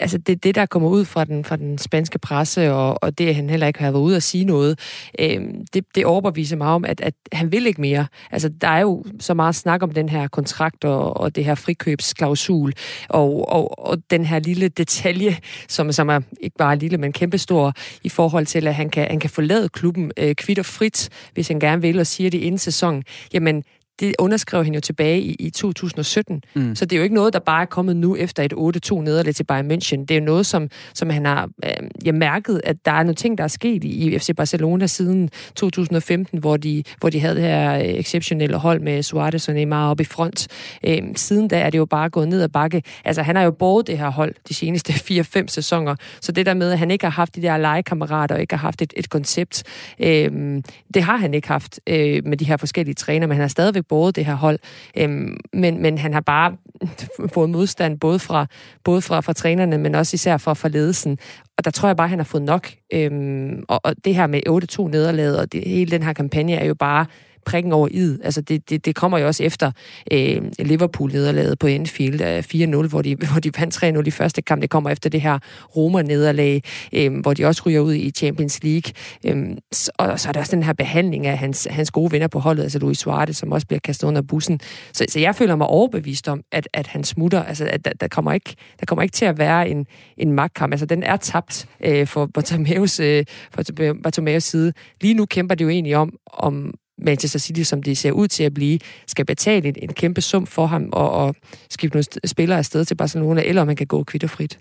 Altså 0.00 0.18
det, 0.18 0.44
det 0.44 0.54
der 0.54 0.66
kommer 0.66 0.88
ud 0.88 1.04
fra 1.04 1.24
den, 1.24 1.44
fra 1.44 1.56
den 1.56 1.78
spanske 1.78 2.18
presse, 2.18 2.72
og, 2.72 3.02
og 3.02 3.18
det, 3.18 3.28
at 3.28 3.34
han 3.34 3.50
heller 3.50 3.66
ikke 3.66 3.78
har 3.78 3.90
været 3.90 4.02
ude 4.02 4.16
at 4.16 4.22
sige 4.22 4.44
noget, 4.44 4.78
øh, 5.18 5.40
det, 5.74 5.84
det 5.94 6.06
overbeviser 6.06 6.56
mig 6.56 6.66
om, 6.66 6.84
at, 6.84 7.00
at 7.00 7.14
han 7.32 7.52
vil 7.52 7.66
ikke 7.66 7.80
mere. 7.80 8.06
Altså 8.30 8.48
der 8.48 8.68
er 8.68 8.80
jo 8.80 9.04
så 9.20 9.34
meget 9.34 9.54
snak 9.54 9.82
om 9.82 9.90
den 9.90 10.08
her 10.08 10.28
kontrakt 10.28 10.84
og, 10.84 11.16
og 11.16 11.36
det 11.36 11.44
her 11.44 11.54
frikøbsklausul, 11.54 12.72
og, 13.08 13.48
og, 13.48 13.86
og 13.86 13.98
den 14.10 14.24
her 14.24 14.38
lille 14.38 14.68
detalje, 14.68 15.36
som, 15.68 15.92
som 15.92 16.08
er 16.08 16.20
ikke 16.40 16.56
bare 16.56 16.76
lille, 16.76 16.98
men 16.98 17.12
kæmpestor 17.12 17.72
i 18.04 18.08
forhold 18.08 18.46
til, 18.46 18.66
at 18.66 18.74
han 18.74 18.90
kan, 18.90 19.06
han 19.10 19.20
kan 19.20 19.30
forlade 19.30 19.68
klubben 19.68 20.12
øh, 20.16 20.34
kvitter 20.34 20.62
frit, 20.62 21.08
hvis 21.34 21.48
han 21.48 21.60
gerne 21.60 21.82
vil, 21.82 21.98
og 21.98 22.06
siger 22.06 22.30
det 22.30 22.38
inden 22.38 22.58
sæson. 22.58 23.02
Jamen, 23.32 23.64
det 24.00 24.14
underskrev 24.18 24.64
han 24.64 24.74
jo 24.74 24.80
tilbage 24.80 25.20
i, 25.20 25.36
i 25.38 25.50
2017. 25.50 26.42
Mm. 26.54 26.74
Så 26.74 26.84
det 26.84 26.96
er 26.96 26.98
jo 26.98 27.02
ikke 27.02 27.14
noget, 27.14 27.32
der 27.32 27.38
bare 27.38 27.62
er 27.62 27.66
kommet 27.66 27.96
nu 27.96 28.16
efter 28.16 28.42
et 28.42 28.52
8-2 28.92 29.00
nederlag 29.00 29.34
til 29.34 29.44
Bayern 29.44 29.70
München. 29.72 30.00
Det 30.00 30.10
er 30.10 30.14
jo 30.18 30.24
noget, 30.24 30.46
som, 30.46 30.68
som 30.94 31.10
han 31.10 31.26
har 31.26 31.48
øh, 31.64 31.88
ja, 32.04 32.12
mærket, 32.12 32.60
at 32.64 32.76
der 32.84 32.92
er 32.92 33.02
nogle 33.02 33.14
ting, 33.14 33.38
der 33.38 33.44
er 33.44 33.48
sket 33.48 33.84
i, 33.84 33.88
i 33.88 34.18
FC 34.18 34.30
Barcelona 34.36 34.86
siden 34.86 35.30
2015, 35.54 36.38
hvor 36.38 36.56
de, 36.56 36.84
hvor 37.00 37.10
de 37.10 37.20
havde 37.20 37.34
det 37.34 37.42
her 37.42 37.74
øh, 37.74 37.84
exceptionelle 37.84 38.56
hold 38.56 38.80
med 38.80 39.02
Suarez 39.02 39.48
og 39.48 39.54
Neymar 39.54 39.90
oppe 39.90 40.00
i 40.00 40.04
front. 40.04 40.48
Øh, 40.84 41.02
siden 41.16 41.48
da 41.48 41.60
er 41.60 41.70
det 41.70 41.78
jo 41.78 41.84
bare 41.84 42.08
gået 42.10 42.28
ned 42.28 42.42
ad 42.42 42.48
bakke. 42.48 42.82
Altså, 43.04 43.22
han 43.22 43.36
har 43.36 43.42
jo 43.42 43.50
båret 43.50 43.86
det 43.86 43.98
her 43.98 44.10
hold 44.10 44.34
de 44.48 44.54
seneste 44.54 44.92
4-5 45.38 45.44
sæsoner. 45.46 45.96
Så 46.20 46.32
det 46.32 46.46
der 46.46 46.54
med, 46.54 46.72
at 46.72 46.78
han 46.78 46.90
ikke 46.90 47.04
har 47.04 47.10
haft 47.10 47.36
de 47.36 47.42
der 47.42 47.56
legekammerater 47.56 48.34
og 48.34 48.40
ikke 48.40 48.54
har 48.54 48.66
haft 48.66 48.82
et, 48.82 48.92
et 48.96 49.10
koncept, 49.10 49.62
øh, 50.00 50.62
det 50.94 51.02
har 51.02 51.16
han 51.16 51.34
ikke 51.34 51.48
haft 51.48 51.80
øh, 51.86 52.24
med 52.24 52.36
de 52.36 52.44
her 52.44 52.56
forskellige 52.56 52.94
træner, 52.94 53.26
men 53.26 53.34
han 53.34 53.40
har 53.40 53.48
stadigvæk 53.48 53.87
båret 53.88 54.16
det 54.16 54.24
her 54.24 54.34
hold. 54.34 54.58
Øhm, 54.96 55.36
men, 55.52 55.82
men 55.82 55.98
han 55.98 56.12
har 56.12 56.20
bare 56.20 56.56
fået 57.34 57.50
modstand 57.50 58.00
både 58.00 58.18
fra, 58.18 58.46
både 58.84 59.02
fra, 59.02 59.20
fra 59.20 59.32
trænerne, 59.32 59.78
men 59.78 59.94
også 59.94 60.14
især 60.14 60.36
fra, 60.36 60.54
fra 60.54 60.68
ledelsen. 60.68 61.18
Og 61.58 61.64
der 61.64 61.70
tror 61.70 61.88
jeg 61.88 61.96
bare, 61.96 62.04
at 62.04 62.10
han 62.10 62.18
har 62.18 62.24
fået 62.24 62.42
nok. 62.42 62.70
Øhm, 62.92 63.64
og, 63.68 63.80
og 63.84 64.04
det 64.04 64.14
her 64.14 64.26
med 64.26 64.40
8-2 64.48 64.88
nederlaget, 64.88 65.38
og 65.38 65.52
det, 65.52 65.68
hele 65.68 65.90
den 65.90 66.02
her 66.02 66.12
kampagne 66.12 66.54
er 66.54 66.64
jo 66.64 66.74
bare 66.74 67.06
prikken 67.48 67.72
over 67.72 67.88
id. 67.90 68.18
Altså 68.24 68.40
det, 68.40 68.70
det, 68.70 68.84
det 68.84 68.94
kommer 68.94 69.18
jo 69.18 69.26
også 69.26 69.44
efter 69.44 69.70
øh, 70.12 70.42
Liverpool-nederlaget 70.58 71.58
på 71.58 71.66
Anfield 71.66 72.20
af 72.20 72.54
4-0, 72.54 72.88
hvor 72.88 73.02
de, 73.02 73.14
hvor 73.14 73.40
de 73.40 73.50
vandt 73.58 73.84
3-0 73.84 74.06
i 74.06 74.10
første 74.10 74.42
kamp. 74.42 74.62
Det 74.62 74.70
kommer 74.70 74.90
efter 74.90 75.10
det 75.10 75.20
her 75.20 75.38
Roma-nederlag, 75.76 76.62
øh, 76.92 77.20
hvor 77.20 77.34
de 77.34 77.44
også 77.44 77.62
ryger 77.66 77.80
ud 77.80 77.94
i 77.94 78.10
Champions 78.10 78.62
League. 78.62 78.92
Øh, 79.26 79.56
og 79.98 80.20
så 80.20 80.28
er 80.28 80.32
der 80.32 80.40
også 80.40 80.56
den 80.56 80.62
her 80.62 80.72
behandling 80.72 81.26
af 81.26 81.38
hans, 81.38 81.68
hans 81.70 81.90
gode 81.90 82.12
venner 82.12 82.28
på 82.28 82.38
holdet, 82.38 82.62
altså 82.62 82.78
Luis 82.78 82.98
Suarez, 82.98 83.36
som 83.36 83.52
også 83.52 83.66
bliver 83.66 83.80
kastet 83.80 84.08
under 84.08 84.22
bussen. 84.22 84.60
Så, 84.92 85.06
så 85.08 85.20
jeg 85.20 85.34
føler 85.34 85.56
mig 85.56 85.66
overbevist 85.66 86.28
om, 86.28 86.42
at, 86.52 86.68
at 86.72 86.86
han 86.86 87.04
smutter. 87.04 87.42
Altså, 87.42 87.64
at 87.64 87.84
der, 87.84 87.92
der, 88.00 88.08
kommer 88.08 88.32
ikke, 88.32 88.54
der 88.80 88.86
kommer 88.86 89.02
ikke 89.02 89.12
til 89.12 89.24
at 89.24 89.38
være 89.38 89.68
en, 89.68 89.86
en 90.16 90.32
magtkamp. 90.32 90.72
Altså, 90.72 90.86
den 90.86 91.02
er 91.02 91.16
tabt 91.16 91.66
øh, 91.84 92.06
for 92.06 92.26
Bartomeus, 92.26 93.00
øh, 93.00 93.24
for 93.50 93.62
Bartomeus 94.02 94.44
side. 94.44 94.72
Lige 95.00 95.14
nu 95.14 95.26
kæmper 95.26 95.54
de 95.54 95.64
jo 95.64 95.70
egentlig 95.70 95.96
om, 95.96 96.12
om 96.26 96.74
Manchester 96.98 97.38
City, 97.38 97.62
som 97.62 97.82
det 97.82 97.98
ser 97.98 98.12
ud 98.12 98.28
til 98.28 98.44
at 98.44 98.54
blive, 98.54 98.78
skal 99.06 99.24
betale 99.24 99.68
en, 99.68 99.74
en 99.82 99.92
kæmpe 99.92 100.20
sum 100.20 100.46
for 100.46 100.66
ham 100.66 100.88
og, 100.92 101.10
og 101.10 101.34
skifte 101.70 101.96
nogle 101.96 102.28
spillere 102.28 102.58
afsted 102.58 102.84
til 102.84 102.94
Barcelona, 102.94 103.42
eller 103.44 103.62
om 103.62 103.68
han 103.68 103.76
kan 103.76 103.86
gå 103.86 104.04
kvitterfrit. 104.04 104.58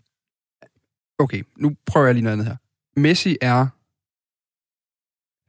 Okay, 1.20 1.44
nu 1.58 1.76
prøver 1.86 2.06
jeg 2.06 2.16
lige 2.16 2.24
noget 2.24 2.34
andet 2.34 2.48
her. 2.48 2.56
Messi 3.00 3.38
er 3.42 3.68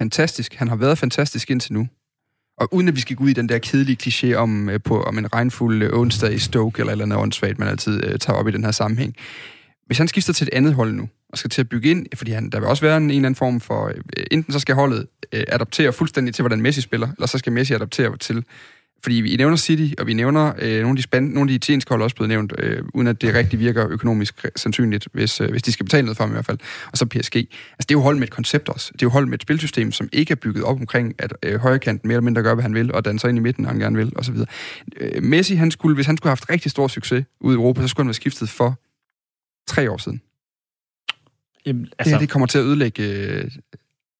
fantastisk. 0.03 0.55
Han 0.55 0.69
har 0.69 0.77
været 0.77 0.99
fantastisk 0.99 1.51
indtil 1.51 1.73
nu. 1.73 1.89
Og 2.59 2.75
uden 2.75 2.89
at 2.89 2.97
vi 2.97 3.01
skal 3.01 3.17
gå 3.17 3.25
ud 3.25 3.29
i 3.29 3.33
den 3.33 3.49
der 3.49 3.59
kedelige 3.59 3.99
kliché 4.03 4.35
om, 4.35 4.69
øh, 4.69 4.81
på, 4.85 5.03
om 5.03 5.19
en 5.19 5.33
regnfuld 5.33 5.83
øh, 5.83 5.99
onsdag 5.99 6.33
i 6.33 6.39
Stoke, 6.39 6.81
eller 6.81 6.93
eller 6.93 7.05
andet 7.05 7.19
åndssvagt, 7.19 7.59
man 7.59 7.69
altid 7.69 8.05
øh, 8.05 8.19
tager 8.19 8.39
op 8.39 8.49
i 8.49 8.51
den 8.51 8.65
her 8.65 8.71
sammenhæng. 8.71 9.17
Hvis 9.87 9.99
han 9.99 10.09
skifter 10.09 10.33
til 10.33 10.45
et 10.45 10.55
andet 10.55 10.75
hold 10.75 10.93
nu, 10.93 11.09
og 11.33 11.39
skal 11.39 11.51
til 11.51 11.61
at 11.61 11.69
bygge 11.69 11.91
ind, 11.91 12.07
fordi 12.15 12.31
han, 12.31 12.51
der 12.51 12.61
vil 12.61 12.69
også 12.69 12.83
være 12.83 12.97
en, 12.97 13.03
en 13.03 13.11
eller 13.11 13.19
anden 13.19 13.35
form 13.35 13.61
for, 13.61 13.87
øh, 13.87 14.25
enten 14.31 14.53
så 14.53 14.59
skal 14.59 14.75
holdet 14.75 15.07
øh, 15.33 15.45
adaptere 15.49 15.93
fuldstændig 15.93 16.35
til, 16.35 16.43
hvordan 16.43 16.61
Messi 16.61 16.81
spiller, 16.81 17.09
eller 17.13 17.27
så 17.27 17.39
skal 17.39 17.53
Messi 17.53 17.75
adaptere 17.75 18.17
til, 18.17 18.45
fordi 19.03 19.17
vi 19.17 19.37
nævner 19.37 19.57
City, 19.57 19.95
og 19.99 20.07
vi 20.07 20.15
nævner 20.15 20.53
øh, 20.59 20.73
nogle 20.73 20.89
af 20.89 20.97
de 20.97 21.03
span, 21.03 21.23
nogle 21.23 21.41
af 21.41 21.49
de 21.49 21.55
italienske 21.55 21.89
hold 21.91 22.03
også 22.03 22.17
blevet 22.17 22.29
nævnt, 22.29 22.53
øh, 22.59 22.83
uden 22.95 23.07
at 23.07 23.23
det 23.23 23.35
rigtig 23.35 23.59
virker 23.59 23.89
økonomisk 23.89 24.47
sandsynligt, 24.57 25.09
hvis, 25.13 25.41
øh, 25.41 25.51
hvis 25.51 25.63
de 25.63 25.73
skal 25.73 25.87
betale 25.87 26.03
noget 26.03 26.17
for 26.17 26.25
dem 26.25 26.33
i 26.33 26.35
hvert 26.35 26.47
fald. 26.47 26.59
Og 26.93 26.99
så 26.99 27.07
PSG. 27.07 27.37
Altså 27.37 27.51
det 27.79 27.91
er 27.91 27.95
jo 27.95 28.01
hold 28.01 28.17
med 28.17 28.23
et 28.23 28.31
koncept 28.31 28.69
også. 28.69 28.91
Det 28.93 29.03
er 29.03 29.07
jo 29.07 29.11
hold 29.11 29.27
med 29.27 29.35
et 29.35 29.43
spilsystem, 29.43 29.93
som 29.93 30.09
ikke 30.13 30.31
er 30.31 30.37
bygget 30.37 30.65
op 30.65 30.81
omkring, 30.81 31.15
at 31.19 31.33
øh, 31.43 31.61
højrekanten 31.61 32.09
mere 32.09 32.15
eller 32.15 32.25
mindre 32.25 32.43
gør, 32.43 32.55
hvad 32.55 32.63
han 32.63 32.75
vil, 32.75 32.93
og 32.93 33.05
danser 33.05 33.29
ind 33.29 33.39
i 33.39 33.41
midten, 33.41 33.63
når 33.63 33.71
han 33.71 33.79
gerne 33.79 33.97
vil, 33.97 34.13
osv. 34.17 34.37
Øh, 34.97 35.23
Messi, 35.23 35.55
han 35.55 35.71
skulle, 35.71 35.95
hvis 35.95 36.07
han 36.07 36.17
skulle 36.17 36.29
have 36.29 36.37
haft 36.41 36.51
rigtig 36.51 36.71
stor 36.71 36.89
succes 36.89 37.25
ude 37.41 37.55
i 37.55 37.57
Europa, 37.57 37.83
så 37.83 37.89
skulle 37.89 38.05
han 38.05 38.09
være 38.09 38.15
skiftet 38.15 38.49
for 38.49 38.81
tre 39.69 39.91
år 39.91 39.97
siden. 39.97 40.21
Jamen, 41.69 41.89
altså, 41.99 42.05
det 42.05 42.13
her, 42.13 42.19
det 42.19 42.31
kommer 42.31 42.47
til 42.47 42.59
at 42.59 42.65
ødelægge... 42.65 43.03
Øh... 43.03 43.51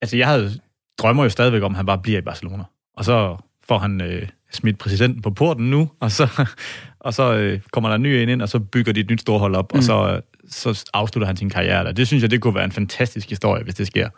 Altså, 0.03 0.17
jeg 0.17 0.27
havde 0.27 0.61
drømmer 0.99 1.23
jo 1.23 1.29
stadigvæk 1.29 1.63
om, 1.63 1.73
at 1.73 1.77
han 1.77 1.87
bare 1.87 1.99
bliver 1.99 2.19
i 2.19 2.23
Barcelona. 2.23 2.65
Og 2.97 3.05
så 3.05 3.37
får 3.69 3.79
han 3.79 4.01
øh, 4.01 4.29
smidt 4.53 4.79
præsidenten 4.79 5.23
på 5.23 5.31
porten 5.31 5.71
nu, 5.71 5.91
og 6.01 6.13
så, 6.13 6.47
og 7.07 7.15
så 7.15 7.35
øh, 7.35 7.61
kommer 7.73 7.89
der 7.89 7.97
en 7.97 8.03
ny 8.03 8.07
en 8.07 8.29
ind, 8.29 8.43
og 8.43 8.49
så 8.49 8.59
bygger 8.59 8.93
de 8.93 9.01
et 9.01 9.11
nyt 9.11 9.21
storhold 9.21 9.55
op, 9.55 9.73
mm. 9.73 9.79
og 9.79 9.85
så, 9.85 10.13
øh, 10.15 10.23
så 10.49 10.89
afslutter 10.95 11.27
han 11.27 11.37
sin 11.37 11.51
karriere 11.51 11.85
der. 11.85 11.93
Det 11.93 12.07
synes 12.07 12.23
jeg, 12.23 12.31
det 12.31 12.41
kunne 12.41 12.55
være 12.55 12.65
en 12.65 12.73
fantastisk 12.73 13.31
historie, 13.31 13.65
hvis 13.65 13.75
det 13.75 13.87
sker. 13.87 14.09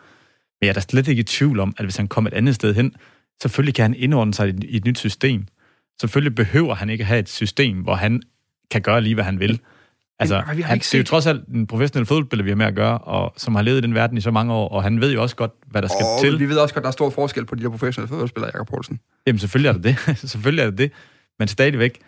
Men 0.61 0.65
jeg 0.65 0.69
er 0.69 0.73
da 0.73 0.79
slet 0.79 1.07
ikke 1.07 1.19
i 1.19 1.23
tvivl 1.23 1.59
om, 1.59 1.73
at 1.77 1.85
hvis 1.85 1.97
han 1.97 2.07
kom 2.07 2.27
et 2.27 2.33
andet 2.33 2.55
sted 2.55 2.73
hen, 2.73 2.95
Selvfølgelig 3.41 3.75
kan 3.75 3.83
han 3.83 3.93
indordne 3.93 4.33
sig 4.33 4.49
i, 4.49 4.53
i 4.65 4.75
et 4.75 4.85
nyt 4.85 4.99
system. 4.99 5.45
Selvfølgelig 6.01 6.35
behøver 6.35 6.75
han 6.75 6.89
ikke 6.89 7.03
have 7.03 7.19
et 7.19 7.29
system, 7.29 7.77
hvor 7.77 7.95
han 7.95 8.21
kan 8.71 8.81
gøre 8.81 9.01
lige, 9.01 9.13
hvad 9.13 9.23
han 9.23 9.39
vil. 9.39 9.59
Altså, 10.21 10.43
Men, 10.47 10.57
vi 10.57 10.61
har 10.61 10.67
han, 10.67 10.75
ikke 10.75 10.83
det 10.83 10.93
er 10.93 10.97
jo 10.97 11.01
set- 11.01 11.07
trods 11.07 11.25
alt 11.27 11.47
en 11.47 11.67
professionel 11.67 12.05
fodboldspiller, 12.05 12.43
vi 12.43 12.49
har 12.49 12.55
med 12.55 12.65
at 12.65 12.75
gøre, 12.75 12.97
og 12.97 13.33
som 13.37 13.55
har 13.55 13.61
levet 13.61 13.77
i 13.77 13.81
den 13.81 13.93
verden 13.93 14.17
i 14.17 14.21
så 14.21 14.31
mange 14.31 14.53
år, 14.53 14.69
og 14.69 14.83
han 14.83 15.01
ved 15.01 15.13
jo 15.13 15.21
også 15.21 15.35
godt, 15.35 15.51
hvad 15.67 15.81
der 15.81 15.87
skal 15.87 16.05
Og 16.05 16.21
til. 16.21 16.39
vi 16.39 16.49
ved 16.49 16.57
også 16.57 16.73
godt, 16.73 16.83
der 16.83 16.87
er 16.87 16.91
stor 16.91 17.09
forskel 17.09 17.45
på 17.45 17.55
de 17.55 17.63
der 17.63 17.69
professionelle 17.69 18.07
fodboldspillere, 18.09 18.51
Jakob 18.53 18.67
Poulsen. 18.67 18.99
Jamen, 19.27 19.39
selvfølgelig 19.39 19.69
er 19.69 19.73
det 19.73 19.83
det. 19.83 20.17
selvfølgelig 20.31 20.61
er 20.63 20.69
det 20.69 20.77
det. 20.77 20.91
Men 21.39 21.47
stadigvæk, 21.47 21.99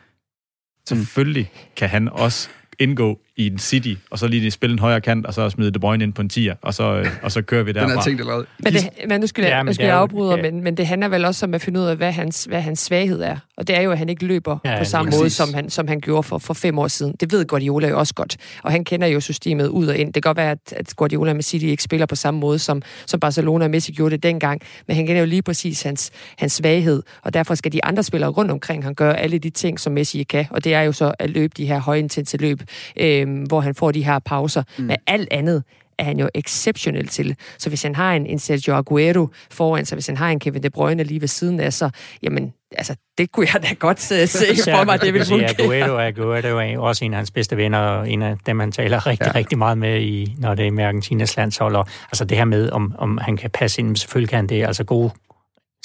selvfølgelig 0.90 1.52
kan 1.76 1.90
han 1.90 2.10
også 2.10 2.50
indgå 2.80 3.20
i 3.38 3.48
en 3.48 3.58
City, 3.58 3.94
og 4.12 4.20
så 4.20 4.28
lige 4.28 4.52
spille 4.52 4.74
en 4.74 4.80
højre 4.80 5.02
kant, 5.02 5.26
og 5.26 5.34
så 5.34 5.50
smide 5.50 5.72
De 5.72 5.80
Bruyne 5.80 6.04
ind 6.04 6.14
på 6.14 6.22
en 6.22 6.30
tier, 6.30 6.56
og 6.62 6.74
så, 6.74 6.84
øh, 6.84 7.06
og 7.24 7.32
så 7.32 7.42
kører 7.42 7.64
vi 7.64 7.72
Den 7.72 7.78
er 7.84 7.88
derfra. 7.88 8.04
tænkt 8.04 8.20
allerede. 8.22 8.46
Men, 8.60 8.74
det, 8.74 8.90
men 9.10 9.22
nu 9.22 9.28
skal 9.28 9.42
jeg, 9.42 9.50
Ja, 9.52 9.64
men 9.64 9.76
er 9.80 9.86
jeg 9.86 9.94
jo- 9.94 9.98
afbryde, 9.98 10.36
ja. 10.36 10.42
men, 10.52 10.64
men 10.64 10.78
det 10.78 10.88
handler 10.88 11.08
vel 11.08 11.26
også 11.26 11.46
om 11.46 11.54
at 11.54 11.62
finde 11.62 11.80
ud 11.80 11.86
af, 11.86 11.96
hvad 11.98 12.12
hans, 12.12 12.46
hvad 12.46 12.62
hans 12.62 12.80
svaghed 12.80 13.22
er. 13.22 13.38
Og 13.58 13.68
det 13.68 13.78
er 13.78 13.82
jo, 13.82 13.92
at 13.92 13.98
han 13.98 14.10
ikke 14.10 14.26
løber 14.26 14.58
Ja, 14.66 14.78
på 14.78 14.84
samme 14.86 15.12
måde, 15.18 15.30
som 15.30 15.54
han, 15.54 15.70
som 15.70 15.88
han 15.88 16.00
gjorde 16.02 16.24
for, 16.24 16.38
for 16.38 16.54
fem 16.54 16.80
år 16.80 16.88
siden. 16.88 17.14
Det 17.20 17.32
ved 17.32 17.46
Guardiola 17.46 17.88
jo 17.88 18.00
også 18.00 18.14
godt. 18.14 18.38
Og 18.64 18.72
han 18.72 18.84
kender 18.84 19.08
jo 19.08 19.20
systemet 19.20 19.68
ud 19.68 19.88
og 19.88 19.98
ind. 19.98 20.14
Det 20.14 20.24
kan 20.24 20.30
godt 20.30 20.38
være, 20.38 20.52
at, 20.52 20.74
at 20.78 20.96
Guardiola 20.96 21.34
med 21.34 21.44
City 21.44 21.66
ikke 21.66 21.84
spiller 21.84 22.06
på 22.06 22.16
samme 22.16 22.40
måde, 22.40 22.60
som, 22.60 22.82
som 23.06 23.20
Barcelona 23.20 23.66
og 23.66 23.72
Messi 23.72 23.92
gjorde 23.92 24.12
det 24.16 24.24
dengang. 24.24 24.62
Men 24.88 24.96
han 24.96 25.06
kender 25.06 25.20
jo 25.22 25.26
lige 25.28 25.42
præcis 25.42 25.82
hans, 25.82 26.12
hans 26.38 26.54
svaghed. 26.54 27.04
Og 27.22 27.34
derfor 27.34 27.56
skal 27.56 27.72
de 27.74 27.86
andre 27.86 28.04
spillere 28.04 28.30
rundt 28.32 28.52
omkring 28.52 28.84
han 28.84 28.94
gøre 28.96 29.20
alle 29.20 29.38
de 29.40 29.50
ting, 29.50 29.80
som 29.80 29.94
Messi 29.94 30.24
kan. 30.24 30.46
Og 30.50 30.64
det 30.64 30.74
er 30.74 30.82
jo 30.82 30.92
så 30.92 31.14
at 31.20 31.30
løbe 31.30 31.54
de 31.58 31.66
her 31.66 31.80
højintense 31.80 32.38
løb, 32.38 32.62
øh, 33.00 33.23
hvor 33.26 33.62
han 33.62 33.76
får 33.76 33.92
de 33.92 34.04
her 34.04 34.20
pauser. 34.20 34.64
Mm. 34.78 34.84
Men 34.84 34.98
alt 35.08 35.28
andet 35.32 35.64
er 36.00 36.04
han 36.04 36.20
jo 36.20 36.30
exceptionel 36.36 37.08
til. 37.08 37.36
Så 37.58 37.70
hvis 37.70 37.84
han 37.84 37.96
har 37.96 38.14
en, 38.14 38.26
en 38.26 38.40
Sergio 38.40 38.76
Aguero 38.76 39.28
foran 39.52 39.86
sig, 39.86 39.96
hvis 39.96 40.08
han 40.08 40.18
har 40.18 40.30
en 40.30 40.40
Kevin 40.40 40.64
De 40.64 40.70
Bruyne 40.70 41.04
lige 41.04 41.22
ved 41.22 41.28
siden 41.28 41.60
af 41.60 41.74
sig, 41.74 41.92
jamen, 42.24 42.54
altså, 42.72 42.96
det 43.18 43.32
kunne 43.32 43.48
jeg 43.54 43.64
da 43.64 43.74
godt 43.80 44.02
se, 44.02 44.28
se 44.28 44.46
for 44.64 44.84
mig, 44.84 45.02
det 45.02 45.14
ville 45.14 45.26
sige, 45.26 45.50
fungere. 45.60 45.84
Aguero, 45.84 45.98
Aguero 45.98 46.58
er 46.58 46.64
jo 46.64 46.84
også 46.84 47.06
en 47.06 47.14
af 47.14 47.18
hans 47.18 47.32
bedste 47.32 47.58
venner, 47.58 47.80
og 47.80 48.10
en 48.10 48.22
af 48.22 48.36
dem, 48.46 48.60
han 48.60 48.72
taler 48.72 49.08
rigtig, 49.08 49.28
ja. 49.28 49.36
rigtig 49.36 49.58
meget 49.58 49.78
med, 49.78 50.02
i, 50.02 50.36
når 50.38 50.56
det 50.56 50.68
er 50.68 50.72
med 50.72 50.84
Argentinas 50.84 51.38
landshold. 51.38 51.76
Og, 51.76 51.88
altså 52.12 52.26
det 52.26 52.38
her 52.38 52.46
med, 52.46 52.70
om, 52.70 52.96
om 52.98 53.18
han 53.22 53.38
kan 53.38 53.50
passe 53.50 53.82
ind, 53.82 53.96
selvfølgelig 53.96 54.30
kan 54.30 54.38
han 54.38 54.48
det. 54.48 54.66
Altså 54.66 54.84
gode 54.84 55.12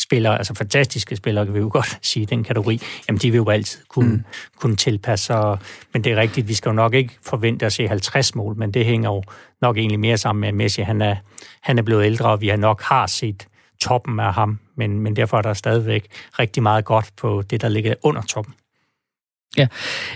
spillere, 0.00 0.38
altså 0.38 0.54
fantastiske 0.54 1.16
spillere, 1.16 1.44
kan 1.44 1.54
vi 1.54 1.58
jo 1.58 1.70
godt 1.72 1.98
sige 2.02 2.26
den 2.26 2.44
kategori, 2.44 2.80
jamen 3.08 3.18
de 3.18 3.30
vil 3.30 3.38
jo 3.38 3.48
altid 3.48 3.80
kunne, 3.88 4.10
mm. 4.10 4.24
kunne 4.60 4.76
tilpasse 4.76 5.26
sig. 5.26 5.58
Men 5.92 6.04
det 6.04 6.12
er 6.12 6.16
rigtigt, 6.16 6.48
vi 6.48 6.54
skal 6.54 6.68
jo 6.68 6.74
nok 6.74 6.94
ikke 6.94 7.18
forvente 7.22 7.66
at 7.66 7.72
se 7.72 7.88
50 7.88 8.34
mål, 8.34 8.56
men 8.56 8.70
det 8.70 8.84
hænger 8.84 9.10
jo 9.10 9.22
nok 9.62 9.76
egentlig 9.76 10.00
mere 10.00 10.18
sammen 10.18 10.40
med, 10.40 10.48
at 10.48 10.54
Messi 10.54 10.82
han 10.82 11.02
er, 11.02 11.16
han 11.60 11.78
er 11.78 11.82
blevet 11.82 12.04
ældre, 12.04 12.28
og 12.28 12.40
vi 12.40 12.48
har 12.48 12.56
nok 12.56 12.82
har 12.82 13.06
set 13.06 13.46
toppen 13.80 14.20
af 14.20 14.34
ham, 14.34 14.58
men, 14.76 15.00
men 15.00 15.16
derfor 15.16 15.38
er 15.38 15.42
der 15.42 15.54
stadigvæk 15.54 16.06
rigtig 16.38 16.62
meget 16.62 16.84
godt 16.84 17.10
på 17.16 17.42
det, 17.50 17.60
der 17.62 17.68
ligger 17.68 17.94
under 18.02 18.22
toppen. 18.22 18.54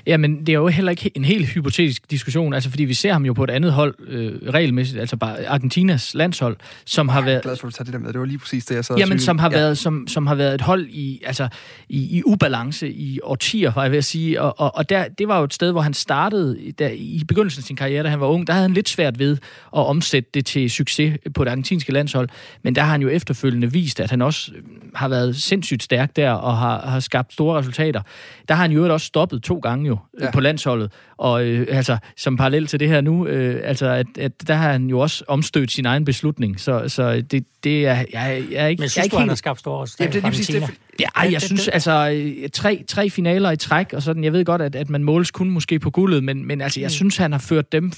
Jamen, 0.07 0.40
det 0.40 0.49
er 0.49 0.53
jo 0.53 0.68
heller 0.68 0.90
ikke 0.90 1.11
en 1.14 1.24
helt 1.24 1.49
hypotetisk 1.49 2.11
diskussion, 2.11 2.55
altså 2.55 2.70
fordi 2.70 2.84
vi 2.84 2.95
ser 2.95 3.12
ham 3.12 3.24
jo 3.26 3.32
på 3.32 3.45
et 3.45 3.51
andet 3.51 3.72
hold, 3.72 3.95
øh, 4.09 4.32
regelmæssigt, 4.55 5.01
altså 5.01 5.16
bare 5.16 5.47
Argentinas 5.47 6.14
landshold, 6.14 6.57
som 6.84 7.09
har 7.09 7.20
Jeg 7.20 7.22
er 7.22 7.30
været... 7.30 7.43
glad 7.43 7.57
for, 7.57 7.66
at 7.66 7.72
du 7.72 7.76
tager 7.76 7.84
det 7.84 7.93
der 7.93 7.99
med. 7.99 8.12
Det 8.12 8.20
var 8.20 8.26
lige 8.26 8.38
præcis 8.38 8.64
det, 8.64 8.74
jeg 8.74 8.84
sad 8.84 8.97
Jamen, 8.97 9.18
som 9.18 9.38
har, 9.38 9.51
Ja. 9.51 9.57
været, 9.57 9.78
som, 9.78 10.09
som 10.09 10.26
har 10.26 10.34
været 10.34 10.55
et 10.55 10.61
hold 10.61 10.86
i, 10.88 11.22
altså, 11.26 11.49
i, 11.88 12.18
i 12.18 12.22
ubalance 12.26 12.93
i 12.93 13.20
årtier, 13.22 13.72
var 13.72 13.82
jeg 13.82 13.90
ved 13.90 13.99
at 13.99 14.05
sige. 14.05 14.43
Og, 14.43 14.61
og, 14.61 14.76
og 14.76 14.88
der, 14.88 15.09
det 15.09 15.28
var 15.28 15.38
jo 15.38 15.45
et 15.45 15.55
sted, 15.55 15.72
hvor 15.72 15.80
han 15.80 15.95
startede 15.95 16.72
der, 16.78 16.88
i 16.95 17.22
begyndelsen 17.28 17.61
af 17.61 17.64
sin 17.64 17.76
karriere, 17.76 18.03
da 18.03 18.09
han 18.09 18.20
var 18.20 18.26
ung. 18.26 18.47
Der 18.47 18.53
havde 18.53 18.64
han 18.64 18.74
lidt 18.74 18.88
svært 18.88 19.18
ved 19.18 19.32
at 19.76 19.86
omsætte 19.86 20.30
det 20.34 20.47
til 20.47 20.70
succes 20.70 21.18
på 21.34 21.45
det 21.45 21.51
argentinske 21.51 21.93
landshold. 21.93 22.28
Men 22.62 22.74
der 22.74 22.82
har 22.82 22.90
han 22.90 23.03
jo 23.03 23.09
efterfølgende 23.09 23.72
vist, 23.72 24.01
at 24.01 24.11
han 24.11 24.22
også 24.22 24.53
øh, 24.57 24.62
har 24.95 25.09
været 25.09 25.36
sindssygt 25.36 25.82
stærk 25.82 26.16
der 26.16 26.30
og 26.30 26.57
har, 26.57 26.86
har 26.86 27.01
skabt 27.01 27.32
store 27.32 27.59
resultater. 27.59 28.01
Der 28.49 28.55
har 28.55 28.62
han 28.62 28.72
jo 28.72 28.93
også 28.93 29.07
stoppet 29.07 29.32
to 29.39 29.59
gange 29.59 29.89
jo 29.89 29.99
Ja. 30.20 30.24
ja. 30.24 30.30
på 30.30 30.41
landsholdet. 30.41 30.93
Og 31.16 31.45
øh, 31.47 31.66
altså, 31.70 31.97
som 32.16 32.37
parallel 32.37 32.66
til 32.66 32.80
det 32.80 32.89
her 32.89 33.01
nu, 33.01 33.26
øh, 33.26 33.61
altså, 33.64 33.87
at, 33.87 34.07
at 34.18 34.49
der 34.49 34.55
har 34.55 34.72
han 34.72 34.87
jo 34.87 34.99
også 34.99 35.24
omstødt 35.28 35.70
sin 35.70 35.87
egen 35.87 36.05
beslutning. 36.05 36.61
Så, 36.61 36.89
så 36.89 37.20
det, 37.20 37.45
det 37.65 37.87
er, 37.87 37.95
jeg, 37.95 38.07
jeg 38.13 38.23
er 38.23 38.67
ikke, 38.67 38.81
Men 38.81 38.83
jeg 38.83 38.85
er 38.85 38.89
synes 38.89 39.05
ikke 39.05 39.13
du, 39.15 39.17
han 39.19 39.23
helt 39.23 39.31
har 39.31 39.37
skabt 39.37 39.59
store 39.61 39.83
resultater 39.83 40.05
Jamen, 40.05 40.13
det 40.13 40.19
er 40.19 40.31
lige 40.31 40.63
præcis 40.63 40.71
det. 40.71 40.79
Ja, 41.01 41.07
Ja, 41.17 41.21
jeg 41.21 41.31
det- 41.33 41.43
synes 41.43 41.65
det- 41.65 41.71
altså, 41.75 42.11
øh, 42.43 42.49
tre, 42.53 42.85
tre 42.89 43.11
finaler 43.11 43.51
i 43.51 43.57
træk, 43.57 43.93
og 43.93 44.03
sådan, 44.03 44.25
jeg 44.25 44.33
ved 44.33 44.45
godt, 44.45 44.63
at, 44.63 44.77
at 44.77 44.91
man 44.91 45.05
måles 45.05 45.31
kun 45.31 45.51
måske 45.51 45.79
på 45.79 45.91
guldet, 45.91 46.25
men, 46.25 46.47
men 46.47 46.61
altså, 46.61 46.81
jeg 46.81 46.91
synes, 46.91 47.17
han 47.17 47.33
har 47.33 47.39
ført 47.39 47.73
dem, 47.73 47.93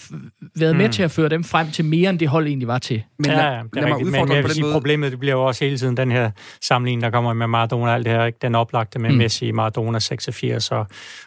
været 0.57 0.77
med 0.77 0.87
Mm. 0.87 0.93
til 0.93 1.03
at 1.03 1.11
føre 1.11 1.29
dem 1.29 1.45
frem 1.45 1.71
til 1.71 1.85
mere, 1.85 2.11
end 2.11 2.19
det 2.19 2.29
hold 2.29 2.47
egentlig 2.47 2.69
var 2.69 2.79
til. 2.79 3.03
Men 3.19 3.27
ja, 3.31 3.37
lad, 3.37 3.43
ja, 3.45 3.51
lad 3.51 3.57
det 3.57 3.77
er 3.77 3.81
mig 3.81 3.91
rigtigt. 3.91 4.11
Men 4.11 4.15
udfordre 4.15 4.35
jeg 4.35 4.43
på 4.45 4.49
den 4.49 4.55
sige, 4.55 4.62
måde. 4.62 4.73
problemet 4.73 5.11
det 5.11 5.19
bliver 5.21 5.35
jo 5.35 5.43
også 5.47 5.65
hele 5.65 5.79
tiden 5.79 5.97
den 5.97 6.11
her 6.11 6.31
sammenligning, 6.62 7.03
der 7.03 7.11
kommer 7.11 7.33
med 7.33 7.47
Maradona 7.47 7.87
og 7.87 7.95
alt 7.95 8.05
det 8.07 8.12
her. 8.12 8.25
Ikke? 8.25 8.39
Den 8.43 8.55
oplagte 8.55 8.99
med 8.99 9.11
Mm. 9.11 9.15
mm. 9.15 9.19
Messi, 9.19 9.51
Maradona 9.51 9.99
86 9.99 10.71
og, 10.71 10.87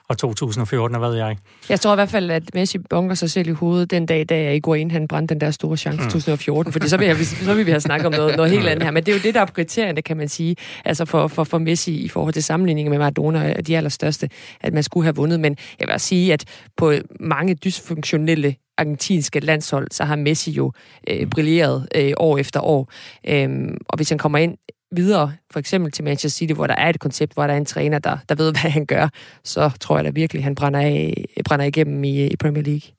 og 0.10 0.18
2014, 0.18 0.96
og 0.96 1.00
hvad 1.00 1.10
ved 1.10 1.18
jeg. 1.18 1.38
Jeg 1.70 1.80
tror 1.80 1.94
i 1.94 1.96
hvert 1.96 2.10
fald, 2.10 2.32
at 2.32 2.44
Messi 2.54 2.78
bunker 2.78 3.16
sig 3.16 3.32
selv 3.32 3.48
i 3.48 3.52
hovedet 3.52 3.92
den 3.92 4.06
dag, 4.06 4.26
da 4.30 4.52
Higuain 4.54 4.92
han 4.92 5.08
brændte 5.08 5.34
den 5.34 5.42
der 5.42 5.52
store 5.52 5.78
chance 5.78 6.00
i 6.08 6.10
2014. 6.12 6.74
Fordi 6.74 6.88
så 6.90 6.98
vil, 6.98 7.08
jeg, 7.08 7.18
så 7.18 7.54
vil 7.54 7.66
vi 7.66 7.72
have 7.72 7.82
snakket 7.82 8.06
om 8.08 8.14
noget, 8.14 8.27
noget 8.36 8.52
helt 8.52 8.68
andet 8.68 8.84
her. 8.84 8.92
Men 8.92 9.04
det 9.04 9.12
er 9.12 9.16
jo 9.16 9.22
det, 9.24 9.34
der 9.34 9.42
er 9.42 9.46
kriterierne, 9.46 10.02
kan 10.02 10.18
man 10.18 10.28
sige. 10.28 10.56
Altså 10.86 11.06
for, 11.06 11.28
for, 11.28 11.44
for 11.44 11.58
Messi 11.58 11.96
i 11.96 12.08
forhold 12.08 12.34
til 12.34 12.44
sammenligningen 12.44 12.90
med 12.90 13.00
Maradona 13.00 13.40
er 13.40 13.62
de 13.62 13.78
allerstørste, 13.78 14.30
at 14.62 14.74
man 14.74 14.84
skulle 14.84 15.04
have 15.04 15.16
vundet. 15.16 15.40
Men 15.40 15.58
jeg 15.80 15.88
vil 15.88 15.94
også 15.94 16.08
sige, 16.08 16.34
at 16.34 16.46
på 16.78 16.94
mange 17.20 17.54
dysfunktionelle 17.56 18.56
argentinske 18.78 19.40
landshold, 19.40 19.88
så 19.92 20.04
har 20.04 20.16
Messi 20.16 20.52
jo 20.52 20.72
øh, 21.10 21.28
brilleret 21.28 21.88
øh, 21.96 22.14
år 22.18 22.38
efter 22.38 22.60
år. 22.60 22.92
Øhm, 23.28 23.78
og 23.90 23.96
hvis 23.96 24.10
han 24.10 24.18
kommer 24.18 24.38
ind 24.38 24.58
videre, 24.92 25.34
for 25.52 25.60
eksempel 25.60 25.92
til 25.92 26.04
Manchester 26.04 26.38
City, 26.38 26.54
hvor 26.54 26.68
der 26.68 26.76
er 26.76 26.90
et 26.90 27.00
koncept, 27.00 27.34
hvor 27.34 27.48
der 27.48 27.54
er 27.54 27.58
en 27.58 27.66
træner, 27.66 28.00
der, 28.00 28.18
der 28.30 28.36
ved, 28.36 28.52
hvad 28.62 28.72
han 28.72 28.86
gør, 28.86 29.10
så 29.44 29.72
tror 29.80 29.98
jeg 29.98 30.06
da 30.06 30.10
virkelig, 30.10 30.44
han 30.44 30.56
brænder, 30.56 30.80
af, 30.80 31.26
brænder 31.46 31.66
igennem 31.66 32.04
i, 32.04 32.28
i 32.28 32.36
Premier 32.36 32.64
League. 32.64 32.97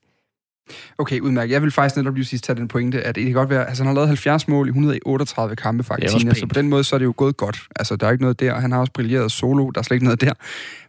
Okay, 0.99 1.21
udmærket. 1.21 1.53
Jeg 1.53 1.63
vil 1.63 1.71
faktisk 1.71 1.97
netop 1.97 2.15
lige 2.15 2.25
sidst 2.25 2.45
tage 2.45 2.57
den 2.57 2.69
pointe, 2.69 3.03
at 3.03 3.15
det 3.15 3.25
kan 3.25 3.33
godt 3.33 3.51
være, 3.51 3.69
altså 3.69 3.83
han 3.83 3.87
har 3.87 3.95
lavet 3.95 4.09
70 4.09 4.49
mål 4.49 4.67
i 4.67 4.71
138 4.71 5.57
kampe 5.57 5.81
også 5.81 5.93
Argentina, 5.93 6.35
så 6.35 6.47
på 6.47 6.55
den 6.55 6.69
måde 6.69 6.85
så 6.85 6.97
er 6.97 6.99
det 6.99 7.05
jo 7.05 7.15
gået 7.17 7.37
godt. 7.37 7.61
Altså, 7.77 7.97
der 7.97 8.07
er 8.07 8.11
ikke 8.11 8.23
noget 8.23 8.41
der. 8.41 8.55
Han 8.55 8.73
har 8.73 8.79
også 8.79 8.93
brilleret 8.93 9.33
solo, 9.33 9.71
der 9.71 9.79
er 9.79 9.83
slet 9.83 9.95
ikke 9.95 10.05
noget 10.05 10.21
der. 10.21 10.33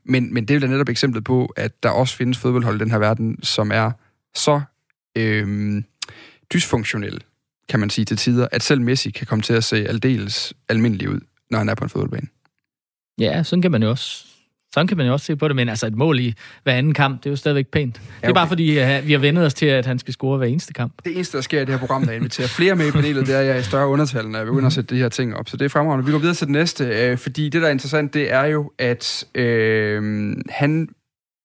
Men, 0.03 0.34
men 0.34 0.45
det 0.45 0.53
er 0.53 0.59
jo 0.59 0.61
da 0.61 0.67
netop 0.67 0.89
eksemplet 0.89 1.23
på, 1.23 1.53
at 1.55 1.84
der 1.84 1.89
også 1.89 2.15
findes 2.15 2.38
fodboldhold 2.38 2.75
i 2.75 2.80
den 2.80 2.91
her 2.91 2.97
verden, 2.97 3.43
som 3.43 3.71
er 3.71 3.91
så 4.36 4.61
øhm, 5.15 5.86
dysfunktionelle, 6.53 7.19
kan 7.69 7.80
man 7.80 7.89
sige 7.89 8.05
til 8.05 8.17
tider, 8.17 8.47
at 8.51 8.63
selv 8.63 8.82
Messi 8.82 9.11
kan 9.11 9.27
komme 9.27 9.41
til 9.41 9.53
at 9.53 9.63
se 9.63 9.88
aldeles 9.88 10.53
almindelig 10.69 11.09
ud, 11.09 11.19
når 11.51 11.57
han 11.57 11.69
er 11.69 11.75
på 11.75 11.84
en 11.84 11.89
fodboldbane. 11.89 12.27
Ja, 13.19 13.43
sådan 13.43 13.61
kan 13.61 13.71
man 13.71 13.84
jo 13.84 13.89
også 13.89 14.28
sådan 14.74 14.88
kan 14.88 14.97
man 14.97 15.05
jo 15.05 15.13
også 15.13 15.26
se 15.26 15.36
på 15.36 15.47
det, 15.47 15.55
men 15.55 15.70
altså 15.70 15.88
et 15.88 15.95
mål 15.95 16.20
i 16.20 16.34
hver 16.63 16.74
anden 16.74 16.93
kamp, 16.93 17.24
det 17.24 17.26
er 17.26 17.30
jo 17.30 17.36
stadigvæk 17.36 17.67
pænt. 17.67 17.95
Det 17.95 18.01
er 18.22 18.28
okay. 18.28 18.34
bare 18.34 18.47
fordi, 18.47 18.70
uh, 18.72 19.07
vi 19.07 19.11
har 19.11 19.20
vendet 19.20 19.45
os 19.45 19.53
til, 19.53 19.65
at 19.65 19.86
han 19.86 19.99
skal 19.99 20.13
score 20.13 20.38
hver 20.38 20.47
eneste 20.47 20.74
kamp. 20.74 20.93
Det 21.05 21.15
eneste, 21.15 21.38
der 21.38 21.41
sker 21.43 21.61
i 21.61 21.65
det 21.65 21.70
her 21.70 21.80
program, 21.80 22.05
der 22.05 22.11
inviterer 22.11 22.47
flere 22.47 22.76
med 22.76 22.88
i 22.88 22.91
panelet, 22.91 23.28
det 23.28 23.36
er, 23.36 23.39
at 23.39 23.45
jeg 23.45 23.55
er 23.55 23.59
i 23.59 23.63
større 23.63 23.88
undertal, 23.88 24.30
når 24.30 24.39
jeg 24.39 24.45
begynder 24.45 24.67
at 24.67 24.74
sætte 24.74 24.95
de 24.95 25.01
her 25.01 25.09
ting 25.09 25.36
op. 25.36 25.49
Så 25.49 25.57
det 25.57 25.65
er 25.65 25.70
fremragende. 25.70 26.05
Vi 26.05 26.11
går 26.11 26.20
videre 26.20 26.36
til 26.36 26.47
det 26.47 26.53
næste, 26.53 26.86
øh, 26.86 27.17
fordi 27.17 27.49
det, 27.49 27.61
der 27.61 27.67
er 27.67 27.72
interessant, 27.72 28.13
det 28.13 28.34
er 28.34 28.45
jo, 28.45 28.72
at 28.80 29.26
øh, 29.36 30.34
han 30.49 30.89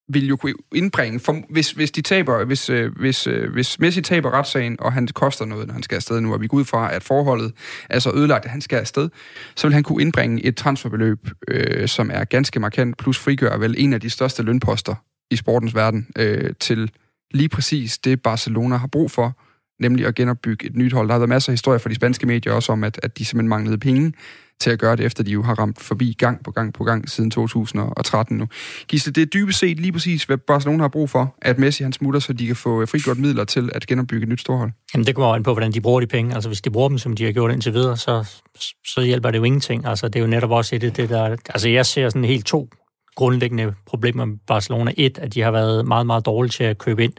vil 0.08 0.26
jo 0.28 0.36
kunne 0.36 0.54
indbringe, 0.74 1.20
for, 1.20 1.36
hvis, 1.50 1.70
hvis 1.70 1.90
de 1.90 2.02
taber, 2.02 2.44
hvis, 2.44 2.70
øh, 2.70 2.96
hvis, 2.96 3.26
øh, 3.26 3.52
hvis 3.52 3.78
Messi 3.78 4.02
taber 4.02 4.30
retssagen, 4.30 4.76
og 4.80 4.92
han 4.92 5.08
koster 5.08 5.44
noget, 5.44 5.66
når 5.66 5.72
han 5.72 5.82
skal 5.82 5.96
afsted 5.96 6.20
nu, 6.20 6.32
og 6.32 6.40
vi 6.40 6.46
går 6.46 6.56
ud 6.56 6.64
fra, 6.64 6.94
at 6.94 7.02
forholdet 7.02 7.52
er 7.90 7.98
så 7.98 8.10
ødelagt, 8.14 8.44
at 8.44 8.50
han 8.50 8.60
skal 8.60 8.76
afsted, 8.76 9.08
så 9.56 9.66
vil 9.66 9.74
han 9.74 9.82
kunne 9.82 10.02
indbringe 10.02 10.44
et 10.44 10.56
transferbeløb, 10.56 11.28
øh, 11.48 11.88
som 11.88 12.10
er 12.12 12.24
ganske 12.24 12.60
markant, 12.60 12.98
plus 12.98 13.18
frigør 13.18 13.56
vel 13.56 13.74
en 13.78 13.92
af 13.92 14.00
de 14.00 14.10
største 14.10 14.42
lønposter 14.42 14.94
i 15.30 15.36
sportens 15.36 15.74
verden, 15.74 16.06
øh, 16.18 16.50
til 16.60 16.90
lige 17.30 17.48
præcis 17.48 17.98
det, 17.98 18.22
Barcelona 18.22 18.76
har 18.76 18.86
brug 18.86 19.10
for, 19.10 19.38
nemlig 19.80 20.06
at 20.06 20.14
genopbygge 20.14 20.66
et 20.66 20.76
nyt 20.76 20.92
hold. 20.92 21.08
Der 21.08 21.14
har 21.14 21.18
været 21.18 21.28
masser 21.28 21.50
af 21.50 21.52
historier 21.52 21.78
fra 21.78 21.90
de 21.90 21.94
spanske 21.94 22.26
medier 22.26 22.52
også 22.52 22.72
om, 22.72 22.84
at, 22.84 23.00
at 23.02 23.18
de 23.18 23.24
simpelthen 23.24 23.48
manglede 23.48 23.78
penge 23.78 24.12
til 24.60 24.70
at 24.70 24.78
gøre 24.78 24.96
det, 24.96 25.06
efter 25.06 25.24
de 25.24 25.30
jo 25.30 25.42
har 25.42 25.54
ramt 25.54 25.82
forbi 25.82 26.14
gang 26.18 26.44
på 26.44 26.50
gang 26.50 26.74
på 26.74 26.84
gang 26.84 27.08
siden 27.10 27.30
2013 27.30 28.36
nu. 28.36 28.46
Gisle, 28.88 29.12
det 29.12 29.22
er 29.22 29.26
dybest 29.26 29.58
set 29.58 29.80
lige 29.80 29.92
præcis, 29.92 30.24
hvad 30.24 30.36
Barcelona 30.36 30.82
har 30.82 30.88
brug 30.88 31.10
for, 31.10 31.34
at 31.42 31.58
Messi 31.58 31.82
han 31.82 31.92
smutter, 31.92 32.20
så 32.20 32.32
de 32.32 32.46
kan 32.46 32.56
få 32.56 32.80
øh, 32.82 32.88
frigjort 32.88 33.18
midler 33.18 33.44
til 33.44 33.70
at 33.74 33.86
genopbygge 33.86 34.22
et 34.22 34.28
nyt 34.28 34.40
storhold. 34.40 34.70
Jamen, 34.94 35.06
det 35.06 35.14
kommer 35.14 35.28
jo 35.28 35.34
an 35.34 35.42
på, 35.42 35.52
hvordan 35.52 35.72
de 35.72 35.80
bruger 35.80 36.00
de 36.00 36.06
penge. 36.06 36.34
Altså, 36.34 36.48
hvis 36.48 36.60
de 36.60 36.70
bruger 36.70 36.88
dem, 36.88 36.98
som 36.98 37.16
de 37.16 37.24
har 37.24 37.32
gjort 37.32 37.52
indtil 37.52 37.72
videre, 37.72 37.96
så, 37.96 38.42
så 38.86 39.02
hjælper 39.02 39.30
det 39.30 39.38
jo 39.38 39.44
ingenting. 39.44 39.86
Altså, 39.86 40.08
det 40.08 40.16
er 40.16 40.20
jo 40.20 40.26
netop 40.26 40.50
også 40.50 40.76
et 40.76 40.84
af 40.84 40.92
det, 40.92 41.08
der... 41.08 41.36
Altså, 41.48 41.68
jeg 41.68 41.86
ser 41.86 42.08
sådan 42.08 42.24
helt 42.24 42.46
to 42.46 42.68
grundlæggende 43.16 43.74
problemer 43.86 44.24
med 44.24 44.36
Barcelona. 44.46 44.92
Et, 44.96 45.18
at 45.18 45.34
de 45.34 45.40
har 45.40 45.50
været 45.50 45.86
meget, 45.86 46.06
meget 46.06 46.26
dårlige 46.26 46.50
til 46.50 46.64
at 46.64 46.78
købe 46.78 47.04
ind. 47.04 47.12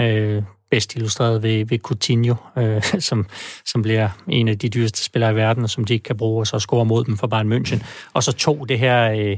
Øh, 0.00 0.42
bedst 0.70 0.94
illustreret 0.94 1.42
ved, 1.42 1.64
ved 1.64 1.78
Coutinho, 1.78 2.34
øh, 2.58 2.82
som, 3.08 3.26
som 3.66 3.82
bliver 3.82 4.08
en 4.28 4.48
af 4.48 4.58
de 4.58 4.68
dyreste 4.68 5.04
spillere 5.04 5.32
i 5.32 5.34
verden, 5.34 5.64
og 5.64 5.70
som 5.70 5.84
de 5.84 5.92
ikke 5.92 6.02
kan 6.02 6.16
bruge, 6.16 6.42
og 6.42 6.46
så 6.46 6.58
score 6.58 6.84
mod 6.84 7.04
dem 7.04 7.16
for 7.16 7.26
Bayern 7.26 7.52
München. 7.52 7.84
Og 8.12 8.22
så 8.22 8.32
to, 8.32 8.64
det 8.64 8.78
her 8.78 9.12
øh, 9.12 9.36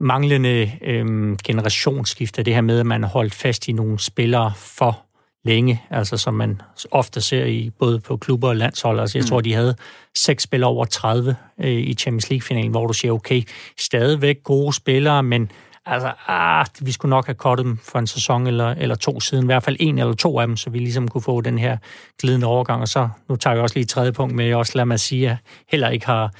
manglende 0.00 0.72
øh, 0.82 1.36
generationsskifte, 1.44 2.42
det 2.42 2.54
her 2.54 2.60
med, 2.60 2.80
at 2.80 2.86
man 2.86 3.04
holdt 3.04 3.34
fast 3.34 3.68
i 3.68 3.72
nogle 3.72 3.98
spillere 3.98 4.52
for 4.56 5.06
længe, 5.44 5.82
altså 5.90 6.16
som 6.16 6.34
man 6.34 6.60
ofte 6.90 7.20
ser 7.20 7.44
i 7.44 7.70
både 7.78 8.00
på 8.00 8.16
klubber 8.16 8.48
og 8.48 8.56
landshold. 8.56 9.00
Altså 9.00 9.18
jeg 9.18 9.22
mm. 9.22 9.28
tror, 9.28 9.40
de 9.40 9.54
havde 9.54 9.76
seks 10.16 10.42
spillere 10.42 10.70
over 10.70 10.84
30 10.84 11.36
øh, 11.60 11.70
i 11.70 11.94
Champions 11.94 12.30
League-finalen, 12.30 12.70
hvor 12.70 12.86
du 12.86 12.92
siger, 12.92 13.12
okay, 13.12 13.42
stadigvæk 13.78 14.42
gode 14.44 14.72
spillere, 14.72 15.22
men 15.22 15.50
altså, 15.86 16.12
ah, 16.26 16.66
vi 16.80 16.92
skulle 16.92 17.10
nok 17.10 17.26
have 17.26 17.34
kottet 17.34 17.66
dem 17.66 17.76
for 17.76 17.98
en 17.98 18.06
sæson 18.06 18.46
eller, 18.46 18.68
eller 18.68 18.94
to 18.94 19.20
siden, 19.20 19.44
i 19.44 19.46
hvert 19.46 19.62
fald 19.62 19.76
en 19.80 19.98
eller 19.98 20.14
to 20.14 20.40
af 20.40 20.46
dem, 20.46 20.56
så 20.56 20.70
vi 20.70 20.78
ligesom 20.78 21.08
kunne 21.08 21.22
få 21.22 21.40
den 21.40 21.58
her 21.58 21.76
glidende 22.18 22.46
overgang. 22.46 22.80
Og 22.80 22.88
så, 22.88 23.08
nu 23.28 23.36
tager 23.36 23.54
vi 23.54 23.60
også 23.60 23.74
lige 23.74 23.82
et 23.82 23.88
tredje 23.88 24.12
punkt 24.12 24.34
med, 24.34 24.54
også 24.54 24.72
lad 24.74 24.84
mig 24.84 25.00
sige, 25.00 25.30
at 25.30 25.36
heller 25.68 25.88
ikke 25.88 26.06
har 26.06 26.32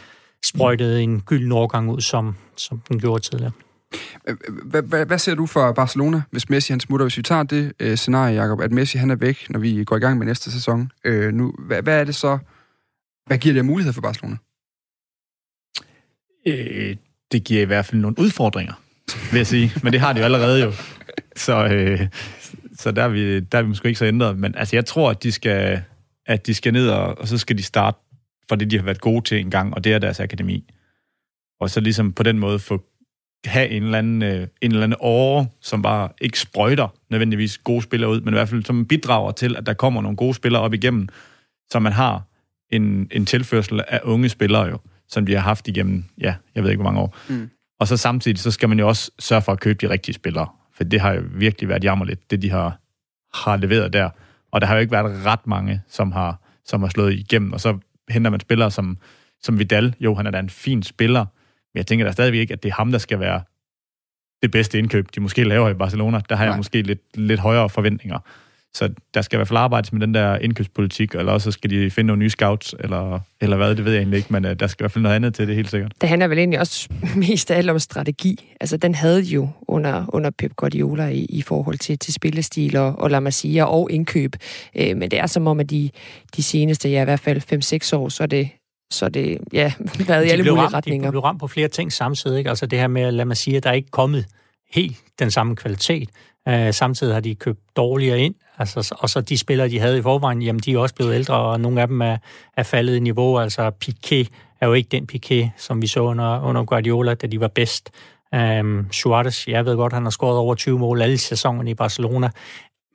sprøjtet 0.45 1.03
en 1.03 1.21
gylden 1.21 1.53
overgang 1.53 1.91
ud, 1.91 2.01
som, 2.01 2.37
som 2.57 2.83
den 2.89 3.01
gjorde 3.01 3.23
tidligere. 3.23 3.53
Hvad 5.07 5.19
ser 5.19 5.35
du 5.35 5.47
for 5.47 5.73
Barcelona, 5.73 6.23
hvis 6.31 6.51
Messi 6.51 6.73
han 6.73 6.81
smutter? 6.81 7.05
Hvis 7.05 7.17
vi 7.17 7.23
tager 7.23 7.43
det 7.43 7.73
øh, 7.81 7.97
scenarie, 7.97 8.43
Jacob, 8.43 8.61
at 8.61 8.73
Messi 8.73 8.99
han 8.99 9.11
er 9.11 9.15
væk, 9.15 9.51
når 9.51 9.61
vi 9.61 9.85
går 9.85 9.97
i 9.97 10.01
gang 10.01 10.19
med 10.19 10.27
næste 10.27 10.53
sæson. 10.53 10.93
Øh, 11.05 11.33
nu, 11.33 11.55
hvad, 11.59 11.83
hvad 11.83 12.01
er 12.01 12.05
det 12.05 12.15
så? 12.15 12.39
Hvad 13.27 13.39
giver 13.39 13.53
det 13.53 13.59
af 13.59 13.65
mulighed 13.65 13.93
for 13.93 14.01
Barcelona? 14.01 14.37
Øh, 16.47 16.97
det 17.33 17.45
giver 17.45 17.63
i 17.63 17.65
hvert 17.65 17.87
fald 17.87 18.01
nogle 18.01 18.19
udfordringer, 18.19 18.73
vil 19.31 19.39
jeg 19.39 19.47
sige. 19.47 19.73
Men 19.83 19.93
det 19.93 20.01
har 20.01 20.13
de 20.13 20.19
jo 20.19 20.25
allerede 20.25 20.65
jo. 20.65 20.73
Så, 21.37 21.67
øh, 21.67 22.01
så 22.75 22.91
der, 22.91 23.03
er 23.03 23.09
vi, 23.09 23.41
der 23.41 23.59
er 23.59 23.63
vi 23.63 23.69
måske 23.69 23.89
ikke 23.89 23.99
så 23.99 24.05
ændret. 24.05 24.39
Men 24.39 24.55
altså, 24.55 24.77
jeg 24.77 24.85
tror, 24.87 25.11
at 25.11 25.23
de 25.23 25.33
skal, 25.33 25.83
at 26.27 26.47
de 26.47 26.55
skal 26.55 26.73
ned, 26.73 26.89
og, 26.89 27.19
og 27.19 27.29
så 27.29 27.39
skal 27.39 27.59
de 27.59 27.63
starte 27.63 27.99
for 28.49 28.57
det, 28.57 28.71
de 28.71 28.77
har 28.77 28.85
været 28.85 29.01
gode 29.01 29.25
til 29.25 29.41
en 29.41 29.51
gang, 29.51 29.75
og 29.75 29.85
det 29.85 29.93
er 29.93 29.99
deres 29.99 30.21
akademi. 30.21 30.73
Og 31.61 31.71
så 31.71 31.81
ligesom 31.81 32.13
på 32.13 32.23
den 32.23 32.39
måde 32.39 32.59
få 32.59 32.85
have 33.45 33.69
en 33.69 33.83
eller 33.83 33.99
anden, 33.99 34.23
øh, 34.23 34.47
en 34.61 34.71
eller 34.71 34.83
anden 34.83 34.99
åre, 35.01 35.47
som 35.61 35.83
bare 35.83 36.09
ikke 36.21 36.39
sprøjter 36.39 36.89
nødvendigvis 37.11 37.59
gode 37.59 37.83
spillere 37.83 38.11
ud, 38.11 38.21
men 38.21 38.35
i 38.35 38.37
hvert 38.37 38.49
fald 38.49 38.65
som 38.65 38.87
bidrager 38.87 39.33
til, 39.33 39.57
at 39.57 39.67
der 39.67 39.75
kommer 39.75 40.03
nogle 40.03 40.17
gode 40.17 40.35
spillere 40.35 40.63
op 40.63 40.75
igennem, 40.75 41.09
så 41.71 41.79
man 41.79 41.93
har 41.93 42.23
en, 42.71 43.09
en 43.11 43.27
tilførsel 43.27 43.81
af 43.89 44.01
unge 44.05 44.29
spillere 44.29 44.65
jo, 44.65 44.79
som 45.09 45.27
de 45.27 45.35
har 45.35 45.41
haft 45.41 45.69
igennem, 45.69 46.05
ja, 46.21 46.35
jeg 46.55 46.63
ved 46.63 46.71
ikke 46.71 46.83
hvor 46.83 46.91
mange 46.91 47.01
år. 47.01 47.17
Mm. 47.29 47.51
Og 47.81 47.89
så 47.89 47.97
samtidig, 47.97 48.39
så 48.39 48.51
skal 48.51 48.69
man 48.69 48.79
jo 48.79 48.89
også 48.89 49.11
sørge 49.19 49.43
for 49.43 49.53
at 49.53 49.61
købe 49.61 49.87
de 49.87 49.93
rigtige 49.93 50.15
spillere, 50.15 50.49
for 50.75 50.85
det 50.85 51.01
har 51.01 51.13
jo 51.13 51.23
virkelig 51.35 51.69
været 51.69 51.85
jammerligt, 51.85 52.31
det 52.31 52.43
de 52.43 52.51
har, 52.51 52.81
har 53.35 53.57
leveret 53.57 53.93
der. 53.93 54.11
Og 54.51 54.61
der 54.61 54.67
har 54.67 54.75
jo 54.75 54.81
ikke 54.81 54.93
været 54.93 55.27
ret 55.27 55.47
mange, 55.47 55.83
som 55.89 56.13
har, 56.13 56.41
som 56.65 56.83
har 56.83 56.89
slået 56.89 57.13
igennem, 57.13 57.53
og 57.53 57.61
så 57.61 57.79
henter 58.09 58.31
man 58.31 58.41
spillere 58.41 58.71
som, 58.71 58.99
som 59.43 59.59
Vidal. 59.59 59.95
Jo, 60.01 60.15
han 60.15 60.27
er 60.27 60.31
da 60.31 60.39
en 60.39 60.51
fin 60.51 60.83
spiller, 60.83 61.21
men 61.75 61.79
jeg 61.79 61.87
tænker 61.87 62.07
da 62.07 62.13
stadigvæk 62.13 62.41
ikke, 62.41 62.53
at 62.53 62.63
det 62.63 62.69
er 62.69 62.75
ham, 62.75 62.93
der 62.93 62.99
skal 62.99 63.21
være 63.21 63.43
det 64.43 64.51
bedste 64.51 64.79
indkøb, 64.79 65.09
de 65.15 65.21
måske 65.21 65.45
laver 65.45 65.69
i 65.69 65.75
Barcelona. 65.75 66.21
Der 66.29 66.37
har 66.37 66.45
jeg 66.45 66.51
Nej. 66.51 66.57
måske 66.57 66.83
lidt, 66.83 67.01
lidt 67.15 67.41
højere 67.41 67.69
forventninger. 67.69 68.19
Så 68.75 68.89
der 69.15 69.23
skal 69.23 69.37
i 69.37 69.39
hvert 69.39 69.49
fald 69.49 69.59
arbejdes 69.59 69.93
med 69.93 70.01
den 70.01 70.15
der 70.15 70.37
indkøbspolitik, 70.37 71.15
eller 71.15 71.33
også 71.33 71.51
skal 71.51 71.71
de 71.71 71.91
finde 71.91 72.07
nogle 72.07 72.21
nye 72.21 72.31
scouts, 72.31 72.75
eller, 72.81 73.21
eller 73.41 73.57
hvad, 73.57 73.75
det 73.75 73.85
ved 73.85 73.93
jeg 73.93 73.99
egentlig 73.99 74.17
ikke, 74.17 74.33
men 74.33 74.45
uh, 74.45 74.51
der 74.51 74.67
skal 74.67 74.83
i 74.83 74.85
hvert 74.85 74.93
fald 74.93 75.03
noget 75.03 75.17
andet 75.17 75.35
til 75.35 75.49
det, 75.49 75.57
helt 75.57 75.71
sikkert. 75.71 75.93
Det 76.01 76.09
handler 76.09 76.29
vel 76.29 76.39
egentlig 76.39 76.61
også 76.61 76.89
mest 77.29 77.51
af 77.51 77.59
alt 77.59 77.71
om 77.71 77.79
strategi. 77.79 78.55
Altså, 78.61 78.77
den 78.77 78.95
havde 78.95 79.23
jo 79.23 79.49
under, 79.69 80.05
under 80.09 80.31
Pep 80.39 80.57
Guardiola 80.57 81.09
i, 81.09 81.25
i 81.25 81.43
forhold 81.43 81.79
til, 81.79 81.99
til 81.99 82.15
spillestil 82.15 82.77
og, 82.77 82.99
og 82.99 83.11
lad 83.11 83.21
mig 83.21 83.33
sige, 83.33 83.67
og 83.67 83.91
indkøb. 83.91 84.37
Øh, 84.77 84.97
men 84.97 85.11
det 85.11 85.19
er 85.19 85.27
som 85.27 85.47
om, 85.47 85.61
at 85.61 85.71
de, 85.71 85.91
de 86.37 86.43
seneste, 86.43 86.89
ja, 86.89 87.03
i 87.03 87.05
hvert 87.05 87.21
fald 87.21 87.93
5-6 87.95 87.97
år, 87.97 88.09
så 88.09 88.23
er 88.23 88.27
det, 88.27 88.49
så 88.93 89.09
det, 89.09 89.39
ja, 89.53 89.73
været 90.09 90.27
i 90.27 90.29
alle 90.29 90.45
mulige 90.45 90.61
ramt, 90.61 90.75
retninger. 90.75 91.09
De 91.09 91.13
blev 91.13 91.23
ramt 91.23 91.41
på 91.41 91.47
flere 91.47 91.69
ting 91.69 91.93
samtidig, 91.93 92.39
ikke? 92.39 92.51
Altså 92.51 92.67
det 92.67 92.79
her 92.79 92.89
med, 92.89 93.13
lad 93.13 93.25
mig 93.25 93.37
sige, 93.37 93.57
at 93.57 93.65
der 93.65 93.71
er 93.71 93.75
ikke 93.75 93.91
kommet 93.91 94.27
helt 94.73 94.97
den 95.19 95.31
samme 95.31 95.57
kvalitet. 95.57 96.09
Øh, 96.49 96.75
samtidig 96.75 97.15
har 97.15 97.21
de 97.21 97.35
købt 97.35 97.61
dårligere 97.77 98.21
ind, 98.21 98.35
altså, 98.59 98.95
og 98.99 99.11
så 99.11 99.21
de 99.21 99.39
spillere, 99.39 99.69
de 99.69 99.79
havde 99.79 99.99
i 99.99 100.03
forvejen, 100.03 100.43
jamen 100.43 100.61
de 100.61 100.73
er 100.73 100.79
også 100.79 100.95
blevet 100.95 101.15
ældre, 101.15 101.35
og 101.35 101.61
nogle 101.61 101.81
af 101.81 101.89
dem 101.89 102.01
er, 102.01 102.17
er 102.57 102.63
faldet 102.63 102.97
i 102.97 103.01
niveau. 103.01 103.39
Altså 103.39 103.71
Piqué 103.85 104.27
er 104.61 104.67
jo 104.67 104.73
ikke 104.73 104.89
den 104.89 105.09
Piqué, 105.13 105.51
som 105.57 105.83
vi 105.83 105.87
så 105.87 106.01
under, 106.01 106.43
under 106.43 106.65
Guardiola, 106.65 107.15
da 107.15 107.27
de 107.27 107.41
var 107.41 107.49
bedst. 107.49 107.91
Um, 108.61 108.87
Suarez, 108.93 109.49
jeg 109.49 109.65
ved 109.65 109.77
godt, 109.77 109.93
han 109.93 110.03
har 110.03 110.11
scoret 110.11 110.39
over 110.39 110.55
20 110.55 110.79
mål 110.79 111.03
alle 111.03 111.19
sæsonen 111.19 111.69
i 111.69 111.75
Barcelona, 111.75 112.31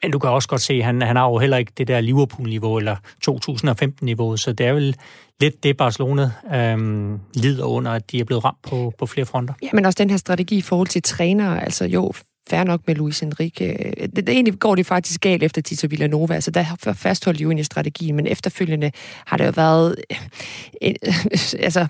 men 0.03 0.11
du 0.11 0.19
kan 0.19 0.29
også 0.29 0.47
godt 0.49 0.61
se, 0.61 0.73
at 0.73 0.83
han, 0.83 1.01
han 1.01 1.15
har 1.15 1.29
jo 1.29 1.37
heller 1.37 1.57
ikke 1.57 1.71
det 1.77 1.87
der 1.87 2.01
Liverpool-niveau 2.01 2.77
eller 2.77 2.95
2015-niveau, 3.29 4.37
så 4.37 4.53
det 4.53 4.65
er 4.65 4.73
vel 4.73 4.95
lidt 5.41 5.63
det, 5.63 5.77
Barcelona 5.77 6.31
øhm, 6.53 7.19
lider 7.33 7.65
under, 7.65 7.91
at 7.91 8.11
de 8.11 8.19
er 8.19 8.23
blevet 8.23 8.45
ramt 8.45 8.61
på, 8.61 8.93
på 8.97 9.05
flere 9.05 9.25
fronter. 9.25 9.53
Ja, 9.63 9.69
men 9.73 9.85
også 9.85 9.97
den 9.97 10.09
her 10.09 10.17
strategi 10.17 10.57
i 10.57 10.61
forhold 10.61 10.87
til 10.87 11.01
trænere, 11.01 11.63
altså 11.63 11.85
jo, 11.85 12.13
fair 12.49 12.63
nok 12.63 12.81
med 12.87 12.95
Luis 12.95 13.23
Enrique. 13.23 13.67
Øh, 13.67 14.07
det, 14.07 14.15
det, 14.15 14.29
egentlig 14.29 14.59
går 14.59 14.75
det 14.75 14.85
faktisk 14.85 15.21
galt 15.21 15.43
efter 15.43 15.61
Tito 15.61 15.87
Villanova, 15.87 16.33
altså 16.33 16.51
der 16.51 16.93
fastholdt 16.93 17.39
de 17.39 17.43
jo 17.43 17.49
egentlig 17.49 17.65
strategien, 17.65 18.15
men 18.15 18.27
efterfølgende 18.27 18.91
har 19.25 19.37
det 19.37 19.45
jo 19.45 19.53
været 19.55 19.95
øh, 20.81 20.95
altså 21.67 21.87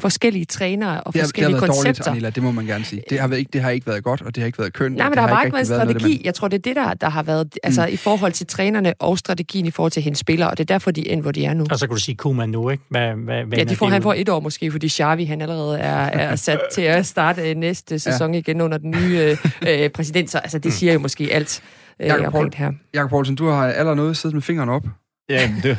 forskellige 0.00 0.44
trænere 0.44 1.00
og 1.00 1.12
det 1.12 1.20
har, 1.20 1.26
forskellige 1.26 1.54
det 1.54 1.60
har 1.60 1.66
været 1.66 1.76
koncepter. 1.76 2.04
Dårligt, 2.04 2.24
Anila, 2.24 2.30
det 2.30 2.42
må 2.42 2.50
man 2.50 2.66
gerne 2.66 2.84
sige. 2.84 3.02
Det 3.10 3.20
har, 3.20 3.32
ikke, 3.32 3.50
det 3.52 3.60
har 3.62 3.70
ikke 3.70 3.86
været 3.86 4.04
godt, 4.04 4.22
og 4.22 4.34
det 4.34 4.42
har 4.42 4.46
ikke 4.46 4.58
været 4.58 4.72
kønt. 4.72 4.96
Nej, 4.96 5.08
men 5.08 5.16
der 5.16 5.20
har 5.20 5.28
bare 5.28 5.44
ikke 5.44 5.54
været 5.54 5.66
strategi. 5.66 6.04
Været 6.04 6.24
jeg 6.24 6.34
tror, 6.34 6.48
det 6.48 6.58
er 6.58 6.62
det, 6.62 6.76
der, 6.76 6.94
der 6.94 7.08
har 7.08 7.22
været 7.22 7.58
altså, 7.62 7.86
mm. 7.86 7.92
i 7.92 7.96
forhold 7.96 8.32
til 8.32 8.46
trænerne 8.46 8.94
og 8.98 9.18
strategien 9.18 9.66
i 9.66 9.70
forhold 9.70 9.92
til 9.92 10.02
hendes 10.02 10.18
spillere, 10.18 10.50
og 10.50 10.58
det 10.58 10.64
er 10.64 10.74
derfor, 10.74 10.90
de 10.90 11.12
er, 11.12 11.20
hvor 11.20 11.32
de 11.32 11.44
er 11.44 11.54
nu. 11.54 11.66
Og 11.70 11.78
så 11.78 11.86
kan 11.86 11.96
du 11.96 12.00
sige 12.00 12.14
Koeman 12.14 12.48
nu, 12.48 12.70
ikke? 12.70 12.84
Hvad, 12.88 13.12
hvad, 13.14 13.44
ja, 13.56 13.64
de 13.64 13.76
får, 13.76 13.86
han 13.86 14.02
får 14.02 14.14
et 14.14 14.28
år 14.28 14.40
måske, 14.40 14.70
fordi 14.70 14.88
Xavi 14.88 15.24
han 15.24 15.42
allerede 15.42 15.78
er, 15.78 15.96
er 15.96 16.36
sat 16.36 16.60
til 16.72 16.82
at 16.82 17.06
starte 17.06 17.50
øh, 17.50 17.56
næste 17.56 17.98
sæson 17.98 18.32
ja. 18.32 18.38
igen 18.38 18.60
under 18.60 18.78
den 18.78 18.90
nye 18.90 19.18
øh, 19.18 19.36
øh, 19.84 19.90
præsident, 19.90 20.30
så 20.30 20.38
altså, 20.38 20.58
det 20.58 20.72
siger 20.72 20.92
jo 20.92 20.98
måske 20.98 21.28
alt 21.32 21.62
øh, 22.00 22.06
Jakob, 22.06 22.54
her. 22.54 22.72
Jakob 22.94 23.10
Poulsen, 23.10 23.36
du 23.36 23.48
har 23.48 23.66
allerede 23.66 23.96
noget 23.96 24.16
siddet 24.16 24.34
med 24.34 24.42
fingeren 24.42 24.68
op. 24.68 24.82
Ja, 25.28 25.50
det, 25.62 25.78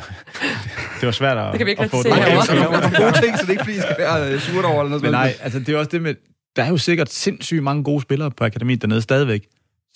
det, 1.00 1.06
var 1.06 1.10
svært 1.10 1.38
at, 1.38 1.52
det 1.52 1.58
kan 1.58 1.66
vi 1.66 1.70
ikke 1.70 1.82
at 1.82 1.90
få 1.90 2.02
se 2.02 2.08
det. 2.08 2.18
Okay, 2.18 2.36
så 2.46 2.52
er 2.52 3.10
gode 3.10 3.26
ting, 3.26 3.38
så 3.38 3.46
det 3.46 3.50
ikke 3.50 3.64
fordi, 3.64 3.76
I 3.76 3.80
skal 3.80 3.96
være 3.98 4.32
øh, 4.32 4.40
surt 4.40 4.64
over 4.64 4.80
eller 4.80 4.88
noget. 4.88 5.02
Men 5.02 5.10
nej, 5.10 5.34
altså 5.40 5.58
det 5.58 5.68
er 5.68 5.78
også 5.78 5.90
det 5.90 6.02
med, 6.02 6.14
der 6.56 6.62
er 6.64 6.68
jo 6.68 6.76
sikkert 6.76 7.12
sindssygt 7.12 7.62
mange 7.62 7.84
gode 7.84 8.02
spillere 8.02 8.30
på 8.30 8.44
akademiet 8.44 8.82
dernede 8.82 9.02
stadigvæk, 9.02 9.46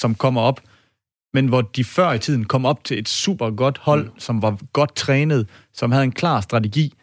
som 0.00 0.14
kommer 0.14 0.40
op, 0.40 0.61
men 1.34 1.46
hvor 1.46 1.61
de 1.61 1.84
før 1.84 2.12
i 2.12 2.18
tiden 2.18 2.44
kom 2.44 2.66
op 2.66 2.84
til 2.84 2.98
et 2.98 3.09
super 3.09 3.50
godt 3.50 3.78
hold, 3.78 4.05
mm. 4.05 4.18
som 4.18 4.42
var 4.42 4.59
godt 4.72 4.94
trænet, 4.94 5.48
som 5.72 5.92
havde 5.92 6.05
en 6.05 6.12
klar 6.12 6.40
strategi, 6.40 6.94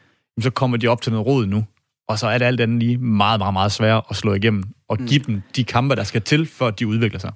så 0.42 0.50
kommer 0.50 0.78
de 0.78 0.88
op 0.88 1.02
til 1.02 1.12
noget 1.12 1.28
råd 1.28 1.46
nu. 1.46 1.66
Og 2.08 2.20
så 2.20 2.28
er 2.28 2.38
det 2.38 2.46
alt 2.46 2.62
andet 2.62 2.80
lige 2.80 2.98
meget, 2.98 3.40
meget, 3.40 3.54
meget 3.54 3.72
svært 3.72 4.04
at 4.10 4.16
slå 4.16 4.34
igennem 4.34 4.64
og 4.88 4.98
mm. 5.00 5.08
give 5.08 5.20
dem 5.28 5.42
de 5.56 5.64
kampe, 5.64 5.96
der 5.96 6.04
skal 6.04 6.22
til, 6.22 6.46
for 6.46 6.68
at 6.68 6.80
de 6.80 6.88
udvikler 6.88 7.20
sig. 7.20 7.32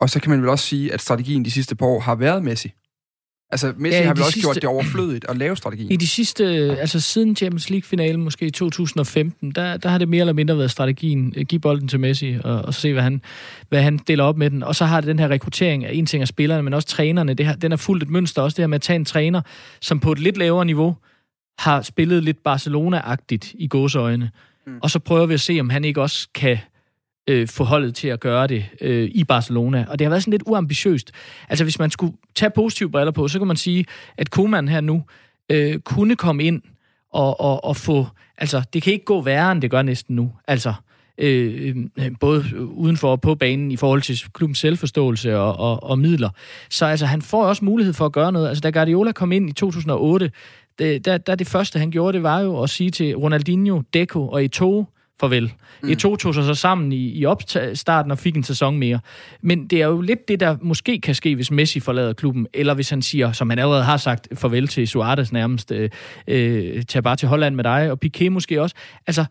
Og 0.00 0.10
så 0.10 0.20
kan 0.20 0.30
man 0.30 0.40
vel 0.40 0.48
også 0.48 0.66
sige, 0.66 0.92
at 0.92 1.00
strategien 1.00 1.44
de 1.44 1.50
sidste 1.50 1.74
par 1.74 1.86
år 1.86 2.00
har 2.00 2.14
været 2.14 2.42
Messi. 2.42 2.72
Altså, 3.52 3.72
Messi 3.76 3.98
ja, 3.98 4.06
har 4.06 4.14
vel 4.14 4.22
også 4.22 4.32
sidste, 4.32 4.46
gjort 4.46 4.56
det 4.56 4.64
overflødigt 4.64 5.24
at 5.28 5.36
lave 5.36 5.56
strategien. 5.56 5.92
I 5.92 5.96
de 5.96 6.06
sidste, 6.06 6.44
altså 6.80 7.00
siden 7.00 7.36
Champions 7.36 7.70
League-finalen, 7.70 8.24
måske 8.24 8.46
i 8.46 8.50
2015, 8.50 9.50
der, 9.50 9.76
der 9.76 9.88
har 9.88 9.98
det 9.98 10.08
mere 10.08 10.20
eller 10.20 10.32
mindre 10.32 10.58
været 10.58 10.70
strategien. 10.70 11.30
Giv 11.30 11.60
bolden 11.60 11.88
til 11.88 12.00
Messi, 12.00 12.36
og, 12.44 12.62
og 12.62 12.74
se, 12.74 12.92
hvad 12.92 13.02
han, 13.02 13.22
hvad 13.68 13.82
han 13.82 13.98
deler 13.98 14.24
op 14.24 14.36
med 14.36 14.50
den. 14.50 14.62
Og 14.62 14.74
så 14.74 14.84
har 14.84 15.00
det 15.00 15.08
den 15.08 15.18
her 15.18 15.28
rekruttering 15.28 15.84
af 15.84 15.90
en 15.94 16.06
ting 16.06 16.20
af 16.20 16.28
spillerne, 16.28 16.62
men 16.62 16.74
også 16.74 16.88
trænerne. 16.88 17.34
Det 17.34 17.46
her, 17.46 17.56
den 17.56 17.72
er 17.72 17.76
fuldt 17.76 18.02
et 18.02 18.10
mønster, 18.10 18.42
også 18.42 18.56
det 18.56 18.62
her 18.62 18.66
med 18.66 18.76
at 18.76 18.82
tage 18.82 18.96
en 18.96 19.04
træner, 19.04 19.42
som 19.80 20.00
på 20.00 20.12
et 20.12 20.18
lidt 20.18 20.36
lavere 20.36 20.64
niveau 20.64 20.96
har 21.58 21.82
spillet 21.82 22.22
lidt 22.24 22.38
Barcelona-agtigt 22.48 23.54
i 23.54 23.68
gåseøjne. 23.68 24.30
Mm. 24.66 24.78
Og 24.82 24.90
så 24.90 24.98
prøver 24.98 25.26
vi 25.26 25.34
at 25.34 25.40
se, 25.40 25.60
om 25.60 25.70
han 25.70 25.84
ikke 25.84 26.02
også 26.02 26.28
kan 26.34 26.58
øh, 27.28 27.48
få 27.48 27.64
holdet 27.64 27.94
til 27.94 28.08
at 28.08 28.20
gøre 28.20 28.46
det 28.46 28.64
øh, 28.80 29.10
i 29.14 29.24
Barcelona. 29.24 29.86
Og 29.88 29.98
det 29.98 30.04
har 30.04 30.10
været 30.10 30.22
sådan 30.22 30.30
lidt 30.30 30.42
uambitiøst. 30.46 31.12
Altså, 31.48 31.64
hvis 31.64 31.78
man 31.78 31.90
skulle 31.90 32.12
tage 32.34 32.50
positive 32.50 32.90
briller 32.90 33.12
på, 33.12 33.28
så 33.28 33.38
kan 33.38 33.48
man 33.48 33.56
sige, 33.56 33.84
at 34.16 34.30
Koeman 34.30 34.68
her 34.68 34.80
nu 34.80 35.02
øh, 35.50 35.78
kunne 35.78 36.16
komme 36.16 36.44
ind 36.44 36.62
og, 37.12 37.40
og, 37.40 37.64
og 37.64 37.76
få... 37.76 38.06
Altså, 38.38 38.62
det 38.72 38.82
kan 38.82 38.92
ikke 38.92 39.04
gå 39.04 39.22
værre, 39.22 39.52
end 39.52 39.62
det 39.62 39.70
gør 39.70 39.82
næsten 39.82 40.16
nu. 40.16 40.32
Altså, 40.48 40.74
øh, 41.18 41.76
øh, 41.98 42.10
både 42.20 42.44
udenfor 42.60 43.10
og 43.10 43.20
på 43.20 43.34
banen 43.34 43.70
i 43.70 43.76
forhold 43.76 44.02
til 44.02 44.32
klubbens 44.32 44.58
selvforståelse 44.58 45.38
og, 45.38 45.56
og, 45.56 45.82
og 45.82 45.98
midler. 45.98 46.30
Så 46.70 46.86
altså, 46.86 47.06
han 47.06 47.22
får 47.22 47.44
også 47.44 47.64
mulighed 47.64 47.94
for 47.94 48.06
at 48.06 48.12
gøre 48.12 48.32
noget. 48.32 48.48
Altså, 48.48 48.60
da 48.60 48.70
Guardiola 48.70 49.12
kom 49.12 49.32
ind 49.32 49.50
i 49.50 49.52
2008, 49.52 50.30
det, 50.78 51.04
der, 51.04 51.18
der 51.18 51.34
det 51.34 51.46
første, 51.46 51.78
han 51.78 51.90
gjorde, 51.90 52.12
det 52.12 52.22
var 52.22 52.40
jo 52.40 52.62
at 52.62 52.70
sige 52.70 52.90
til 52.90 53.16
Ronaldinho, 53.16 53.82
Deco 53.94 54.28
og 54.28 54.42
Eto'o, 54.42 54.91
farvel. 55.20 55.52
Mm. 55.82 55.88
Eto'o 55.88 56.16
tog 56.16 56.34
sig 56.34 56.44
så 56.44 56.54
sammen 56.54 56.92
i, 56.92 57.18
i 57.18 57.24
opstarten 57.24 58.10
og 58.10 58.18
fik 58.18 58.36
en 58.36 58.42
sæson 58.42 58.78
mere. 58.78 59.00
Men 59.42 59.66
det 59.66 59.82
er 59.82 59.86
jo 59.86 60.00
lidt 60.00 60.28
det, 60.28 60.40
der 60.40 60.56
måske 60.62 61.00
kan 61.00 61.14
ske, 61.14 61.34
hvis 61.34 61.50
Messi 61.50 61.80
forlader 61.80 62.12
klubben, 62.12 62.46
eller 62.54 62.74
hvis 62.74 62.90
han 62.90 63.02
siger, 63.02 63.32
som 63.32 63.50
han 63.50 63.58
allerede 63.58 63.84
har 63.84 63.96
sagt, 63.96 64.28
farvel 64.34 64.68
til 64.68 64.88
Suarez 64.88 65.32
nærmest, 65.32 65.72
øh, 65.72 65.90
øh, 66.28 66.82
tag 66.82 67.02
bare 67.02 67.16
til 67.16 67.28
Holland 67.28 67.54
med 67.54 67.64
dig, 67.64 67.90
og 67.90 67.98
Piqué 68.04 68.28
måske 68.28 68.62
også. 68.62 68.76
Altså, 69.06 69.24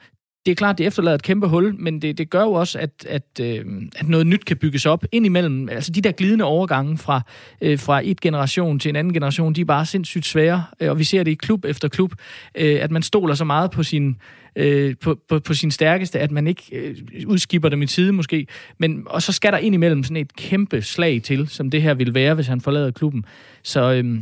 det 0.45 0.51
er 0.51 0.55
klart, 0.55 0.77
det 0.77 0.87
efterlader 0.87 1.15
et 1.15 1.23
kæmpe 1.23 1.47
hul, 1.47 1.75
men 1.79 2.01
det, 2.01 2.17
det 2.17 2.29
gør 2.29 2.41
jo 2.41 2.51
også, 2.51 2.79
at, 2.79 3.05
at, 3.09 3.23
øh, 3.41 3.65
at 3.95 4.09
noget 4.09 4.27
nyt 4.27 4.45
kan 4.45 4.57
bygges 4.57 4.85
op 4.85 5.05
indimellem. 5.11 5.69
Altså 5.69 5.91
de 5.91 6.01
der 6.01 6.11
glidende 6.11 6.45
overgange 6.45 6.97
fra, 6.97 7.21
øh, 7.61 7.79
fra 7.79 8.01
et 8.03 8.21
generation 8.21 8.79
til 8.79 8.89
en 8.89 8.95
anden 8.95 9.13
generation, 9.13 9.53
de 9.53 9.61
er 9.61 9.65
bare 9.65 9.85
sindssygt 9.85 10.25
svære, 10.25 10.63
øh, 10.79 10.89
og 10.89 10.99
vi 10.99 11.03
ser 11.03 11.23
det 11.23 11.31
i 11.31 11.35
klub 11.35 11.65
efter 11.65 11.87
klub, 11.87 12.13
øh, 12.55 12.83
at 12.83 12.91
man 12.91 13.01
stoler 13.01 13.35
så 13.35 13.45
meget 13.45 13.71
på 13.71 13.83
sin, 13.83 14.17
øh, 14.55 14.95
på, 15.01 15.19
på, 15.29 15.39
på 15.39 15.53
sin 15.53 15.71
stærkeste, 15.71 16.19
at 16.19 16.31
man 16.31 16.47
ikke 16.47 16.63
øh, 16.73 16.95
udskipper 17.27 17.69
dem 17.69 17.81
i 17.81 17.87
tide 17.87 18.11
måske. 18.11 18.47
Men, 18.77 19.03
og 19.05 19.21
så 19.21 19.31
skal 19.31 19.51
der 19.51 19.57
indimellem 19.57 20.03
sådan 20.03 20.17
et 20.17 20.35
kæmpe 20.35 20.81
slag 20.81 21.21
til, 21.23 21.47
som 21.47 21.69
det 21.69 21.81
her 21.81 21.93
vil 21.93 22.13
være, 22.13 22.35
hvis 22.35 22.47
han 22.47 22.61
forlader 22.61 22.91
klubben. 22.91 23.25
Så... 23.63 23.91
Øh, 23.93 24.17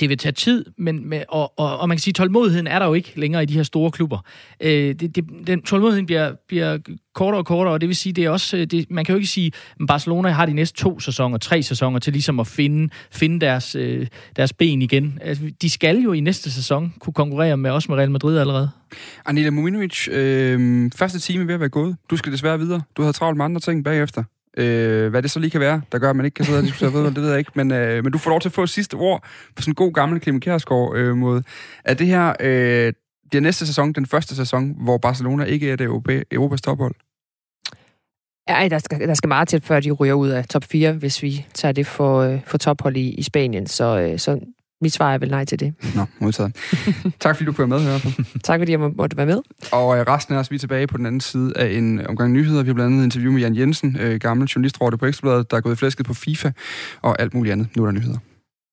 det 0.00 0.08
vil 0.08 0.18
tage 0.18 0.32
tid, 0.32 0.64
men 0.78 1.08
med, 1.08 1.22
og, 1.28 1.58
og, 1.58 1.78
og 1.78 1.88
man 1.88 1.96
kan 1.96 2.00
sige, 2.00 2.12
at 2.12 2.14
tålmodigheden 2.14 2.66
er 2.66 2.78
der 2.78 2.86
jo 2.86 2.94
ikke 2.94 3.12
længere 3.16 3.42
i 3.42 3.46
de 3.46 3.54
her 3.54 3.62
store 3.62 3.90
klubber. 3.90 4.18
Øh, 4.60 4.70
det, 4.70 5.16
det, 5.16 5.24
den 5.46 5.62
tålmodigheden 5.62 6.06
bliver, 6.06 6.32
bliver 6.48 6.78
kortere 7.14 7.40
og 7.40 7.46
kortere, 7.46 7.74
og 7.74 7.80
det 7.80 7.88
vil 7.88 7.96
sige, 7.96 8.12
det 8.12 8.24
er 8.24 8.30
også, 8.30 8.56
øh, 8.56 8.66
det, 8.66 8.90
man 8.90 9.04
kan 9.04 9.12
jo 9.12 9.16
ikke 9.16 9.28
sige, 9.28 9.52
at 9.80 9.86
Barcelona 9.88 10.28
har 10.28 10.46
de 10.46 10.52
næste 10.52 10.78
to 10.78 11.00
sæsoner, 11.00 11.38
tre 11.38 11.62
sæsoner 11.62 11.98
til 11.98 12.12
ligesom 12.12 12.40
at 12.40 12.46
finde, 12.46 12.88
finde 13.10 13.40
deres, 13.40 13.74
øh, 13.74 14.06
deres 14.36 14.52
ben 14.52 14.82
igen. 14.82 15.18
Altså, 15.22 15.50
de 15.62 15.70
skal 15.70 15.98
jo 15.98 16.12
i 16.12 16.20
næste 16.20 16.50
sæson 16.50 16.94
kunne 17.00 17.14
konkurrere 17.14 17.56
med 17.56 17.70
os 17.70 17.88
med 17.88 17.96
Real 17.96 18.10
Madrid 18.10 18.38
allerede. 18.38 18.70
Anela 19.26 19.50
Muminovic, 19.50 20.08
øh, 20.08 20.90
første 20.96 21.18
time 21.18 21.42
er 21.42 21.46
ved 21.46 21.54
at 21.54 21.60
være 21.60 21.68
gået. 21.68 21.96
Du 22.10 22.16
skal 22.16 22.32
desværre 22.32 22.58
videre. 22.58 22.82
Du 22.96 23.02
havde 23.02 23.12
travlt 23.12 23.36
med 23.36 23.44
andre 23.44 23.60
ting 23.60 23.84
bagefter. 23.84 24.24
Øh, 24.56 25.10
hvad 25.10 25.22
det 25.22 25.30
så 25.30 25.40
lige 25.40 25.50
kan 25.50 25.60
være, 25.60 25.82
der 25.92 25.98
gør, 25.98 26.10
at 26.10 26.16
man 26.16 26.24
ikke 26.24 26.34
kan 26.34 26.44
sidde 26.44 26.58
og 26.58 26.64
diskutere 26.64 26.90
fodbold, 26.90 27.14
det 27.14 27.22
ved 27.22 27.30
jeg 27.30 27.38
ikke. 27.38 27.52
Men, 27.54 27.72
øh, 27.72 28.04
men 28.04 28.12
du 28.12 28.18
får 28.18 28.30
lov 28.30 28.40
til 28.40 28.48
at 28.48 28.52
få 28.52 28.66
sidste 28.66 28.94
ord 28.94 29.24
på 29.56 29.62
sådan 29.62 29.70
en 29.70 29.74
god 29.74 29.92
gammel 29.92 30.22
Clemen 30.22 30.40
Kjærsgaard 30.40 30.96
øh, 30.96 31.16
måde. 31.16 31.42
Er 31.84 31.94
det 31.94 32.06
her 32.06 32.32
øh, 32.40 32.92
det 33.32 33.42
næste 33.42 33.66
sæson, 33.66 33.92
den 33.92 34.06
første 34.06 34.36
sæson, 34.36 34.74
hvor 34.78 34.98
Barcelona 34.98 35.44
ikke 35.44 35.70
er 35.70 35.76
det 35.76 35.84
Europa, 35.84 36.22
Europas 36.30 36.60
tophold? 36.60 36.94
Ja, 38.48 38.68
der 38.68 38.78
skal, 38.78 39.08
der 39.08 39.14
skal 39.14 39.28
meget 39.28 39.48
til, 39.48 39.60
før 39.60 39.80
de 39.80 39.90
ryger 39.90 40.14
ud 40.14 40.28
af 40.28 40.44
top 40.44 40.64
4, 40.64 40.92
hvis 40.92 41.22
vi 41.22 41.46
tager 41.54 41.72
det 41.72 41.86
for, 41.86 42.18
øh, 42.18 42.40
for 42.46 42.58
tophold 42.58 42.96
i, 42.96 43.10
i 43.10 43.22
Spanien. 43.22 43.66
Så, 43.66 44.00
øh, 44.00 44.18
så 44.18 44.40
mit 44.80 44.92
svar 44.92 45.14
er 45.14 45.18
vel 45.18 45.30
nej 45.30 45.44
til 45.44 45.60
det. 45.60 45.74
Nå, 45.94 46.04
modtaget. 46.18 46.56
tak 47.20 47.36
fordi 47.36 47.44
du 47.44 47.52
kunne 47.52 47.70
være 47.70 47.80
med 47.80 47.88
her. 47.88 48.24
tak 48.44 48.60
fordi 48.60 48.72
jeg 48.72 48.80
måtte 48.80 49.16
være 49.16 49.26
med. 49.26 49.40
Og 49.72 49.98
øh, 49.98 50.04
resten 50.08 50.34
af 50.34 50.38
os, 50.38 50.50
vi 50.50 50.56
er 50.56 50.58
tilbage 50.58 50.86
på 50.86 50.96
den 50.96 51.06
anden 51.06 51.20
side 51.20 51.52
af 51.56 51.72
en 51.72 52.06
omgang 52.06 52.32
nyheder. 52.32 52.62
Vi 52.62 52.68
har 52.68 52.74
blandt 52.74 52.92
andet 52.92 53.04
interview 53.04 53.32
med 53.32 53.40
Jan 53.40 53.56
Jensen, 53.56 53.96
øh, 54.00 54.20
gammel 54.20 54.48
journalistråd 54.48 54.96
på 54.96 55.06
Ekstrabladet, 55.06 55.50
der 55.50 55.56
er 55.56 55.60
gået 55.60 55.72
i 55.72 55.76
flæsket 55.76 56.06
på 56.06 56.14
FIFA 56.14 56.50
og 57.02 57.20
alt 57.20 57.34
muligt 57.34 57.52
andet. 57.52 57.68
Nu 57.76 57.82
er 57.82 57.86
der 57.86 57.92
nyheder. 57.92 58.18